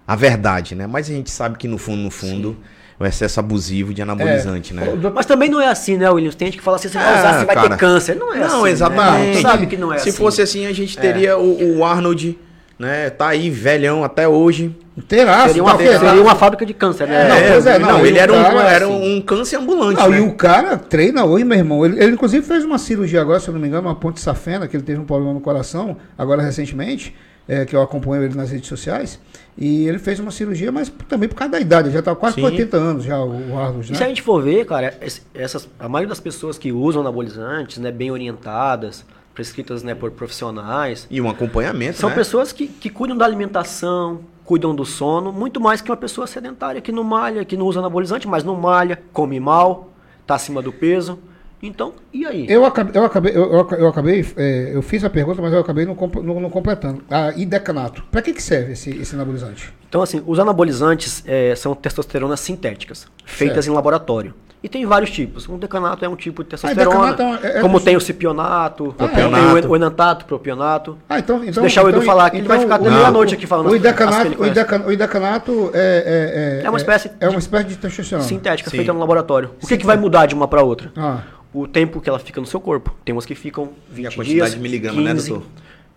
a 0.08 0.16
verdade, 0.16 0.74
né? 0.74 0.88
Mas 0.88 1.08
a 1.10 1.14
gente 1.14 1.30
sabe 1.30 1.58
que 1.60 1.68
no 1.68 1.78
fundo, 1.78 2.02
no 2.02 2.10
fundo, 2.10 2.58
o 3.00 3.06
excesso 3.06 3.40
abusivo 3.40 3.94
de 3.94 4.02
anabolizante, 4.02 4.74
né? 4.74 4.82
O 4.82 4.92
doutor- 4.94 5.14
Mas 5.14 5.28
também 5.28 5.50
não 5.50 5.62
é 5.62 5.68
assim, 5.68 5.98
né, 5.98 6.10
Williams? 6.10 6.34
Tem 6.34 6.48
gente 6.48 6.58
que 6.58 6.64
fala 6.64 6.78
assim, 6.78 6.88
você 6.88 6.98
vai 6.98 7.14
Ah, 7.14 7.20
usar, 7.20 7.40
você 7.40 7.46
vai 7.46 7.56
cara. 7.56 7.70
ter 7.70 7.78
câncer. 7.78 8.16
Não 8.16 8.34
é 8.34 8.40
assim. 8.42 8.56
Não, 8.56 8.64
né? 8.64 8.72
exatamente. 8.72 9.42
Sabe 9.44 9.68
que 9.68 9.78
não 9.78 9.94
é 9.94 10.00
Se 10.00 10.10
assim. 10.10 10.18
fosse 10.18 10.42
assim, 10.42 10.66
a 10.66 10.74
gente 10.74 10.98
teria 10.98 11.38
o, 11.38 11.78
o 11.78 11.86
Arnold, 11.86 12.40
né? 12.78 13.10
Tá 13.10 13.28
aí, 13.30 13.50
velhão 13.50 14.04
até 14.04 14.28
hoje. 14.28 14.76
Terá, 15.10 15.46
Seria 15.48 15.62
uma, 15.62 15.72
tá 15.72 15.76
ok, 15.76 15.88
seria 16.00 16.22
uma 16.22 16.36
fábrica 16.36 16.66
de 16.66 16.74
câncer, 16.74 17.06
né? 17.06 17.28
Não, 17.28 17.52
pois 17.52 17.66
é, 17.66 17.78
não, 17.78 18.06
e 18.06 18.08
ele 18.08 18.18
era, 18.18 18.32
um, 18.32 18.42
cara, 18.42 18.72
era 18.72 18.86
assim- 18.86 19.18
um 19.18 19.22
câncer 19.22 19.58
ambulante. 19.58 20.00
Não, 20.00 20.10
né? 20.10 20.18
e 20.20 20.22
o 20.22 20.34
cara 20.34 20.78
treina 20.78 21.26
hoje, 21.26 21.44
meu 21.44 21.58
irmão. 21.58 21.86
Ele, 21.86 22.02
ele, 22.02 22.14
inclusive 22.14 22.46
fez 22.46 22.64
uma 22.64 22.78
cirurgia 22.78 23.20
agora, 23.22 23.40
se 23.42 23.50
eu 23.50 23.54
não 23.54 23.60
me 23.60 23.68
engano, 23.68 23.90
uma 23.90 23.96
ponte 23.96 24.22
safena, 24.22 24.68
que 24.70 24.78
ele 24.78 24.84
teve 24.84 25.00
um 25.02 25.04
problema 25.06 25.34
no 25.34 25.42
coração, 25.42 25.98
agora 26.18 26.42
recentemente, 26.42 27.14
é, 27.46 27.66
que 27.66 27.76
eu 27.76 27.82
acompanho 27.82 28.24
ele 28.24 28.36
nas 28.36 28.52
redes 28.52 28.70
sociais. 28.70 29.20
E 29.58 29.86
ele 29.86 30.00
fez 30.00 30.18
uma 30.20 30.32
cirurgia, 30.32 30.72
mas 30.72 30.90
também 31.10 31.28
por 31.28 31.36
causa 31.36 31.52
da 31.52 31.60
idade, 31.60 31.90
ele 31.90 31.96
já 31.96 32.02
tá 32.02 32.16
quase 32.16 32.36
com 32.36 32.42
Sim. 32.48 32.54
80 32.54 32.78
anos 32.78 33.04
já, 33.04 33.20
o 33.22 33.58
Arnold, 33.58 33.92
E 33.92 33.96
se 33.98 34.02
a 34.02 34.06
né? 34.06 34.10
gente 34.10 34.22
for 34.22 34.42
ver, 34.42 34.66
cara, 34.66 34.94
essas, 35.34 35.68
a 35.78 35.90
maioria 35.90 36.10
das 36.10 36.22
pessoas 36.22 36.58
que 36.58 36.72
usam 36.72 37.02
anabolizantes, 37.02 37.78
né, 37.80 37.92
bem 37.92 38.12
orientadas, 38.12 39.06
prescritas 39.36 39.84
né, 39.84 39.94
por 39.94 40.10
profissionais, 40.12 41.06
E 41.12 41.22
um 41.22 41.30
acompanhamento, 41.30 42.00
são 42.00 42.10
né? 42.10 42.16
pessoas 42.16 42.52
que, 42.52 42.68
que 42.68 42.90
cuidam 42.90 43.16
da 43.18 43.26
alimentação, 43.26 44.22
cuidam 44.44 44.74
do 44.74 44.86
sono, 44.86 45.32
muito 45.32 45.60
mais 45.60 45.82
que 45.82 45.92
uma 45.92 45.98
pessoa 45.98 46.26
sedentária 46.26 46.82
que 46.82 46.92
não 46.92 47.04
malha, 47.04 47.44
que 47.46 47.58
não 47.58 47.66
usa 47.66 47.80
anabolizante, 47.80 48.28
mas 48.28 48.44
não 48.44 48.56
malha, 48.56 49.00
come 49.12 49.40
mal, 49.40 49.90
tá 50.26 50.36
acima 50.36 50.62
do 50.62 50.72
peso. 50.72 51.20
Então, 51.62 51.94
e 52.14 52.26
aí? 52.26 52.46
Eu 52.48 52.64
acabei, 52.66 53.00
eu 53.02 53.06
acabei, 53.06 53.36
eu, 53.36 53.52
eu 53.54 53.60
aca- 53.60 53.76
eu 53.76 53.88
acabei, 53.88 54.26
é, 54.38 54.72
eu 54.76 54.82
fiz 54.84 55.04
a 55.04 55.10
pergunta, 55.10 55.42
mas 55.42 55.52
eu 55.52 55.60
acabei 55.60 55.84
não, 55.86 55.96
não- 55.96 56.40
não 56.42 56.50
completando. 56.50 57.02
A 57.10 57.32
idecanato, 57.32 58.04
para 58.12 58.22
que 58.22 58.34
que 58.34 58.44
serve 58.44 58.74
esse, 58.74 58.92
esse 58.92 59.16
anabolizante? 59.16 59.74
Então, 59.90 60.02
assim, 60.02 60.22
os 60.28 60.38
anabolizantes 60.38 61.24
eh, 61.26 61.56
são 61.56 61.74
testosteronas 61.74 62.40
sintéticas, 62.42 63.08
feitas 63.26 63.66
Certo. 63.66 63.74
em 63.74 63.76
laboratório. 63.76 64.34
E 64.66 64.68
tem 64.68 64.84
vários 64.84 65.12
tipos. 65.12 65.48
Um 65.48 65.60
decanato 65.60 66.04
é 66.04 66.10
um 66.10 66.16
tipo 66.16 66.44
de 66.44 66.50
testosterona. 66.50 67.14
decanato 67.14 67.46
é- 67.46 67.60
é- 67.60 67.62
como 67.62 67.78
é- 67.78 67.82
tem 67.82 67.96
o 67.96 68.02
cipionato, 68.02 68.96
Ah, 68.98 69.08
tem 69.10 69.24
é? 69.26 69.28
o, 69.68 69.70
o 69.70 69.76
enantato, 69.76 70.26
propionato. 70.26 70.98
Ah, 71.08 71.20
então, 71.20 71.38
então, 71.44 71.54
Se 71.54 71.62
deixar 71.62 71.84
o 71.84 71.90
Edu 71.90 72.00
então- 72.00 72.08
falar 72.08 72.26
aqui, 72.26 72.38
ele 72.38 72.48
vai 72.48 72.58
ficar 72.60 72.76
até 72.78 72.90
o- 72.90 72.92
meia-noite 72.92 73.36
aqui 73.36 73.46
falando 73.46 73.68
O 73.68 73.70
as- 73.70 73.76
as 73.76 73.82
que 73.82 73.88
idecanato, 73.88 74.42
o, 74.42 74.88
o 74.88 74.92
idecanato 74.92 75.70
é, 75.72 76.62
é, 76.62 76.66
É 76.66 76.70
uma 76.70 76.80
espécie 76.80 77.12
é, 77.20 77.28
de- 77.28 77.36
uma 77.36 77.38
espécie 77.38 77.66
de 77.68 77.76
testosterona. 77.78 78.28
Sintética, 78.28 78.72
Sim. 78.72 78.78
feita 78.78 78.92
no 78.92 78.98
laboratório. 79.00 79.52
O 79.62 79.68
que, 79.68 79.78
que 79.78 79.86
vai 79.86 79.98
mudar 79.98 80.26
de 80.26 80.34
uma 80.34 80.48
para 80.48 80.64
outra? 80.64 80.92
Ah, 80.98 81.20
O 81.54 81.68
tempo 81.68 82.02
que 82.02 82.10
ela 82.10 82.18
fica 82.20 82.42
no 82.42 82.48
seu 82.48 82.60
corpo. 82.60 82.94
Tem 83.06 83.14
umas 83.14 83.26
que 83.26 83.36
ficam 83.36 83.70
20 83.90 84.08
a 84.08 84.12
quantidade 84.16 84.34
dias, 84.34 84.52
de 84.56 84.60
miligrama, 84.60 85.00
né, 85.00 85.12
15, 85.14 85.30
doutor? 85.30 85.48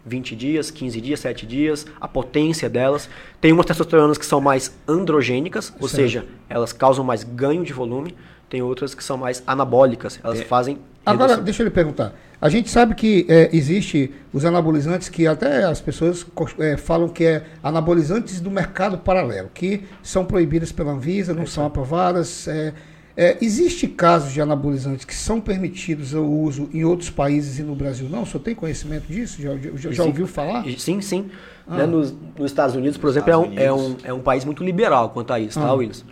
20 0.07 0.37
dias, 0.37 0.71
15 0.71 1.01
dias, 1.01 1.19
7 1.21 1.45
dias, 1.47 1.85
a 2.01 2.07
potência 2.07 2.69
delas. 2.69 3.09
Tem 3.41 3.51
umas 3.53 3.64
testosteronas 3.66 4.16
que 4.19 4.25
são 4.27 4.41
mais 4.43 4.73
androgênicas, 4.87 5.73
ou 5.81 5.89
Certo. 5.89 6.01
seja, 6.03 6.25
elas 6.51 6.73
causam 6.73 7.03
mais 7.05 7.25
ganho 7.25 7.64
de 7.64 7.73
volume. 7.73 8.14
Tem 8.49 8.62
outras 8.62 8.94
que 8.94 9.05
são 9.05 9.16
mais 9.16 9.42
anabólicas, 9.46 10.18
elas 10.22 10.40
fazem 10.42 10.78
Agora, 11.05 11.28
redução. 11.28 11.44
deixa 11.44 11.62
eu 11.62 11.64
lhe 11.64 11.70
perguntar. 11.70 12.12
A 12.40 12.49
gente 12.49 12.70
sabe 12.70 12.94
que 12.94 13.26
é, 13.28 13.51
existe 13.53 14.12
os 14.32 14.44
anabolizantes 14.44 15.09
que 15.09 15.26
até 15.26 15.64
as 15.64 15.80
pessoas 15.80 16.24
é, 16.59 16.76
falam 16.76 17.09
que 17.09 17.24
é 17.24 17.44
anabolizantes 17.62 18.40
do 18.40 18.51
mercado 18.51 18.99
paralelo, 18.99 19.51
que 19.53 19.82
são 20.03 20.24
proibidas 20.24 20.70
pela 20.70 20.92
Anvisa, 20.92 21.34
não 21.34 21.46
são 21.46 21.66
aprovadas. 21.66 22.46
É, 22.46 22.72
é, 23.16 23.36
existe 23.42 23.88
casos 23.88 24.32
de 24.32 24.40
anabolizantes 24.40 25.05
que 25.05 25.14
são 25.14 25.40
permitidos 25.40 26.14
o 26.14 26.22
uso 26.24 26.70
em 26.72 26.84
outros 26.84 27.11
países 27.11 27.59
e 27.59 27.62
no 27.64 27.74
Brasil 27.74 28.09
não? 28.09 28.22
O 28.22 28.26
senhor 28.26 28.40
tem 28.44 28.55
conhecimento 28.55 29.09
disso? 29.09 29.42
Já, 29.42 29.57
já- 29.57 29.90
já 29.90 30.05
ouviu 30.05 30.26
falar? 30.28 30.64
Sim, 30.78 31.01
sim. 31.01 31.28
Ah. 31.66 31.78
Né, 31.78 31.86
nos, 31.86 32.12
nos 32.38 32.46
Estados 32.51 32.76
Unidos, 32.76 32.96
por 32.96 33.11
exemplo, 33.11 33.30
é 33.32 33.36
um, 33.36 33.42
Estados 33.42 33.64
é, 33.64 33.72
um, 33.72 33.76
Unidos. 33.86 34.05
é 34.05 34.12
um 34.12 34.20
país 34.20 34.44
muito 34.44 34.62
liberal 34.62 35.11
quanto 35.11 35.32
a 35.32 35.40
isso, 35.40 35.59
tá, 35.59 35.66
Ah. 35.66 35.72
Willis? 35.74 36.05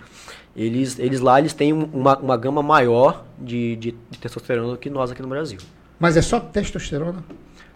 Eles, 0.56 0.98
eles 0.98 1.20
lá 1.20 1.38
eles 1.38 1.52
têm 1.52 1.72
um- 1.72 1.88
uma, 1.92 2.16
uma 2.18 2.36
gama 2.36 2.62
maior 2.62 3.24
de, 3.38 3.76
de, 3.76 3.94
de 4.10 4.18
testosterona 4.18 4.68
do 4.72 4.78
que 4.78 4.88
nós 4.88 5.10
aqui 5.10 5.20
no 5.20 5.28
Brasil. 5.28 5.58
Mas 5.98 6.16
é 6.16 6.22
só 6.22 6.40
testosterona? 6.40 7.22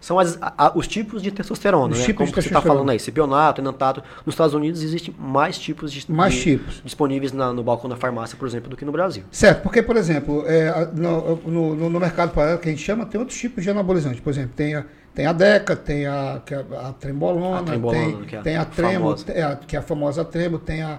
São 0.01 0.19
as- 0.19 0.39
a- 0.41 0.55
a- 0.57 0.73
os 0.75 0.89
tipos 0.89 1.21
de 1.23 1.31
testosterona, 1.31 1.93
Os 1.93 1.99
né? 1.99 2.05
tipos 2.07 2.19
Como 2.21 2.29
de 2.29 2.33
você 2.35 2.41
está 2.41 2.51
testosterona. 2.53 2.75
falando 2.79 2.91
aí, 2.91 2.99
cipionato, 2.99 3.61
enantato. 3.61 4.03
Nos 4.25 4.33
Estados 4.35 4.55
Unidos 4.55 4.83
existem 4.83 5.15
mais 5.19 5.59
tipos 5.59 5.93
de, 5.93 6.11
Mais 6.11 6.33
de- 6.33 6.43
tipos. 6.43 6.81
disponíveis 6.83 7.33
na- 7.33 7.53
no 7.53 7.63
balcão 7.63 7.89
da 7.91 7.97
farmácia, 7.97 8.35
por 8.39 8.49
exemplo, 8.49 8.71
do 8.71 8.77
que 8.79 8.85
no 8.87 8.93
Brasil. 8.93 9.25
Certo, 9.31 9.63
porque, 9.63 9.83
por 9.83 9.97
exemplo, 9.99 10.43
é, 10.47 10.69
a- 10.71 10.87
no, 10.87 11.37
no- 11.77 11.91
no- 11.91 12.01
mercado 12.01 12.33
paralelo 12.33 12.59
que 12.61 12.69
a 12.69 12.73
gente 12.73 12.83
chama, 12.83 13.05
tem 13.05 13.21
outros 13.21 13.39
tipos 13.39 13.63
de 13.63 13.69
anabolizantes. 13.69 14.21
Por 14.21 14.31
exemplo, 14.31 14.53
tem 14.57 14.75
a, 14.75 14.87
tem 15.15 15.27
a 15.27 15.35
Deca, 15.35 15.77
tem 15.77 16.07
a, 16.07 16.41
é 16.51 16.55
a 16.89 16.93
trembolona, 16.95 17.59
A 17.59 17.63
trembolona, 17.63 18.01
tem, 18.03 18.23
que 18.25 18.37
é 18.37 18.39
a 18.39 18.43
tem 18.43 18.57
a 18.57 18.65
tremo, 18.65 18.93
famosa. 19.17 19.33
a- 19.53 19.57
que 19.57 19.77
é 19.77 19.79
a 19.79 19.83
famosa 19.83 20.25
tremo, 20.25 20.59
tem 20.59 20.83
a, 20.83 20.99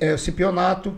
é, 0.00 0.14
o 0.14 0.18
cipionato, 0.18 0.94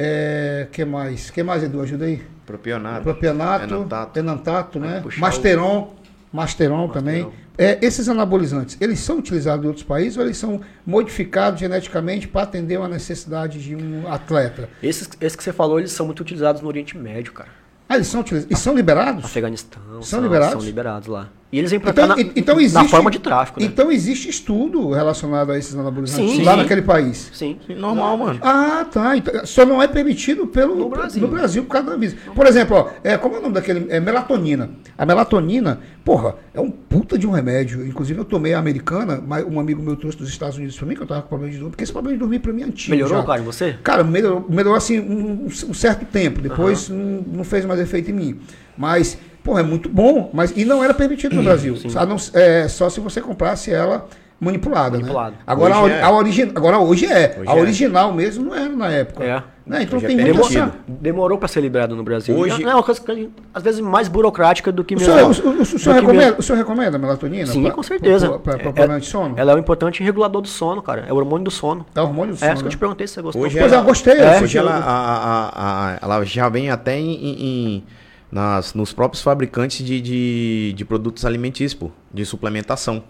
é, 0.00 0.68
que 0.70 0.84
mais? 0.84 1.28
que 1.28 1.42
mais, 1.42 1.64
Edu? 1.64 1.80
Ajuda 1.80 2.04
aí. 2.04 2.22
Propionato. 2.46 3.02
Propionato, 3.02 3.74
enantato. 3.74 4.16
enantato, 4.16 4.78
né? 4.78 5.00
puxar 5.00 5.20
Masteron, 5.20 5.92
Masteron 6.32 6.88
também. 6.88 7.24
Masteron. 7.24 7.48
É, 7.58 7.84
esses 7.84 8.08
anabolizantes, 8.08 8.76
eles 8.80 9.00
são 9.00 9.18
utilizados 9.18 9.64
em 9.64 9.66
outros 9.66 9.84
países 9.84 10.16
ou 10.16 10.22
eles 10.22 10.36
são 10.36 10.60
modificados 10.86 11.58
geneticamente 11.58 12.28
para 12.28 12.42
atender 12.42 12.78
uma 12.78 12.86
necessidade 12.86 13.60
de 13.60 13.74
um 13.74 14.06
atleta? 14.06 14.68
Esses, 14.80 15.10
esses 15.20 15.34
que 15.34 15.42
você 15.42 15.52
falou, 15.52 15.80
eles 15.80 15.90
são 15.90 16.06
muito 16.06 16.20
utilizados 16.20 16.62
no 16.62 16.68
Oriente 16.68 16.96
Médio, 16.96 17.32
cara. 17.32 17.48
Ah, 17.88 17.96
eles 17.96 18.06
são, 18.06 18.20
utilizados, 18.20 18.56
e 18.56 18.62
são 18.62 18.76
liberados? 18.76 19.24
Afeganistão. 19.24 19.82
São 20.02 20.22
liberados? 20.22 20.52
São 20.52 20.60
liberados 20.60 21.08
lá. 21.08 21.28
E 21.50 21.58
eles 21.58 21.70
vêm 21.70 21.80
pra 21.80 21.92
Então, 21.92 22.08
cá 22.08 22.14
na, 22.14 22.20
então 22.36 22.56
na 22.56 22.62
existe, 22.62 22.88
forma 22.88 23.10
de 23.10 23.18
tráfico, 23.18 23.58
né? 23.58 23.64
Então 23.66 23.90
existe 23.90 24.28
estudo 24.28 24.90
relacionado 24.90 25.50
a 25.50 25.56
esses 25.58 25.74
anabolizantes 25.74 26.34
Sim. 26.36 26.42
lá 26.42 26.52
Sim. 26.52 26.58
naquele 26.58 26.82
país. 26.82 27.30
Sim. 27.32 27.56
Normal, 27.74 28.18
mano. 28.18 28.38
Ah, 28.42 28.84
tá. 28.90 29.16
Então, 29.16 29.46
só 29.46 29.64
não 29.64 29.82
é 29.82 29.88
permitido 29.88 30.46
pelo, 30.46 30.74
No 30.76 30.90
Brasil. 30.90 31.22
no 31.22 31.28
Brasil 31.28 31.62
por 31.64 31.70
causa 31.70 31.86
da 31.88 31.94
Anvisa. 31.94 32.16
Por 32.34 32.46
exemplo, 32.46 32.76
ó, 32.76 32.90
é, 33.02 33.16
como 33.16 33.36
é 33.36 33.38
o 33.38 33.42
nome 33.42 33.54
daquele? 33.54 33.86
É 33.88 33.98
melatonina. 33.98 34.68
A 34.98 35.06
melatonina, 35.06 35.80
porra, 36.04 36.34
é 36.52 36.60
um 36.60 36.70
puta 36.70 37.16
de 37.16 37.26
um 37.26 37.30
remédio. 37.30 37.86
Inclusive, 37.86 38.18
eu 38.20 38.26
tomei 38.26 38.52
a 38.52 38.58
americana, 38.58 39.18
mas 39.26 39.42
um 39.46 39.58
amigo 39.58 39.82
meu 39.82 39.96
trouxe 39.96 40.18
dos 40.18 40.28
Estados 40.28 40.58
Unidos 40.58 40.76
pra 40.76 40.86
mim, 40.86 40.94
que 40.96 41.02
eu 41.02 41.06
tava 41.06 41.22
com 41.22 41.28
problema 41.28 41.50
de 41.50 41.56
dormir, 41.58 41.70
porque 41.70 41.84
esse 41.84 41.92
problema 41.92 42.14
de 42.14 42.20
dormir 42.20 42.40
pra 42.40 42.52
mim 42.52 42.60
é 42.60 42.64
antigo. 42.66 42.90
Melhorou, 42.94 43.20
já. 43.20 43.24
cara, 43.26 43.40
em 43.40 43.44
você? 43.44 43.74
Cara, 43.82 44.04
melhorou, 44.04 44.44
melhorou 44.50 44.74
assim 44.74 45.00
um, 45.00 45.46
um 45.46 45.72
certo 45.74 46.04
tempo. 46.04 46.42
Depois 46.42 46.90
não, 46.90 47.24
não 47.26 47.44
fez 47.44 47.64
mais 47.64 47.80
efeito 47.80 48.10
em 48.10 48.14
mim. 48.14 48.40
Mas, 48.78 49.18
pô, 49.42 49.58
é 49.58 49.62
muito 49.62 49.88
bom. 49.88 50.30
Mas, 50.32 50.52
e 50.56 50.64
não 50.64 50.82
era 50.82 50.94
permitido 50.94 51.34
no 51.34 51.42
Brasil. 51.42 51.74
A 51.96 52.06
não- 52.06 52.16
é, 52.32 52.68
só 52.68 52.88
se 52.88 53.00
você 53.00 53.20
comprasse 53.20 53.72
ela 53.72 54.06
manipulada. 54.40 54.92
Manipulada. 54.96 55.30
Né? 55.32 55.36
Agora, 55.44 55.74
a, 55.74 55.78
Hoje 55.82 55.84
ori- 55.84 56.00
é. 56.00 56.02
a 56.02 56.10
origi- 56.12 56.52
agora 56.54 56.78
hoje 56.78 57.06
é. 57.06 57.36
Hoje 57.40 57.50
a 57.50 57.56
é. 57.56 57.60
original 57.60 58.12
mesmo 58.12 58.44
não 58.44 58.54
era 58.54 58.68
na 58.68 58.88
época. 58.88 59.24
É. 59.24 59.42
Né? 59.66 59.82
Então 59.82 59.96
Hoje 59.98 60.06
é 60.06 60.08
tem 60.08 60.16
muito 60.16 60.32
permitido. 60.32 60.62
essa. 60.62 60.74
Demorou 60.86 61.36
pra 61.36 61.48
ser 61.48 61.60
liberado 61.60 61.94
no 61.96 62.02
Brasil. 62.04 62.34
Hoje- 62.36 62.62
É 62.62 62.72
uma 62.72 62.82
coisa 62.82 63.00
que, 63.00 63.28
às 63.52 63.62
vezes 63.64 63.80
mais 63.80 64.06
burocrática 64.08 64.70
do 64.70 64.82
que 64.84 64.94
O 64.94 64.98
mesmo. 64.98 65.34
senhor, 65.34 65.54
o, 65.54 65.58
o- 65.58 65.62
o 65.62 65.64
senhor 65.66 65.94
recomenda, 65.96 66.24
mesmo- 66.24 66.38
o 66.38 66.42
senhor 66.42 66.58
recomenda 66.58 66.96
a 66.96 66.98
melatonina? 67.00 67.46
Sim, 67.46 67.62
pra- 67.64 67.72
com 67.72 67.82
certeza. 67.82 68.38
Para 68.38 68.54
É- 68.54 68.58
problema 68.58 69.00
de 69.00 69.06
sono? 69.06 69.34
Ela 69.36 69.52
é 69.52 69.54
um 69.56 69.58
importante 69.58 70.02
regulador 70.04 70.40
do 70.40 70.48
sono, 70.48 70.80
cara. 70.80 71.04
É 71.06 71.12
o 71.12 71.16
hormônio 71.16 71.44
do 71.44 71.50
sono. 71.50 71.84
É 71.94 72.00
o 72.00 72.04
hormônio 72.04 72.32
do 72.34 72.36
É 72.36 72.38
sono. 72.38 72.52
isso 72.52 72.62
que 72.62 72.66
eu 72.66 72.70
né? 72.70 72.76
te 72.76 72.78
perguntei 72.78 73.06
se 73.08 73.14
você 73.14 73.22
gostou. 73.22 73.42
Hoje 73.42 73.58
Pois 73.58 73.72
ela- 73.72 73.80
é, 73.82 73.84
eu 73.84 73.86
gostei. 73.88 74.14
É, 74.20 74.40
Hoje 74.40 74.56
ela, 74.56 74.70
a- 74.70 74.78
a- 74.86 75.50
a- 75.94 75.98
ela 76.00 76.24
já 76.24 76.48
vem 76.48 76.70
até 76.70 76.96
em- 76.98 77.12
em- 77.12 77.84
nas, 78.30 78.74
nos 78.74 78.92
próprios 78.92 79.22
fabricantes 79.22 79.84
de, 79.84 80.00
de, 80.00 80.72
de 80.76 80.84
produtos 80.84 81.24
alimentícios, 81.24 81.74
pô, 81.74 81.90
de 82.12 82.24
suplementação. 82.24 83.02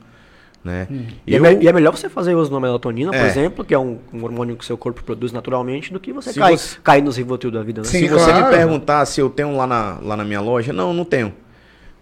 Né? 0.64 0.88
E, 1.26 1.36
é 1.36 1.38
me- 1.38 1.62
e 1.62 1.68
é 1.68 1.72
melhor 1.72 1.96
você 1.96 2.08
fazer 2.08 2.34
uso 2.34 2.50
da 2.50 2.58
melatonina, 2.60 3.10
por 3.12 3.20
É. 3.20 3.26
exemplo, 3.28 3.64
que 3.64 3.72
é 3.72 3.78
um, 3.78 3.98
um 4.12 4.24
hormônio 4.24 4.56
que 4.56 4.64
seu 4.64 4.76
corpo 4.76 5.02
produz 5.04 5.30
naturalmente, 5.32 5.92
do 5.92 6.00
que 6.00 6.12
você 6.12 6.32
Se 6.32 6.38
cair, 6.38 6.58
você- 6.58 6.76
cair 6.82 7.02
nos 7.02 7.16
Rivotril 7.16 7.50
da 7.52 7.62
vida, 7.62 7.80
né? 7.82 7.86
Sim. 7.86 8.00
Se 8.00 8.08
você 8.08 8.24
claro. 8.30 8.46
me 8.46 8.50
perguntar 8.50 9.06
se 9.06 9.20
eu 9.20 9.30
tenho 9.30 9.56
lá 9.56 9.66
na, 9.66 9.98
lá 10.02 10.16
na 10.16 10.24
minha 10.24 10.40
loja, 10.40 10.72
não, 10.72 10.92
não 10.92 11.04
tenho. 11.04 11.32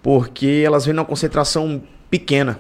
Porque 0.03 0.63
elas 0.65 0.85
vêm 0.87 0.95
numa 0.95 1.05
concentração 1.05 1.83
pequena. 2.11 2.59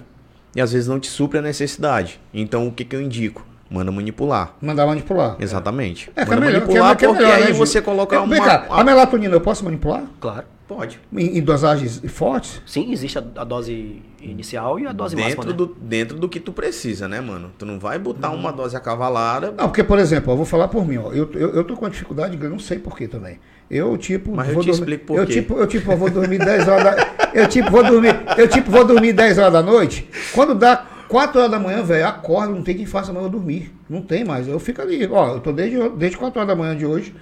E 0.55 0.61
às 0.61 0.73
vezes 0.73 0.89
não 0.89 0.99
te 1.01 1.09
supre 1.09 1.39
a 1.39 1.43
necessidade. 1.43 2.21
Então 2.33 2.67
o 2.69 2.73
que, 2.73 2.85
que 2.85 2.95
eu 2.97 3.01
indico? 3.03 3.45
Manda 3.71 3.91
manipular. 3.91 4.55
Mandar 4.61 4.87
manipular. 4.87 5.37
Exatamente. 5.41 6.11
É, 6.15 6.25
que 6.25 6.33
é 6.33 6.35
Manda 6.35 6.47
melhor, 6.47 6.67
que 6.67 6.77
é, 6.77 6.81
manipular 6.81 6.97
que 6.97 7.05
é 7.05 7.09
porque 7.09 7.23
melhor, 7.23 7.37
aí 7.39 7.45
né, 7.47 7.53
você 7.53 7.83
coloca 7.83 8.17
É, 8.17 8.19
uma... 8.19 8.29
Vem 8.35 8.43
cá, 8.43 8.67
a 8.71 8.85
melatonina 8.85 9.35
eu 9.35 9.41
posso 9.41 9.65
manipular? 9.65 10.05
Claro. 10.21 10.45
Pode. 10.69 11.01
Em, 11.17 11.39
em 11.39 11.43
dosagens 11.43 12.03
fortes? 12.09 12.61
Sim, 12.67 12.91
existe 12.91 13.17
a, 13.19 13.25
a 13.37 13.45
dose 13.45 14.03
inicial 14.21 14.81
e 14.81 14.87
a 14.87 14.93
dose 14.93 15.15
máxima. 15.15 15.45
Dentro 15.45 15.51
né? 15.51 15.57
do, 15.57 15.67
dentro 15.81 16.19
do 16.19 16.29
que 16.29 16.41
tu 16.41 16.53
precisa, 16.53 17.07
né, 17.07 17.21
mano? 17.21 17.53
Tu 17.57 17.65
não 17.65 17.79
vai 17.79 18.01
botar 18.01 18.31
uma 18.31 18.53
dose 18.53 18.77
acavalada. 18.77 19.55
Não, 19.57 19.69
porque, 19.69 19.85
por 19.85 19.99
exemplo, 19.99 20.33
eu 20.33 20.37
vou 20.37 20.45
falar 20.45 20.67
por 20.67 20.85
mim, 20.85 20.97
ó. 20.99 21.13
Eu, 21.13 21.31
eu, 21.35 21.55
eu 21.55 21.63
tô 21.65 21.77
com 21.77 21.85
uma 21.85 21.91
dificuldade, 21.91 22.37
eu 22.41 22.51
não 22.51 22.59
sei 22.59 22.81
porquê 22.81 23.07
também. 23.07 23.39
Eu, 23.71 23.97
tipo, 23.97 24.35
Mas 24.35 24.49
eu 24.49 24.55
vou 24.55 24.63
te 24.63 24.67
dormir. 24.67 24.81
explico 24.81 25.07
por 25.07 25.19
eu, 25.19 25.27
quê. 25.27 25.33
tipo, 25.35 25.57
eu, 25.57 25.67
tipo, 25.69 25.93
eu 25.93 25.97
vou 25.97 26.11
dormir 26.11 26.39
10 26.39 26.69
horas 26.69 26.85
da. 26.85 27.09
Eu, 27.33 27.49
tipo, 27.49 27.71
vou 27.71 27.85
dormir. 27.85 28.17
Eu, 28.37 28.49
tipo, 28.49 28.69
vou 28.71 28.85
dormir 28.85 29.13
10 29.13 29.39
horas 29.39 29.53
da 29.53 29.63
noite. 29.63 30.09
Quando 30.35 30.53
dá 30.55 30.85
4 31.09 31.39
horas 31.39 31.51
da 31.51 31.59
manhã, 31.59 31.83
velho, 31.83 32.07
acordo, 32.07 32.55
não 32.55 32.63
tem 32.63 32.77
quem 32.77 32.87
faça 32.87 33.13
mais 33.13 33.25
eu 33.25 33.31
dormir. 33.31 33.73
Não 33.89 34.03
tem 34.03 34.25
mais. 34.25 34.47
Eu 34.49 34.59
fico 34.59 34.81
ali. 34.83 35.07
Ó, 35.07 35.35
eu 35.35 35.41
tô 35.41 35.53
desde, 35.53 35.77
desde 35.91 36.17
4 36.17 36.39
horas 36.41 36.49
da 36.49 36.57
manhã 36.57 36.77
de 36.77 36.85
hoje. 36.87 37.15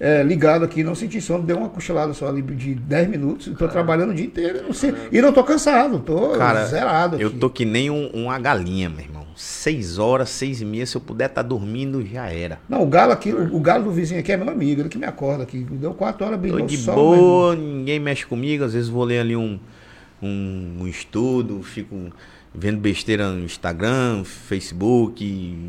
é, 0.00 0.22
ligado 0.24 0.64
aqui, 0.64 0.82
não 0.82 0.94
senti 0.94 1.20
sono, 1.20 1.44
deu 1.44 1.56
uma 1.56 1.68
cochilada 1.68 2.12
só 2.12 2.26
ali 2.28 2.42
de 2.42 2.74
10 2.74 3.08
minutos, 3.08 3.46
estou 3.46 3.68
trabalhando 3.68 4.10
o 4.10 4.14
dia 4.14 4.24
inteiro, 4.26 4.58
eu 4.58 4.62
não 4.64 4.72
sei, 4.72 4.92
e 5.12 5.22
não 5.22 5.32
tô 5.32 5.44
cansado, 5.44 6.00
tô 6.00 6.30
Cara, 6.30 6.64
zerado 6.66 7.16
eu 7.20 7.28
aqui. 7.28 7.36
tô 7.38 7.48
que 7.48 7.64
nem 7.64 7.90
um- 7.90 8.08
uma 8.12 8.36
galinha, 8.40 8.90
meu 8.90 8.98
irmão. 9.04 9.24
Seis 9.36 9.96
horas, 9.98 10.30
seis 10.30 10.60
e 10.60 10.64
meia, 10.64 10.84
se 10.84 10.96
eu 10.96 11.00
puder 11.00 11.26
estar 11.26 11.42
dormindo, 11.42 12.04
já 12.04 12.26
era. 12.28 12.58
Não, 12.68 12.82
o 12.82 12.86
galo 12.86 13.12
aqui, 13.12 13.32
o, 13.32 13.54
o 13.56 13.60
galo 13.60 13.84
do 13.84 13.92
vizinho 13.92 14.18
aqui 14.18 14.32
é 14.32 14.36
meu 14.36 14.48
amigo, 14.50 14.80
ele 14.82 14.88
que 14.88 14.98
me 14.98 15.06
acorda 15.06 15.44
aqui. 15.44 15.58
Deu 15.70 15.94
quatro 15.94 16.26
horas, 16.26 16.36
Tô 16.38 16.42
brilhou 16.42 16.66
de 16.66 16.76
sol, 16.76 16.94
boa, 16.96 17.54
ninguém 17.56 18.00
mexe 18.00 18.26
comigo. 18.26 18.64
Às 18.64 18.74
vezes 18.74 18.88
vou 18.88 19.04
ler 19.04 19.20
ali 19.20 19.36
um, 19.36 19.58
um, 20.20 20.78
um 20.80 20.86
estudo, 20.88 21.62
fico 21.62 22.12
vendo 22.54 22.78
besteira 22.78 23.30
no 23.30 23.44
Instagram, 23.44 24.22
Facebook, 24.24 25.24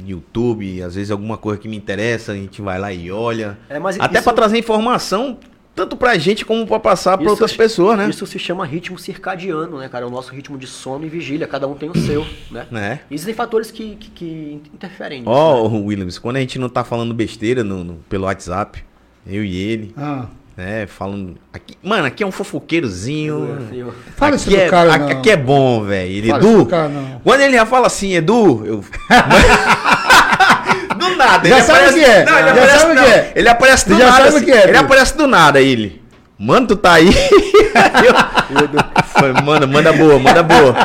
YouTube. 0.06 0.82
Às 0.82 0.96
vezes 0.96 1.12
alguma 1.12 1.38
coisa 1.38 1.60
que 1.60 1.68
me 1.68 1.76
interessa, 1.76 2.32
a 2.32 2.36
gente 2.36 2.62
vai 2.62 2.80
lá 2.80 2.94
e 2.94 3.12
olha. 3.12 3.58
É, 3.70 3.80
mas 3.80 4.00
Até 4.00 4.16
isso- 4.16 4.24
pra 4.24 4.34
trazer 4.34 4.58
informação, 4.58 5.38
tanto 5.74 5.98
pra 5.98 6.18
gente 6.18 6.46
como 6.46 6.66
pra 6.66 6.80
passar 6.80 7.18
pra 7.18 7.24
Isso 7.26 7.32
outras 7.32 7.54
pessoas, 7.54 7.98
né? 7.98 8.10
Isso 8.10 8.26
se 8.26 8.38
chama 8.40 8.66
ritmo 8.66 8.98
circadiano, 8.98 9.80
né, 9.80 9.90
cara? 9.90 10.06
É 10.06 10.08
o 10.08 10.12
nosso 10.12 10.32
ritmo 10.34 10.58
de 10.58 10.68
sono 10.68 11.06
e 11.06 11.10
vigília. 11.10 11.48
Cada 11.48 11.68
um 11.68 11.74
tem 11.76 11.90
o 11.90 11.98
seu, 11.98 12.26
né? 12.52 12.68
Né? 12.72 13.00
Existem 13.12 13.34
fatores 13.34 13.72
que, 13.72 13.96
que, 13.96 14.10
que 14.12 14.62
interferem 14.74 15.20
nisso. 15.20 15.30
Ó, 15.32 15.68
né? 15.70 15.80
Williams, 15.80 16.20
quando 16.20 16.38
a 16.38 16.40
gente 16.40 16.58
não 16.60 16.70
tá 16.70 16.84
falando 16.84 17.14
besteira 17.14 17.64
no, 17.64 17.84
no- 17.84 17.96
pelo 18.08 18.26
WhatsApp, 18.26 18.84
eu 19.28 19.44
e 19.44 19.56
ele, 19.58 19.94
Ah, 19.98 20.28
né, 20.58 20.86
falando. 20.88 21.36
Aqui, 21.54 21.76
mano, 21.84 22.06
aqui 22.06 22.24
é 22.24 22.28
um 22.28 22.32
fofoqueirozinho. 22.32 23.68
Eu- 23.74 23.94
fala 24.16 24.36
isso 24.36 24.48
aqui, 24.48 24.58
do 24.58 24.62
é, 24.64 24.70
cara, 24.70 24.94
aqui, 24.94 25.14
não. 25.14 25.20
aqui 25.20 25.30
é 25.32 25.38
bom, 25.38 25.84
velho. 25.84 26.12
Ele, 26.12 26.32
Edu. 26.32 26.58
do 26.60 26.66
cara, 26.66 26.88
não. 26.90 27.22
Quando 27.24 27.42
ele 27.42 27.54
já 27.56 27.66
fala 27.66 27.88
assim, 27.88 28.14
Edu, 28.16 28.64
eu. 28.66 28.84
do 30.98 31.16
nada, 31.16 31.48
Já 31.48 31.58
ele 31.58 31.66
sabe 31.66 31.80
aparece. 31.80 32.00
o 32.00 32.04
que 32.04 32.10
é, 32.10 32.26
Não, 32.26 32.38
ele 32.40 32.48
já 32.48 32.52
aparece, 32.54 32.80
sabe 32.80 32.92
o 32.92 32.96
que 33.04 33.12
é. 33.12 33.32
Ele 33.36 33.50
aparece 33.50 33.90
do 33.90 33.98
Já 33.98 34.06
nada. 34.06 34.18
sabe 34.18 34.30
o 34.30 34.36
assim, 34.38 34.46
que 34.46 34.52
é, 34.52 34.56
ele 34.56 34.64
filho. 34.68 34.80
aparece 34.80 35.18
do 35.18 35.28
nada, 35.28 35.62
ele. 35.62 36.02
Mano, 36.38 36.68
tu 36.68 36.76
tá 36.76 36.94
aí? 36.94 37.08
eu, 37.16 39.04
falei, 39.06 39.34
manda, 39.42 39.66
manda 39.66 39.94
boa, 39.94 40.20
manda 40.20 40.44
boa. 40.44 40.76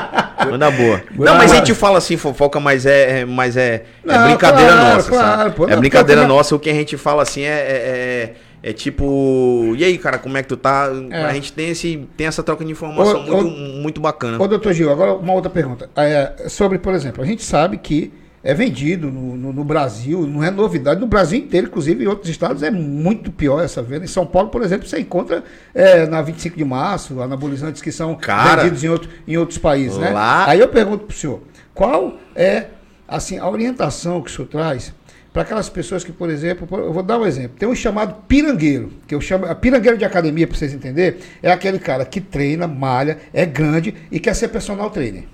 Manda 0.49 0.71
boa. 0.71 1.03
Não, 1.17 1.35
mas 1.35 1.53
a 1.53 1.57
gente 1.57 1.75
fala 1.75 1.99
assim, 1.99 2.17
fofoca, 2.17 2.61
mas 2.61 2.87
é, 2.87 3.21
é- 3.21 3.25
mas 3.25 3.57
é, 3.57 3.75
é 3.75 3.83
Não, 4.05 4.27
brincadeira 4.29 4.73
claro, 4.73 4.95
nossa, 4.97 5.09
claro, 5.11 5.43
sabe? 5.43 5.57
pô. 5.57 5.67
é 5.69 5.73
Não, 5.73 5.81
brincadeira 5.81 6.23
porque- 6.23 6.35
nossa, 6.37 6.55
o 6.55 6.59
que 6.59 6.71
a 6.71 6.75
gente 6.75 6.97
fala 6.97 7.23
assim 7.23 7.43
é, 7.43 7.49
é, 7.51 8.35
É 8.63 8.73
tipo, 8.73 9.73
e 9.77 9.83
aí, 9.85 9.97
cara, 9.97 10.19
como 10.19 10.37
é 10.37 10.43
que 10.43 10.49
tu 10.49 10.57
tá? 10.57 10.91
É. 11.11 11.25
A 11.25 11.33
gente 11.33 11.53
tem, 11.53 11.71
esse, 11.71 12.07
tem 12.17 12.27
essa 12.27 12.43
troca 12.43 12.65
de 12.65 12.71
informação 12.71 13.21
Ô, 13.21 13.23
muito, 13.43 13.47
ô- 13.49 13.81
muito 13.81 14.01
bacana. 14.01 14.43
Ô, 14.43 14.47
doutor 14.47 14.73
Gil, 14.75 14.91
agora 14.93 15.15
uma 15.15 15.33
outra 15.33 15.51
pergunta. 15.51 15.89
É, 15.97 16.47
sobre, 16.49 16.79
por 16.79 16.93
exemplo, 16.95 17.23
a 17.23 17.27
gente 17.27 17.43
sabe 17.43 17.79
que 17.79 18.13
é 18.45 18.53
vendido 18.53 19.11
no, 19.11 19.35
no- 19.37 19.53
no 19.53 19.65
Brasil, 19.65 20.27
não 20.27 20.45
é 20.45 20.51
novidade, 20.51 21.01
no 21.01 21.07
Brasil 21.07 21.39
inteiro, 21.39 21.69
inclusive 21.69 22.05
em 22.05 22.07
outros 22.07 22.29
estados, 22.31 22.63
é 22.63 22.71
muito 22.71 23.33
pior 23.33 23.63
essa 23.65 23.83
venda. 23.83 24.05
Em 24.05 24.09
São 24.09 24.27
Paulo, 24.27 24.51
por 24.51 24.63
exemplo, 24.63 24.87
você 24.87 24.99
encontra 25.01 25.43
é, 25.75 26.07
na 26.07 26.21
25 26.21 26.57
de 26.57 26.65
março 26.65 27.21
anabolizantes 27.23 27.81
que 27.81 27.91
são 27.93 28.15
Cara, 28.15 28.57
vendidos 28.63 28.85
em, 28.85 28.89
outro- 28.89 29.09
em 29.27 29.37
outros 29.39 29.57
países, 29.59 29.97
né? 29.97 30.11
lá- 30.11 30.47
Aí 30.49 30.61
eu 30.61 30.69
pergunto 30.69 31.07
pro 31.07 31.17
senhor, 31.17 31.41
qual 31.75 32.15
é 32.35 32.67
assim, 33.09 33.39
a 33.39 33.49
orientação 33.49 34.21
que 34.23 34.31
o 34.31 34.35
senhor 34.35 34.49
traz 34.49 34.95
para 35.33 35.43
aquelas 35.43 35.69
pessoas 35.69 36.03
que, 36.03 36.13
por 36.13 36.29
exemplo, 36.29 36.67
eu 36.79 36.93
vou 36.93 37.03
dar 37.03 37.19
um 37.19 37.27
exemplo. 37.27 37.57
Tem 37.59 37.69
um 37.69 37.75
chamado 37.75 38.23
pirangueiro, 38.27 38.93
que 39.07 39.15
eu 39.15 39.21
chamo. 39.21 39.53
Pirangueiro 39.57 39.97
de 39.97 40.05
academia, 40.05 40.47
para 40.47 40.57
vocês 40.57 40.73
entenderem, 40.73 41.21
é 41.43 41.51
aquele 41.51 41.79
cara 41.79 42.05
que 42.05 42.21
treina, 42.21 42.67
malha, 42.67 43.19
é 43.33 43.47
grande 43.47 43.95
e 44.11 44.19
quer 44.19 44.35
ser 44.35 44.49
personal 44.49 44.91
trainer. 44.91 45.25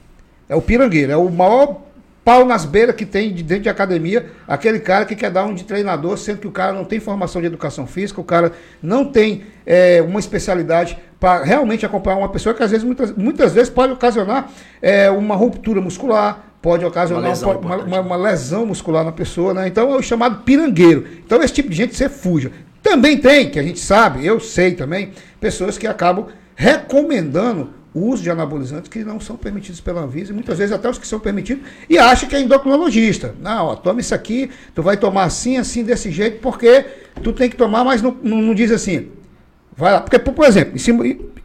É 0.49 0.55
o 0.55 0.61
pirangueiro, 0.61 1.13
é 1.13 1.17
o 1.17 1.31
maior 1.31 1.87
pau 2.27 2.45
nas 2.45 2.65
beiras 2.65 2.97
que 2.97 3.07
tem 3.07 3.33
de 3.33 3.41
dentro 3.41 3.63
de 3.63 3.69
academia, 3.69 4.27
aquele 4.49 4.81
cara 4.81 5.05
que 5.05 5.15
quer 5.15 5.31
dar 5.31 5.45
um 5.45 5.55
de 5.55 5.63
treinador, 5.63 6.19
sendo 6.19 6.39
que 6.41 6.49
o 6.49 6.51
cara 6.51 6.73
não 6.73 6.85
tem 6.85 6.99
formação 6.99 7.41
de 7.41 7.47
educação 7.47 7.87
física, 7.87 8.21
o 8.21 8.25
cara 8.25 8.51
não 8.83 9.05
tem 9.05 9.45
é, 9.65 10.03
uma 10.03 10.19
especialidade 10.19 10.99
para 11.21 11.45
realmente 11.45 11.87
acompanhar 11.87 12.19
uma 12.19 12.29
pessoa 12.29 12.53
que 12.53 12.65
às 12.65 12.73
vezes, 12.73 12.85
muitas, 12.85 13.13
muitas 13.13 13.53
vezes 13.53 13.71
pode 13.71 13.93
ocasionar 13.93 14.51
é, 14.83 15.09
uma 15.09 15.37
ruptura 15.37 15.81
muscular, 15.81 16.45
pode 16.67 16.85
ocasionar 16.85 17.23
Uma 17.23 17.29
lesão 17.31 17.51
uma, 17.61 17.77
uma- 17.77 18.01
uma- 18.01 18.17
lesão 18.17 18.67
muscular 18.67 19.05
na 19.05 19.13
pessoa, 19.13 19.55
né? 19.55 19.69
Então 19.69 19.93
é 19.95 19.97
o 19.97 20.03
chamado 20.03 20.43
pirangueiro. 20.43 21.07
Então 21.25 21.41
esse 21.41 21.55
tipo 21.55 21.69
de 21.69 21.77
gente 21.77 21.95
você 21.95 22.09
fuja. 22.09 22.51
Também 22.83 23.17
tem, 23.19 23.49
que 23.51 23.59
a 23.61 23.63
gente 23.63 23.79
sabe, 23.79 24.27
eu 24.27 24.41
sei 24.41 24.73
também, 24.73 25.13
pessoas 25.41 25.79
que 25.79 25.87
acabam 25.87 26.27
recomendando 26.57 27.71
o 27.95 28.09
uso 28.09 28.21
de 28.21 28.31
anabolizantes 28.31 28.89
que 28.91 29.05
não 29.05 29.21
são 29.21 29.37
permitidos 29.37 29.81
pela 29.81 30.01
Anvisa, 30.03 30.33
e 30.33 30.35
muitas 30.35 30.59
vezes 30.59 30.75
até 30.75 30.91
os 30.91 30.99
que 30.99 31.07
são 31.07 31.21
permitidos, 31.21 31.63
e 31.89 31.99
acha 31.99 32.27
que 32.27 32.35
é 32.35 32.41
endocrinologista. 32.41 33.33
Não, 33.41 33.67
ó, 33.67 33.77
toma 33.77 34.01
isso 34.01 34.15
aqui, 34.15 34.51
tu 34.75 34.83
vai 34.83 34.97
tomar 34.97 35.23
assim, 35.23 35.59
assim, 35.59 35.85
desse 35.85 36.11
jeito, 36.11 36.41
porque 36.41 36.85
tu 37.23 37.33
tem 37.33 37.49
que 37.49 37.57
tomar, 37.57 37.85
mas 37.85 38.03
não, 38.03 38.17
não, 38.25 38.43
não 38.43 38.55
diz 38.55 38.73
assim. 38.73 39.07
Vai 39.77 39.93
lá, 39.93 40.01
porque, 40.01 40.19
por 40.19 40.45
exemplo, 40.45 40.75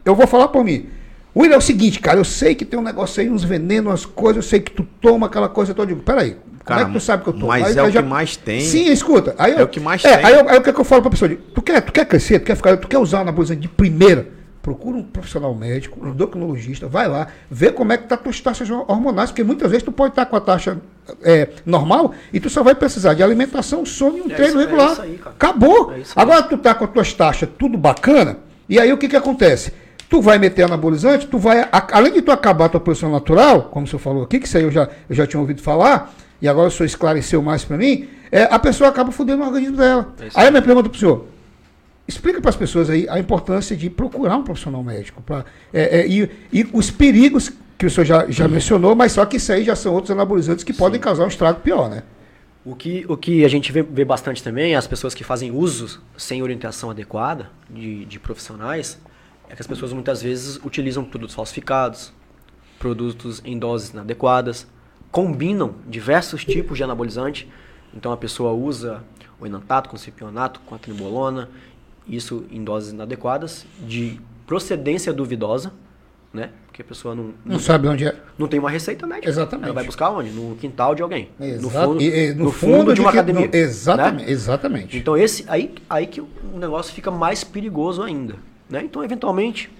eu 0.04 0.14
vou 0.16 0.26
falar 0.26 0.48
por 0.48 0.64
mim. 0.64 0.86
William, 1.34 1.54
é 1.54 1.58
o 1.58 1.62
seguinte, 1.62 1.98
cara, 1.98 2.18
eu 2.18 2.24
sei 2.24 2.54
que 2.54 2.64
tem 2.64 2.78
um 2.78 2.82
negócio 2.82 3.20
aí, 3.22 3.30
uns 3.30 3.42
venenos, 3.42 3.90
umas 3.90 4.04
coisas, 4.06 4.44
eu 4.44 4.48
sei 4.50 4.60
que 4.60 4.70
tu 4.70 4.86
toma 5.00 5.26
aquela 5.26 5.48
coisa 5.48 5.72
toda. 5.72 5.90
Eu 5.90 5.94
digo, 5.96 6.04
peraí, 6.04 6.32
como 6.34 6.62
Cara, 6.64 6.82
é 6.82 6.84
que 6.84 6.92
tu 6.92 7.00
sabe 7.00 7.22
que 7.22 7.28
eu 7.30 7.32
tomo? 7.32 7.46
mas 7.46 7.66
Aí 7.66 7.78
é 7.78 7.82
o 7.88 7.90
que 7.90 8.02
mais 8.02 8.36
tem. 8.36 8.60
Sim, 8.60 8.92
escuta. 8.92 9.34
Aí 9.38 9.52
eu, 9.52 9.60
É 9.60 9.62
o 9.62 9.68
que 9.68 9.80
mais 9.80 10.04
é, 10.04 10.16
tem. 10.16 10.26
Aí, 10.26 10.34
eu, 10.34 10.48
aí 10.48 10.58
o 10.58 10.62
que, 10.62 10.70
é 10.70 10.72
que 10.72 10.80
eu 10.80 10.84
falo 10.84 11.00
pra 11.02 11.10
pessoa? 11.10 11.28
Digo, 11.30 11.40
Tu 11.54 11.62
quer, 11.62 11.80
tu 11.80 11.90
quer 11.90 12.04
crescer, 12.06 12.38
tu 12.38 12.44
quer 12.44 12.54
ficar, 12.56 12.76
tu 12.76 12.86
quer 12.86 12.98
usar 12.98 13.20
anabolizante 13.20 13.60
de 13.62 13.68
primeira? 13.68 14.28
Procura 14.60 14.96
um 14.96 15.02
profissional 15.02 15.52
médico, 15.56 15.98
um 16.06 16.10
endocrinologista, 16.10 16.86
vai 16.86 17.08
lá, 17.08 17.26
vê 17.50 17.72
como 17.72 17.92
é 17.92 17.96
que 17.98 18.06
tá 18.06 18.16
tuas 18.16 18.40
taxas 18.40 18.70
hormonais, 18.70 19.30
porque 19.30 19.42
muitas 19.42 19.68
vezes 19.68 19.82
tu 19.82 19.90
pode 19.90 20.12
estar 20.12 20.24
com 20.26 20.36
a 20.36 20.40
taxa 20.40 20.78
é, 21.20 21.48
normal 21.66 22.14
e 22.32 22.38
tu 22.38 22.48
só 22.48 22.62
vai 22.62 22.74
precisar 22.76 23.14
de 23.14 23.24
alimentação, 23.24 23.84
sono 23.84 24.18
e 24.18 24.20
um 24.20 24.26
É 24.30 24.34
treino 24.34 24.50
isso- 24.50 24.58
é 24.60 24.64
regular. 24.64 24.92
isso 24.92 25.02
aí, 25.02 25.18
cara. 25.18 25.34
Acabou. 25.34 25.92
É 25.92 25.98
isso 25.98 26.12
aí. 26.14 26.22
Agora 26.22 26.42
tu 26.44 26.56
tá 26.58 26.74
com 26.74 26.84
as 26.84 26.90
tuas 26.92 27.12
taxas 27.12 27.48
tudo 27.58 27.76
bacana, 27.76 28.36
e 28.68 28.78
aí 28.78 28.92
o 28.92 28.98
que 28.98 29.08
que 29.08 29.16
acontece? 29.16 29.72
Tu 30.12 30.20
vai 30.20 30.38
meter 30.38 30.64
anabolizante, 30.64 31.26
tu 31.26 31.38
vai, 31.38 31.66
além 31.72 32.12
de 32.12 32.20
tu 32.20 32.30
acabar 32.30 32.66
a 32.66 32.68
tua 32.68 32.80
posição 32.80 33.10
natural, 33.10 33.70
como 33.70 33.86
o 33.86 33.88
senhor 33.88 33.98
falou 33.98 34.24
aqui, 34.24 34.38
que 34.38 34.46
isso 34.46 34.58
aí 34.58 34.62
eu 34.62 34.70
já, 34.70 34.86
eu 35.08 35.16
já 35.16 35.26
tinha 35.26 35.40
ouvido 35.40 35.62
falar, 35.62 36.14
e 36.38 36.46
agora 36.46 36.68
o 36.68 36.70
senhor 36.70 36.84
esclareceu 36.84 37.40
mais 37.40 37.64
para 37.64 37.78
mim, 37.78 38.10
é, 38.30 38.42
a 38.42 38.58
pessoa 38.58 38.90
acaba 38.90 39.10
fudendo 39.10 39.42
o 39.42 39.46
organismo 39.46 39.78
dela. 39.78 40.12
É 40.20 40.28
aí 40.34 40.48
a 40.48 40.50
minha 40.50 40.60
pergunta 40.60 40.90
pro 40.90 40.98
senhor, 40.98 41.24
explica 42.06 42.42
para 42.42 42.50
as 42.50 42.56
pessoas 42.56 42.90
aí 42.90 43.06
a 43.08 43.18
importância 43.18 43.74
de 43.74 43.88
procurar 43.88 44.36
um 44.36 44.44
profissional 44.44 44.84
médico, 44.84 45.22
pra, 45.22 45.46
é, 45.72 46.00
é, 46.00 46.06
e, 46.06 46.30
e 46.52 46.68
os 46.74 46.90
perigos 46.90 47.50
que 47.78 47.86
o 47.86 47.90
senhor 47.90 48.04
já, 48.04 48.26
já 48.28 48.46
mencionou, 48.46 48.94
mas 48.94 49.12
só 49.12 49.24
que 49.24 49.38
isso 49.38 49.50
aí 49.50 49.64
já 49.64 49.74
são 49.74 49.94
outros 49.94 50.10
anabolizantes 50.10 50.62
que 50.62 50.74
podem 50.74 51.00
causar 51.00 51.24
um 51.24 51.28
estrago 51.28 51.60
pior, 51.60 51.88
né? 51.88 52.02
O 52.66 52.76
que, 52.76 53.06
o 53.08 53.16
que 53.16 53.46
a 53.46 53.48
gente 53.48 53.72
vê, 53.72 53.82
vê 53.82 54.04
bastante 54.04 54.42
também, 54.42 54.76
as 54.76 54.86
pessoas 54.86 55.14
que 55.14 55.24
fazem 55.24 55.50
uso 55.50 56.02
sem 56.18 56.42
orientação 56.42 56.90
adequada 56.90 57.50
de, 57.70 58.04
de 58.04 58.20
profissionais, 58.20 58.98
é 59.52 59.54
que 59.54 59.60
as 59.60 59.66
pessoas 59.66 59.92
muitas 59.92 60.22
vezes 60.22 60.58
utilizam 60.64 61.04
produtos 61.04 61.34
falsificados, 61.34 62.12
produtos 62.78 63.42
em 63.44 63.58
doses 63.58 63.90
inadequadas, 63.90 64.66
combinam 65.10 65.74
diversos 65.86 66.44
tipos 66.44 66.78
de 66.78 66.84
anabolizante. 66.84 67.48
Então 67.94 68.10
a 68.12 68.16
pessoa 68.16 68.52
usa 68.52 69.04
o 69.38 69.46
enantato 69.46 69.88
com 69.90 69.96
cipionato, 69.96 70.58
com 70.64 70.74
a 70.74 70.78
tribolona, 70.78 71.50
isso 72.08 72.44
em 72.50 72.64
doses 72.64 72.92
inadequadas, 72.92 73.66
de 73.86 74.18
procedência 74.46 75.12
duvidosa, 75.12 75.72
né? 76.32 76.50
Porque 76.66 76.80
a 76.80 76.84
pessoa 76.84 77.14
não, 77.14 77.34
Não 77.44 77.58
sabe 77.58 77.86
onde 77.86 78.06
é. 78.06 78.16
não 78.38 78.48
tem 78.48 78.58
uma 78.58 78.70
receita 78.70 79.06
médica. 79.06 79.28
Exatamente. 79.28 79.66
Ela 79.66 79.74
vai 79.74 79.84
buscar 79.84 80.08
onde? 80.10 80.30
No 80.30 80.56
quintal 80.56 80.94
de 80.94 81.02
alguém. 81.02 81.28
No 81.38 81.44
Exato. 81.46 81.88
fundo, 81.88 82.02
E- 82.02 82.30
e 82.30 82.34
no 82.34 82.50
fundo 82.50 82.94
de 82.94 83.00
uma 83.02 83.12
que- 83.12 83.18
academia. 83.18 83.46
no- 83.46 83.54
exatamente, 83.54 84.24
né? 84.24 84.30
exatamente. 84.32 84.96
Então 84.96 85.14
esse 85.14 85.44
aí, 85.46 85.74
aí 85.90 86.06
que 86.06 86.22
o 86.22 86.28
negócio 86.58 86.94
fica 86.94 87.10
mais 87.10 87.44
perigoso 87.44 88.02
ainda. 88.02 88.36
Né? 88.72 88.82
Então, 88.84 89.04
eventualmente, 89.04 89.70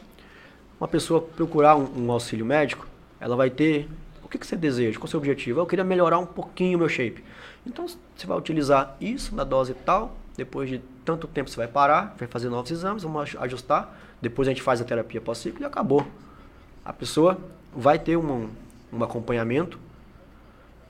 uma 0.79 0.87
pessoa 0.87 1.23
procurar 1.23 1.77
um, 1.77 2.05
um 2.05 2.13
auxílio 2.13 2.45
médico, 2.45 2.87
ela 3.19 3.35
vai 3.35 3.49
ter. 3.49 3.89
O 4.23 4.29
que, 4.29 4.37
que 4.37 4.47
você 4.47 4.55
deseja? 4.55 4.99
Qual 4.99 5.07
o 5.07 5.09
seu 5.09 5.19
objetivo? 5.19 5.61
Eu 5.61 5.67
queria 5.67 5.83
melhorar 5.83 6.19
um 6.19 6.27
pouquinho 6.27 6.77
o 6.77 6.81
meu 6.81 6.91
shape. 6.91 7.25
Então 7.67 7.87
você 7.89 8.27
vai 8.27 8.37
utilizar 8.37 8.95
isso 9.01 9.35
na 9.35 9.45
dose 9.45 9.73
tal. 9.73 10.15
Depois 10.37 10.69
de 10.69 10.79
tanto 11.07 11.27
tempo 11.27 11.49
você 11.49 11.57
vai 11.57 11.69
parar, 11.69 12.15
vai 12.19 12.29
fazer 12.29 12.51
novos 12.51 12.71
exames, 12.71 13.03
vamos 13.03 13.23
aju- 13.23 13.39
ajustar. 13.41 13.99
Depois 14.21 14.47
a 14.47 14.51
gente 14.51 14.61
faz 14.61 14.79
a 14.83 14.85
terapia 14.85 15.23
pós-ciclo 15.23 15.63
e 15.63 15.65
acabou. 15.65 16.07
A 16.85 16.93
pessoa 16.93 17.39
vai 17.75 17.99
ter 17.99 18.19
um, 18.19 18.51
um 18.93 19.03
acompanhamento 19.03 19.79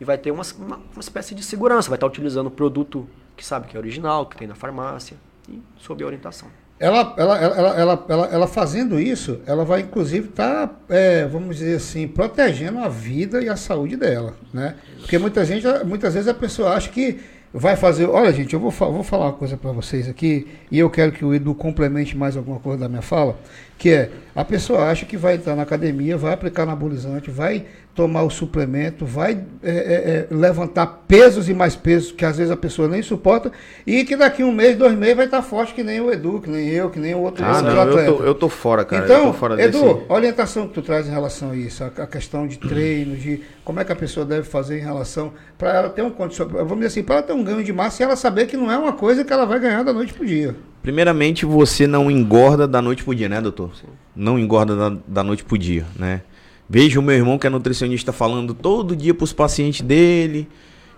e 0.00 0.04
vai 0.04 0.18
ter 0.18 0.32
uma, 0.32 0.42
uma, 0.58 0.76
uma 0.76 1.00
espécie 1.00 1.36
de 1.36 1.44
segurança. 1.44 1.88
Vai 1.88 1.96
estar 1.96 2.08
utilizando 2.08 2.48
o 2.48 2.50
produto 2.50 3.08
que 3.36 3.46
sabe 3.46 3.68
que 3.68 3.76
é 3.76 3.78
original, 3.78 4.26
que 4.26 4.36
tem 4.36 4.48
na 4.48 4.56
farmácia 4.56 5.16
e 5.48 5.62
sob 5.78 6.02
a 6.02 6.06
orientação. 6.06 6.48
Ela, 6.82 7.14
ela, 7.16 7.38
ela, 7.38 7.56
ela, 7.76 8.04
ela, 8.08 8.26
ela- 8.32 8.46
fazendo 8.48 8.98
isso, 8.98 9.38
ela 9.46 9.64
vai 9.64 9.82
inclusive 9.82 10.28
estar, 10.28 10.82
vamos 11.30 11.56
dizer 11.58 11.76
assim, 11.76 12.08
protegendo 12.08 12.80
a 12.80 12.88
vida 12.88 13.40
e 13.40 13.48
a 13.48 13.54
saúde 13.54 13.96
dela, 13.96 14.34
né? 14.52 14.74
Porque 14.98 15.16
muita 15.16 15.44
gente, 15.44 15.64
muitas 15.86 16.14
vezes 16.14 16.28
a 16.28 16.34
pessoa 16.34 16.70
acha 16.74 16.88
que 16.90 17.20
vai 17.54 17.76
fazer. 17.76 18.06
Olha, 18.06 18.32
gente, 18.32 18.52
eu 18.54 18.58
vou, 18.58 18.70
vou 18.70 19.04
falar 19.04 19.26
uma 19.26 19.32
coisa 19.32 19.56
para 19.56 19.70
vocês 19.70 20.08
aqui 20.08 20.48
e 20.72 20.78
eu 20.78 20.90
quero 20.90 21.12
que 21.12 21.24
o 21.24 21.32
Edu 21.32 21.54
complemente 21.54 22.16
mais 22.16 22.36
alguma 22.36 22.58
coisa 22.58 22.78
da 22.80 22.88
minha 22.88 23.02
fala, 23.02 23.36
que 23.78 23.90
é 23.90 24.10
a 24.34 24.44
pessoa 24.44 24.84
acha 24.90 25.04
que 25.04 25.16
vai 25.16 25.34
entrar 25.34 25.54
na 25.54 25.62
academia, 25.62 26.16
vai 26.16 26.32
aplicar 26.32 26.62
anabolizante, 26.62 27.30
vai 27.30 27.66
tomar 27.94 28.22
o 28.22 28.30
suplemento, 28.30 29.04
vai 29.04 29.32
é, 29.62 29.70
é, 29.70 29.72
é, 29.72 30.34
levantar 30.34 30.86
pesos 31.06 31.50
e 31.50 31.52
mais 31.54 31.76
pesos 31.76 32.10
que 32.10 32.24
às 32.24 32.38
vezes 32.38 32.50
a 32.50 32.56
pessoa 32.56 32.88
nem 32.88 33.02
suporta 33.02 33.52
e 33.86 34.02
que 34.04 34.16
daqui 34.16 34.42
um 34.42 34.50
mês, 34.50 34.76
dois 34.78 34.96
meses 34.96 35.16
vai 35.16 35.26
estar 35.26 35.42
forte 35.42 35.74
que 35.74 35.82
nem 35.82 36.00
o 36.00 36.10
Edu, 36.10 36.40
que 36.40 36.48
nem 36.48 36.68
eu, 36.70 36.88
que 36.88 36.98
nem 36.98 37.14
o 37.14 37.18
outro, 37.18 37.44
Ah, 37.44 37.60
não, 37.60 37.70
eu 37.90 38.16
tô, 38.16 38.24
eu 38.24 38.34
tô 38.34 38.48
fora, 38.48 38.82
cara. 38.86 39.02
eu 39.02 39.04
Então, 39.04 39.26
tô 39.26 39.38
fora 39.38 39.62
Edu, 39.62 39.78
desse. 39.94 40.06
a 40.08 40.14
orientação 40.14 40.66
que 40.68 40.72
tu 40.72 40.80
traz 40.80 41.06
em 41.06 41.10
relação 41.10 41.50
a 41.50 41.56
isso, 41.56 41.84
a, 41.84 41.88
a 42.02 42.06
questão 42.06 42.46
de 42.46 42.58
treino, 42.58 43.14
de 43.14 43.42
como 43.62 43.80
é 43.80 43.84
que 43.84 43.92
a 43.92 43.96
pessoa 43.96 44.24
deve 44.24 44.44
fazer 44.44 44.78
em 44.78 44.82
relação 44.82 45.34
para 45.58 45.74
ela 45.76 45.88
ter 45.90 46.00
um 46.00 46.10
condição, 46.10 46.48
vamos 46.48 46.76
dizer 46.76 46.86
assim, 46.86 47.02
para 47.02 47.16
ela 47.16 47.24
ter 47.24 47.34
um 47.34 47.44
ganho 47.44 47.62
de 47.62 47.72
massa 47.74 48.02
e 48.02 48.04
ela 48.06 48.16
saber 48.16 48.46
que 48.46 48.56
não 48.56 48.72
é 48.72 48.78
uma 48.78 48.94
coisa 48.94 49.22
que 49.22 49.32
ela 49.32 49.44
vai 49.44 49.60
ganhar 49.60 49.82
da 49.82 49.92
noite 49.92 50.14
pro 50.14 50.24
dia. 50.24 50.56
Primeiramente, 50.82 51.46
você 51.46 51.86
não 51.86 52.10
engorda 52.10 52.66
da 52.66 52.82
noite 52.82 53.04
pro 53.04 53.14
dia, 53.14 53.28
né, 53.28 53.40
doutor? 53.40 53.70
Não 54.16 54.38
engorda 54.38 54.74
da, 54.76 54.96
da 55.06 55.22
noite 55.22 55.44
pro 55.44 55.56
dia, 55.56 55.86
né? 55.96 56.22
Veja 56.68 56.98
o 56.98 57.02
meu 57.02 57.14
irmão 57.14 57.38
que 57.38 57.46
é 57.46 57.50
nutricionista 57.50 58.12
falando 58.12 58.52
todo 58.54 58.96
dia 58.96 59.14
pros 59.14 59.32
pacientes 59.32 59.80
dele 59.82 60.48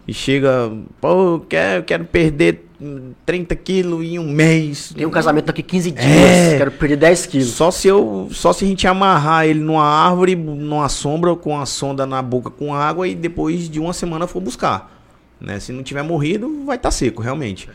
e 0.06 0.14
chega, 0.14 0.72
pô, 1.00 1.34
eu 1.34 1.46
quero, 1.48 1.82
quero 1.82 2.04
perder 2.04 2.66
hum, 2.80 3.12
30 3.26 3.56
quilos 3.56 4.04
em 4.04 4.18
um 4.18 4.30
mês. 4.30 4.92
Tem 4.96 5.04
um 5.06 5.10
casamento 5.10 5.46
daqui 5.46 5.62
15 5.62 5.90
dias, 5.90 6.06
É. 6.06 6.58
quero 6.58 6.70
perder 6.70 6.96
10 6.96 7.26
quilos. 7.26 7.48
Só 7.48 7.70
se 7.70 7.88
eu, 7.88 8.28
só 8.30 8.52
se 8.52 8.64
a 8.64 8.68
gente 8.68 8.86
amarrar 8.86 9.46
ele 9.46 9.60
numa 9.60 9.84
árvore, 9.84 10.34
numa 10.36 10.88
sombra, 10.88 11.34
com 11.34 11.58
a 11.58 11.66
sonda 11.66 12.06
na 12.06 12.22
boca 12.22 12.50
com 12.50 12.72
água 12.74 13.06
e 13.08 13.14
depois 13.14 13.68
de 13.68 13.80
uma 13.80 13.92
semana 13.92 14.26
for 14.26 14.40
buscar, 14.40 15.02
né? 15.40 15.58
Se 15.60 15.72
não 15.72 15.82
tiver 15.82 16.02
morrido, 16.02 16.64
vai 16.64 16.76
estar 16.76 16.90
seco, 16.90 17.20
realmente. 17.20 17.68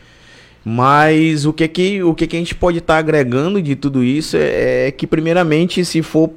Mas 0.64 1.46
o 1.46 1.52
que 1.52 1.66
que, 1.66 2.02
o 2.02 2.14
que, 2.14 2.26
que 2.26 2.36
a 2.36 2.38
gente 2.38 2.54
pode 2.54 2.78
estar 2.78 2.98
agregando 2.98 3.62
de 3.62 3.74
tudo 3.74 4.04
isso 4.04 4.36
é, 4.36 4.88
é 4.88 4.90
que 4.90 5.06
primeiramente, 5.06 5.84
se 5.84 6.02
for 6.02 6.30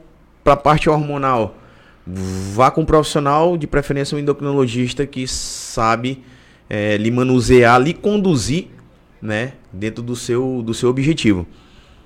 para 0.44 0.54
a 0.54 0.58
parte 0.58 0.90
hormonal, 0.90 1.58
vá 2.06 2.72
com 2.72 2.82
um 2.82 2.86
profissional, 2.86 3.58
de 3.58 3.68
preferência 3.68 4.16
um 4.16 4.20
endocrinologista 4.20 5.06
que 5.06 5.28
sabe 5.28 6.24
é, 6.70 6.98
lhe 6.98 7.12
manusear, 7.12 7.82
lhe 7.82 7.94
conduzir, 7.94 8.68
né, 9.22 9.54
dentro 9.72 10.04
do 10.04 10.16
seu, 10.16 10.62
do 10.66 10.74
seu 10.74 10.90
objetivo. 10.90 11.48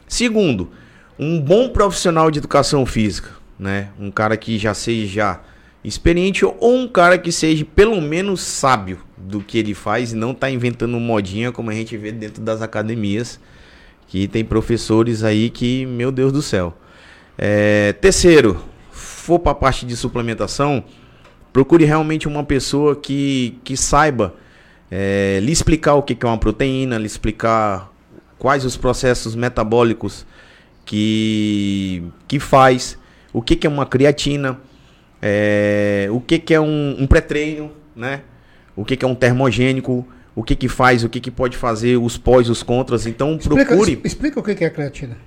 Segundo, 0.08 0.70
um 1.18 1.40
bom 1.40 1.70
profissional 1.70 2.30
de 2.30 2.40
educação 2.40 2.86
física, 2.86 3.32
né? 3.58 3.90
Um 4.00 4.12
cara 4.12 4.38
que 4.38 4.58
já 4.60 4.74
seja 4.74 5.40
experiente 5.88 6.46
ou 6.46 6.76
um 6.76 6.88
cara 6.88 7.18
que 7.18 7.32
seja 7.32 7.64
pelo 7.64 8.02
menos 8.02 8.42
sábio 8.42 9.00
do 9.18 9.40
que 9.40 9.58
ele 9.58 9.74
faz 9.74 10.12
e 10.12 10.16
não 10.16 10.34
tá 10.34 10.50
inventando 10.50 11.00
modinha 11.00 11.52
como 11.52 11.70
a 11.70 11.74
gente 11.74 11.96
vê 11.96 12.12
dentro 12.12 12.42
das 12.42 12.62
academias. 12.62 13.40
Que 14.08 14.28
tem 14.28 14.44
professores 14.44 15.24
aí 15.24 15.50
que, 15.50 15.86
meu 15.86 16.12
Deus 16.12 16.32
do 16.32 16.42
céu. 16.42 16.74
É, 17.38 17.94
terceiro, 17.94 18.62
for 18.90 19.38
para 19.38 19.52
a 19.52 19.56
parte 19.56 19.86
de 19.86 19.98
suplementação, 19.98 20.84
procure 21.52 21.84
realmente 21.84 22.26
uma 22.28 22.44
pessoa 22.44 22.96
que, 22.96 23.60
que 23.66 23.76
saiba 23.76 24.34
é, 24.90 25.40
lhe 25.42 25.52
explicar 25.52 25.96
o 25.96 26.04
que 26.04 26.18
é 26.26 26.28
uma 26.28 26.38
proteína, 26.38 26.98
lhe 26.98 27.06
explicar 27.06 27.92
quais 28.40 28.64
os 28.64 28.78
processos 28.78 29.36
metabólicos 29.36 30.26
que, 30.86 32.02
que 32.28 32.40
faz, 32.40 32.98
o 33.34 33.42
que, 33.42 33.68
é 33.68 33.70
uma 33.70 33.86
creatina, 33.86 34.58
é, 35.22 36.08
o 36.12 36.20
que, 36.20 36.40
que 36.40 36.54
é 36.54 36.60
um, 36.60 36.96
um 37.00 37.08
pré-treino, 37.08 37.72
né? 37.96 38.22
O 38.76 38.86
que, 38.86 38.96
que 38.96 39.04
é 39.04 39.08
um 39.08 39.16
termogênico, 39.16 40.08
o 40.36 40.44
que, 40.44 40.56
que 40.56 40.68
faz, 40.68 41.04
o 41.04 41.10
que, 41.10 41.20
que 41.20 41.32
pode 41.32 41.58
fazer, 41.58 41.98
os 41.98 42.18
pós, 42.18 42.50
os 42.50 42.62
contras. 42.62 43.08
Então 43.08 43.36
Explica, 43.36 43.66
procure. 43.66 44.02
explica 44.04 44.40
o 44.40 44.44
que 44.44 44.54
que 44.54 44.64
é 44.64 44.68
a 44.68 44.72
creatina. 44.72 45.18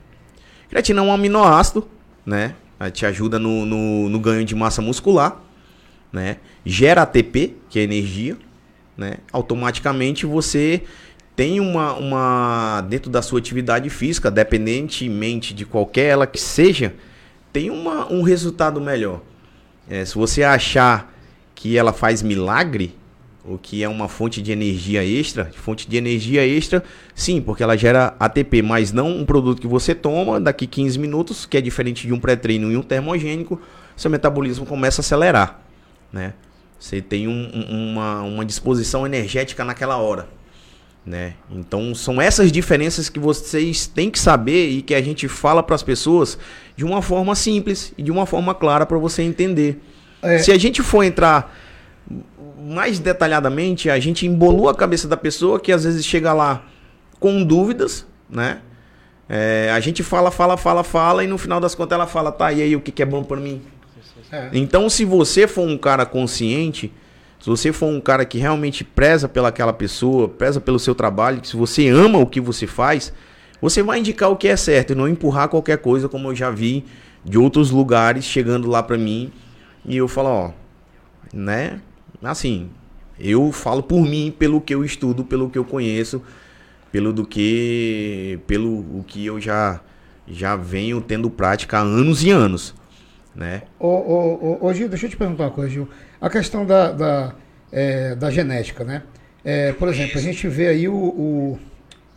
Creatina 0.68 1.00
é 1.00 1.02
um 1.02 1.12
aminoácido, 1.12 1.88
né? 2.24 2.54
Ela 2.78 2.90
te 2.90 3.04
ajuda 3.04 3.38
no, 3.38 3.66
no, 3.66 4.08
no 4.08 4.20
ganho 4.20 4.44
de 4.44 4.54
massa 4.54 4.80
muscular, 4.80 5.42
né? 6.12 6.36
Gera 6.64 7.02
ATP, 7.02 7.56
que 7.68 7.80
é 7.80 7.82
energia, 7.82 8.36
né? 8.96 9.14
Automaticamente 9.32 10.24
você 10.24 10.82
tem 11.34 11.58
uma, 11.58 11.94
uma 11.94 12.80
dentro 12.82 13.10
da 13.10 13.20
sua 13.20 13.40
atividade 13.40 13.90
física, 13.90 14.30
dependentemente 14.30 15.52
de 15.52 15.64
qualquer 15.64 16.10
ela 16.10 16.26
que 16.26 16.38
seja, 16.38 16.94
tem 17.52 17.68
uma, 17.68 18.12
um 18.12 18.22
resultado 18.22 18.80
melhor. 18.80 19.22
É, 19.90 20.04
se 20.04 20.14
você 20.14 20.42
achar 20.44 21.12
que 21.54 21.76
ela 21.76 21.92
faz 21.92 22.22
milagre, 22.22 22.94
ou 23.44 23.58
que 23.58 23.82
é 23.82 23.88
uma 23.88 24.06
fonte 24.06 24.40
de 24.40 24.52
energia 24.52 25.04
extra, 25.04 25.46
fonte 25.56 25.88
de 25.88 25.96
energia 25.96 26.46
extra, 26.46 26.82
sim, 27.14 27.40
porque 27.40 27.62
ela 27.62 27.76
gera 27.76 28.14
ATP, 28.20 28.62
mas 28.62 28.92
não 28.92 29.08
um 29.10 29.24
produto 29.24 29.60
que 29.60 29.66
você 29.66 29.94
toma 29.94 30.38
daqui 30.40 30.66
15 30.66 30.98
minutos, 30.98 31.44
que 31.46 31.56
é 31.56 31.60
diferente 31.60 32.06
de 32.06 32.12
um 32.12 32.20
pré-treino 32.20 32.70
e 32.70 32.76
um 32.76 32.82
termogênico, 32.82 33.60
seu 33.96 34.10
metabolismo 34.10 34.64
começa 34.64 35.00
a 35.00 35.02
acelerar, 35.02 35.60
né? 36.12 36.34
Você 36.78 37.00
tem 37.02 37.26
um- 37.28 37.50
um- 37.52 37.92
uma, 37.92 38.22
uma 38.22 38.44
disposição 38.44 39.04
energética 39.04 39.64
naquela 39.64 39.96
hora, 39.96 40.28
né? 41.04 41.34
Então 41.50 41.94
são 41.94 42.20
essas 42.20 42.52
diferenças 42.52 43.08
que 43.08 43.18
vocês 43.18 43.86
têm 43.86 44.10
que 44.10 44.18
saber 44.18 44.68
e 44.68 44.82
que 44.82 44.94
a 44.94 45.02
gente 45.02 45.26
fala 45.28 45.62
para 45.62 45.74
as 45.74 45.82
pessoas 45.82 46.38
de 46.76 46.84
uma 46.84 47.02
forma 47.02 47.34
simples 47.34 47.92
e 47.96 48.02
de 48.02 48.10
uma 48.10 48.26
forma 48.26 48.54
clara 48.54 48.84
para 48.84 48.98
você 48.98 49.22
entender. 49.22 49.80
É. 50.22 50.38
Se 50.38 50.52
a 50.52 50.58
gente 50.58 50.82
for 50.82 51.02
entrar 51.02 51.56
mais 52.62 52.98
detalhadamente, 52.98 53.88
a 53.88 53.98
gente 53.98 54.26
embolou 54.26 54.68
a 54.68 54.74
cabeça 54.74 55.08
da 55.08 55.16
pessoa 55.16 55.58
que 55.58 55.72
às 55.72 55.84
vezes 55.84 56.04
chega 56.04 56.32
lá 56.32 56.64
com 57.18 57.42
dúvidas, 57.42 58.06
né? 58.28 58.60
É, 59.28 59.70
a 59.72 59.78
gente 59.78 60.02
fala, 60.02 60.30
fala, 60.30 60.56
fala, 60.56 60.82
fala 60.82 61.22
e 61.22 61.26
no 61.26 61.38
final 61.38 61.60
das 61.60 61.74
contas 61.74 61.94
ela 61.94 62.06
fala, 62.06 62.32
tá, 62.32 62.52
e 62.52 62.62
aí 62.62 62.74
o 62.74 62.80
que, 62.80 62.90
que 62.90 63.00
é 63.00 63.06
bom 63.06 63.22
para 63.22 63.36
mim? 63.36 63.62
É. 64.32 64.48
Então, 64.52 64.88
se 64.88 65.04
você 65.04 65.46
for 65.46 65.66
um 65.66 65.78
cara 65.78 66.04
consciente, 66.04 66.92
se 67.40 67.48
você 67.48 67.72
for 67.72 67.86
um 67.86 68.00
cara 68.00 68.24
que 68.24 68.38
realmente 68.38 68.84
preza 68.84 69.26
pelaquela 69.26 69.72
pessoa, 69.72 70.28
preza 70.28 70.60
pelo 70.60 70.78
seu 70.78 70.94
trabalho, 70.94 71.44
se 71.44 71.56
você 71.56 71.88
ama 71.88 72.18
o 72.18 72.26
que 72.26 72.40
você 72.40 72.66
faz, 72.66 73.12
você 73.60 73.82
vai 73.82 73.98
indicar 73.98 74.30
o 74.30 74.36
que 74.36 74.46
é 74.46 74.56
certo 74.56 74.92
e 74.92 74.94
não 74.94 75.08
empurrar 75.08 75.48
qualquer 75.48 75.78
coisa, 75.78 76.08
como 76.08 76.28
eu 76.28 76.34
já 76.34 76.50
vi 76.50 76.84
de 77.24 77.38
outros 77.38 77.70
lugares 77.70 78.24
chegando 78.24 78.68
lá 78.68 78.82
pra 78.82 78.98
mim 78.98 79.32
e 79.86 79.96
eu 79.96 80.06
falo, 80.06 80.28
ó, 80.28 80.50
né? 81.32 81.80
Assim, 82.22 82.68
eu 83.18 83.50
falo 83.52 83.82
por 83.82 84.02
mim, 84.02 84.34
pelo 84.38 84.60
que 84.60 84.74
eu 84.74 84.84
estudo, 84.84 85.24
pelo 85.24 85.48
que 85.48 85.58
eu 85.58 85.64
conheço, 85.64 86.22
pelo 86.92 87.12
do 87.12 87.26
que 87.26 88.38
pelo 88.46 88.80
o 88.98 89.04
que 89.06 89.24
eu 89.24 89.40
já 89.40 89.80
já 90.28 90.54
venho 90.56 91.00
tendo 91.00 91.30
prática 91.30 91.78
há 91.78 91.80
anos 91.80 92.22
e 92.22 92.30
anos, 92.30 92.74
né? 93.34 93.62
Ô, 93.78 93.88
ô, 93.88 94.58
ô, 94.60 94.66
ô, 94.66 94.74
Gil, 94.74 94.88
deixa 94.88 95.06
eu 95.06 95.10
te 95.10 95.16
perguntar 95.16 95.44
uma 95.44 95.50
coisa, 95.50 95.70
Gil. 95.70 95.88
A 96.20 96.28
questão 96.30 96.66
da, 96.66 96.92
da, 96.92 97.34
é, 97.72 98.14
da 98.14 98.30
genética, 98.30 98.84
né? 98.84 99.02
É, 99.44 99.72
por 99.72 99.88
exemplo, 99.88 100.18
a 100.18 100.22
gente 100.22 100.46
vê 100.48 100.68
aí 100.68 100.88
o, 100.88 100.94
o- 100.94 101.58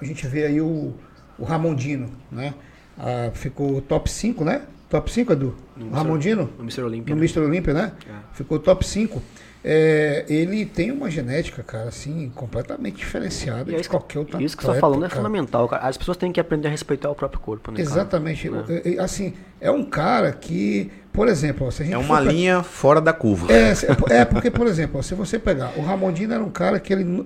a 0.02 0.06
gente 0.06 0.28
vê 0.28 0.46
aí 0.46 0.60
o, 0.60 0.94
o 1.40 1.44
Ramondino, 1.44 2.10
né? 2.32 2.54
Ah, 2.98 3.32
ficou 3.34 3.82
top 3.82 4.10
5, 4.10 4.44
né? 4.44 4.64
Top 4.90 5.12
5, 5.12 5.32
Edu? 5.34 5.56
No. 5.78 5.90
Ramondino? 5.92 6.50
No 6.58 6.64
Mr. 6.64 6.82
Olympia. 6.84 7.16
No 7.16 7.22
né? 7.22 7.26
Mr. 7.28 7.40
Olímpia, 7.40 7.74
né? 7.74 7.92
É. 8.08 8.12
Ficou 8.34 8.60
top 8.60 8.86
5. 8.86 9.22
É, 9.66 10.26
ele 10.28 10.66
tem 10.66 10.92
uma 10.92 11.10
genética, 11.10 11.64
cara, 11.64 11.88
assim, 11.88 12.30
completamente 12.36 12.98
diferenciada 12.98 13.72
E 13.72 13.76
é 13.76 13.80
de 13.80 13.88
qualquer 13.88 14.20
outra 14.20 14.44
isso 14.44 14.58
que 14.58 14.62
você 14.64 14.68
tá 14.68 14.72
atleta, 14.74 14.82
falando 14.82 15.06
é 15.06 15.08
cara. 15.08 15.22
fundamental, 15.22 15.70
cara. 15.70 15.84
As 15.88 15.96
pessoas 15.98 16.18
têm 16.18 16.34
que 16.34 16.40
aprender 16.40 16.68
a 16.68 16.72
respeitar 16.72 17.10
o 17.10 17.16
próprio 17.16 17.40
corpo, 17.40 17.72
né? 17.72 17.78
cara? 17.78 17.90
Exatamente. 17.90 18.50
Né? 18.50 18.64
É, 18.68 18.96
é, 18.96 19.00
Assim, 19.00 19.34
é 19.62 19.72
um 19.72 19.86
cara 19.86 20.34
que, 20.34 20.92
por 21.14 21.28
exemplo, 21.28 21.72
se 21.72 21.84
a 21.84 21.86
gente 21.86 21.94
É 21.94 21.98
uma 21.98 22.20
linha 22.20 22.64
fora 22.64 23.00
da 23.00 23.14
curva. 23.14 23.52
É, 23.54 23.74
se- 23.76 23.88
é 24.10 24.26
porque, 24.26 24.50
por 24.52 24.68
exemplo, 24.68 25.02
se 25.04 25.14
você 25.16 25.38
pegar, 25.40 25.72
o 25.78 25.82
Ramondino 25.82 26.34
era 26.34 26.44
um 26.44 26.50
cara 26.50 26.80
que 26.80 26.92
ele 26.92 27.26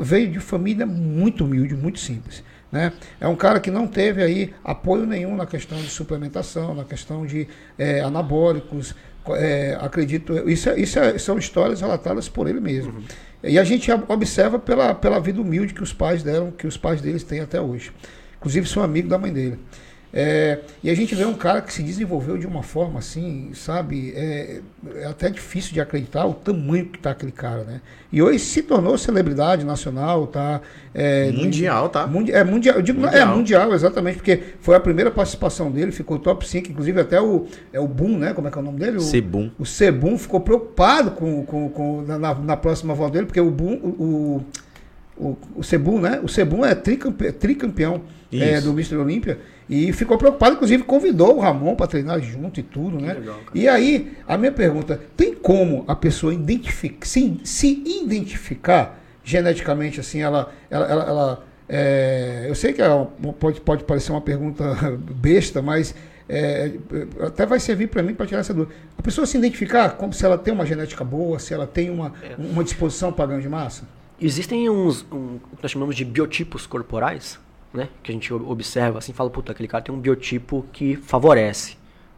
veio 0.00 0.30
de 0.30 0.38
família 0.40 0.86
muito 0.86 1.44
humilde, 1.44 1.74
muito 1.74 1.98
simples. 1.98 2.42
Né? 2.72 2.92
É 3.20 3.28
um 3.28 3.36
cara 3.36 3.60
que 3.60 3.70
não 3.70 3.86
teve 3.86 4.22
aí 4.22 4.52
apoio 4.64 5.04
nenhum 5.06 5.36
na 5.36 5.46
questão 5.46 5.78
de 5.78 5.88
suplementação, 5.88 6.74
na 6.74 6.84
questão 6.84 7.26
de 7.26 7.46
é, 7.78 8.00
anabólicos. 8.00 8.94
co- 9.22 9.36
é, 9.36 9.76
acredito, 9.80 10.48
isso, 10.50 10.68
é- 10.70 10.78
isso 10.78 10.98
é- 10.98 11.16
são 11.18 11.38
histórias 11.38 11.80
relatadas 11.80 12.28
por 12.28 12.46
ele 12.48 12.60
mesmo. 12.60 13.02
E 13.42 13.58
a 13.58 13.64
gente 13.64 13.90
ob- 13.90 14.04
observa 14.10 14.58
pela, 14.58 14.94
pela 14.94 15.18
vida 15.20 15.40
humilde 15.40 15.72
que 15.72 15.82
os 15.82 15.92
pais 15.92 16.22
deram, 16.22 16.50
que 16.50 16.66
os 16.66 16.76
pais 16.76 17.00
deles 17.00 17.22
têm 17.24 17.40
até 17.40 17.60
hoje. 17.60 17.90
Inclusive 18.38 18.66
sou 18.66 18.82
amigo 18.82 19.08
da 19.08 19.16
mãe 19.18 19.32
dele. 19.32 19.58
É, 20.16 20.60
e 20.80 20.88
a 20.88 20.94
gente 20.94 21.12
vê 21.12 21.24
um 21.24 21.34
cara 21.34 21.60
que 21.60 21.72
se 21.72 21.82
desenvolveu 21.82 22.38
de 22.38 22.46
uma 22.46 22.62
forma 22.62 23.00
assim, 23.00 23.50
sabe? 23.52 24.12
É, 24.14 24.60
é 24.94 25.06
até 25.06 25.28
difícil 25.28 25.72
de 25.72 25.80
acreditar 25.80 26.24
o 26.24 26.32
tamanho 26.32 26.86
que 26.86 27.00
tá 27.00 27.10
aquele 27.10 27.32
cara, 27.32 27.64
né? 27.64 27.80
E 28.12 28.22
hoje 28.22 28.38
se 28.38 28.62
tornou 28.62 28.96
celebridade 28.96 29.64
nacional, 29.64 30.28
tá? 30.28 30.60
É, 30.94 31.32
Mundial, 31.32 31.88
tá? 31.88 32.06
Mundi- 32.06 32.30
é 32.30 32.44
mundial, 32.44 32.76
eu 32.76 32.82
digo, 32.82 33.00
é 33.00 33.06
Mundial. 33.06 33.36
mundial, 33.36 33.74
exatamente, 33.74 34.18
porque 34.18 34.40
foi 34.60 34.76
a 34.76 34.80
primeira 34.80 35.10
participação 35.10 35.68
dele, 35.68 35.90
ficou 35.90 36.16
top 36.16 36.46
5, 36.46 36.70
inclusive 36.70 37.00
até 37.00 37.20
o, 37.20 37.46
é 37.72 37.80
o 37.80 37.88
Boom, 37.88 38.16
né? 38.16 38.32
Como 38.32 38.46
é 38.46 38.52
que 38.52 38.56
é 38.56 38.60
o 38.60 38.64
nome 38.64 38.78
dele? 38.78 38.98
O, 38.98 39.00
Sebum. 39.00 39.50
o 39.58 39.66
Sebum 39.66 40.16
ficou 40.16 40.38
preocupado 40.40 41.10
com, 41.10 41.44
com, 41.44 41.68
com- 41.70 42.02
na, 42.02 42.16
na- 42.20 42.34
na 42.36 42.56
próxima 42.56 42.94
volta 42.94 43.14
dele, 43.14 43.26
porque 43.26 43.40
o 43.40 43.50
Boom, 43.50 43.74
o, 43.82 43.88
o, 44.04 44.44
o 45.56 45.62
Sebum, 45.62 46.00
né? 46.00 46.20
O 46.22 46.28
Sebum 46.28 46.64
é 46.64 46.74
tricampe, 46.74 47.30
tricampeão 47.32 48.02
é, 48.32 48.60
do 48.60 48.70
Mr. 48.72 48.96
Olímpia 48.96 49.38
e 49.68 49.92
ficou 49.92 50.18
preocupado, 50.18 50.56
inclusive 50.56 50.82
convidou 50.82 51.36
o 51.36 51.40
Ramon 51.40 51.74
para 51.74 51.86
treinar 51.86 52.20
junto 52.20 52.60
e 52.60 52.62
tudo, 52.62 53.00
né? 53.00 53.14
legal, 53.14 53.40
e 53.54 53.68
aí, 53.68 54.12
a 54.26 54.36
minha 54.36 54.52
pergunta, 54.52 55.00
tem 55.16 55.34
como 55.34 55.84
a 55.88 55.94
pessoa 55.96 56.34
identificar, 56.34 57.06
se, 57.06 57.40
se 57.44 57.82
identificar 57.86 59.00
geneticamente, 59.22 60.00
assim, 60.00 60.20
ela, 60.20 60.52
ela, 60.70 60.86
ela, 60.86 61.04
ela, 61.04 61.44
é, 61.68 62.44
eu 62.48 62.54
sei 62.54 62.72
que 62.72 62.82
é 62.82 63.06
pode, 63.38 63.60
pode 63.60 63.84
parecer 63.84 64.12
uma 64.12 64.20
pergunta 64.20 64.64
besta, 65.14 65.62
mas 65.62 65.94
é, 66.28 66.72
até 67.20 67.46
vai 67.46 67.58
servir 67.58 67.86
para 67.86 68.02
mim 68.02 68.14
para 68.14 68.26
tirar 68.26 68.40
essa 68.40 68.52
dúvida. 68.52 68.74
A 68.98 69.02
pessoa 69.02 69.26
se 69.26 69.38
identificar 69.38 69.90
como 69.96 70.12
se 70.12 70.24
ela 70.24 70.36
tem 70.36 70.52
uma 70.52 70.66
genética 70.66 71.04
boa, 71.04 71.38
se 71.38 71.54
ela 71.54 71.66
tem 71.66 71.88
uma, 71.88 72.12
É. 72.22 72.34
uma 72.38 72.62
disposição 72.62 73.12
para 73.12 73.26
ganho 73.26 73.40
de 73.40 73.48
massa? 73.48 73.84
Existem 74.20 74.70
uns, 74.70 75.04
um, 75.10 75.38
que 75.38 75.62
nós 75.62 75.70
chamamos 75.72 75.96
de 75.96 76.04
biotipos 76.04 76.66
corporais, 76.66 77.38
né? 77.72 77.88
Que 78.02 78.12
a 78.12 78.14
gente 78.14 78.32
ob- 78.32 78.48
observa 78.48 78.98
assim, 78.98 79.12
fala, 79.12 79.28
puta, 79.28 79.52
aquele 79.52 79.68
cara 79.68 79.82
tem 79.82 79.94
um 79.94 79.98
biotipo 79.98 80.64
que 80.72 80.96
favorece, 80.96 81.76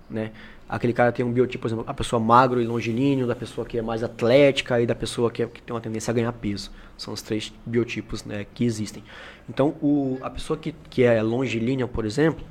né? 0.08 0.30
Aquele 0.68 0.92
cara 0.92 1.12
tem 1.12 1.24
um 1.24 1.32
biotipo, 1.32 1.62
por 1.62 1.68
exemplo, 1.68 1.84
a 1.86 1.94
pessoa 1.94 2.20
magro 2.20 2.60
e 2.60 2.66
longilíneo, 2.66 3.26
da 3.26 3.36
pessoa 3.36 3.64
que 3.66 3.78
é 3.78 3.82
mais 3.82 4.02
atlética 4.02 4.80
e 4.80 4.86
da 4.86 4.94
pessoa 4.94 5.30
que, 5.30 5.42
é- 5.42 5.46
que 5.46 5.62
tem 5.62 5.74
uma 5.74 5.80
tendência 5.80 6.10
a 6.10 6.14
ganhar 6.14 6.32
peso. 6.32 6.70
São 6.98 7.14
os 7.14 7.22
três 7.22 7.52
biotipos 7.64 8.24
né, 8.24 8.46
que 8.52 8.64
existem. 8.64 9.02
Então, 9.48 9.74
o, 9.80 10.18
a 10.22 10.28
pessoa 10.28 10.58
que, 10.58 10.74
que 10.90 11.02
é 11.04 11.22
longilínea, 11.22 11.86
por 11.86 12.04
exemplo, 12.04 12.44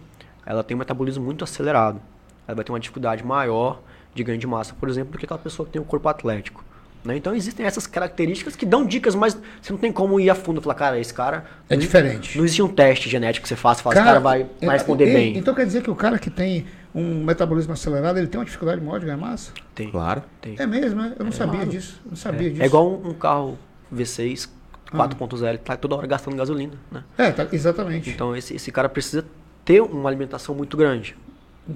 ela 0.45 0.63
tem 0.63 0.75
um 0.75 0.79
metabolismo 0.79 1.23
muito 1.23 1.43
acelerado. 1.43 2.01
Ela 2.47 2.55
vai 2.55 2.63
ter 2.65 2.71
uma 2.71 2.79
dificuldade 2.79 3.23
maior 3.23 3.81
de 4.13 4.23
ganho 4.23 4.37
de 4.39 4.47
massa, 4.47 4.73
por 4.73 4.87
exemplo, 4.89 5.11
do 5.11 5.17
que 5.19 5.25
aquela 5.25 5.39
pessoa 5.39 5.65
que 5.65 5.73
tem 5.73 5.81
um 5.81 5.85
corpo 5.85 6.07
atlético. 6.07 6.63
Né? 7.05 7.15
Então 7.17 7.35
existem 7.35 7.65
essas 7.65 7.85
características 7.87 8.55
que 8.55 8.65
dão 8.65 8.85
dicas, 8.85 9.15
mas 9.15 9.37
você 9.61 9.71
não 9.71 9.79
tem 9.79 9.91
como 9.91 10.19
ir 10.19 10.29
a 10.29 10.35
fundo 10.35 10.59
e 10.59 10.63
falar, 10.63 10.75
cara, 10.75 10.99
esse 10.99 11.13
cara. 11.13 11.45
É 11.69 11.75
não- 11.75 11.79
diferente. 11.81 12.37
Não 12.37 12.43
existe 12.45 12.61
um 12.61 12.67
teste 12.67 13.09
genético 13.09 13.43
que 13.43 13.49
você 13.49 13.55
faça 13.55 13.81
e 13.81 13.83
fala, 13.83 13.95
esse 13.95 14.03
cara 14.03 14.19
vai, 14.19 14.41
é- 14.61 14.65
vai 14.65 14.75
responder 14.77 15.09
e- 15.09 15.13
bem. 15.13 15.37
Então 15.37 15.53
quer 15.53 15.65
dizer 15.65 15.81
que 15.83 15.89
o 15.91 15.95
cara 15.95 16.17
que 16.19 16.29
tem 16.29 16.65
um 16.93 17.23
metabolismo 17.23 17.73
acelerado, 17.73 18.17
ele 18.17 18.27
tem 18.27 18.39
uma 18.39 18.45
dificuldade 18.45 18.81
maior 18.81 18.99
de 18.99 19.05
ganhar 19.05 19.17
massa? 19.17 19.51
Tem. 19.73 19.89
Claro. 19.91 20.23
tem. 20.41 20.55
É 20.57 20.65
mesmo, 20.65 21.01
né? 21.01 21.13
Eu 21.19 21.25
não 21.25 21.31
sabia 21.31 21.55
claro. 21.55 21.69
disso. 21.69 21.99
eu 22.05 22.09
Não 22.11 22.17
sabia 22.17 22.49
disso. 22.49 22.63
É 22.63 22.65
igual 22.65 22.89
um, 22.89 23.09
um 23.09 23.13
carro 23.13 23.57
V6 23.93 24.49
4.0, 24.91 25.47
ele 25.49 25.57
tá 25.57 25.75
toda 25.75 25.95
hora 25.95 26.07
gastando 26.07 26.35
gasolina, 26.37 26.73
né? 26.91 27.03
É, 27.17 27.31
tá- 27.31 27.47
exatamente. 27.51 28.09
Então 28.09 28.35
esse, 28.35 28.55
esse 28.55 28.71
cara 28.71 28.87
precisa 28.87 29.25
ter 29.65 29.81
uma 29.81 30.07
alimentação 30.09 30.55
muito 30.55 30.77
grande 30.77 31.15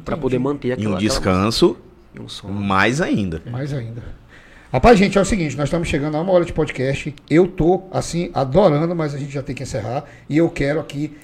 para 0.06 0.16
poder 0.16 0.40
manter 0.40 0.80
E 0.80 0.88
um 0.88 0.96
descanso 0.96 1.70
massa. 1.70 1.80
e 2.16 2.20
um 2.22 2.30
sono. 2.30 2.54
mais 2.54 3.02
ainda. 3.02 3.42
Mais 3.52 3.74
ainda. 3.74 4.02
Rapaz, 4.72 5.00
gente, 5.00 5.18
é 5.18 5.22
o 5.22 5.26
seguinte, 5.26 5.58
nós 5.58 5.66
estamos 5.66 5.88
chegando 5.88 6.16
a 6.16 6.22
uma 6.22 6.32
hora 6.32 6.46
de 6.46 6.54
podcast. 6.54 7.16
Eu 7.28 7.48
tô, 7.48 7.86
assim, 7.92 8.30
adorando, 8.36 8.96
mas 8.96 9.16
a 9.16 9.18
gente 9.18 9.32
já 9.32 9.42
tem 9.42 9.56
que 9.56 9.64
encerrar. 9.64 10.06
E 10.30 10.38
eu 10.38 10.48
quero 10.48 10.80
aqui 10.80 11.18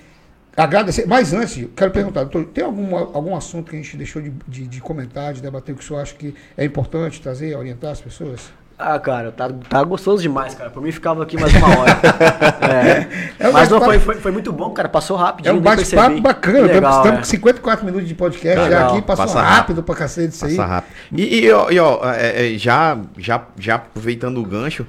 agradecer. 0.58 1.06
Mas 1.06 1.32
antes, 1.32 1.62
eu 1.62 1.70
quero 1.76 1.91
perguntar, 1.91 2.24
doutor, 2.24 2.46
tem 2.46 2.64
algum, 2.64 2.96
algum 2.96 3.36
assunto 3.36 3.70
que 3.70 3.76
a 3.76 3.80
gente 3.80 3.96
deixou 3.98 4.20
de, 4.20 4.32
de, 4.48 4.66
de 4.66 4.82
comentar, 4.82 5.32
de 5.32 5.43
debater, 5.43 5.76
que 5.76 5.84
o 5.84 5.86
senhor 5.86 6.00
acha 6.00 6.16
que 6.16 6.34
é 6.58 6.66
importante 6.66 7.22
trazer, 7.22 7.56
orientar 7.56 7.91
as 7.91 8.02
pessoas? 8.02 8.52
Ah, 8.78 9.00
cara, 9.00 9.32
tá, 9.32 9.50
tá 9.70 9.82
gostoso 9.84 10.22
demais, 10.22 10.54
cara. 10.54 10.70
Por 10.70 10.84
mim 10.84 10.92
ficava 10.92 11.24
aqui 11.24 11.40
mais 11.40 11.54
uma 11.56 11.68
hora. 11.80 11.92
é. 12.62 13.26
É 13.40 13.50
um 13.50 13.54
Mas 13.54 13.70
não, 13.70 13.80
foi, 13.80 14.00
foi, 14.00 14.16
foi 14.16 14.32
muito 14.34 14.52
bom, 14.52 14.72
cara. 14.72 14.90
Passou 14.90 15.18
É 15.18 15.22
rapidinho. 15.22 15.56
um 15.56 15.62
bate-papo 15.62 16.20
bacana. 16.20 16.68
Que 16.68 16.74
legal, 16.74 16.98
estamos 16.98 17.18
é. 17.18 17.22
com 17.22 17.24
54 17.24 17.86
minutos 17.86 18.08
de 18.08 18.14
podcast 18.14 18.58
já 18.58 18.64
Legal. 18.64 18.92
aqui, 18.92 19.02
passou 19.02 19.26
Passa 19.26 19.42
rápido, 19.42 19.58
rápido. 19.58 19.84
pra 19.84 19.96
cacete 19.96 20.34
isso 20.34 20.46
aí. 20.46 20.58
Passa 20.58 20.68
rápido. 20.68 20.94
E, 21.14 21.46
e, 21.46 21.52
ó, 21.52 21.72
e, 21.72 21.80
ó, 21.80 22.00
é, 22.12 22.54
é, 22.54 22.58
já, 22.58 22.98
já, 23.18 23.46
já 23.58 23.76
aproveitando 23.76 24.42
o 24.42 24.44
gancho, 24.44 24.86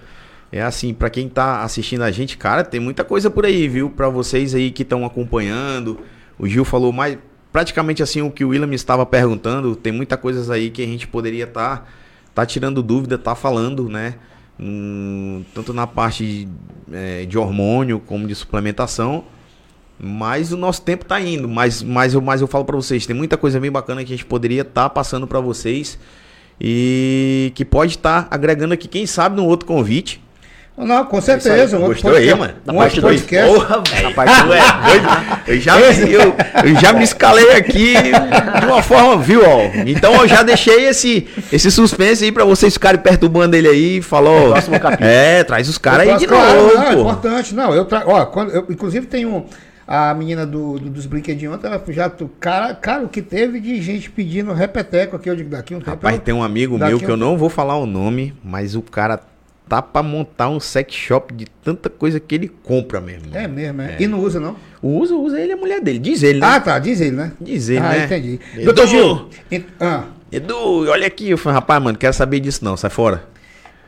é 0.50 0.62
assim, 0.62 0.92
pra 0.92 1.08
quem 1.08 1.28
tá 1.28 1.62
assistindo 1.62 2.02
a 2.02 2.10
gente, 2.10 2.36
cara, 2.36 2.64
tem 2.64 2.80
muita 2.80 3.04
coisa 3.04 3.30
por 3.30 3.46
aí, 3.46 3.68
viu? 3.68 3.90
Pra 3.90 4.08
vocês 4.08 4.52
aí 4.52 4.72
que 4.72 4.82
estão 4.82 5.04
acompanhando. 5.04 6.00
O 6.36 6.48
Gil 6.48 6.64
falou 6.64 6.92
mais, 6.92 7.18
praticamente 7.52 8.02
assim, 8.02 8.20
o 8.20 8.32
que 8.32 8.44
o 8.44 8.48
William 8.48 8.74
estava 8.74 9.06
perguntando. 9.06 9.76
Tem 9.76 9.92
muita 9.92 10.16
coisas 10.16 10.50
aí 10.50 10.70
que 10.70 10.82
a 10.82 10.86
gente 10.86 11.06
poderia 11.06 11.44
estar 11.44 11.78
tá, 11.78 11.84
tá 12.36 12.44
tirando 12.44 12.82
dúvida, 12.82 13.16
tá 13.16 13.34
falando, 13.34 13.88
né? 13.88 14.16
Hum, 14.60 15.42
tanto 15.54 15.72
na 15.72 15.86
parte 15.86 16.22
de, 16.22 16.48
é, 16.92 17.24
de 17.24 17.38
hormônio 17.38 17.98
como 17.98 18.28
de 18.28 18.34
suplementação. 18.34 19.24
Mas 19.98 20.52
o 20.52 20.56
nosso 20.58 20.82
tempo 20.82 21.06
tá 21.06 21.18
indo. 21.18 21.48
Mas, 21.48 21.82
mas, 21.82 22.12
eu, 22.12 22.20
mas 22.20 22.42
eu 22.42 22.46
falo 22.46 22.66
pra 22.66 22.76
vocês, 22.76 23.06
tem 23.06 23.16
muita 23.16 23.38
coisa 23.38 23.58
bem 23.58 23.70
bacana 23.70 24.04
que 24.04 24.12
a 24.12 24.16
gente 24.16 24.26
poderia 24.26 24.60
estar 24.60 24.90
passando 24.90 25.26
pra 25.26 25.40
vocês. 25.40 25.98
E 26.60 27.52
que 27.54 27.64
pode 27.64 27.92
estar 27.92 28.28
agregando 28.30 28.74
aqui, 28.74 28.86
quem 28.86 29.06
sabe, 29.06 29.36
no 29.36 29.46
outro 29.46 29.66
convite. 29.66 30.22
Não, 30.76 31.04
com 31.06 31.20
certeza. 31.22 31.78
Gostou 31.78 32.10
aí, 32.14 32.28
podcast- 32.28 32.38
mano? 32.38 32.54
Um 32.66 32.72
Na 32.72 32.74
parte 32.74 33.00
outro 33.00 33.00
dois. 33.02 33.20
podcast. 33.22 33.54
Porra, 33.54 33.76
Na 33.76 34.10
velho. 34.44 34.52
é 34.52 34.86
doido? 34.86 35.08
Eu 35.46 35.60
já, 35.60 35.76
me, 35.76 36.12
eu, 36.12 36.34
eu 36.64 36.80
já 36.80 36.92
me 36.92 37.02
escalei 37.02 37.52
aqui 37.52 37.94
de 38.60 38.66
uma 38.66 38.82
forma, 38.82 39.16
viu, 39.16 39.40
ó. 39.42 39.60
Então 39.86 40.14
eu 40.16 40.28
já 40.28 40.42
deixei 40.42 40.86
esse, 40.86 41.26
esse 41.50 41.70
suspense 41.70 42.24
aí 42.24 42.30
pra 42.32 42.44
vocês 42.44 42.74
ficarem 42.74 43.00
perturbando 43.00 43.56
ele 43.56 43.68
aí. 43.68 44.02
Falou. 44.02 44.50
Próximo 44.52 44.78
capítulo. 44.78 45.08
É, 45.08 45.42
traz 45.44 45.66
os 45.68 45.78
caras 45.78 46.06
aí 46.08 46.18
de 46.18 46.26
Claro, 46.26 46.60
novo, 46.62 46.74
não, 46.74 46.82
é 46.82 46.92
importante. 46.92 47.54
Não, 47.54 47.74
eu 47.74 47.84
tra... 47.86 48.02
Ó, 48.06 48.26
quando 48.26 48.50
eu, 48.50 48.66
inclusive 48.68 49.06
tem 49.06 49.24
um. 49.24 49.44
A 49.88 50.12
menina 50.14 50.44
do, 50.44 50.80
do- 50.80 50.90
dos 50.90 51.06
brinquedinhos 51.06 51.54
ontem, 51.54 51.68
ela 51.68 51.80
já. 51.88 52.10
Cara, 52.40 52.74
cara, 52.74 53.04
o 53.04 53.08
que 53.08 53.22
teve 53.22 53.60
de 53.60 53.80
gente 53.80 54.10
pedindo 54.10 54.52
repeteco 54.52 55.14
aqui, 55.14 55.30
eu 55.30 55.36
digo, 55.36 55.48
daqui 55.48 55.74
um 55.74 55.78
tempo. 55.78 55.90
Rapaz, 55.90 56.16
eu- 56.16 56.20
tem 56.22 56.34
um 56.34 56.42
amigo 56.42 56.76
meu 56.76 56.98
que 56.98 57.06
um- 57.06 57.10
eu 57.10 57.16
não 57.16 57.38
vou 57.38 57.48
falar 57.48 57.76
o 57.78 57.86
nome, 57.86 58.34
mas 58.44 58.74
o 58.74 58.82
cara 58.82 59.18
tá 59.68 59.82
pra 59.82 60.02
montar 60.02 60.48
um 60.48 60.60
sex 60.60 60.94
shop 60.94 61.34
de 61.34 61.46
tanta 61.64 61.88
coisa 61.90 62.20
que 62.20 62.34
ele 62.34 62.48
compra 62.48 63.00
mesmo. 63.00 63.36
É 63.36 63.48
mesmo, 63.48 63.82
é. 63.82 63.96
E 63.98 64.06
não 64.06 64.20
usa, 64.20 64.38
não? 64.38 64.56
Usa, 64.82 65.14
usa 65.16 65.40
ele, 65.40 65.52
a 65.52 65.56
mulher 65.56 65.80
dele. 65.80 65.98
Diz 65.98 66.22
ele, 66.22 66.40
né? 66.40 66.46
Ah, 66.46 66.60
tá, 66.60 66.78
diz 66.78 67.00
ele, 67.00 67.16
né? 67.16 67.32
Diz 67.40 67.68
ele, 67.68 67.78
ah, 67.80 67.88
né? 67.90 68.04
entendi. 68.04 68.40
Edu! 68.54 68.64
Doutor 68.64 68.86
Gil, 68.86 69.28
ent- 69.50 69.66
ah, 69.80 70.04
Edu, 70.30 70.88
olha 70.88 71.06
aqui. 71.06 71.30
Eu 71.30 71.38
falei, 71.38 71.54
rapaz, 71.54 71.82
mano, 71.82 71.96
quero 71.98 72.12
saber 72.12 72.40
disso 72.40 72.64
não, 72.64 72.76
sai 72.76 72.90
fora. 72.90 73.24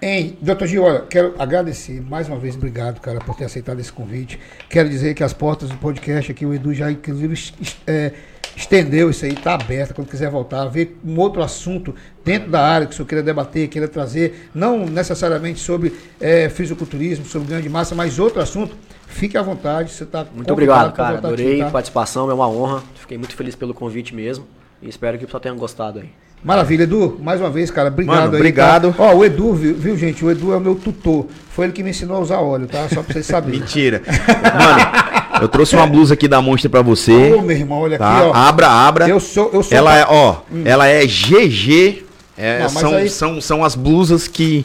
Hein, 0.00 0.38
doutor 0.40 0.68
Gil, 0.68 0.84
olha, 0.84 1.00
quero 1.00 1.34
agradecer 1.38 2.00
mais 2.00 2.28
uma 2.28 2.38
vez, 2.38 2.54
obrigado, 2.54 3.00
cara, 3.00 3.18
por 3.18 3.34
ter 3.34 3.46
aceitado 3.46 3.80
esse 3.80 3.92
convite. 3.92 4.38
Quero 4.68 4.88
dizer 4.88 5.12
que 5.12 5.24
as 5.24 5.32
portas 5.32 5.68
do 5.68 5.76
podcast 5.76 6.30
aqui, 6.30 6.46
o 6.46 6.54
Edu 6.54 6.72
já, 6.72 6.88
inclusive, 6.88 7.52
é, 7.84 8.12
estendeu 8.56 9.10
isso 9.10 9.24
aí, 9.24 9.34
tá 9.34 9.54
aberta. 9.54 9.92
Quando 9.92 10.08
quiser 10.08 10.30
voltar, 10.30 10.66
ver 10.66 10.96
um 11.04 11.18
outro 11.18 11.42
assunto 11.42 11.92
dentro 12.24 12.48
da 12.48 12.60
área 12.60 12.86
que 12.86 12.92
o 12.92 12.96
senhor 12.96 13.08
queira 13.08 13.24
debater, 13.24 13.66
queira 13.66 13.88
trazer, 13.88 14.48
não 14.54 14.86
necessariamente 14.86 15.58
sobre 15.58 15.92
é, 16.20 16.48
fisiculturismo, 16.48 17.24
sobre 17.24 17.48
ganho 17.48 17.62
de 17.62 17.68
massa, 17.68 17.96
mas 17.96 18.20
outro 18.20 18.40
assunto, 18.40 18.76
fique 19.08 19.36
à 19.36 19.42
vontade. 19.42 19.90
Você 19.90 20.06
tá 20.06 20.24
Muito 20.32 20.52
obrigado, 20.52 20.92
cara. 20.92 21.18
Adorei 21.18 21.58
tá? 21.58 21.66
a 21.66 21.70
participação, 21.70 22.30
é 22.30 22.34
uma 22.34 22.48
honra. 22.48 22.84
Fiquei 22.94 23.18
muito 23.18 23.34
feliz 23.34 23.56
pelo 23.56 23.74
convite 23.74 24.14
mesmo. 24.14 24.46
E 24.80 24.88
espero 24.88 25.18
que 25.18 25.24
o 25.24 25.26
pessoal 25.26 25.40
tenha 25.40 25.54
gostado 25.54 25.98
aí. 25.98 26.10
Maravilha, 26.42 26.84
Edu, 26.84 27.18
mais 27.20 27.40
uma 27.40 27.50
vez, 27.50 27.70
cara, 27.70 27.88
obrigado 27.88 28.14
Mano, 28.16 28.30
aí. 28.30 28.36
obrigado. 28.36 28.94
tá? 28.94 29.02
Ó, 29.02 29.14
o 29.16 29.24
Edu, 29.24 29.52
viu, 29.54 29.74
viu, 29.74 29.96
gente? 29.96 30.24
O 30.24 30.30
Edu 30.30 30.52
é 30.52 30.56
o 30.56 30.60
meu 30.60 30.76
tutor. 30.76 31.26
Foi 31.50 31.66
ele 31.66 31.72
que 31.72 31.82
me 31.82 31.90
ensinou 31.90 32.16
a 32.16 32.20
usar 32.20 32.38
óleo, 32.38 32.66
tá? 32.68 32.88
Só 32.88 33.02
pra 33.02 33.12
vocês 33.12 33.26
saberem. 33.26 33.58
Mentira. 33.60 34.02
Mano, 34.06 35.42
eu 35.42 35.48
trouxe 35.48 35.74
uma 35.74 35.86
blusa 35.86 36.14
aqui 36.14 36.28
da 36.28 36.40
Monster 36.40 36.70
pra 36.70 36.80
você. 36.80 37.32
Ô, 37.34 37.42
meu 37.42 37.56
irmão, 37.56 37.80
olha 37.80 37.98
Tá? 37.98 38.16
aqui, 38.18 38.26
ó. 38.28 38.32
Abra, 38.32 38.68
abra. 38.68 39.08
Eu 39.08 39.18
sou, 39.18 39.50
eu 39.52 39.62
sou. 39.64 39.76
Ela 39.76 39.98
é, 39.98 40.06
ó, 40.08 40.36
ela 40.64 40.86
é 40.86 41.04
GG. 41.04 42.04
é, 42.36 42.60
Não, 42.60 42.68
são, 42.68 42.94
aí- 42.94 43.08
são, 43.10 43.40
são 43.40 43.64
as 43.64 43.74
blusas 43.74 44.28
que, 44.28 44.64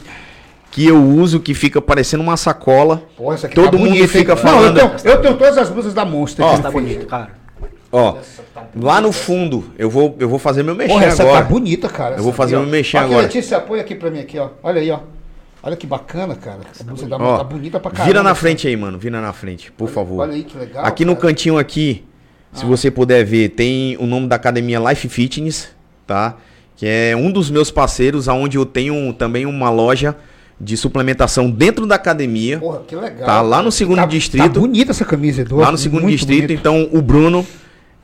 que 0.70 0.86
eu 0.86 1.02
uso, 1.02 1.40
que 1.40 1.54
fica 1.54 1.82
parecendo 1.82 2.22
uma 2.22 2.36
sacola. 2.36 3.02
Pô, 3.16 3.32
essa 3.32 3.46
aqui 3.48 3.56
Todo 3.56 3.72
tá 3.72 3.76
mundo 3.78 3.88
bonita, 3.88 4.06
fica 4.08 4.32
hein? 4.32 4.38
falando. 4.38 4.76
Não, 4.76 4.84
eu, 4.84 4.90
tenho, 4.96 5.14
eu 5.16 5.20
tenho 5.20 5.34
todas 5.36 5.58
as 5.58 5.68
blusas 5.70 5.92
da 5.92 6.04
Monster. 6.04 6.44
Ó, 6.44 6.56
Tá 6.58 6.70
bonito, 6.70 7.04
cara. 7.06 7.30
Ó, 7.96 8.16
lá 8.80 9.00
no 9.00 9.12
fundo, 9.12 9.64
eu 9.78 9.88
vou, 9.88 10.16
eu 10.18 10.28
vou 10.28 10.38
fazer 10.38 10.62
meu 10.62 10.74
mexer 10.74 10.92
Porra, 10.92 11.04
essa 11.06 11.22
agora. 11.22 11.42
tá 11.44 11.48
bonita, 11.48 11.88
cara. 11.88 12.16
Eu 12.16 12.22
vou 12.22 12.28
essa 12.30 12.36
fazer 12.36 12.56
aqui, 12.56 12.64
ó. 12.66 12.68
mexer 12.68 12.96
Aqui, 12.96 13.06
agora. 13.06 13.22
Letícia, 13.22 13.56
apoia 13.58 13.82
aqui 13.82 13.94
pra 13.94 14.10
mim 14.10 14.18
aqui, 14.20 14.38
ó. 14.38 14.48
Olha 14.62 14.80
aí, 14.80 14.90
ó. 14.90 14.98
Olha 15.62 15.76
que 15.76 15.86
bacana, 15.86 16.34
cara. 16.34 16.58
A 16.78 16.82
blusa 16.84 17.06
da 17.06 17.16
Ó, 17.16 17.38
tá 17.38 17.44
bonita 17.44 17.78
pra 17.80 17.90
caramba. 17.90 18.06
Vira 18.08 18.22
na 18.22 18.34
frente 18.34 18.66
aí, 18.68 18.76
mano. 18.76 18.98
Vira 18.98 19.20
na 19.20 19.32
frente, 19.32 19.70
por 19.72 19.88
favor. 19.88 20.20
Olha 20.20 20.32
aí 20.34 20.42
que 20.42 20.58
legal. 20.58 20.84
aqui 20.84 21.04
no 21.04 21.14
cara. 21.14 21.26
Ah. 21.26 21.28
cantinho 21.30 21.56
aqui, 21.56 22.04
se 22.52 22.64
você 22.66 22.90
puder 22.90 23.24
ver, 23.24 23.50
tem 23.50 23.96
o 23.98 24.06
nome 24.06 24.26
da 24.26 24.36
academia 24.36 24.78
Life 24.78 25.08
Fitness, 25.08 25.68
tá? 26.06 26.36
Que 26.76 26.86
é 26.86 27.14
um 27.16 27.30
dos 27.30 27.48
meus 27.50 27.70
parceiros, 27.70 28.28
aonde 28.28 28.58
eu 28.58 28.66
tenho 28.66 29.12
também 29.12 29.46
uma 29.46 29.70
loja 29.70 30.16
de 30.60 30.76
suplementação 30.76 31.50
dentro 31.50 31.86
da 31.86 31.94
academia. 31.94 32.58
Porra, 32.58 32.80
que 32.86 32.94
legal. 32.94 33.24
Tá 33.26 33.40
lá 33.40 33.62
no 33.62 33.72
segundo 33.72 33.96
Tá- 33.98 34.06
distrito. 34.06 34.42
Tá 34.52 34.60
bonita 34.60 34.90
essa 34.90 35.04
camisa, 35.04 35.42
Edu. 35.42 35.56
lá 35.56 35.70
no 35.72 35.78
segundo 35.78 36.02
Muito 36.02 36.16
distrito, 36.16 36.42
bonita. 36.48 36.60
então 36.60 36.88
o 36.92 37.00
Bruno, 37.00 37.46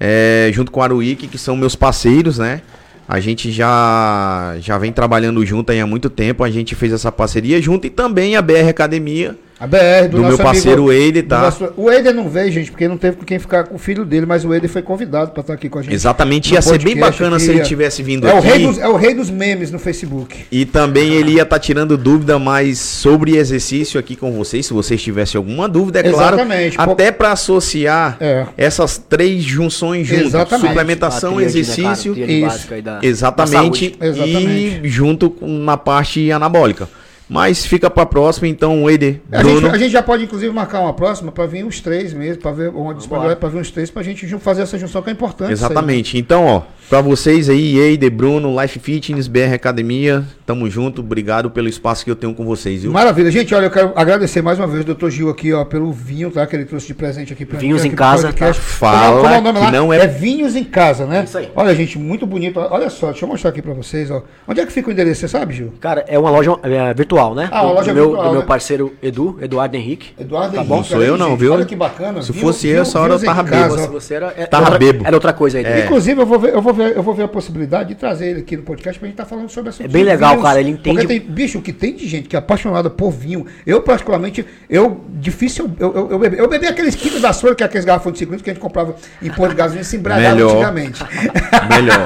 é, 0.00 0.50
junto 0.52 0.72
com 0.72 0.80
o 0.80 0.82
Aruíque, 0.82 1.28
que 1.28 1.36
são 1.36 1.54
meus 1.54 1.76
parceiros, 1.76 2.38
né? 2.38 2.62
A 3.06 3.20
gente 3.20 3.50
já, 3.50 4.56
já 4.60 4.78
vem 4.78 4.92
trabalhando 4.92 5.44
junto 5.44 5.72
há 5.72 5.86
muito 5.86 6.08
tempo. 6.08 6.42
A 6.42 6.50
gente 6.50 6.74
fez 6.74 6.92
essa 6.92 7.12
parceria 7.12 7.60
junto 7.60 7.86
e 7.86 7.90
também 7.90 8.36
a 8.36 8.42
BR 8.42 8.68
Academia. 8.70 9.36
A 9.60 9.66
BR 9.66 10.08
do, 10.08 10.16
do 10.16 10.22
nosso 10.22 10.36
meu 10.36 10.38
parceiro 10.46 10.84
amigo, 10.88 10.92
Eider, 10.92 11.26
tá? 11.26 11.42
nosso- 11.42 11.68
o 11.76 11.90
Eider 11.90 12.14
não 12.14 12.30
veio, 12.30 12.50
gente, 12.50 12.70
porque 12.70 12.88
não 12.88 12.96
teve 12.96 13.18
com 13.18 13.24
quem 13.26 13.38
ficar 13.38 13.64
com 13.64 13.74
o 13.74 13.78
filho 13.78 14.06
dele, 14.06 14.24
mas 14.24 14.42
o 14.42 14.54
Eider 14.54 14.70
foi 14.70 14.80
convidado 14.80 15.32
pra 15.32 15.42
estar 15.42 15.52
aqui 15.52 15.68
com 15.68 15.78
a 15.78 15.82
gente. 15.82 15.92
Exatamente, 15.94 16.54
ia 16.54 16.62
ser 16.62 16.82
bem 16.82 16.96
bacana 16.96 17.38
se 17.38 17.50
ele 17.50 17.60
é. 17.60 17.62
tivesse 17.62 18.02
vindo 18.02 18.26
É 18.26 18.32
o, 18.32 18.38
aqui. 18.38 18.46
rei 18.48 18.66
dos, 18.66 18.78
é 18.78 18.88
o 18.88 18.96
rei 18.96 19.12
dos 19.12 19.28
memes 19.28 19.70
no 19.70 19.78
Facebook. 19.78 20.46
E 20.50 20.64
também 20.64 21.12
ele 21.12 21.32
ia 21.32 21.42
estar 21.42 21.58
tirando 21.58 21.98
dúvida 21.98 22.38
mais 22.38 22.78
sobre 22.78 23.36
exercício 23.36 24.00
aqui 24.00 24.16
com 24.16 24.32
vocês, 24.32 24.64
se 24.64 24.72
vocês 24.72 25.02
tivessem 25.02 25.36
alguma 25.36 25.68
dúvida, 25.68 26.00
é 26.00 26.04
claro. 26.04 26.36
Exatamente, 26.36 26.76
pô. 26.78 26.82
Até 26.82 27.12
para 27.12 27.32
associar 27.32 28.16
É. 28.18 28.46
essas 28.56 28.96
três 28.96 29.42
junções 29.44 30.06
juntas: 30.06 30.26
Exatamente. 30.28 30.68
suplementação, 30.68 31.34
A 31.36 31.40
né, 31.40 31.44
exercício. 31.46 32.14
cara? 32.14 32.24
Tríade 32.24 32.32
isso. 32.32 32.46
básica 32.46 32.74
aí 32.76 32.82
da- 32.82 32.98
da 32.98 33.06
Exatamente. 33.06 33.94
Exatamente. 34.00 34.80
E 34.84 34.88
junto 34.88 35.28
com, 35.28 35.46
na 35.46 35.76
parte 35.76 36.32
anabólica. 36.32 36.88
Mas 37.30 37.64
fica 37.64 37.88
pra 37.88 38.04
próxima, 38.04 38.48
então, 38.48 38.82
o 38.82 38.90
Eder, 38.90 39.20
A 39.30 39.36
gente, 39.44 39.52
Bruno. 39.52 39.68
a 39.72 39.78
gente 39.78 39.92
já 39.92 40.02
pode, 40.02 40.24
inclusive, 40.24 40.52
marcar 40.52 40.80
uma 40.80 40.92
próxima 40.92 41.30
pra 41.30 41.46
vir 41.46 41.64
os 41.64 41.78
três 41.80 42.12
mesmo, 42.12 42.42
pra 42.42 42.50
ver 42.50 42.70
uma 42.70 42.92
disponibilidade 42.92 43.38
pra 43.38 43.48
vir 43.48 43.60
os 43.60 43.70
três, 43.70 43.88
pra 43.88 44.02
gente 44.02 44.26
ju- 44.26 44.40
fazer 44.40 44.62
essa 44.62 44.76
junção 44.76 45.00
que 45.00 45.10
é 45.10 45.12
importante. 45.12 45.52
Exatamente. 45.52 46.18
Então, 46.18 46.44
ó, 46.44 46.62
pra 46.90 47.00
vocês 47.00 47.48
aí, 47.48 47.78
Eider, 47.78 48.10
Bruno, 48.10 48.60
Life 48.60 48.80
Fitness, 48.80 49.28
BR 49.28 49.54
Academia, 49.54 50.24
tamo 50.44 50.68
junto. 50.68 51.00
Obrigado 51.00 51.48
pelo 51.48 51.68
espaço 51.68 52.04
que 52.04 52.10
eu 52.10 52.16
tenho 52.16 52.34
com 52.34 52.44
vocês, 52.44 52.82
viu? 52.82 52.90
Maravilha. 52.92 53.30
Gente, 53.30 53.54
olha, 53.54 53.66
eu 53.66 53.70
quero 53.70 53.92
agradecer 53.94 54.42
mais 54.42 54.58
uma 54.58 54.66
vez 54.66 54.82
o 54.82 54.86
doutor 54.86 55.08
Gil 55.08 55.30
aqui, 55.30 55.52
ó, 55.52 55.64
pelo 55.64 55.92
vinho, 55.92 56.32
tá? 56.32 56.44
Que 56.48 56.56
ele 56.56 56.64
trouxe 56.64 56.88
de 56.88 56.94
presente 56.94 57.32
aqui 57.32 57.46
pra 57.46 57.60
Vinhos 57.60 57.82
aqui 57.82 57.92
em 57.92 57.94
casa, 57.94 58.32
tá? 58.32 58.52
Fala 58.52 59.16
Como 59.16 59.18
é- 59.18 59.22
como 59.22 59.34
é 59.34 59.38
o 59.38 59.42
nome 59.42 59.58
que 59.60 59.64
lá? 59.66 59.70
não 59.70 59.92
é- 59.92 59.98
É 60.00 60.06
vinhos 60.08 60.56
em 60.56 60.64
casa, 60.64 61.06
né? 61.06 61.22
Isso 61.24 61.38
aí. 61.38 61.48
Olha, 61.54 61.72
gente, 61.76 61.96
muito 61.96 62.26
bonito. 62.26 62.58
Olha 62.58 62.90
só, 62.90 63.10
deixa 63.12 63.24
eu 63.24 63.28
mostrar 63.28 63.50
aqui 63.50 63.62
pra 63.62 63.72
vocês, 63.72 64.10
ó. 64.10 64.22
Onde 64.48 64.60
é 64.60 64.66
que 64.66 64.72
fica 64.72 64.88
o 64.88 64.92
endereço, 64.92 65.20
você 65.20 65.28
sabe, 65.28 65.54
Gil? 65.54 65.72
Cara, 65.80 66.04
é 66.08 66.18
uma 66.18 66.30
loja 66.30 66.56
é, 66.64 66.92
virtual, 66.92 67.36
né? 67.36 67.48
Ah, 67.52 67.62
uma 67.62 67.74
loja 67.74 67.92
do 67.92 67.94
meu, 67.94 68.04
virtual, 68.08 68.24
do 68.26 68.30
meu 68.32 68.40
né? 68.40 68.46
parceiro 68.46 68.92
Edu, 69.00 69.38
Eduardo 69.40 69.76
Henrique. 69.76 70.08
Eduardo 70.18 70.48
Tá 70.50 70.56
Henrique, 70.56 70.68
bom, 70.68 70.76
não 70.78 70.84
sou 70.84 71.02
eu 71.02 71.16
não, 71.16 71.30
gente, 71.30 71.38
viu? 71.38 71.52
Olha 71.52 71.64
que 71.64 71.76
bacana. 71.76 72.20
Se 72.20 72.32
Vinho- 72.32 72.44
fosse 72.44 72.66
eu, 72.66 72.82
essa 72.82 72.98
hora 72.98 73.14
eu 73.14 73.20
tava 73.22 73.42
ó. 73.72 73.78
Se 73.78 73.86
você 73.88 74.14
era, 74.14 74.34
é, 74.36 74.46
Tava 74.46 74.76
bebo. 74.76 75.04
Era 75.06 75.14
outra 75.14 75.32
coisa 75.32 75.58
aí. 75.58 75.64
É. 75.64 75.84
Inclusive, 75.84 76.20
eu 76.20 76.26
vou, 76.26 76.38
ver, 76.38 76.54
eu, 76.54 76.60
vou 76.62 76.72
ver, 76.74 76.79
eu 76.88 77.02
vou 77.02 77.14
ver 77.14 77.24
a 77.24 77.28
possibilidade 77.28 77.90
de 77.90 77.94
trazer 77.94 78.26
ele 78.30 78.40
aqui 78.40 78.56
no 78.56 78.62
podcast 78.62 78.98
pra 78.98 79.06
gente 79.06 79.14
estar 79.14 79.24
falando 79.26 79.48
sobre 79.50 79.70
essa 79.70 79.82
É 79.84 79.88
bem 79.88 80.02
legal, 80.04 80.38
cara, 80.40 80.60
ele 80.60 80.70
entende- 80.70 80.96
Porque 80.96 81.06
tem, 81.06 81.20
bicho, 81.20 81.58
o 81.58 81.62
que 81.62 81.72
tem 81.72 81.94
de 81.94 82.06
gente 82.08 82.28
que 82.28 82.36
é 82.36 82.38
apaixonada 82.38 82.88
por 82.90 83.10
vinho. 83.10 83.46
Eu, 83.66 83.80
particularmente, 83.82 84.44
eu, 84.68 85.00
difícil, 85.14 85.70
eu, 85.78 85.94
eu, 85.94 86.10
eu, 86.12 86.18
bebi, 86.18 86.38
eu 86.38 86.48
bebi 86.48 86.66
aqueles 86.66 86.94
quilos 86.94 87.20
da 87.20 87.32
Sora, 87.32 87.54
que 87.54 87.62
é 87.62 87.66
aqueles 87.66 87.84
garrafões 87.84 88.14
de 88.14 88.18
5 88.20 88.30
litros 88.32 88.44
que 88.44 88.50
a 88.50 88.52
gente 88.54 88.62
comprava 88.62 88.94
em 89.22 89.30
posto 89.30 89.50
de 89.50 89.56
gasolina 89.56 89.84
se 89.84 89.96
embragava 89.96 90.34
Melhor. 90.34 90.50
antigamente. 90.52 91.02
Melhor. 91.68 92.04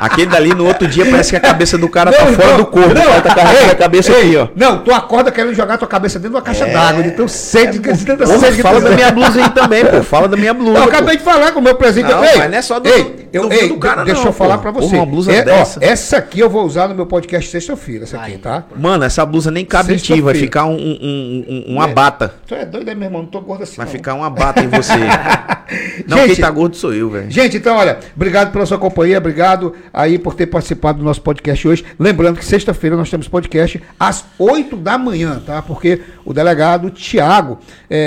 Aquele 0.00 0.26
dali 0.26 0.54
no 0.54 0.66
outro 0.66 0.86
dia 0.88 1.04
parece 1.06 1.30
que 1.30 1.36
a 1.36 1.40
cabeça 1.40 1.78
do 1.78 1.88
cara 1.88 2.12
tá 2.12 2.24
Não, 2.24 2.32
fora 2.34 2.48
não, 2.48 2.56
do 2.58 2.66
corpo. 2.66 2.94
não. 2.94 3.20
Tá 3.22 3.34
carregando 3.34 3.72
a 3.72 3.74
cabeça 3.74 4.12
aqui, 4.12 4.36
ó. 4.36 4.48
Não, 4.54 4.78
tu 4.82 4.92
acorda 4.92 5.30
querendo 5.30 5.54
jogar 5.54 5.78
tua 5.78 5.88
cabeça 5.88 6.18
dentro 6.18 6.30
de 6.30 6.36
uma 6.36 6.42
caixa 6.42 6.66
d'água, 6.66 7.02
de 7.02 7.12
tão 7.12 7.28
sede, 7.28 7.78
de 7.78 8.04
tanta 8.04 8.24
Porra, 8.24 8.38
sede 8.38 8.62
fala 8.62 8.80
da 8.80 8.90
minha 8.90 9.10
blusa 9.12 9.42
aí 9.44 9.50
também, 9.50 9.84
pô. 9.84 10.02
Fala 10.02 10.28
da 10.28 10.36
minha 10.36 10.52
blusa. 10.54 10.78
Eu 10.78 10.82
pô. 10.84 10.88
acabei 10.88 11.16
de 11.16 11.22
falar 11.22 11.52
com 11.52 11.60
o 11.60 11.62
meu 11.62 11.74
presente. 11.74 12.08
Não, 12.10 12.24
ei, 12.24 12.36
mas 12.38 12.50
não 12.50 12.58
é 12.58 12.62
só 12.62 12.78
do- 12.80 12.88
ei, 12.88 13.28
Eu, 13.32 13.50
ei, 13.52 13.68
do 13.68 13.76
cara, 13.94 14.04
deixa 14.04 14.20
não, 14.20 14.28
eu 14.28 14.32
falar 14.32 14.56
pô. 14.56 14.62
pra 14.62 14.72
Porra, 14.72 14.86
você. 14.86 14.96
uma 14.96 15.06
blusa 15.06 15.32
É, 15.32 15.40
ó, 15.40 15.44
dessa. 15.44 15.84
essa 15.84 16.16
aqui 16.18 16.40
eu 16.40 16.50
vou 16.50 16.64
usar 16.64 16.88
no 16.88 16.94
meu 16.94 17.06
podcast 17.06 17.50
sexta-feira, 17.50 18.04
essa 18.04 18.18
aqui, 18.20 18.38
tá? 18.38 18.64
Mano, 18.76 19.04
essa 19.04 19.24
blusa 19.24 19.50
nem 19.50 19.64
cabe 19.64 19.94
em 19.94 19.96
ti, 19.96 20.20
vai 20.20 20.34
ficar 20.34 20.64
um, 20.66 20.74
um- 20.76 21.44
um- 21.48 21.64
uma 21.74 21.88
É. 21.88 21.92
bata. 21.92 22.34
Tu 22.46 22.54
é 22.54 22.64
doido, 22.64 22.88
é, 22.88 22.94
meu 22.94 23.06
irmão? 23.06 23.22
Não 23.22 23.28
tô 23.28 23.40
gordo 23.40 23.62
assim. 23.62 23.76
Vai 23.76 23.86
não. 23.86 23.92
ficar 23.92 24.14
uma 24.14 24.30
bata 24.30 24.62
em 24.62 24.68
você. 24.68 24.92
não, 26.06 26.18
Gente- 26.18 26.34
quem 26.34 26.36
tá 26.44 26.50
gordo 26.50 26.76
sou 26.76 26.92
eu, 26.92 27.08
velho. 27.10 27.30
Gente, 27.30 27.56
então, 27.56 27.76
olha, 27.76 27.98
obrigado 28.14 28.52
pela 28.52 28.66
sua 28.66 28.78
companhia, 28.78 29.18
obrigado 29.18 29.74
aí 29.92 30.18
por 30.18 30.34
ter 30.34 30.46
participado 30.46 30.98
do 30.98 31.04
nosso 31.04 31.20
podcast 31.22 31.66
hoje. 31.66 31.84
Lembrando 31.98 32.38
que 32.38 32.44
sexta-feira 32.44 32.96
nós 32.96 33.10
temos 33.10 33.28
podcast 33.28 33.82
às 33.98 34.24
8 34.38 34.76
da 34.76 34.98
manhã, 34.98 35.40
tá? 35.44 35.62
Porque 35.62 36.00
o 36.24 36.32
delegado 36.32 36.90
Tiago, 36.90 37.58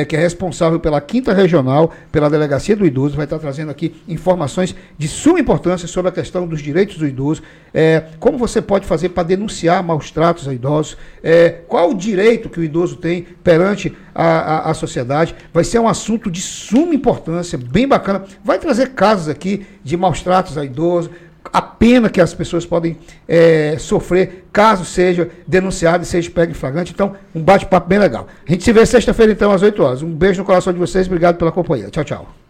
que 0.07 0.15
é 0.15 0.19
responsável 0.19 0.79
pela 0.79 0.99
quinta 1.01 1.33
regional, 1.33 1.91
pela 2.11 2.29
delegacia 2.29 2.75
do 2.75 2.85
idoso, 2.85 3.15
vai 3.15 3.25
estar 3.25 3.39
trazendo 3.39 3.71
aqui 3.71 3.95
informações 4.07 4.75
de 4.97 5.07
suma 5.07 5.39
importância 5.39 5.74
sobre 5.81 6.09
a 6.09 6.11
questão 6.11 6.47
dos 6.47 6.61
direitos 6.61 6.97
do 6.97 7.07
idoso, 7.07 7.41
é, 7.73 8.03
como 8.19 8.37
você 8.37 8.61
pode 8.61 8.85
fazer 8.85 9.09
para 9.09 9.23
denunciar 9.23 9.83
maus 9.83 10.11
tratos 10.11 10.47
a 10.47 10.53
idosos, 10.53 10.97
é, 11.23 11.49
qual 11.67 11.91
o 11.91 11.93
direito 11.93 12.49
que 12.49 12.59
o 12.59 12.63
idoso 12.63 12.95
tem 12.97 13.23
perante 13.43 13.95
a, 14.13 14.25
a, 14.25 14.71
a 14.71 14.73
sociedade. 14.73 15.35
Vai 15.53 15.63
ser 15.63 15.79
um 15.79 15.87
assunto 15.87 16.31
de 16.31 16.41
suma 16.41 16.95
importância, 16.95 17.57
bem 17.57 17.87
bacana. 17.87 18.23
Vai 18.43 18.57
trazer 18.59 18.91
casos 18.91 19.27
aqui 19.27 19.65
de 19.83 19.97
maus 19.97 20.21
tratos 20.21 20.57
a 20.57 20.63
idoso, 20.63 21.11
a 21.51 21.61
pena 21.61 22.09
que 22.09 22.19
as 22.19 22.33
pessoas 22.33 22.65
podem 22.65 22.97
é, 23.27 23.77
sofrer 23.77 24.45
caso 24.51 24.85
seja 24.85 25.29
denunciado 25.47 26.03
e 26.03 26.05
seja 26.05 26.29
pego 26.31 26.51
em 26.51 26.55
flagrante. 26.55 26.91
Então, 26.91 27.15
um 27.33 27.41
bate-papo 27.41 27.87
bem 27.87 27.99
legal. 27.99 28.27
A 28.47 28.51
gente 28.51 28.63
se 28.63 28.73
vê 28.73 28.85
sexta-feira, 28.85 29.31
então, 29.31 29.51
às 29.51 29.61
8 29.61 29.83
horas. 29.83 30.01
Um 30.01 30.11
beijo 30.11 30.39
no 30.39 30.45
coração 30.45 30.73
de 30.73 30.79
vocês, 30.79 31.07
obrigado 31.07 31.37
pela 31.37 31.51
companhia. 31.51 31.89
Tchau, 31.89 32.03
tchau. 32.03 32.44